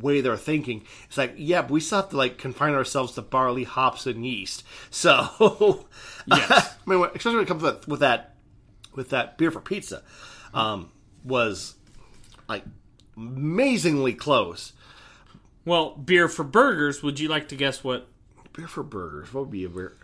way 0.00 0.20
they're 0.20 0.36
thinking, 0.36 0.82
it's 1.06 1.18
like, 1.18 1.34
yeah, 1.36 1.60
but 1.62 1.70
we 1.70 1.80
still 1.80 2.00
have 2.00 2.10
to 2.10 2.16
like 2.16 2.38
confine 2.38 2.72
ourselves 2.74 3.12
to 3.12 3.22
barley, 3.22 3.64
hops, 3.64 4.06
and 4.06 4.26
yeast. 4.26 4.64
So, 4.90 5.86
Yes. 6.26 6.74
I 6.86 6.90
mean, 6.90 7.04
especially 7.14 7.36
when 7.36 7.44
it 7.44 7.48
comes 7.48 7.62
with, 7.62 7.88
with 7.88 8.00
that 8.00 8.34
with 8.94 9.10
that 9.10 9.38
beer 9.38 9.50
for 9.50 9.60
pizza, 9.60 10.02
um, 10.52 10.90
was 11.24 11.74
like 12.48 12.64
amazingly 13.16 14.14
close. 14.14 14.72
Well, 15.64 15.94
beer 15.94 16.28
for 16.28 16.44
burgers. 16.44 17.02
Would 17.02 17.20
you 17.20 17.28
like 17.28 17.48
to 17.48 17.56
guess 17.56 17.84
what? 17.84 18.08
Beer 18.52 18.66
for 18.66 18.82
burgers. 18.82 19.32
What 19.32 19.42
would 19.42 19.50
be 19.50 19.64
a 19.64 19.68
beer? 19.68 19.96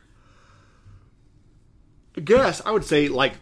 I 2.16 2.20
guess 2.20 2.62
I 2.65 2.70
would 2.70 2.85
say 2.85 3.09
like 3.09 3.35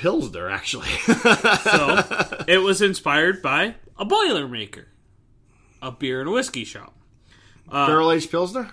pilsner. 0.00 0.48
Actually, 0.48 0.88
So 0.88 2.02
it 2.48 2.58
was 2.58 2.80
inspired 2.82 3.42
by 3.42 3.76
a 3.98 4.04
Boilermaker, 4.06 4.86
a 5.82 5.92
beer 5.92 6.20
and 6.20 6.30
whiskey 6.30 6.64
shop. 6.64 6.96
barrel 7.70 8.10
aged 8.12 8.30
pilsner. 8.30 8.70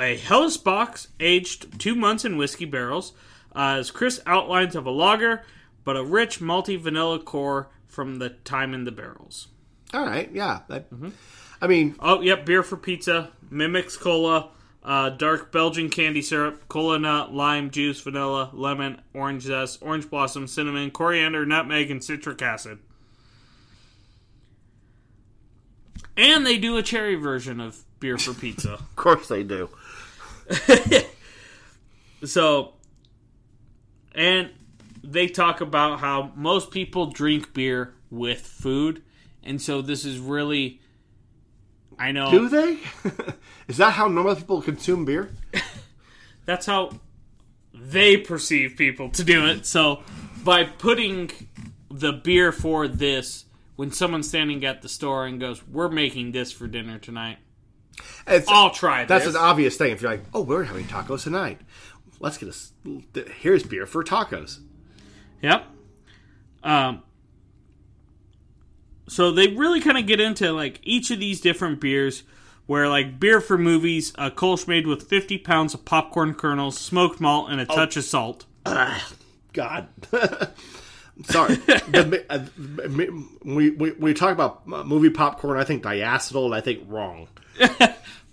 A 0.00 0.16
Helles 0.16 0.56
bock 0.56 1.00
aged 1.18 1.78
two 1.80 1.94
months 1.94 2.24
in 2.24 2.36
whiskey 2.36 2.64
barrels, 2.64 3.12
uh, 3.54 3.76
as 3.80 3.90
Chris 3.90 4.20
outlines 4.26 4.76
of 4.76 4.86
a 4.86 4.90
lager, 4.90 5.42
but 5.84 5.96
a 5.96 6.04
rich 6.04 6.38
malty 6.40 6.78
vanilla 6.80 7.18
core 7.18 7.68
from 7.86 8.16
the 8.20 8.30
time 8.30 8.74
in 8.74 8.84
the 8.84 8.92
barrels. 8.92 9.48
All 9.92 10.04
right, 10.04 10.30
yeah. 10.32 10.60
That, 10.68 10.86
I 11.60 11.66
mean, 11.66 11.96
Oh, 11.98 12.20
yep, 12.20 12.46
beer 12.46 12.62
for 12.62 12.76
pizza, 12.76 13.30
mimics 13.50 13.96
cola, 13.96 14.50
uh, 14.82 15.10
dark 15.10 15.52
Belgian 15.52 15.90
candy 15.90 16.22
syrup, 16.22 16.68
cola 16.68 16.98
nut, 16.98 17.34
lime 17.34 17.70
juice, 17.70 18.00
vanilla, 18.00 18.50
lemon, 18.52 19.00
orange 19.12 19.42
zest, 19.42 19.78
orange 19.82 20.08
blossom, 20.08 20.46
cinnamon, 20.46 20.90
coriander, 20.90 21.44
nutmeg, 21.44 21.90
and 21.90 22.02
citric 22.02 22.40
acid. 22.40 22.78
And 26.16 26.46
they 26.46 26.58
do 26.58 26.76
a 26.76 26.82
cherry 26.82 27.14
version 27.14 27.60
of 27.60 27.84
beer 28.00 28.18
for 28.18 28.34
pizza. 28.34 28.72
of 28.74 28.96
course 28.96 29.28
they 29.28 29.42
do. 29.42 29.68
so, 32.24 32.72
and 34.14 34.50
they 35.02 35.28
talk 35.28 35.60
about 35.60 36.00
how 36.00 36.32
most 36.34 36.70
people 36.70 37.06
drink 37.06 37.52
beer 37.52 37.94
with 38.10 38.40
food, 38.40 39.02
and 39.42 39.60
so 39.60 39.82
this 39.82 40.04
is 40.04 40.18
really. 40.18 40.80
I 41.98 42.12
know. 42.12 42.30
Do 42.30 42.48
they? 42.48 42.78
Is 43.68 43.78
that 43.78 43.92
how 43.92 44.08
normal 44.08 44.36
people 44.36 44.62
consume 44.62 45.04
beer? 45.04 45.30
that's 46.44 46.66
how 46.66 46.90
they 47.74 48.16
perceive 48.16 48.76
people 48.76 49.10
to 49.10 49.24
do 49.24 49.46
it. 49.46 49.66
So 49.66 50.02
by 50.44 50.64
putting 50.64 51.30
the 51.90 52.12
beer 52.12 52.52
for 52.52 52.86
this, 52.88 53.44
when 53.76 53.90
someone's 53.92 54.28
standing 54.28 54.64
at 54.64 54.82
the 54.82 54.88
store 54.88 55.26
and 55.26 55.40
goes, 55.40 55.66
"We're 55.66 55.88
making 55.88 56.32
this 56.32 56.52
for 56.52 56.66
dinner 56.66 56.98
tonight," 56.98 57.38
It's, 58.26 58.48
I'll 58.48 58.70
try 58.70 59.04
that's 59.04 59.24
this. 59.24 59.34
an 59.34 59.40
obvious 59.40 59.76
thing. 59.76 59.92
If 59.92 60.02
you're 60.02 60.10
like, 60.10 60.24
oh, 60.34 60.42
we're 60.42 60.64
having 60.64 60.84
tacos 60.84 61.24
tonight. 61.24 61.60
Let's 62.20 62.36
get 62.36 62.48
us. 62.48 62.72
Here's 63.40 63.62
beer 63.62 63.86
for 63.86 64.02
tacos. 64.02 64.58
Yep. 65.42 65.66
Um. 66.62 67.02
So 69.08 69.30
they 69.30 69.48
really 69.48 69.80
kind 69.80 69.98
of 69.98 70.06
get 70.06 70.20
into 70.20 70.52
like 70.52 70.80
each 70.82 71.10
of 71.10 71.18
these 71.20 71.40
different 71.40 71.80
beers, 71.80 72.22
where 72.66 72.88
like 72.88 73.18
beer 73.18 73.40
for 73.40 73.58
movies, 73.58 74.12
a 74.16 74.30
Kolsch 74.30 74.68
made 74.68 74.86
with 74.86 75.08
50 75.08 75.38
pounds 75.38 75.74
of 75.74 75.84
popcorn 75.84 76.34
kernels, 76.34 76.78
smoked 76.78 77.20
malt, 77.20 77.50
and 77.50 77.60
a 77.60 77.66
touch 77.66 77.96
of 77.96 78.04
salt. 78.04 78.44
God. 79.52 79.88
Sorry. 81.24 81.56
The- 81.56 82.24
uh, 82.30 82.46
we, 83.44 83.70
we, 83.70 83.90
we 83.92 84.14
talk 84.14 84.32
about 84.32 84.62
uh, 84.72 84.84
movie 84.84 85.10
popcorn, 85.10 85.58
I 85.58 85.64
think 85.64 85.82
diacetyl, 85.82 86.44
and 86.46 86.54
I 86.54 86.60
think 86.60 86.84
wrong. 86.86 87.28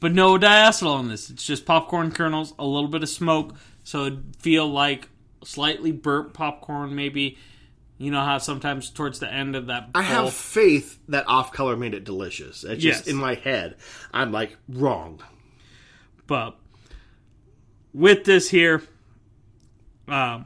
But 0.02 0.14
no 0.14 0.38
diacetyl 0.38 1.00
in 1.00 1.08
this. 1.08 1.30
It's 1.30 1.46
just 1.46 1.66
popcorn 1.66 2.12
kernels, 2.12 2.54
a 2.60 2.66
little 2.66 2.90
bit 2.90 3.02
of 3.02 3.10
smoke, 3.10 3.56
so 3.84 4.06
it'd 4.06 4.36
feel 4.38 4.68
like 4.68 5.08
slightly 5.44 5.92
burnt 5.92 6.34
popcorn, 6.34 6.94
maybe. 6.96 7.38
You 7.98 8.12
know 8.12 8.22
how 8.22 8.40
sometimes 8.40 8.90
towards 8.90 9.20
the 9.20 9.32
end 9.32 9.56
of 9.56 9.68
that 9.68 9.90
I 9.96 10.02
have 10.02 10.34
faith 10.34 11.00
that 11.08 11.28
off 11.28 11.54
color 11.54 11.78
made 11.78 11.94
it 11.94 12.04
delicious. 12.04 12.64
It's 12.66 12.84
just 12.84 13.06
Yes. 13.06 13.08
in 13.08 13.16
my 13.16 13.36
head. 13.36 13.76
I'm 14.14 14.32
like, 14.34 14.58
wrong. 14.68 15.22
But 16.28 16.58
with 17.94 18.26
this 18.26 18.50
here, 18.50 18.84
um, 20.10 20.46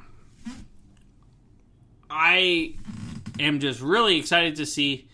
I 2.09 2.75
am 3.39 3.59
just 3.59 3.81
really 3.81 4.17
excited 4.17 4.55
to 4.57 4.65
see 4.65 5.07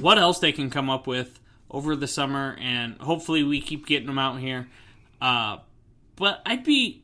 what 0.00 0.18
else 0.18 0.38
they 0.38 0.52
can 0.52 0.70
come 0.70 0.90
up 0.90 1.06
with 1.06 1.38
over 1.70 1.96
the 1.96 2.06
summer, 2.06 2.56
and 2.60 3.00
hopefully 3.00 3.42
we 3.42 3.60
keep 3.60 3.86
getting 3.86 4.06
them 4.06 4.18
out 4.18 4.38
here. 4.40 4.68
Uh, 5.20 5.58
but 6.16 6.40
I'd 6.46 6.64
be 6.64 7.02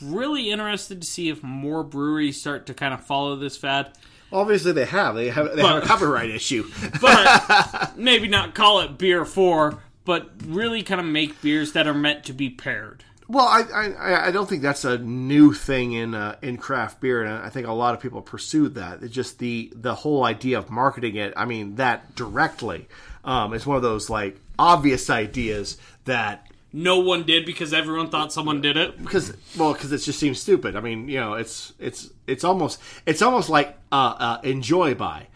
really 0.00 0.50
interested 0.50 1.00
to 1.00 1.06
see 1.06 1.28
if 1.28 1.42
more 1.42 1.82
breweries 1.82 2.40
start 2.40 2.66
to 2.66 2.74
kind 2.74 2.94
of 2.94 3.04
follow 3.04 3.36
this 3.36 3.56
fad. 3.56 3.92
Obviously, 4.32 4.72
they 4.72 4.86
have. 4.86 5.14
They 5.14 5.28
have. 5.28 5.54
They 5.54 5.62
have 5.62 5.82
a 5.82 5.86
copyright 5.86 6.30
issue. 6.30 6.70
But 7.00 7.92
maybe 7.96 8.28
not 8.28 8.54
call 8.54 8.80
it 8.80 8.96
beer 8.96 9.24
four, 9.24 9.82
but 10.04 10.30
really 10.46 10.82
kind 10.82 11.00
of 11.00 11.06
make 11.06 11.40
beers 11.42 11.72
that 11.72 11.86
are 11.86 11.94
meant 11.94 12.24
to 12.24 12.32
be 12.32 12.48
paired. 12.48 13.04
Well, 13.28 13.46
I, 13.46 13.62
I 13.72 14.28
I 14.28 14.30
don't 14.30 14.48
think 14.48 14.62
that's 14.62 14.84
a 14.84 14.98
new 14.98 15.52
thing 15.52 15.92
in 15.92 16.14
uh, 16.14 16.36
in 16.42 16.56
craft 16.56 17.00
beer, 17.00 17.22
and 17.22 17.42
I 17.42 17.48
think 17.50 17.66
a 17.66 17.72
lot 17.72 17.94
of 17.94 18.00
people 18.00 18.20
pursued 18.22 18.74
that. 18.74 19.02
It's 19.02 19.14
just 19.14 19.38
the 19.38 19.72
the 19.74 19.94
whole 19.94 20.24
idea 20.24 20.58
of 20.58 20.70
marketing 20.70 21.16
it. 21.16 21.32
I 21.36 21.44
mean, 21.44 21.76
that 21.76 22.14
directly 22.14 22.88
um, 23.24 23.54
is 23.54 23.66
one 23.66 23.76
of 23.76 23.82
those 23.82 24.10
like 24.10 24.38
obvious 24.58 25.08
ideas 25.10 25.78
that 26.04 26.51
no 26.72 27.00
one 27.00 27.24
did 27.24 27.44
because 27.44 27.72
everyone 27.72 28.08
thought 28.08 28.32
someone 28.32 28.60
did 28.60 28.76
it. 28.76 29.02
because 29.02 29.34
well 29.56 29.72
because 29.72 29.92
it 29.92 29.98
just 29.98 30.18
seems 30.18 30.40
stupid. 30.40 30.76
I 30.76 30.80
mean, 30.80 31.08
you 31.08 31.20
know, 31.20 31.34
it's 31.34 31.72
it's 31.78 32.10
it's 32.26 32.44
almost 32.44 32.80
it's 33.06 33.22
almost 33.22 33.48
like 33.48 33.76
uh, 33.90 34.14
uh, 34.18 34.40
enjoy 34.42 34.94
by. 34.94 35.28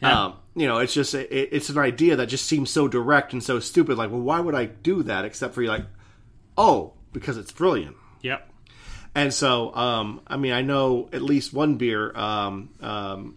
Yeah. 0.00 0.26
Um, 0.26 0.34
you 0.54 0.66
know, 0.66 0.78
it's 0.78 0.94
just 0.94 1.14
it, 1.14 1.28
it's 1.30 1.68
an 1.68 1.78
idea 1.78 2.16
that 2.16 2.26
just 2.26 2.46
seems 2.46 2.70
so 2.70 2.88
direct 2.88 3.32
and 3.32 3.42
so 3.42 3.60
stupid. 3.60 3.98
Like, 3.98 4.10
well, 4.10 4.20
why 4.20 4.40
would 4.40 4.54
I 4.54 4.66
do 4.66 5.02
that? 5.04 5.24
Except 5.24 5.54
for 5.54 5.62
you, 5.62 5.68
like, 5.68 5.86
oh, 6.56 6.94
because 7.12 7.36
it's 7.36 7.52
brilliant. 7.52 7.96
Yep. 8.22 8.48
And 9.14 9.34
so, 9.34 9.74
um, 9.74 10.20
I 10.26 10.36
mean, 10.36 10.52
I 10.52 10.62
know 10.62 11.08
at 11.12 11.22
least 11.22 11.52
one 11.52 11.76
beer 11.76 12.16
um, 12.16 12.70
um, 12.80 13.36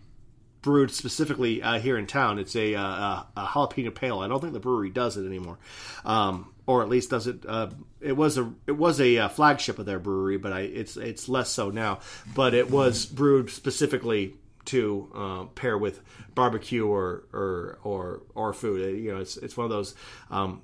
brewed 0.62 0.92
specifically 0.92 1.62
uh, 1.62 1.80
here 1.80 1.98
in 1.98 2.08
town. 2.08 2.40
It's 2.40 2.56
a, 2.56 2.76
uh, 2.76 3.24
a, 3.36 3.46
jalapeno 3.48 3.94
pale. 3.94 4.20
I 4.20 4.28
don't 4.28 4.40
think 4.40 4.54
the 4.54 4.60
brewery 4.60 4.90
does 4.90 5.18
it 5.18 5.26
anymore, 5.26 5.58
um, 6.06 6.54
or 6.72 6.84
at 6.84 6.90
least 6.90 7.10
does 7.10 7.28
it. 7.28 7.46
Uh, 7.48 7.70
it 8.00 8.14
was 8.14 8.38
a 8.38 8.52
it 8.68 8.74
was 8.74 9.00
a 9.02 9.18
uh, 9.18 9.30
flagship 9.30 9.80
of 9.80 9.86
their 9.86 10.00
brewery, 10.00 10.38
but 10.38 10.54
I, 10.54 10.62
it's 10.62 10.98
it's 10.98 11.28
less 11.28 11.50
so 11.50 11.70
now. 11.70 12.00
But 12.34 12.54
it 12.54 12.72
was 12.72 13.06
brewed 13.06 13.50
specifically 13.50 14.36
to 14.66 15.12
uh, 15.16 15.44
pair 15.56 15.78
with 15.78 16.02
barbecue 16.34 16.86
or 16.88 17.24
or 17.34 17.80
or, 17.84 18.22
or 18.36 18.54
food. 18.54 18.98
You 18.98 19.14
know, 19.14 19.20
it's 19.20 19.38
it's 19.38 19.58
one 19.58 19.66
of 19.66 19.72
those. 19.72 19.96
Um, 20.30 20.62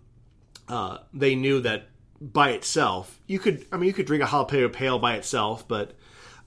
uh, 0.69 0.99
they 1.13 1.35
knew 1.35 1.61
that 1.61 1.87
by 2.21 2.51
itself, 2.51 3.19
you 3.27 3.39
could. 3.39 3.65
I 3.71 3.77
mean, 3.77 3.87
you 3.87 3.93
could 3.93 4.05
drink 4.05 4.23
a 4.23 4.27
jalapeno 4.27 4.71
pale 4.71 4.99
by 4.99 5.15
itself, 5.15 5.67
but 5.67 5.93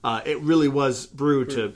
uh, 0.03 0.21
it 0.25 0.39
really 0.39 0.67
was 0.67 1.05
brewed 1.05 1.49
to 1.51 1.75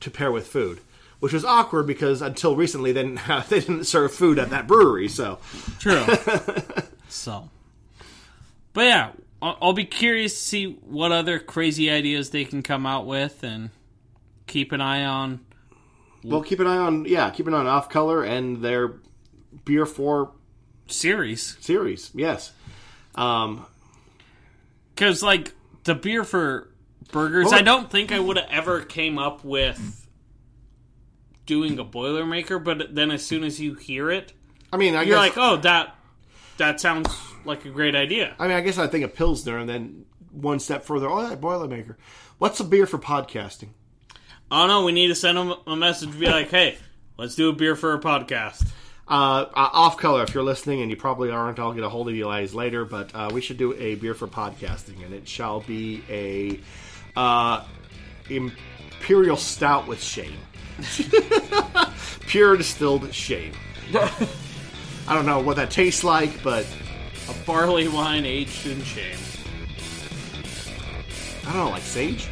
to 0.00 0.10
pair 0.10 0.30
with 0.30 0.46
food, 0.46 0.80
which 1.20 1.32
was 1.32 1.44
awkward 1.44 1.86
because 1.86 2.22
until 2.22 2.54
recently 2.54 2.92
they 2.92 3.02
didn't 3.02 3.18
have, 3.18 3.48
they 3.50 3.60
didn't 3.60 3.84
serve 3.84 4.12
food 4.14 4.38
at 4.38 4.50
that 4.50 4.66
brewery. 4.66 5.08
So 5.08 5.38
True. 5.78 6.04
so, 7.08 7.50
but 8.72 8.84
yeah, 8.84 9.10
I'll, 9.42 9.58
I'll 9.60 9.72
be 9.72 9.84
curious 9.84 10.34
to 10.34 10.40
see 10.40 10.66
what 10.86 11.12
other 11.12 11.38
crazy 11.38 11.90
ideas 11.90 12.30
they 12.30 12.44
can 12.44 12.62
come 12.62 12.86
out 12.86 13.06
with, 13.06 13.42
and 13.42 13.70
keep 14.46 14.72
an 14.72 14.80
eye 14.80 15.04
on 15.04 15.40
well, 16.24 16.42
keep 16.42 16.60
an 16.60 16.66
eye 16.66 16.76
on 16.76 17.04
yeah, 17.04 17.30
keep 17.30 17.46
an 17.46 17.54
eye 17.54 17.58
on 17.58 17.66
Off 17.66 17.88
Color 17.88 18.24
and 18.24 18.62
their 18.62 18.94
beer 19.64 19.86
for 19.86 20.32
series. 20.88 21.56
series. 21.60 22.10
Yes. 22.14 22.52
Um, 23.14 23.66
Because 24.94 25.22
like 25.22 25.54
the 25.84 25.94
beer 25.94 26.24
for 26.24 26.68
burgers, 27.12 27.46
Well, 27.46 27.54
I 27.54 27.62
don't 27.62 27.90
think 27.90 28.12
I 28.12 28.18
would 28.18 28.36
have 28.36 28.48
ever 28.50 28.80
came 28.82 29.18
up 29.18 29.44
with 29.44 30.06
doing 31.46 31.78
a 31.78 31.84
Boilermaker. 31.84 32.62
But 32.62 32.94
then 32.94 33.10
as 33.10 33.24
soon 33.24 33.44
as 33.44 33.60
you 33.60 33.74
hear 33.74 34.10
it, 34.10 34.32
I 34.72 34.76
mean, 34.76 34.94
I 34.94 35.02
you're 35.02 35.16
guess 35.16 35.36
like, 35.36 35.38
oh, 35.38 35.56
that 35.58 35.94
that 36.58 36.80
sounds 36.80 37.08
like 37.44 37.64
a 37.64 37.70
great 37.70 37.94
idea. 37.94 38.34
I 38.38 38.46
mean, 38.46 38.56
I 38.56 38.60
guess 38.60 38.78
I 38.78 38.86
think 38.86 39.04
of 39.04 39.14
Pilsner, 39.14 39.58
and 39.58 39.68
then 39.68 40.04
one 40.30 40.60
step 40.60 40.84
further, 40.84 41.08
oh, 41.08 41.28
that 41.28 41.40
Boilermaker. 41.40 41.96
What's 42.38 42.60
a 42.60 42.64
beer 42.64 42.86
for 42.86 42.98
podcasting? 42.98 43.70
Oh 44.50 44.66
no, 44.66 44.84
we 44.84 44.92
need 44.92 45.08
to 45.08 45.14
send 45.14 45.36
them 45.36 45.54
a 45.66 45.76
message. 45.76 46.18
Be 46.18 46.26
like, 46.26 46.50
hey, 46.50 46.78
let's 47.16 47.34
do 47.34 47.48
a 47.48 47.52
beer 47.52 47.76
for 47.76 47.94
a 47.94 48.00
podcast. 48.00 48.66
Uh, 49.06 49.46
uh, 49.54 49.70
off 49.72 49.96
color, 49.96 50.22
if 50.22 50.34
you're 50.34 50.42
listening, 50.42 50.82
and 50.82 50.90
you 50.90 50.96
probably 50.96 51.30
aren't, 51.30 51.58
I'll 51.58 51.72
get 51.72 51.82
a 51.82 51.88
hold 51.88 52.08
of 52.08 52.14
you 52.14 52.24
guys 52.24 52.54
later. 52.54 52.84
But 52.84 53.14
uh, 53.14 53.30
we 53.32 53.40
should 53.40 53.56
do 53.56 53.74
a 53.74 53.94
beer 53.96 54.14
for 54.14 54.26
podcasting, 54.26 55.04
and 55.04 55.14
it 55.14 55.28
shall 55.28 55.60
be 55.60 56.02
a 56.08 56.60
uh, 57.18 57.64
imperial 58.28 59.36
stout 59.36 59.86
with 59.86 60.02
shame, 60.02 60.38
pure 62.26 62.56
distilled 62.56 63.12
shame. 63.12 63.52
I 65.08 65.14
don't 65.14 65.26
know 65.26 65.40
what 65.40 65.56
that 65.56 65.70
tastes 65.70 66.04
like, 66.04 66.42
but 66.42 66.66
A 67.28 67.34
barley 67.46 67.88
wine 67.88 68.24
aged 68.26 68.66
in 68.66 68.82
shame. 68.82 69.16
I 71.46 71.52
don't 71.52 71.64
know, 71.64 71.70
like 71.70 71.82
sage. 71.82 72.26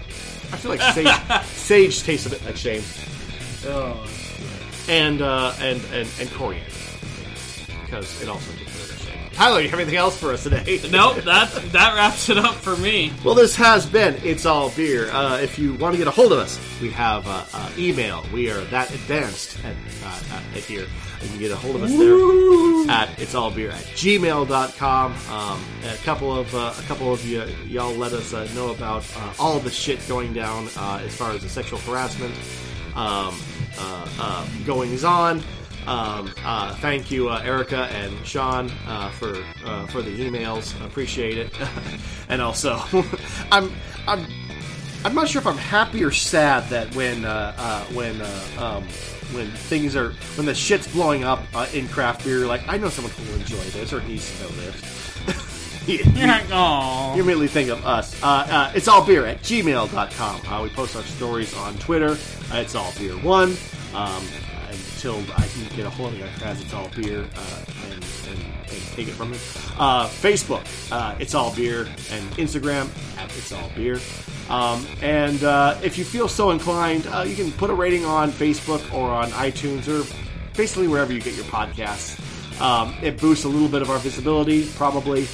I 0.52 0.56
feel 0.58 0.70
like 0.70 0.80
sage. 0.94 1.44
sage 1.46 2.02
tastes 2.02 2.26
a 2.26 2.30
bit 2.30 2.44
like 2.44 2.56
shame, 2.56 2.82
Oh. 3.66 4.06
and 4.88 5.22
uh, 5.22 5.54
and 5.58 5.80
and 5.92 6.08
and 6.20 6.30
coriander 6.32 6.70
because 7.84 8.20
it 8.22 8.28
also 8.28 8.52
tastes 8.52 8.90
of 8.90 8.98
shame. 9.00 9.30
Tyler, 9.32 9.60
you 9.60 9.68
have 9.70 9.78
anything 9.80 9.96
else 9.98 10.16
for 10.18 10.32
us 10.32 10.42
today? 10.42 10.78
Nope, 10.90 11.16
that 11.24 11.50
that 11.72 11.94
wraps 11.94 12.28
it 12.28 12.36
up 12.38 12.54
for 12.56 12.76
me. 12.76 13.12
Well, 13.24 13.34
this 13.34 13.56
has 13.56 13.86
been 13.86 14.16
It's 14.22 14.44
All 14.46 14.70
Beer. 14.70 15.08
Uh, 15.10 15.38
if 15.40 15.58
you 15.58 15.74
want 15.74 15.94
to 15.94 15.98
get 15.98 16.06
a 16.08 16.10
hold 16.12 16.32
of 16.32 16.38
us, 16.38 16.60
we 16.82 16.90
have 16.90 17.26
uh, 17.26 17.44
uh, 17.54 17.70
email. 17.78 18.24
We 18.32 18.50
are 18.50 18.60
that 18.66 18.90
advanced 18.90 19.58
at, 19.64 19.74
uh, 20.04 20.40
at 20.54 20.62
here. 20.64 20.86
You 21.22 21.28
can 21.28 21.38
get 21.38 21.50
a 21.50 21.56
hold 21.56 21.76
of 21.76 21.82
us 21.82 21.90
there 21.96 22.16
at 22.90 23.08
it's 23.18 23.34
all 23.34 23.50
beer 23.50 23.70
at 23.70 23.82
gmail.com. 23.94 25.12
Um, 25.30 25.64
a 25.84 25.96
couple 26.04 26.36
of 26.36 26.54
uh, 26.54 26.74
a 26.78 26.82
couple 26.82 27.12
of 27.12 27.24
you 27.24 27.44
y'all 27.66 27.94
let 27.94 28.12
us 28.12 28.32
uh, 28.32 28.48
know 28.54 28.70
about 28.70 29.04
uh, 29.16 29.32
all 29.38 29.58
the 29.58 29.70
shit 29.70 30.06
going 30.08 30.32
down 30.32 30.68
uh, 30.76 31.00
as 31.02 31.14
far 31.16 31.32
as 31.32 31.42
the 31.42 31.48
sexual 31.48 31.78
harassment 31.80 32.34
um, 32.94 33.38
uh, 33.78 34.08
uh, 34.18 34.46
goings 34.64 35.04
on. 35.04 35.42
Um, 35.86 36.34
uh, 36.44 36.74
thank 36.76 37.12
you, 37.12 37.28
uh, 37.28 37.40
Erica 37.44 37.84
and 37.92 38.26
Sean, 38.26 38.70
uh, 38.86 39.10
for 39.10 39.34
for 39.88 40.02
the 40.02 40.18
emails. 40.18 40.74
Appreciate 40.84 41.38
it. 41.38 41.52
and 42.28 42.42
also, 42.42 42.80
I'm 43.52 43.72
I'm 44.08 44.26
I'm 45.04 45.14
not 45.14 45.28
sure 45.28 45.40
if 45.40 45.46
I'm 45.46 45.56
happy 45.56 46.02
or 46.02 46.10
sad 46.10 46.68
that 46.70 46.94
when 46.96 47.22
when 47.94 48.20
um, 48.58 48.86
when 49.32 49.50
things 49.50 49.96
are 49.96 50.12
when 50.36 50.46
the 50.46 50.54
shit's 50.54 50.86
blowing 50.92 51.24
up 51.24 51.42
uh, 51.54 51.66
in 51.72 51.88
craft 51.88 52.24
beer. 52.24 52.46
Like 52.46 52.62
I 52.68 52.76
know 52.76 52.88
someone 52.88 53.12
who 53.14 53.24
will 53.32 53.40
enjoy 53.40 53.56
this 53.70 53.92
or 53.92 54.00
needs 54.02 54.36
to 54.38 54.42
know 54.44 54.48
this. 54.50 55.52
You- 55.86 55.98
You're 56.16 56.26
like, 56.26 56.46
oh, 56.50 57.14
you 57.14 57.22
immediately 57.22 57.46
think 57.46 57.70
of 57.70 57.86
us. 57.86 58.20
Uh, 58.20 58.26
uh, 58.26 58.72
it's 58.74 58.88
all 58.88 59.06
beer 59.06 59.24
at 59.24 59.38
gmail.com. 59.42 60.40
Uh, 60.52 60.62
we 60.64 60.68
post 60.70 60.96
our 60.96 61.02
stories 61.04 61.54
on 61.56 61.76
Twitter. 61.78 62.16
Uh, 62.52 62.56
it's 62.56 62.74
all 62.74 62.92
beer 62.98 63.12
one. 63.18 63.56
Um, 63.94 64.24
until 64.68 65.18
I 65.36 65.46
can 65.46 65.76
get 65.76 65.86
a 65.86 65.90
hold 65.90 66.12
of 66.14 66.18
you 66.18 66.24
as 66.44 66.60
it's 66.60 66.74
all 66.74 66.88
beer 66.96 67.20
uh, 67.36 67.64
and, 67.84 68.04
and, 68.30 68.44
and 68.70 68.82
take 68.94 69.08
it 69.08 69.14
from 69.14 69.30
me. 69.30 69.38
Uh, 69.78 70.06
Facebook, 70.08 70.64
uh, 70.92 71.16
it's 71.18 71.34
all 71.34 71.54
beer, 71.54 71.82
and 72.10 72.30
Instagram 72.32 72.88
at 73.18 73.36
it's 73.36 73.52
all 73.52 73.70
beer. 73.74 73.98
Um, 74.48 74.86
and 75.02 75.42
uh, 75.42 75.78
if 75.82 75.98
you 75.98 76.04
feel 76.04 76.28
so 76.28 76.50
inclined, 76.50 77.06
uh, 77.08 77.24
you 77.26 77.34
can 77.34 77.52
put 77.52 77.70
a 77.70 77.74
rating 77.74 78.04
on 78.04 78.30
Facebook 78.30 78.92
or 78.92 79.10
on 79.10 79.30
iTunes 79.30 79.88
or 79.88 80.06
basically 80.56 80.88
wherever 80.88 81.12
you 81.12 81.20
get 81.20 81.34
your 81.34 81.44
podcasts. 81.46 82.20
Um, 82.60 82.94
it 83.02 83.20
boosts 83.20 83.44
a 83.44 83.48
little 83.48 83.68
bit 83.68 83.82
of 83.82 83.90
our 83.90 83.98
visibility, 83.98 84.66
probably, 84.76 85.26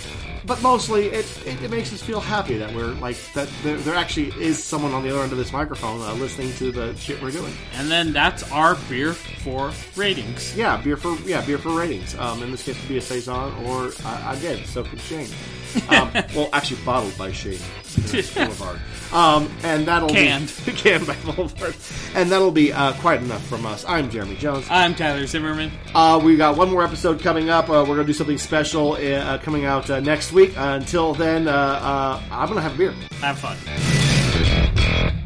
but 0.47 0.61
mostly 0.63 1.07
it, 1.07 1.47
it, 1.47 1.63
it 1.63 1.71
makes 1.71 1.93
us 1.93 2.03
feel 2.03 2.21
happy 2.21 2.57
that 2.59 2.75
we're 2.75 2.93
like 2.95 3.17
that 3.35 3.49
there, 3.63 3.77
there 3.79 3.95
actually 3.95 4.29
is 4.41 4.63
someone 4.63 4.93
on 4.93 5.03
the 5.03 5.11
other 5.11 5.21
end 5.21 5.33
of 5.33 5.39
this 5.39 5.53
microphone 5.53 6.01
uh, 6.03 6.13
listening 6.15 6.53
to 6.55 6.71
the 6.73 6.95
shit 6.97 7.21
we're 7.23 7.31
doing. 7.31 7.53
and 7.75 7.91
then 7.91 8.13
that's 8.13 8.51
our 8.51 8.75
beer 8.89 9.13
for 9.13 9.73
ratings. 9.97 10.57
Yeah, 10.57 10.77
beer 10.83 10.97
for 10.97 11.15
yeah 11.27 11.45
beer 11.45 11.59
for 11.59 11.71
ratings. 11.71 12.15
Um, 12.17 12.43
in 12.43 12.51
this 12.51 12.65
case, 12.65 12.77
it'd 12.77 12.89
be 12.89 12.99
a 12.99 13.01
saison 13.01 13.53
or 13.67 13.91
uh, 14.05 14.35
again, 14.37 14.65
so 14.67 14.83
could 14.85 15.01
Shane. 15.01 15.29
Um, 15.89 16.11
well, 16.35 16.49
actually, 16.53 16.83
bottled 16.85 17.17
by 17.17 17.33
Shane 17.33 17.59
Boulevard. 18.35 18.81
Um, 19.13 19.51
and 19.63 19.87
that'll 19.87 20.09
Canned. 20.09 20.53
be 20.65 20.73
canned 20.73 21.07
by 21.07 21.15
Boulevard, 21.17 21.75
and 22.15 22.31
that'll 22.31 22.51
be 22.51 22.73
uh, 22.73 22.93
quite 22.95 23.21
enough 23.23 23.45
from 23.47 23.67
us. 23.67 23.85
I'm 23.87 24.09
Jeremy 24.11 24.37
Jones. 24.37 24.67
I'm 24.71 24.95
Tyler 24.95 25.27
Zimmerman. 25.27 25.71
Uh, 25.95 26.21
we 26.23 26.37
got 26.37 26.57
one 26.57 26.71
more 26.71 26.83
episode 26.83 27.21
coming 27.21 27.51
up. 27.51 27.69
Uh, 27.69 27.85
we're 27.87 27.97
gonna 27.97 28.05
do 28.05 28.13
something 28.15 28.39
special 28.39 28.93
uh, 28.93 29.39
coming 29.39 29.65
out 29.67 29.91
uh, 29.91 30.01
next 30.01 30.33
week. 30.33 30.55
until 30.57 31.13
then, 31.15 31.47
uh, 31.49 31.53
uh, 31.53 32.23
I'm 32.31 32.49
gonna 32.49 32.63
have 32.63 32.75
a 32.75 32.79
beer. 32.79 32.93
Have 33.21 33.39
fun. 33.39 35.19